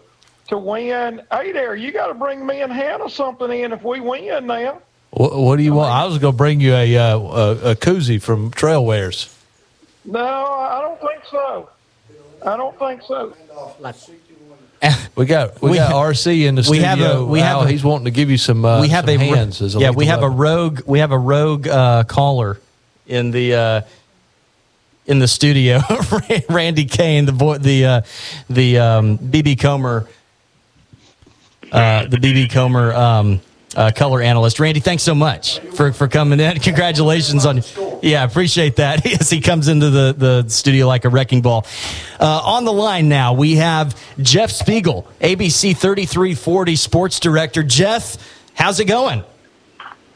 to 0.49 0.59
win. 0.59 1.23
Adair, 1.31 1.75
you 1.75 1.93
got 1.93 2.09
to 2.09 2.15
bring 2.15 2.47
me 2.47 2.63
and 2.63 2.73
Hannah 2.73 3.09
something 3.11 3.51
in 3.51 3.73
if 3.73 3.83
we 3.83 4.01
win 4.01 4.47
now. 4.47 4.81
What, 5.17 5.37
what 5.37 5.57
do 5.57 5.63
you 5.63 5.75
want? 5.75 5.93
I 5.93 6.05
was 6.07 6.19
going 6.19 6.33
to 6.33 6.37
bring 6.37 6.61
you 6.61 6.75
a, 6.75 6.97
uh, 6.97 7.19
a 7.19 7.51
a 7.71 7.75
koozie 7.77 8.21
from 8.21 8.51
Trailwares. 8.51 9.33
No, 10.05 10.19
I 10.21 10.81
don't 10.83 11.01
think 11.01 11.23
so. 11.31 11.71
I 12.45 12.57
don't 12.57 12.77
think 12.79 13.01
so. 13.03 13.33
We 15.17 15.25
got 15.25 15.63
we, 15.63 15.71
We 15.71 15.77
got 15.79 15.93
RC 15.93 16.45
in 16.45 16.57
the 16.57 16.61
we 16.61 16.65
studio. 16.81 16.83
have 16.85 17.01
a- 17.01 17.25
we 17.25 17.39
have 17.41 17.57
Al, 17.59 17.63
a- 17.63 17.71
he's 17.71 17.83
wanting 17.85 18.05
to 18.07 18.11
give 18.11 18.29
you 18.31 18.37
some. 18.37 18.65
Uh, 18.67 18.81
we 18.83 18.89
have 18.89 19.07
some 19.07 19.15
a 19.15 19.31
ro- 19.31 19.35
hands. 19.37 19.63
as 19.63 19.77
a 19.77 19.79
yeah 19.79 19.89
lethal 19.89 19.99
we 19.99 20.07
have 20.07 20.19
a 20.23 20.29
weapon. 20.29 20.37
rogue 20.39 20.81
we 20.87 20.99
have 20.99 21.13
a 21.13 21.19
rogue 21.19 21.69
uh, 21.69 22.03
caller 22.05 22.61
in 23.07 23.31
the 23.31 23.55
uh, 23.55 23.81
in 25.07 25.21
the 25.21 25.29
studio 25.29 25.81
Randy 26.51 26.85
Kane 26.85 27.25
the 27.25 27.33
boy 27.33 27.59
the 27.59 27.87
uh, 27.87 28.01
the 28.51 28.79
um, 28.79 29.17
BB 29.19 29.59
Comer 29.61 30.07
uh, 31.73 32.07
the 32.07 32.17
BB 32.19 32.51
Comer 32.51 32.93
um, 32.93 33.41
uh, 33.77 33.91
color 33.95 34.21
analyst. 34.21 34.61
Randy 34.61 34.81
thanks 34.81 35.03
so 35.03 35.15
much 35.15 35.61
for, 35.61 35.93
for 35.93 36.09
coming 36.09 36.41
in. 36.41 36.59
Congratulations 36.61 37.47
on 37.47 37.63
yeah 38.03 38.25
appreciate 38.25 38.77
that. 38.77 39.05
As 39.21 39.31
he 39.31 39.41
comes 39.41 39.69
into 39.69 39.91
the, 39.91 40.15
the 40.17 40.49
studio 40.49 40.87
like 40.87 41.05
a 41.05 41.09
wrecking 41.09 41.43
ball. 41.43 41.67
Uh, 42.19 42.43
on 42.45 42.65
the 42.65 42.73
line 42.73 43.09
now 43.09 43.33
we 43.33 43.57
have 43.57 44.01
Jeff 44.21 44.51
Spiegel 44.51 45.07
ABC 45.21 45.77
3340 45.77 46.77
sports 46.77 47.21
director. 47.21 47.63
Jeff 47.63 48.17
how's 48.55 48.81
it 48.81 48.87
going 48.87 49.25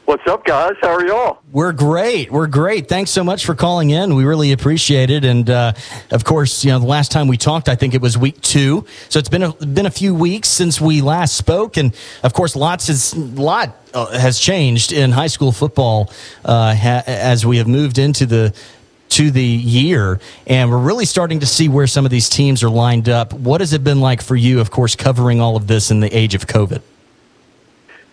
What's 0.09 0.25
up, 0.25 0.43
guys? 0.43 0.73
How 0.81 0.87
are 0.87 1.05
y'all? 1.05 1.37
We're 1.51 1.71
great. 1.71 2.31
We're 2.31 2.47
great. 2.47 2.89
Thanks 2.89 3.11
so 3.11 3.23
much 3.23 3.45
for 3.45 3.53
calling 3.53 3.91
in. 3.91 4.15
We 4.15 4.23
really 4.23 4.51
appreciate 4.53 5.11
it. 5.11 5.23
And 5.23 5.47
uh, 5.47 5.73
of 6.09 6.23
course, 6.23 6.65
you 6.65 6.71
know, 6.71 6.79
the 6.79 6.87
last 6.87 7.11
time 7.11 7.27
we 7.27 7.37
talked, 7.37 7.69
I 7.69 7.75
think 7.75 7.93
it 7.93 8.01
was 8.01 8.17
week 8.17 8.41
two. 8.41 8.87
So 9.09 9.19
it's 9.19 9.29
been 9.29 9.43
a, 9.43 9.53
been 9.53 9.85
a 9.85 9.91
few 9.91 10.15
weeks 10.15 10.49
since 10.49 10.81
we 10.81 11.01
last 11.03 11.37
spoke, 11.37 11.77
and 11.77 11.95
of 12.23 12.33
course, 12.33 12.55
lots 12.55 12.87
has 12.87 13.15
lot 13.15 13.77
uh, 13.93 14.17
has 14.17 14.39
changed 14.39 14.91
in 14.91 15.11
high 15.11 15.27
school 15.27 15.51
football 15.51 16.11
uh, 16.43 16.73
ha- 16.73 17.03
as 17.05 17.45
we 17.45 17.57
have 17.57 17.67
moved 17.67 17.99
into 17.99 18.25
the 18.25 18.55
to 19.09 19.29
the 19.29 19.45
year, 19.45 20.19
and 20.47 20.71
we're 20.71 20.79
really 20.79 21.05
starting 21.05 21.41
to 21.41 21.45
see 21.45 21.69
where 21.69 21.85
some 21.85 22.03
of 22.03 22.09
these 22.09 22.29
teams 22.29 22.63
are 22.63 22.69
lined 22.71 23.09
up. 23.09 23.31
What 23.31 23.61
has 23.61 23.73
it 23.73 23.83
been 23.83 24.01
like 24.01 24.23
for 24.23 24.35
you? 24.35 24.59
Of 24.59 24.71
course, 24.71 24.95
covering 24.95 25.39
all 25.39 25.55
of 25.55 25.67
this 25.67 25.91
in 25.91 25.99
the 25.99 26.09
age 26.17 26.33
of 26.33 26.47
COVID. 26.47 26.81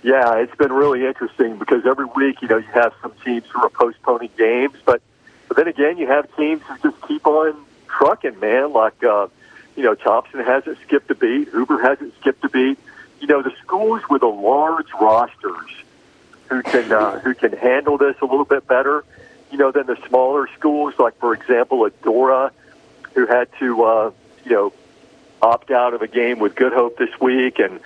Yeah, 0.07 0.37
it's 0.37 0.55
been 0.55 0.73
really 0.73 1.05
interesting 1.05 1.59
because 1.59 1.85
every 1.85 2.05
week, 2.05 2.41
you 2.41 2.47
know, 2.47 2.59
you 2.59 2.69
have 2.74 2.95
some 3.03 3.12
teams 3.24 3.45
who 3.53 3.61
are 3.65 3.69
postponing 3.69 4.31
games, 4.39 4.77
but 4.85 5.03
but 5.49 5.57
then 5.57 5.66
again, 5.66 5.99
you 5.99 6.07
have 6.07 6.35
teams 6.37 6.62
who 6.62 6.91
just 6.91 7.03
keep 7.09 7.27
on 7.27 7.57
trucking, 7.89 8.39
man. 8.39 8.73
Like, 8.73 9.03
uh, 9.03 9.27
you 9.74 9.83
know, 9.83 9.97
Thompson 9.97 10.45
hasn't 10.45 10.78
skipped 10.87 11.11
a 11.11 11.16
beat, 11.16 11.49
Hoover 11.49 11.83
hasn't 11.83 12.15
skipped 12.20 12.45
a 12.45 12.49
beat. 12.49 12.78
You 13.19 13.27
know, 13.27 13.43
the 13.43 13.51
schools 13.65 14.01
with 14.09 14.20
the 14.20 14.28
large 14.28 14.87
rosters 14.93 15.70
who 16.51 16.62
can 16.62 16.93
uh, 16.93 17.19
who 17.19 17.35
can 17.35 17.51
handle 17.55 17.99
this 17.99 18.15
a 18.23 18.27
little 18.27 18.45
bit 18.45 18.69
better, 18.69 19.05
you 19.51 19.59
know, 19.59 19.73
than 19.73 19.89
the 19.89 19.99
smaller 20.07 20.49
schools. 20.57 20.95
Like, 21.01 21.19
for 21.19 21.35
example, 21.35 21.81
Adora, 21.81 22.53
who 23.15 23.27
had 23.27 23.49
to, 23.59 23.83
uh, 23.83 24.11
you 24.45 24.53
know, 24.53 24.73
opt 25.43 25.73
out 25.73 25.95
of 25.95 26.03
a 26.03 26.07
game 26.07 26.39
with 26.39 26.55
Good 26.55 26.73
Hope 26.73 26.97
this 26.97 27.20
week, 27.20 27.59
and 27.59 27.81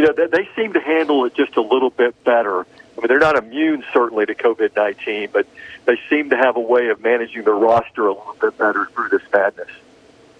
you 0.00 0.06
know, 0.06 0.26
they, 0.26 0.48
seem 0.56 0.72
to 0.72 0.80
handle 0.80 1.26
it 1.26 1.34
just 1.34 1.56
a 1.56 1.60
little 1.60 1.90
bit 1.90 2.24
better. 2.24 2.60
I 2.60 3.00
mean, 3.00 3.08
they're 3.08 3.18
not 3.18 3.36
immune 3.36 3.84
certainly 3.92 4.24
to 4.24 4.34
COVID 4.34 4.74
nineteen, 4.74 5.28
but 5.30 5.46
they 5.84 6.00
seem 6.08 6.30
to 6.30 6.36
have 6.36 6.56
a 6.56 6.60
way 6.60 6.88
of 6.88 7.02
managing 7.02 7.44
their 7.44 7.54
roster 7.54 8.06
a 8.06 8.12
little 8.12 8.36
bit 8.40 8.56
better 8.56 8.86
through 8.86 9.10
this 9.10 9.22
madness. 9.30 9.68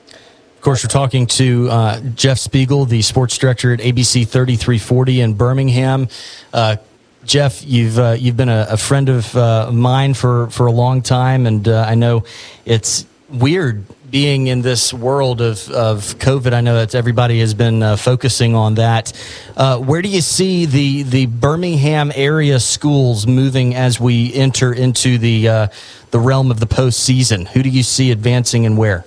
Of 0.08 0.60
course, 0.62 0.82
we're 0.82 0.88
talking 0.88 1.26
to 1.26 1.68
uh, 1.70 2.00
Jeff 2.14 2.38
Spiegel, 2.38 2.86
the 2.86 3.02
sports 3.02 3.36
director 3.36 3.72
at 3.74 3.80
ABC 3.80 4.26
3340 4.26 5.20
in 5.20 5.34
Birmingham. 5.34 6.08
Uh, 6.54 6.76
Jeff, 7.24 7.62
you've 7.62 7.98
uh, 7.98 8.16
you've 8.18 8.36
been 8.36 8.48
a, 8.48 8.66
a 8.70 8.76
friend 8.78 9.10
of 9.10 9.36
uh, 9.36 9.70
mine 9.70 10.14
for, 10.14 10.48
for 10.48 10.66
a 10.66 10.72
long 10.72 11.02
time, 11.02 11.46
and 11.46 11.68
uh, 11.68 11.84
I 11.86 11.94
know 11.96 12.24
it's 12.64 13.06
weird 13.28 13.84
being 14.10 14.48
in 14.48 14.62
this 14.62 14.92
world 14.92 15.40
of, 15.40 15.68
of 15.70 16.18
COVID. 16.18 16.52
I 16.52 16.60
know 16.60 16.74
that 16.74 16.94
everybody 16.94 17.40
has 17.40 17.54
been 17.54 17.82
uh, 17.82 17.96
focusing 17.96 18.54
on 18.54 18.74
that. 18.74 19.12
Uh, 19.56 19.78
where 19.78 20.02
do 20.02 20.08
you 20.08 20.20
see 20.20 20.66
the 20.66 21.02
the 21.02 21.26
Birmingham 21.26 22.12
area 22.14 22.58
schools 22.60 23.26
moving 23.26 23.74
as 23.74 24.00
we 24.00 24.32
enter 24.34 24.72
into 24.72 25.18
the 25.18 25.48
uh, 25.48 25.68
the 26.10 26.18
realm 26.18 26.50
of 26.50 26.60
the 26.60 26.66
postseason? 26.66 27.48
Who 27.48 27.62
do 27.62 27.68
you 27.68 27.82
see 27.82 28.10
advancing 28.10 28.66
and 28.66 28.76
where? 28.76 29.04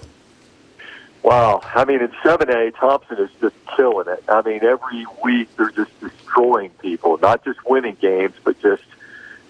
Wow. 1.23 1.61
I 1.63 1.85
mean, 1.85 2.01
in 2.01 2.09
7A, 2.23 2.75
Thompson 2.77 3.17
is 3.17 3.29
just 3.39 3.55
killing 3.75 4.07
it. 4.09 4.23
I 4.27 4.41
mean, 4.41 4.63
every 4.63 5.05
week 5.23 5.49
they're 5.55 5.71
just 5.71 5.97
destroying 6.01 6.69
people, 6.71 7.17
not 7.17 7.45
just 7.45 7.65
winning 7.65 7.95
games, 7.99 8.35
but 8.43 8.59
just, 8.61 8.83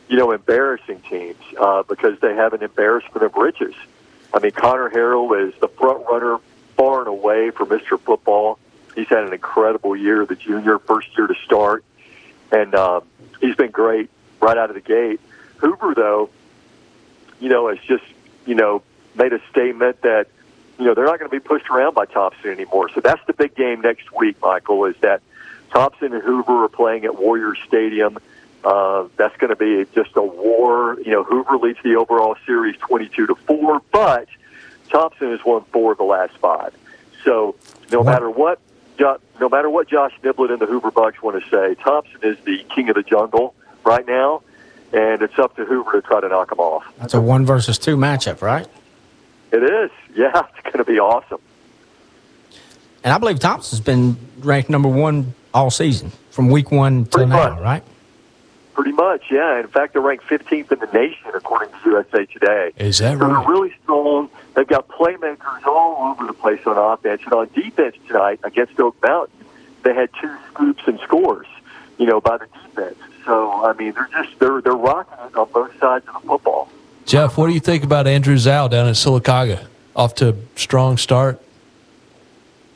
you 0.07 0.15
know, 0.15 0.31
embarrassing 0.31 1.01
teams 1.09 1.41
uh, 1.59 1.81
because 1.83 2.19
they 2.19 2.35
have 2.35 2.53
an 2.53 2.61
embarrassment 2.61 3.23
of 3.23 3.33
riches. 3.35 3.73
I 4.33 4.39
mean, 4.39 4.51
Conner 4.51 4.89
Harrell 4.89 5.47
is 5.47 5.53
the 5.59 5.67
front 5.67 6.05
runner 6.09 6.39
far 6.75 6.99
and 6.99 7.07
away 7.07 7.51
for 7.51 7.65
Mr. 7.65 7.99
Football. 7.99 8.57
He's 8.95 9.07
had 9.07 9.23
an 9.23 9.33
incredible 9.33 9.95
year, 9.95 10.25
the 10.25 10.35
junior, 10.35 10.79
first 10.79 11.15
year 11.17 11.27
to 11.27 11.35
start, 11.45 11.83
and 12.51 12.73
um, 12.75 13.03
he's 13.39 13.55
been 13.55 13.71
great 13.71 14.09
right 14.41 14.57
out 14.57 14.69
of 14.69 14.75
the 14.75 14.81
gate. 14.81 15.19
Hoover, 15.57 15.93
though, 15.95 16.29
you 17.39 17.49
know, 17.49 17.69
has 17.69 17.79
just, 17.87 18.03
you 18.45 18.55
know, 18.55 18.83
made 19.15 19.33
a 19.33 19.39
statement 19.49 20.01
that, 20.01 20.27
you 20.79 20.85
know, 20.85 20.93
they're 20.93 21.05
not 21.05 21.19
going 21.19 21.29
to 21.29 21.35
be 21.35 21.39
pushed 21.39 21.69
around 21.69 21.93
by 21.93 22.05
Thompson 22.05 22.49
anymore. 22.49 22.89
So 22.93 23.01
that's 23.01 23.21
the 23.25 23.33
big 23.33 23.55
game 23.55 23.81
next 23.81 24.11
week, 24.11 24.37
Michael, 24.41 24.85
is 24.85 24.95
that 25.01 25.21
Thompson 25.71 26.13
and 26.13 26.23
Hoover 26.23 26.65
are 26.65 26.69
playing 26.69 27.05
at 27.05 27.17
Warrior 27.17 27.55
Stadium. 27.67 28.17
Uh, 28.63 29.07
that's 29.17 29.35
going 29.37 29.49
to 29.49 29.55
be 29.55 29.85
just 29.93 30.15
a 30.15 30.21
war. 30.21 30.97
You 31.01 31.11
know, 31.11 31.23
Hoover 31.23 31.57
leads 31.57 31.79
the 31.83 31.95
overall 31.95 32.35
series 32.45 32.77
22 32.77 33.27
to 33.27 33.35
4, 33.35 33.81
but 33.91 34.27
Thompson 34.89 35.31
has 35.31 35.43
won 35.43 35.63
four 35.71 35.91
of 35.91 35.97
the 35.97 36.03
last 36.05 36.37
five. 36.37 36.73
So 37.23 37.55
no 37.91 38.03
matter 38.03 38.29
what, 38.29 38.59
no 38.99 39.49
matter 39.49 39.69
what 39.69 39.87
Josh 39.89 40.13
Niblett 40.23 40.51
and 40.51 40.59
the 40.59 40.65
Hoover 40.65 40.91
Bucks 40.91 41.21
want 41.21 41.43
to 41.43 41.49
say, 41.49 41.75
Thompson 41.81 42.19
is 42.23 42.37
the 42.45 42.63
king 42.73 42.89
of 42.89 42.95
the 42.95 43.03
jungle 43.03 43.53
right 43.83 44.05
now, 44.07 44.43
and 44.93 45.21
it's 45.21 45.37
up 45.39 45.55
to 45.57 45.65
Hoover 45.65 45.93
to 45.93 46.07
try 46.07 46.21
to 46.21 46.29
knock 46.29 46.51
him 46.51 46.59
off. 46.59 46.85
That's 46.99 47.13
a 47.13 47.21
one 47.21 47.45
versus 47.45 47.77
two 47.77 47.97
matchup, 47.97 48.41
right? 48.41 48.67
It 49.51 49.63
is. 49.63 49.91
Yeah, 50.15 50.43
it's 50.55 50.61
going 50.61 50.77
to 50.77 50.83
be 50.83 50.99
awesome. 50.99 51.39
And 53.03 53.11
I 53.11 53.17
believe 53.17 53.39
Thompson's 53.39 53.81
been 53.81 54.15
ranked 54.37 54.69
number 54.69 54.87
one 54.87 55.33
all 55.55 55.71
season 55.71 56.11
from 56.29 56.49
week 56.49 56.69
one 56.69 57.05
to 57.05 57.25
now, 57.25 57.59
right? 57.59 57.83
Pretty 58.73 58.91
much, 58.91 59.23
yeah. 59.29 59.59
In 59.59 59.67
fact, 59.67 59.93
they're 59.93 60.01
ranked 60.01 60.25
15th 60.25 60.71
in 60.71 60.79
the 60.79 60.87
nation 60.87 61.27
according 61.33 61.69
to 61.83 61.89
USA 61.89 62.25
Today. 62.25 62.71
Is 62.77 62.97
that 62.99 63.17
So 63.19 63.25
right? 63.25 63.43
they're 63.45 63.53
really 63.53 63.73
strong. 63.83 64.29
They've 64.55 64.67
got 64.67 64.87
playmakers 64.87 65.65
all 65.65 66.11
over 66.11 66.25
the 66.25 66.33
place 66.33 66.59
on 66.65 66.77
offense. 66.77 67.21
And 67.25 67.33
on 67.33 67.49
defense 67.53 67.95
tonight 68.07 68.39
against 68.43 68.79
Oak 68.79 68.95
Mountain, 69.03 69.45
they 69.83 69.93
had 69.93 70.09
two 70.19 70.35
scoops 70.51 70.81
and 70.87 70.99
scores, 71.01 71.47
you 71.97 72.05
know, 72.07 72.19
by 72.19 72.37
the 72.37 72.47
defense. 72.47 72.97
So, 73.25 73.63
I 73.65 73.73
mean, 73.73 73.93
they're 73.93 74.09
just, 74.11 74.39
they're, 74.39 74.59
they're 74.61 74.73
rocking 74.73 75.17
it 75.27 75.35
on 75.35 75.49
both 75.51 75.79
sides 75.79 76.05
of 76.07 76.21
the 76.21 76.27
football. 76.27 76.69
Jeff, 77.05 77.37
what 77.37 77.47
do 77.47 77.53
you 77.53 77.59
think 77.59 77.83
about 77.83 78.07
Andrew 78.07 78.37
Zow 78.37 78.67
down 78.67 78.87
at 78.87 78.95
Sylacauga? 78.95 79.67
off 79.95 80.15
to 80.15 80.29
a 80.29 80.35
strong 80.55 80.97
start. 80.97 81.39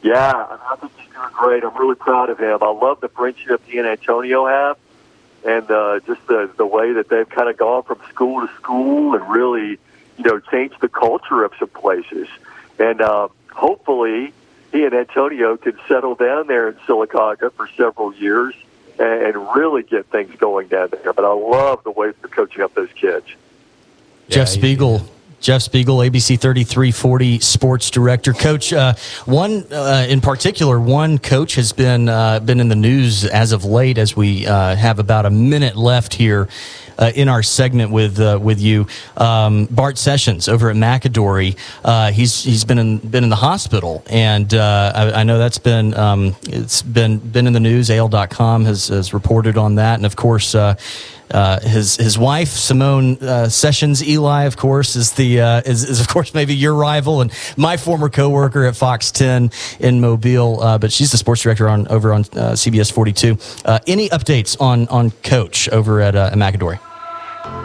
Yeah, 0.03 0.31
I 0.69 0.75
think 0.79 0.91
he's 0.97 1.11
doing 1.13 1.29
great. 1.33 1.63
I'm 1.63 1.75
really 1.77 1.95
proud 1.95 2.29
of 2.29 2.37
him. 2.39 2.59
I 2.61 2.69
love 2.69 3.01
the 3.01 3.09
friendship 3.09 3.61
he 3.65 3.79
and 3.79 3.87
Antonio 3.87 4.45
have, 4.45 4.77
and 5.45 5.69
uh, 5.69 5.99
just 6.05 6.25
the 6.27 6.49
the 6.57 6.65
way 6.65 6.93
that 6.93 7.09
they've 7.09 7.29
kind 7.29 7.49
of 7.49 7.57
gone 7.57 7.83
from 7.83 7.99
school 8.09 8.45
to 8.45 8.53
school 8.55 9.15
and 9.15 9.29
really, 9.29 9.77
you 10.17 10.23
know, 10.23 10.39
changed 10.39 10.79
the 10.81 10.89
culture 10.89 11.43
of 11.43 11.53
some 11.59 11.69
places. 11.69 12.27
And 12.79 13.01
uh, 13.01 13.29
hopefully, 13.51 14.33
he 14.71 14.83
and 14.83 14.93
Antonio 14.93 15.57
can 15.57 15.77
settle 15.87 16.15
down 16.15 16.47
there 16.47 16.69
in 16.69 16.75
Sylacauga 16.87 17.51
for 17.53 17.67
several 17.77 18.13
years 18.13 18.55
and, 18.99 19.23
and 19.23 19.55
really 19.55 19.83
get 19.83 20.05
things 20.07 20.35
going 20.37 20.67
down 20.67 20.89
there. 20.91 21.13
But 21.13 21.25
I 21.25 21.33
love 21.33 21.83
the 21.83 21.91
way 21.91 22.11
they're 22.21 22.29
coaching 22.29 22.61
up 22.61 22.73
those 22.73 22.91
kids. 22.93 23.25
Jeff 24.29 24.49
Spiegel. 24.49 25.07
Jeff 25.39 25.61
Spiegel, 25.61 25.97
ABC 25.97 26.39
3340 26.39 27.39
sports 27.39 27.91
director. 27.91 28.33
Coach, 28.33 28.73
uh, 28.73 28.93
one 29.25 29.71
uh, 29.71 30.05
in 30.09 30.19
particular, 30.19 30.79
one 30.79 31.19
coach 31.19 31.55
has 31.55 31.73
been 31.73 32.09
uh, 32.09 32.39
been 32.39 32.59
in 32.59 32.69
the 32.69 32.75
news 32.75 33.23
as 33.23 33.51
of 33.51 33.63
late. 33.63 33.97
As 33.97 34.15
we 34.15 34.47
uh, 34.47 34.75
have 34.75 34.99
about 34.99 35.25
a 35.25 35.29
minute 35.29 35.75
left 35.75 36.15
here 36.15 36.49
uh, 36.97 37.11
in 37.13 37.29
our 37.29 37.43
segment 37.43 37.91
with 37.91 38.19
uh, 38.19 38.39
with 38.41 38.59
you, 38.59 38.87
um, 39.15 39.65
Bart 39.65 39.99
Sessions 39.99 40.47
over 40.47 40.71
at 40.71 40.75
McAdory. 40.75 41.55
He's 42.11 42.43
he's 42.43 42.65
been 42.65 42.79
in 42.79 42.97
been 42.97 43.23
in 43.23 43.29
the 43.29 43.35
hospital, 43.35 44.03
and 44.09 44.51
I, 44.53 45.21
I 45.21 45.23
know 45.23 45.37
that's 45.37 45.59
been 45.59 45.93
um, 45.93 46.35
it's 46.47 46.81
been 46.81 47.19
been 47.19 47.45
in 47.45 47.53
the 47.53 47.59
news. 47.59 47.91
AL.com 47.91 48.65
has, 48.65 48.87
has 48.87 49.13
reported 49.13 49.57
on 49.57 49.75
that, 49.75 49.95
and 49.95 50.05
of 50.05 50.15
course. 50.15 50.55
Uh, 51.31 51.59
his 51.59 51.97
his 51.97 52.17
wife 52.17 52.49
Simone 52.49 53.17
uh, 53.17 53.49
Sessions 53.49 54.03
Eli, 54.07 54.43
of 54.43 54.57
course, 54.57 54.95
is 54.95 55.13
the 55.13 55.41
uh, 55.41 55.61
is, 55.65 55.83
is 55.83 55.99
of 55.99 56.07
course 56.07 56.33
maybe 56.33 56.55
your 56.55 56.73
rival 56.73 57.21
and 57.21 57.31
my 57.57 57.77
former 57.77 58.09
coworker 58.09 58.65
at 58.65 58.75
Fox 58.75 59.11
10 59.11 59.51
in 59.79 59.99
Mobile, 60.01 60.61
uh, 60.61 60.77
but 60.77 60.91
she's 60.91 61.11
the 61.11 61.17
sports 61.17 61.41
director 61.41 61.67
on 61.67 61.87
over 61.87 62.13
on 62.13 62.21
uh, 62.21 62.53
CBS 62.53 62.91
42. 62.91 63.37
Uh, 63.65 63.79
any 63.87 64.09
updates 64.09 64.59
on 64.61 64.87
on 64.87 65.11
Coach 65.23 65.69
over 65.69 66.01
at 66.01 66.15
uh, 66.15 66.31
McAdory? 66.31 66.79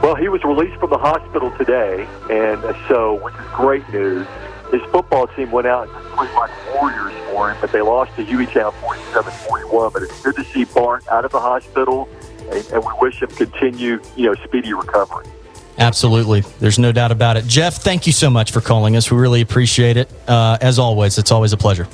Well, 0.02 0.14
he 0.16 0.28
was 0.28 0.42
released 0.44 0.78
from 0.80 0.90
the 0.90 0.98
hospital 0.98 1.50
today, 1.56 2.06
and 2.30 2.60
so, 2.88 3.22
which 3.22 3.34
is 3.34 3.46
great 3.54 3.88
news. 3.90 4.26
His 4.72 4.82
football 4.90 5.26
team 5.28 5.50
went 5.50 5.66
out 5.66 5.88
and 5.88 6.04
played 6.06 6.32
like 6.34 6.50
warriors 6.74 7.12
for 7.30 7.50
him, 7.50 7.56
but 7.60 7.70
they 7.72 7.82
lost 7.82 8.16
to 8.16 8.24
Hueytown 8.24 8.72
47-41. 8.72 9.92
But 9.92 10.02
it's 10.02 10.22
good 10.22 10.36
to 10.36 10.44
see 10.44 10.64
Bart 10.64 11.06
out 11.08 11.24
of 11.24 11.30
the 11.30 11.40
hospital, 11.40 12.08
and, 12.52 12.66
and 12.72 12.84
we 12.84 12.92
wish 13.00 13.22
him 13.22 13.28
continued, 13.30 14.06
you 14.16 14.26
know, 14.26 14.34
speedy 14.44 14.72
recovery. 14.72 15.26
Absolutely, 15.78 16.42
there's 16.60 16.78
no 16.78 16.92
doubt 16.92 17.10
about 17.10 17.36
it. 17.36 17.46
Jeff, 17.46 17.76
thank 17.76 18.06
you 18.06 18.12
so 18.12 18.28
much 18.28 18.52
for 18.52 18.60
calling 18.60 18.94
us. 18.94 19.10
We 19.10 19.18
really 19.18 19.40
appreciate 19.40 19.96
it. 19.96 20.10
Uh, 20.28 20.58
as 20.60 20.78
always, 20.78 21.18
it's 21.18 21.32
always 21.32 21.52
a 21.52 21.56
pleasure. 21.56 21.88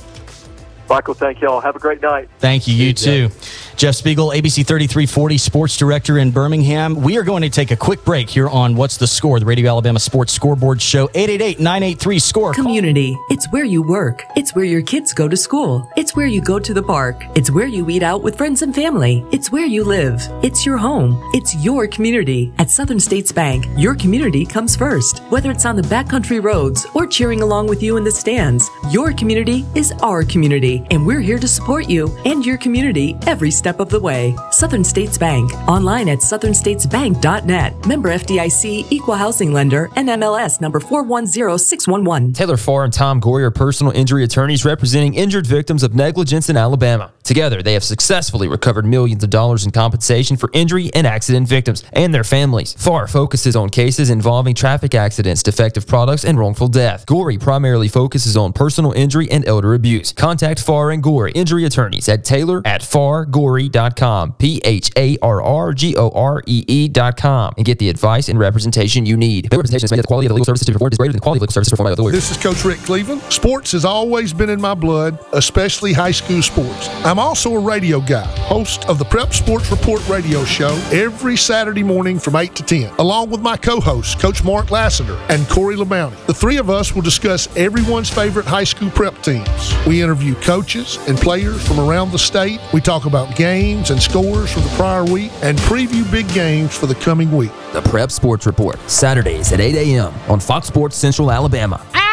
Michael, 0.88 1.14
thank 1.14 1.40
y'all. 1.40 1.60
Have 1.60 1.76
a 1.76 1.78
great 1.78 2.00
night. 2.00 2.28
Thank 2.38 2.66
you. 2.66 2.74
You 2.74 2.92
too. 2.92 3.30
Jeff 3.78 3.94
Spiegel, 3.94 4.30
ABC 4.30 4.66
3340 4.66 5.38
sports 5.38 5.76
director 5.76 6.18
in 6.18 6.32
Birmingham. 6.32 6.96
We 6.96 7.16
are 7.16 7.22
going 7.22 7.42
to 7.42 7.48
take 7.48 7.70
a 7.70 7.76
quick 7.76 8.04
break 8.04 8.28
here 8.28 8.48
on 8.48 8.74
What's 8.74 8.96
the 8.96 9.06
Score, 9.06 9.38
the 9.38 9.46
Radio 9.46 9.70
Alabama 9.70 10.00
Sports 10.00 10.32
Scoreboard 10.32 10.82
Show. 10.82 11.04
888 11.14 11.60
983 11.60 12.18
SCORE. 12.18 12.54
Community. 12.54 13.16
It's 13.30 13.46
where 13.52 13.64
you 13.64 13.84
work. 13.84 14.24
It's 14.34 14.52
where 14.52 14.64
your 14.64 14.82
kids 14.82 15.12
go 15.12 15.28
to 15.28 15.36
school. 15.36 15.88
It's 15.96 16.16
where 16.16 16.26
you 16.26 16.40
go 16.40 16.58
to 16.58 16.74
the 16.74 16.82
park. 16.82 17.24
It's 17.36 17.52
where 17.52 17.68
you 17.68 17.88
eat 17.88 18.02
out 18.02 18.24
with 18.24 18.36
friends 18.36 18.62
and 18.62 18.74
family. 18.74 19.24
It's 19.30 19.52
where 19.52 19.66
you 19.66 19.84
live. 19.84 20.22
It's 20.42 20.66
your 20.66 20.76
home. 20.76 21.22
It's 21.32 21.54
your 21.54 21.86
community. 21.86 22.52
At 22.58 22.70
Southern 22.70 22.98
States 22.98 23.30
Bank, 23.30 23.64
your 23.76 23.94
community 23.94 24.44
comes 24.44 24.74
first. 24.74 25.20
Whether 25.30 25.52
it's 25.52 25.66
on 25.66 25.76
the 25.76 25.82
backcountry 25.82 26.42
roads 26.42 26.84
or 26.96 27.06
cheering 27.06 27.42
along 27.42 27.68
with 27.68 27.80
you 27.80 27.96
in 27.96 28.02
the 28.02 28.10
stands, 28.10 28.68
your 28.90 29.12
community 29.12 29.64
is 29.76 29.92
our 30.02 30.24
community, 30.24 30.84
and 30.90 31.06
we're 31.06 31.20
here 31.20 31.38
to 31.38 31.46
support 31.46 31.88
you 31.88 32.08
and 32.24 32.44
your 32.44 32.58
community 32.58 33.16
every 33.28 33.52
step 33.52 33.67
of 33.76 33.90
the 33.90 34.00
way. 34.00 34.36
Southern 34.50 34.84
States 34.84 35.18
Bank. 35.18 35.52
Online 35.68 36.08
at 36.08 36.18
southernstatesbank.net. 36.18 37.86
Member 37.86 38.08
FDIC, 38.10 38.86
Equal 38.90 39.14
Housing 39.14 39.52
Lender, 39.52 39.88
and 39.96 40.08
NMLS 40.08 40.60
number 40.60 40.80
410611. 40.80 42.32
Taylor 42.32 42.56
Farr 42.56 42.84
and 42.84 42.92
Tom 42.92 43.20
Gorey 43.20 43.44
are 43.44 43.50
personal 43.50 43.92
injury 43.92 44.24
attorneys 44.24 44.64
representing 44.64 45.14
injured 45.14 45.46
victims 45.46 45.82
of 45.82 45.94
negligence 45.94 46.48
in 46.48 46.56
Alabama. 46.56 47.12
Together, 47.28 47.62
they 47.62 47.74
have 47.74 47.84
successfully 47.84 48.48
recovered 48.48 48.86
millions 48.86 49.22
of 49.22 49.28
dollars 49.28 49.66
in 49.66 49.70
compensation 49.70 50.34
for 50.34 50.48
injury 50.54 50.90
and 50.94 51.06
accident 51.06 51.46
victims 51.46 51.84
and 51.92 52.14
their 52.14 52.24
families. 52.24 52.72
Farr 52.72 53.06
focuses 53.06 53.54
on 53.54 53.68
cases 53.68 54.08
involving 54.08 54.54
traffic 54.54 54.94
accidents, 54.94 55.42
defective 55.42 55.86
products, 55.86 56.24
and 56.24 56.38
wrongful 56.38 56.68
death. 56.68 57.04
Gorey 57.04 57.36
primarily 57.36 57.86
focuses 57.86 58.34
on 58.34 58.54
personal 58.54 58.92
injury 58.92 59.30
and 59.30 59.46
elder 59.46 59.74
abuse. 59.74 60.10
Contact 60.12 60.58
Farr 60.58 60.90
and 60.90 61.02
Gorey 61.02 61.32
injury 61.32 61.66
attorneys 61.66 62.08
at 62.08 62.24
Taylor 62.24 62.62
at 62.64 62.80
fargorey.com, 62.80 64.32
P 64.38 64.62
H 64.64 64.90
A 64.96 65.18
R 65.20 65.42
R 65.42 65.74
G 65.74 65.94
O 65.98 66.08
R 66.08 66.42
E 66.46 66.64
E.com, 66.66 67.52
and 67.58 67.66
get 67.66 67.78
the 67.78 67.90
advice 67.90 68.30
and 68.30 68.38
representation 68.38 69.04
you 69.04 69.18
need. 69.18 69.52
No 69.52 69.58
representation 69.58 69.84
is 69.84 69.90
made 69.90 69.98
that 69.98 70.04
the 70.04 70.06
quality 70.06 70.28
of 70.28 70.30
the 70.30 70.34
legal 70.36 70.46
services 70.46 70.64
to 70.64 70.72
performed 70.72 70.94
is 70.94 70.98
greater 70.98 71.12
than 71.12 71.18
the 71.18 71.22
quality 71.22 71.40
of 71.40 71.42
legal 71.42 71.52
services 71.52 71.72
performed 71.72 71.88
by 71.88 71.92
other 71.92 72.02
lawyers. 72.04 72.14
This 72.14 72.30
is 72.30 72.38
Coach 72.38 72.64
Rick 72.64 72.78
Cleveland. 72.78 73.20
Sports 73.30 73.72
has 73.72 73.84
always 73.84 74.32
been 74.32 74.48
in 74.48 74.62
my 74.62 74.72
blood, 74.72 75.18
especially 75.34 75.92
high 75.92 76.10
school 76.10 76.40
sports. 76.40 76.88
I'm 77.04 77.17
also 77.18 77.54
a 77.54 77.58
radio 77.58 78.00
guy, 78.00 78.26
host 78.38 78.88
of 78.88 78.98
the 78.98 79.04
Prep 79.04 79.32
Sports 79.32 79.70
Report 79.70 80.06
radio 80.08 80.44
show 80.44 80.74
every 80.92 81.36
Saturday 81.36 81.82
morning 81.82 82.18
from 82.18 82.36
8 82.36 82.54
to 82.54 82.62
10, 82.62 82.94
along 82.98 83.30
with 83.30 83.40
my 83.40 83.56
co 83.56 83.80
hosts, 83.80 84.14
Coach 84.14 84.44
Mark 84.44 84.70
Lassiter 84.70 85.16
and 85.28 85.48
Corey 85.48 85.76
LeBounty. 85.76 86.26
The 86.26 86.34
three 86.34 86.56
of 86.58 86.70
us 86.70 86.94
will 86.94 87.02
discuss 87.02 87.48
everyone's 87.56 88.10
favorite 88.10 88.46
high 88.46 88.64
school 88.64 88.90
prep 88.90 89.20
teams. 89.22 89.74
We 89.86 90.02
interview 90.02 90.34
coaches 90.36 90.98
and 91.08 91.18
players 91.18 91.66
from 91.66 91.80
around 91.80 92.12
the 92.12 92.18
state. 92.18 92.60
We 92.72 92.80
talk 92.80 93.06
about 93.06 93.36
games 93.36 93.90
and 93.90 94.02
scores 94.02 94.52
from 94.52 94.62
the 94.62 94.70
prior 94.70 95.04
week 95.04 95.32
and 95.42 95.58
preview 95.58 96.10
big 96.10 96.28
games 96.34 96.76
for 96.76 96.86
the 96.86 96.94
coming 96.96 97.30
week. 97.30 97.52
The 97.72 97.82
Prep 97.82 98.10
Sports 98.10 98.46
Report, 98.46 98.78
Saturdays 98.88 99.52
at 99.52 99.60
8 99.60 99.74
a.m. 99.74 100.14
on 100.28 100.40
Fox 100.40 100.66
Sports 100.66 100.96
Central 100.96 101.30
Alabama. 101.30 101.80
He 101.92 102.07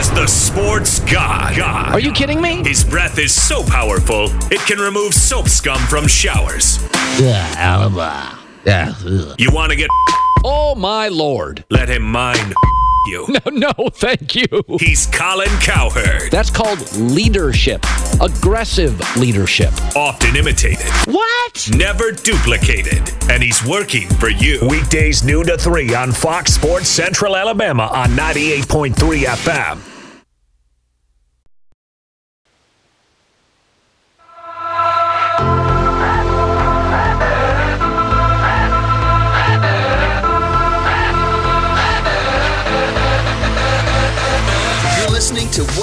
is 0.00 0.10
the 0.12 0.26
sports 0.26 1.00
god. 1.00 1.56
god. 1.56 1.92
Are 1.92 1.98
you 2.00 2.12
kidding 2.12 2.40
me? 2.40 2.62
His 2.66 2.84
breath 2.84 3.18
is 3.18 3.34
so 3.34 3.62
powerful, 3.64 4.28
it 4.50 4.60
can 4.60 4.78
remove 4.78 5.14
soap 5.14 5.48
scum 5.48 5.78
from 5.88 6.06
showers. 6.06 6.78
Yeah, 7.18 7.52
Alabama. 7.56 8.38
Yeah. 8.64 8.92
ugh. 9.06 9.34
You 9.38 9.50
want 9.52 9.70
to 9.70 9.76
get 9.76 9.88
Oh 10.44 10.74
my 10.74 11.08
lord. 11.08 11.64
let 11.70 11.88
him 11.88 12.02
mind 12.02 12.38
you. 12.48 12.54
No, 13.28 13.50
no, 13.50 13.88
thank 13.92 14.34
you. 14.34 14.46
He's 14.78 15.06
Colin 15.06 15.48
Cowherd, 15.62 16.30
That's 16.30 16.50
called 16.50 16.78
leadership. 16.96 17.82
Aggressive 18.20 19.00
leadership. 19.16 19.72
often 19.96 20.36
imitated, 20.36 20.86
What? 21.06 21.68
never 21.72 22.12
duplicated, 22.12 23.02
and 23.30 23.42
he's 23.42 23.64
working 23.64 24.06
for 24.08 24.28
you. 24.28 24.58
Weekdays 24.68 25.24
noon 25.24 25.46
to 25.46 25.56
3 25.56 25.94
on 25.94 26.12
Fox 26.12 26.52
Sports 26.54 26.88
Central 26.88 27.36
Alabama 27.36 27.88
on 27.92 28.10
98.3 28.10 29.24
FM. 29.24 29.78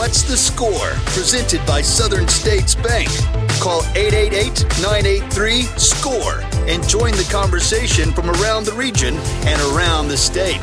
What's 0.08 0.24
the 0.24 0.38
Score, 0.38 0.92
presented 1.08 1.66
by 1.66 1.82
Southern 1.82 2.30
States 2.30 2.76
Bank. 2.76 3.10
Call 3.60 3.82
888 3.94 4.64
983 4.82 5.64
SCORE 5.64 6.40
and 6.66 6.88
join 6.88 7.12
the 7.12 7.28
conversation 7.30 8.14
from 8.14 8.30
around 8.30 8.66
the 8.66 8.72
region 8.72 9.16
and 9.18 9.62
around 9.64 10.08
the 10.08 10.16
state. 10.16 10.62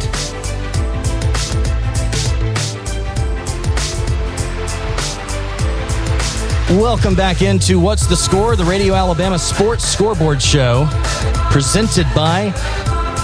Welcome 6.80 7.14
back 7.14 7.42
into 7.42 7.78
What's 7.78 8.06
the 8.06 8.16
Score, 8.16 8.56
the 8.56 8.64
Radio 8.64 8.94
Alabama 8.94 9.38
Sports 9.38 9.84
Scoreboard 9.84 10.40
Show, 10.40 10.88
presented 11.50 12.06
by 12.14 12.50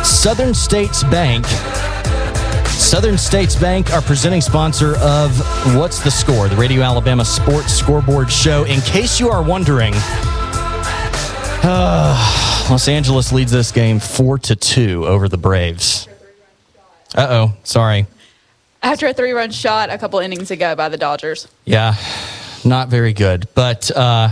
Southern 0.04 0.52
States 0.52 1.02
Bank. 1.04 1.46
Southern 2.90 3.16
States 3.16 3.54
Bank, 3.54 3.92
our 3.92 4.02
presenting 4.02 4.40
sponsor 4.40 4.96
of 4.96 5.30
What's 5.76 6.02
the 6.02 6.10
Score, 6.10 6.48
the 6.48 6.56
Radio 6.56 6.82
Alabama 6.82 7.24
Sports 7.24 7.72
Scoreboard 7.72 8.28
Show. 8.32 8.64
In 8.64 8.80
case 8.80 9.20
you 9.20 9.28
are 9.28 9.44
wondering, 9.44 9.92
uh, 11.62 12.66
Los 12.68 12.88
Angeles 12.88 13.30
leads 13.30 13.52
this 13.52 13.70
game 13.70 14.00
four 14.00 14.40
to 14.40 14.56
two 14.56 15.06
over 15.06 15.28
the 15.28 15.38
Braves. 15.38 16.08
Uh 17.14 17.28
oh, 17.30 17.56
sorry. 17.62 18.08
After 18.82 19.06
a 19.06 19.14
three 19.14 19.30
run 19.30 19.52
shot 19.52 19.88
a 19.88 19.96
couple 19.96 20.18
innings 20.18 20.50
ago 20.50 20.74
by 20.74 20.88
the 20.88 20.96
Dodgers. 20.96 21.46
Yeah, 21.64 21.94
not 22.64 22.88
very 22.88 23.12
good. 23.12 23.46
But 23.54 23.88
uh, 23.96 24.30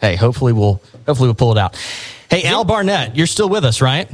hey, 0.00 0.16
hopefully 0.16 0.52
we'll 0.52 0.82
hopefully 1.06 1.28
we'll 1.28 1.34
pull 1.34 1.52
it 1.52 1.58
out. 1.58 1.76
Hey, 2.28 2.42
Al 2.42 2.64
Barnett, 2.64 3.14
you're 3.14 3.28
still 3.28 3.48
with 3.48 3.64
us, 3.64 3.80
right? 3.80 4.10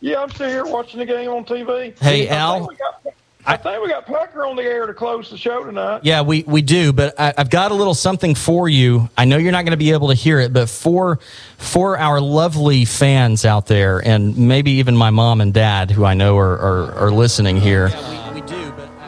Yeah, 0.00 0.22
I'm 0.22 0.30
still 0.30 0.48
here 0.48 0.64
watching 0.66 1.00
the 1.00 1.06
game 1.06 1.30
on 1.30 1.44
TV. 1.44 1.98
Hey, 1.98 2.28
I 2.28 2.36
Al. 2.36 2.66
think 2.66 2.78
got- 2.78 3.14
I 3.46 3.56
think 3.56 3.82
we 3.82 3.88
got 3.88 4.04
Packer 4.04 4.44
on 4.44 4.56
the 4.56 4.62
air 4.62 4.86
to 4.86 4.92
close 4.92 5.30
the 5.30 5.38
show 5.38 5.64
tonight. 5.64 6.00
Yeah, 6.02 6.20
we, 6.20 6.42
we 6.42 6.60
do, 6.60 6.92
but 6.92 7.18
I, 7.18 7.32
I've 7.38 7.48
got 7.48 7.70
a 7.70 7.74
little 7.74 7.94
something 7.94 8.34
for 8.34 8.68
you. 8.68 9.08
I 9.16 9.24
know 9.24 9.38
you're 9.38 9.52
not 9.52 9.62
going 9.64 9.70
to 9.70 9.78
be 9.78 9.92
able 9.92 10.08
to 10.08 10.14
hear 10.14 10.38
it, 10.38 10.52
but 10.52 10.68
for 10.68 11.18
for 11.56 11.96
our 11.98 12.20
lovely 12.20 12.84
fans 12.84 13.46
out 13.46 13.66
there, 13.66 14.00
and 14.06 14.36
maybe 14.36 14.72
even 14.72 14.94
my 14.94 15.08
mom 15.08 15.40
and 15.40 15.54
dad, 15.54 15.90
who 15.90 16.04
I 16.04 16.12
know 16.12 16.36
are 16.36 16.58
are, 16.58 16.92
are 17.06 17.10
listening 17.10 17.56
here, 17.58 17.86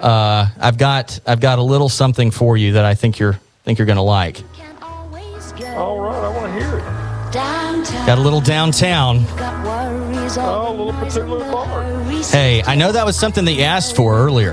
uh, 0.00 0.46
I've 0.58 0.78
got 0.78 1.20
I've 1.26 1.40
got 1.40 1.58
a 1.58 1.62
little 1.62 1.90
something 1.90 2.30
for 2.30 2.56
you 2.56 2.72
that 2.74 2.84
I 2.86 2.94
think 2.94 3.18
you're 3.18 3.38
think 3.64 3.78
you're 3.78 3.86
going 3.86 3.96
to 3.96 4.02
like. 4.02 4.42
All 5.76 6.00
right, 6.00 6.14
I 6.24 6.28
want 6.34 6.46
to 6.46 6.52
hear 6.66 6.78
it. 6.78 6.84
Got 8.06 8.16
a 8.16 8.22
little 8.22 8.40
downtown. 8.40 9.18
Oh, 10.36 10.68
a 10.68 10.70
little 10.70 10.92
particular 10.92 11.40
bar. 11.50 11.82
Hey, 12.22 12.62
I 12.64 12.74
know 12.74 12.92
that 12.92 13.04
was 13.04 13.18
something 13.18 13.44
they 13.44 13.62
asked 13.64 13.96
for 13.96 14.16
earlier. 14.16 14.52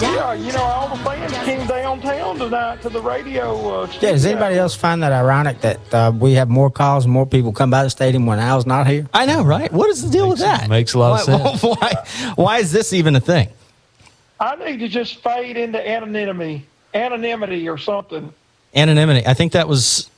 Yeah, 0.00 0.34
you 0.34 0.52
know, 0.52 0.62
all 0.62 0.88
the 0.96 1.02
fans 1.04 1.32
came 1.44 1.66
downtown 1.66 2.38
tonight 2.38 2.82
to 2.82 2.88
the 2.88 3.00
radio. 3.00 3.82
Uh, 3.82 3.86
Yeah, 4.00 4.12
does 4.12 4.26
anybody 4.26 4.56
else 4.56 4.74
find 4.74 5.02
that 5.02 5.12
ironic 5.12 5.60
that 5.62 5.94
uh, 5.94 6.12
we 6.16 6.32
have 6.34 6.48
more 6.48 6.70
calls 6.70 7.04
and 7.04 7.12
more 7.12 7.26
people 7.26 7.52
come 7.52 7.70
by 7.70 7.84
the 7.84 7.90
stadium 7.90 8.26
when 8.26 8.38
Al's 8.38 8.66
not 8.66 8.86
here? 8.86 9.06
I 9.14 9.26
know, 9.26 9.42
right? 9.44 9.72
What 9.72 9.90
is 9.90 10.02
the 10.04 10.10
deal 10.10 10.28
with 10.28 10.40
that? 10.40 10.68
Makes 10.68 10.94
a 10.94 10.98
lot 10.98 11.26
why, 11.26 11.34
of 11.52 11.60
sense. 11.60 11.62
Why, 11.62 12.32
why 12.34 12.58
is 12.58 12.72
this 12.72 12.92
even 12.92 13.14
a 13.16 13.20
thing? 13.20 13.48
I 14.40 14.56
need 14.56 14.78
to 14.80 14.88
just 14.88 15.22
fade 15.22 15.56
into 15.56 15.86
anonymity, 15.88 16.66
anonymity 16.92 17.68
or 17.68 17.78
something. 17.78 18.32
Anonymity. 18.74 19.26
I 19.26 19.34
think 19.34 19.52
that 19.52 19.68
was. 19.68 20.10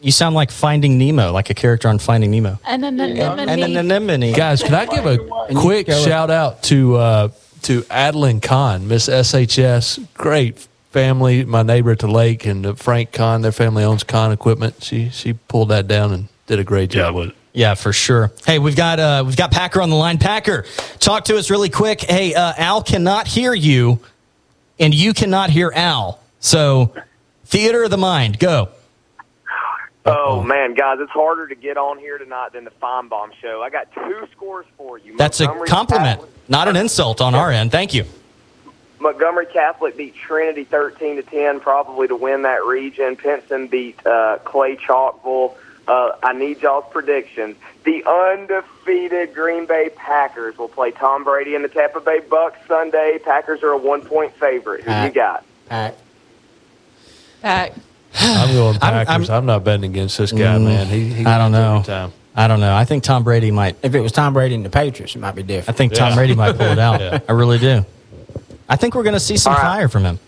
You 0.00 0.12
sound 0.12 0.34
like 0.34 0.50
Finding 0.50 0.98
Nemo, 0.98 1.32
like 1.32 1.48
a 1.50 1.54
character 1.54 1.88
on 1.88 1.98
Finding 1.98 2.30
Nemo. 2.30 2.58
Anonymity. 2.66 3.20
Anonymity. 3.20 4.32
Guys, 4.32 4.62
can 4.62 4.74
I 4.74 4.86
give 4.86 5.06
a 5.06 5.18
quick 5.54 5.86
shout 5.88 6.30
out 6.30 6.62
to 6.64 6.96
uh, 6.96 7.28
to 7.62 7.84
Adeline 7.90 8.40
Kahn, 8.40 8.88
Miss 8.88 9.08
SHS, 9.08 10.06
great 10.14 10.58
family, 10.90 11.44
my 11.44 11.62
neighbor 11.62 11.90
at 11.90 11.98
the 11.98 12.08
lake, 12.08 12.46
and 12.46 12.64
uh, 12.64 12.74
Frank 12.74 13.12
Kahn, 13.12 13.42
their 13.42 13.52
family 13.52 13.84
owns 13.84 14.04
Kahn 14.04 14.32
Equipment. 14.32 14.82
She 14.82 15.08
she 15.10 15.32
pulled 15.32 15.70
that 15.70 15.88
down 15.88 16.12
and 16.12 16.28
did 16.46 16.58
a 16.58 16.64
great 16.64 16.90
job 16.90 17.14
with 17.14 17.30
it. 17.30 17.34
Yeah, 17.52 17.74
for 17.74 17.92
sure. 17.94 18.32
Hey, 18.44 18.58
we've 18.58 18.76
got 18.76 19.00
uh, 19.00 19.22
we've 19.26 19.36
got 19.36 19.50
Packer 19.50 19.80
on 19.80 19.88
the 19.88 19.96
line. 19.96 20.18
Packer, 20.18 20.66
talk 20.98 21.24
to 21.24 21.38
us 21.38 21.50
really 21.50 21.70
quick. 21.70 22.02
Hey, 22.02 22.34
uh, 22.34 22.52
Al 22.58 22.82
cannot 22.82 23.26
hear 23.26 23.54
you, 23.54 23.98
and 24.78 24.94
you 24.94 25.14
cannot 25.14 25.48
hear 25.48 25.72
Al. 25.74 26.20
So, 26.38 26.94
theater 27.46 27.84
of 27.84 27.90
the 27.90 27.96
mind, 27.96 28.38
go. 28.38 28.68
Oh 30.08 30.42
man, 30.42 30.74
guys, 30.74 30.98
it's 31.00 31.10
harder 31.10 31.48
to 31.48 31.54
get 31.56 31.76
on 31.76 31.98
here 31.98 32.16
tonight 32.16 32.52
than 32.52 32.64
the 32.64 32.70
Finebaum 32.70 33.32
show. 33.42 33.62
I 33.62 33.70
got 33.70 33.92
two 33.92 34.28
scores 34.32 34.66
for 34.76 34.98
you. 34.98 35.16
That's 35.16 35.40
a 35.40 35.46
compliment, 35.66 36.20
Catholic, 36.20 36.48
not 36.48 36.68
an 36.68 36.76
insult 36.76 37.20
on 37.20 37.34
our 37.34 37.50
end. 37.50 37.72
Thank 37.72 37.92
you. 37.92 38.04
Montgomery 39.00 39.46
Catholic 39.46 39.96
beat 39.96 40.14
Trinity 40.14 40.64
thirteen 40.64 41.16
to 41.16 41.22
ten, 41.22 41.60
probably 41.60 42.08
to 42.08 42.16
win 42.16 42.42
that 42.42 42.64
region. 42.64 43.16
Pinson 43.16 43.66
beat 43.66 44.04
uh, 44.06 44.38
Clay 44.44 44.76
Chalkville. 44.76 45.54
Uh, 45.88 46.12
I 46.22 46.32
need 46.32 46.62
y'all's 46.62 46.90
predictions. 46.90 47.56
The 47.84 48.04
undefeated 48.04 49.34
Green 49.34 49.66
Bay 49.66 49.90
Packers 49.94 50.58
will 50.58 50.68
play 50.68 50.90
Tom 50.90 51.24
Brady 51.24 51.54
and 51.54 51.64
the 51.64 51.68
Tampa 51.68 52.00
Bay 52.00 52.20
Bucks 52.20 52.58
Sunday. 52.66 53.18
Packers 53.24 53.62
are 53.62 53.70
a 53.70 53.78
one-point 53.78 54.34
favorite. 54.34 54.82
Who 54.82 54.90
you 54.90 55.10
got? 55.10 55.44
Pack. 55.68 55.94
Pack. 57.40 57.74
I'm 58.18 58.54
going 58.54 58.78
I'm- 58.82 59.06
Packers. 59.06 59.30
I'm, 59.30 59.46
not 59.46 59.64
betting 59.64 59.90
against 59.90 60.18
this 60.18 60.32
guy, 60.32 60.56
Mm, 60.56 60.64
man. 60.64 60.86
He, 60.86 61.08
he 61.12 61.24
I 61.24 61.38
don't 61.38 61.52
know. 61.52 62.10
I 62.38 62.48
don't 62.48 62.60
know. 62.60 62.74
I 62.74 62.84
think 62.84 63.02
Tom 63.02 63.24
Brady 63.24 63.50
might. 63.50 63.76
If 63.82 63.94
it 63.94 64.00
was 64.00 64.12
Tom 64.12 64.34
Brady 64.34 64.54
and 64.54 64.64
the 64.64 64.70
Patriots, 64.70 65.16
it 65.16 65.20
might 65.20 65.34
be 65.34 65.42
different. 65.42 65.68
I 65.68 65.72
different. 65.72 65.78
think 65.78 65.94
Tom 65.94 66.14
Brady 66.14 66.34
might 66.34 66.56
pull 66.56 66.66
it 66.66 66.78
out. 66.78 67.00
Yeah. 67.06 67.18
I 67.28 67.32
really 67.32 67.58
do. 67.58 67.84
I 68.68 68.76
think 68.76 68.94
we're 68.94 69.04
going 69.04 69.14
to 69.14 69.20
see 69.20 69.36
some 69.36 69.52
All 69.54 69.58
right. 69.58 69.64
fire 69.76 69.88
from 69.88 70.04
him. 70.04 70.18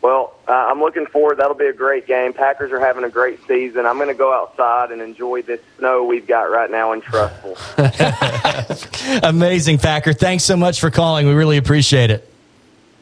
Well, 0.00 0.34
uh, 0.48 0.52
I'm 0.52 0.78
looking 0.80 1.06
forward. 1.06 1.38
That'll 1.38 1.54
be 1.56 1.66
a 1.66 1.72
great 1.72 2.06
game. 2.06 2.32
Packers 2.32 2.70
are 2.70 2.78
having 2.78 3.02
a 3.04 3.08
great 3.10 3.40
season. 3.48 3.84
I'm 3.84 3.96
going 3.96 4.08
to 4.08 4.14
go 4.14 4.32
outside 4.32 4.92
and 4.92 5.02
enjoy 5.02 5.42
this 5.42 5.60
snow 5.78 6.04
we've 6.04 6.26
got 6.28 6.50
right 6.50 6.70
now 6.70 6.92
in 6.92 7.00
Trussville. 7.02 7.56
Amazing, 9.24 9.78
Packer. 9.78 10.12
Thanks 10.12 10.44
so 10.44 10.56
much 10.56 10.78
for 10.80 10.90
calling. 10.92 11.26
We 11.26 11.34
really 11.34 11.56
appreciate 11.56 12.10
it. 12.10 12.30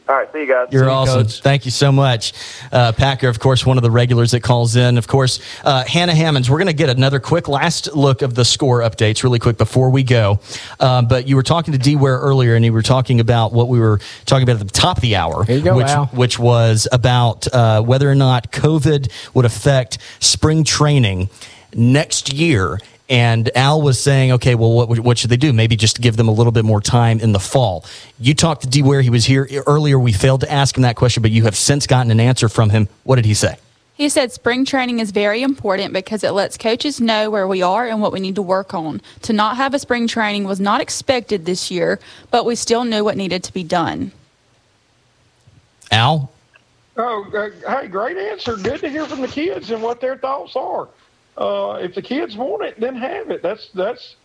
All 0.07 0.15
right, 0.15 0.31
see 0.35 0.41
you 0.41 0.47
guys. 0.47 0.69
You're 0.71 0.85
you, 0.85 0.91
awesome. 0.91 1.23
Coach. 1.23 1.41
Thank 1.41 1.65
you 1.65 1.71
so 1.71 1.91
much. 1.91 2.35
Uh, 2.71 2.93
Packer, 2.93 3.27
of 3.29 3.41
course, 3.41 3.65
one 3.65 3.79
of 3.79 3.83
the 3.83 3.91
regulars 3.91 4.33
that 4.33 4.43
calls 4.43 4.77
in. 4.77 4.99
Of 4.99 5.07
course, 5.07 5.41
uh, 5.65 5.85
Hannah 5.87 6.15
Hammonds, 6.15 6.51
we're 6.51 6.59
going 6.59 6.67
to 6.67 6.75
get 6.75 6.91
another 6.91 7.21
quick 7.21 7.49
last 7.49 7.95
look 7.97 8.21
of 8.21 8.35
the 8.35 8.45
score 8.45 8.81
updates 8.81 9.23
really 9.23 9.39
quick 9.39 9.57
before 9.57 9.89
we 9.89 10.03
go. 10.03 10.41
Um, 10.79 11.09
but 11.09 11.27
you 11.27 11.37
were 11.37 11.43
talking 11.43 11.73
to 11.73 11.79
D 11.79 11.97
Ware 11.97 12.19
earlier, 12.19 12.55
and 12.55 12.63
you 12.63 12.75
were 12.75 12.83
talking 12.83 13.19
about 13.19 13.55
what 13.55 13.69
we 13.69 13.81
were 13.81 13.99
talking 14.27 14.43
about 14.43 14.61
at 14.61 14.67
the 14.67 14.73
top 14.73 14.99
of 14.99 15.03
the 15.03 15.17
hour, 15.17 15.43
go, 15.47 15.75
which, 15.75 15.87
Al. 15.87 16.07
which 16.09 16.39
was 16.39 16.87
about 16.93 17.49
uh, 17.55 17.81
whether 17.81 18.11
or 18.11 18.15
not 18.15 18.53
COVID 18.53 19.11
would 19.33 19.47
affect 19.47 19.97
spring 20.21 20.65
training 20.65 21.31
next 21.73 22.31
year. 22.31 22.79
And 23.09 23.55
Al 23.55 23.83
was 23.83 24.01
saying, 24.01 24.33
okay, 24.33 24.55
well, 24.55 24.73
what, 24.73 24.99
what 24.99 25.19
should 25.19 25.29
they 25.31 25.37
do? 25.37 25.53
Maybe 25.53 25.77
just 25.77 26.01
give 26.01 26.17
them 26.17 26.27
a 26.29 26.33
little 26.33 26.53
bit 26.53 26.65
more 26.65 26.81
time 26.81 27.21
in 27.21 27.33
the 27.33 27.39
fall. 27.39 27.85
You 28.19 28.35
talked 28.35 28.63
to 28.63 28.69
D 28.69 28.83
Ware. 28.83 29.03
He 29.03 29.11
was 29.11 29.27
here 29.27 29.47
earlier. 29.67 29.99
We 29.99 30.13
failed 30.13 30.41
to 30.41 30.51
ask 30.51 30.77
him 30.77 30.83
that 30.83 30.97
question, 30.97 31.23
but 31.23 31.31
you 31.31 31.45
have 31.45 31.55
since 31.55 31.87
gotten 31.87 32.11
an 32.11 32.19
answer 32.19 32.49
from 32.49 32.71
him. 32.71 32.89
What 33.03 33.17
did 33.17 33.27
he 33.27 33.35
say? 33.35 33.57
He 33.95 34.09
said 34.09 34.33
spring 34.33 34.65
training 34.65 34.99
is 34.99 35.13
very 35.13 35.43
important 35.43 35.93
because 35.93 36.25
it 36.25 36.33
lets 36.33 36.59
coaches 36.59 37.01
know 37.01 37.31
where 37.31 37.47
we 37.47 37.63
are 37.63 37.87
and 37.87 38.01
what 38.01 38.13
we 38.13 38.19
need 38.19 38.35
to 38.35 38.43
work 38.43 38.75
on. 38.75 39.01
To 39.23 39.33
not 39.33 39.57
have 39.57 39.73
a 39.73 39.79
spring 39.79 40.09
training 40.09 40.45
was 40.45 40.59
not 40.59 40.81
expected 40.81 41.47
this 41.47 41.71
year, 41.71 42.01
but 42.31 42.45
we 42.45 42.57
still 42.57 42.85
knew 42.85 43.05
what 43.05 43.17
needed 43.17 43.45
to 43.45 43.53
be 43.53 43.63
done. 43.63 44.11
Al? 45.93 46.33
Oh, 46.97 47.25
uh, 47.35 47.81
hey, 47.81 47.87
great 47.87 48.17
answer. 48.17 48.57
Good 48.57 48.81
to 48.81 48.89
hear 48.89 49.07
from 49.07 49.21
the 49.21 49.29
kids 49.29 49.71
and 49.71 49.81
what 49.83 50.01
their 50.01 50.17
thoughts 50.17 50.57
are. 50.57 50.89
Uh, 51.37 51.79
if 51.81 51.95
the 51.95 52.03
kids 52.03 52.37
want 52.37 52.65
it, 52.65 52.79
then 52.79 52.95
have 52.95 53.31
it. 53.31 53.43
That's 53.43 53.71
that's 53.75 54.17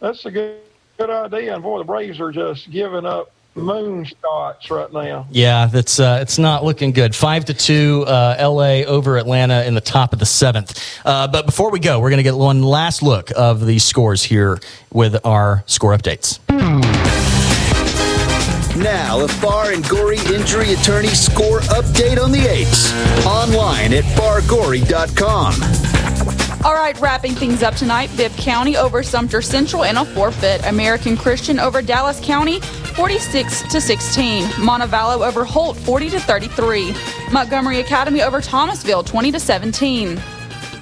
that's 0.00 0.24
a 0.26 0.30
good 0.30 0.60
good 0.98 1.10
idea. 1.10 1.54
And 1.54 1.62
boy, 1.62 1.78
the 1.78 1.84
Braves 1.84 2.20
are 2.20 2.32
just 2.32 2.70
giving 2.70 3.06
up 3.06 3.32
moonshots 3.56 4.70
right 4.70 4.92
now. 4.92 5.26
Yeah, 5.30 5.66
that's 5.66 6.00
uh, 6.00 6.18
it's 6.22 6.38
not 6.38 6.64
looking 6.64 6.92
good. 6.92 7.14
Five 7.14 7.44
to 7.46 7.54
two, 7.54 8.04
uh, 8.06 8.36
L.A. 8.38 8.84
over 8.86 9.18
Atlanta 9.18 9.64
in 9.64 9.74
the 9.74 9.80
top 9.80 10.12
of 10.12 10.18
the 10.18 10.26
seventh. 10.26 10.80
Uh, 11.04 11.28
but 11.28 11.46
before 11.46 11.70
we 11.70 11.78
go, 11.78 12.00
we're 12.00 12.10
going 12.10 12.18
to 12.18 12.24
get 12.24 12.36
one 12.36 12.62
last 12.62 13.02
look 13.02 13.30
of 13.36 13.64
the 13.66 13.78
scores 13.78 14.22
here 14.22 14.58
with 14.92 15.24
our 15.24 15.64
score 15.66 15.96
updates. 15.96 16.38
Now, 18.76 19.18
the 19.18 19.28
Farr 19.28 19.72
and 19.72 19.86
Gorey 19.86 20.18
Injury 20.34 20.72
Attorney 20.72 21.08
score 21.08 21.60
update 21.60 22.22
on 22.22 22.32
the 22.32 22.50
eights. 22.50 22.92
Online 23.26 23.92
at 23.92 24.04
fargorey.com. 24.04 25.52
All 26.64 26.74
right, 26.74 26.98
wrapping 27.00 27.34
things 27.34 27.64
up 27.64 27.74
tonight. 27.74 28.08
Bibb 28.16 28.30
County 28.36 28.76
over 28.76 29.02
Sumter 29.02 29.42
Central 29.42 29.82
in 29.82 29.96
a 29.96 30.04
forfeit. 30.04 30.64
American 30.64 31.16
Christian 31.16 31.58
over 31.58 31.82
Dallas 31.82 32.20
County, 32.20 32.60
46 32.60 33.62
to 33.72 33.80
16. 33.80 34.44
Montevallo 34.44 35.26
over 35.26 35.42
Holt, 35.44 35.76
40 35.76 36.10
to 36.10 36.20
33. 36.20 36.94
Montgomery 37.32 37.80
Academy 37.80 38.22
over 38.22 38.40
Thomasville, 38.40 39.02
20 39.02 39.32
to 39.32 39.40
17. 39.40 40.22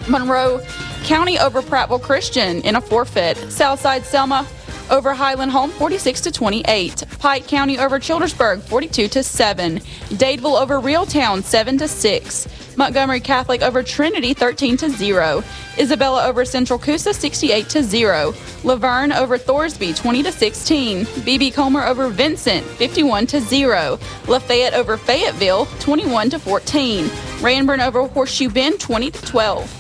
Monroe 0.07 0.61
County 1.05 1.39
over 1.39 1.63
Prattville 1.63 2.03
Christian 2.03 2.61
in 2.61 2.77
a 2.77 2.81
forfeit. 2.83 3.39
Southside 3.51 4.05
Selma 4.05 4.47
over 4.91 5.15
Highland 5.15 5.53
Home 5.53 5.71
46 5.71 6.21
to 6.23 6.31
28. 6.31 7.05
Pike 7.19 7.47
County 7.47 7.79
over 7.79 7.99
Childersburg 7.99 8.61
42 8.63 9.09
to 9.09 9.23
7. 9.23 9.79
Dadeville 9.79 10.61
over 10.61 10.81
Reeltown 10.81 11.43
7 11.43 11.79
to 11.79 11.89
6. 11.89 12.77
Montgomery 12.77 13.21
Catholic 13.21 13.63
over 13.63 13.83
Trinity 13.83 14.35
13 14.35 14.77
to 14.79 14.91
0. 14.91 15.43
Isabella 15.79 16.27
over 16.27 16.45
Central 16.45 16.79
Coosa 16.79 17.13
68 17.13 17.69
to 17.69 17.83
0. 17.83 18.33
Luverne 18.63 19.17
over 19.17 19.39
Thorsby 19.39 19.97
20 19.97 20.23
to 20.25 20.33
16. 20.33 21.05
BB 21.05 21.55
Comer 21.55 21.85
over 21.85 22.09
Vincent 22.09 22.65
51 22.65 23.27
to 23.29 23.41
0. 23.41 23.99
Lafayette 24.27 24.75
over 24.75 24.97
Fayetteville 24.97 25.67
21 25.79 26.31
to 26.31 26.39
14. 26.39 27.05
Ranburne 27.41 27.87
over 27.87 28.07
Horseshoe 28.07 28.51
Bend 28.51 28.81
20 28.81 29.11
to 29.11 29.23
12. 29.23 29.77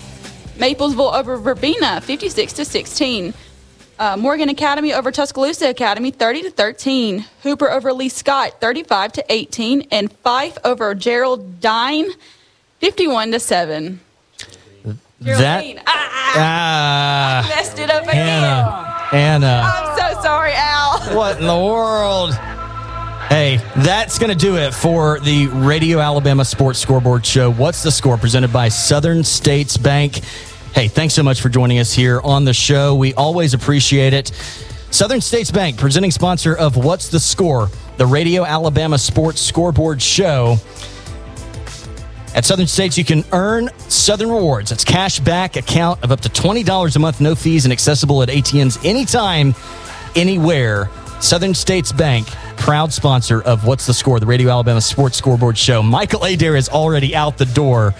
Maplesville 0.58 1.14
over 1.14 1.38
Verbena, 1.38 2.02
56 2.02 2.52
to 2.52 2.64
16. 2.66 3.32
Uh, 4.00 4.16
Morgan 4.16 4.48
Academy 4.48 4.94
over 4.94 5.12
Tuscaloosa 5.12 5.68
Academy, 5.68 6.10
30 6.10 6.44
to 6.44 6.50
13. 6.50 7.26
Hooper 7.42 7.70
over 7.70 7.92
Lee 7.92 8.08
Scott, 8.08 8.58
35 8.58 9.12
to 9.12 9.24
18, 9.28 9.88
and 9.90 10.10
Fyffe 10.22 10.56
over 10.64 10.94
Gerald 10.94 11.60
Dine, 11.60 12.08
51 12.78 13.32
to 13.32 13.38
7. 13.38 14.00
Geraldine, 15.22 15.76
That 15.76 15.84
ah, 15.86 17.44
ah, 17.44 17.54
messed 17.54 17.78
it 17.78 17.90
up 17.90 18.04
again. 18.04 18.42
Anna. 18.42 18.84
Hannah, 19.10 19.62
I'm 19.66 20.14
so 20.14 20.22
sorry, 20.22 20.52
Al. 20.54 20.98
what 21.14 21.38
in 21.38 21.46
the 21.46 21.54
world? 21.54 22.32
Hey, 23.28 23.60
that's 23.76 24.18
going 24.18 24.32
to 24.32 24.38
do 24.38 24.56
it 24.56 24.72
for 24.72 25.20
the 25.20 25.48
Radio 25.48 25.98
Alabama 25.98 26.46
Sports 26.46 26.78
Scoreboard 26.78 27.26
Show. 27.26 27.52
What's 27.52 27.82
the 27.82 27.92
score? 27.92 28.16
Presented 28.16 28.50
by 28.50 28.70
Southern 28.70 29.24
States 29.24 29.76
Bank. 29.76 30.20
Hey, 30.74 30.86
thanks 30.86 31.14
so 31.14 31.22
much 31.22 31.40
for 31.40 31.48
joining 31.48 31.80
us 31.80 31.92
here 31.92 32.20
on 32.22 32.44
the 32.44 32.54
show. 32.54 32.94
We 32.94 33.12
always 33.14 33.54
appreciate 33.54 34.12
it. 34.12 34.28
Southern 34.90 35.20
States 35.20 35.50
Bank, 35.50 35.76
presenting 35.76 36.10
sponsor 36.12 36.56
of 36.56 36.76
What's 36.76 37.08
the 37.08 37.20
Score, 37.20 37.68
the 37.96 38.06
Radio 38.06 38.44
Alabama 38.44 38.96
Sports 38.96 39.40
Scoreboard 39.40 40.00
Show. 40.00 40.58
At 42.34 42.44
Southern 42.44 42.68
States, 42.68 42.96
you 42.96 43.04
can 43.04 43.24
earn 43.32 43.68
Southern 43.88 44.30
Rewards. 44.30 44.70
It's 44.70 44.84
cash 44.84 45.18
back 45.18 45.56
account 45.56 46.04
of 46.04 46.12
up 46.12 46.20
to 46.20 46.28
$20 46.28 46.96
a 46.96 46.98
month, 47.00 47.20
no 47.20 47.34
fees, 47.34 47.64
and 47.64 47.72
accessible 47.72 48.22
at 48.22 48.28
ATMs 48.28 48.84
anytime, 48.84 49.54
anywhere. 50.14 50.88
Southern 51.20 51.52
States 51.52 51.92
Bank, 51.92 52.28
proud 52.56 52.92
sponsor 52.92 53.42
of 53.42 53.66
What's 53.66 53.86
the 53.86 53.94
Score, 53.94 54.20
the 54.20 54.26
Radio 54.26 54.50
Alabama 54.50 54.80
Sports 54.80 55.18
Scoreboard 55.18 55.58
Show. 55.58 55.82
Michael 55.82 56.24
Adair 56.24 56.54
is 56.54 56.68
already 56.68 57.14
out 57.14 57.38
the 57.38 57.46
door. 57.46 57.92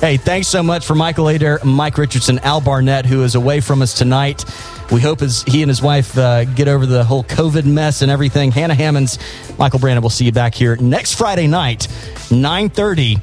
Hey, 0.00 0.16
thanks 0.16 0.48
so 0.48 0.62
much 0.62 0.86
for 0.86 0.94
Michael 0.94 1.28
Adair, 1.28 1.60
Mike 1.62 1.98
Richardson, 1.98 2.38
Al 2.38 2.62
Barnett, 2.62 3.04
who 3.04 3.22
is 3.22 3.34
away 3.34 3.60
from 3.60 3.82
us 3.82 3.92
tonight. 3.92 4.46
We 4.90 4.98
hope 5.02 5.20
as 5.20 5.42
he 5.42 5.60
and 5.62 5.68
his 5.68 5.82
wife 5.82 6.16
uh, 6.16 6.46
get 6.46 6.68
over 6.68 6.86
the 6.86 7.04
whole 7.04 7.22
COVID 7.22 7.66
mess 7.66 8.00
and 8.00 8.10
everything. 8.10 8.50
Hannah 8.50 8.74
Hammonds, 8.74 9.18
Michael 9.58 9.78
Brannon, 9.78 10.02
we'll 10.02 10.08
see 10.08 10.24
you 10.24 10.32
back 10.32 10.54
here 10.54 10.74
next 10.76 11.16
Friday 11.16 11.46
night, 11.46 11.86
930 12.30 13.16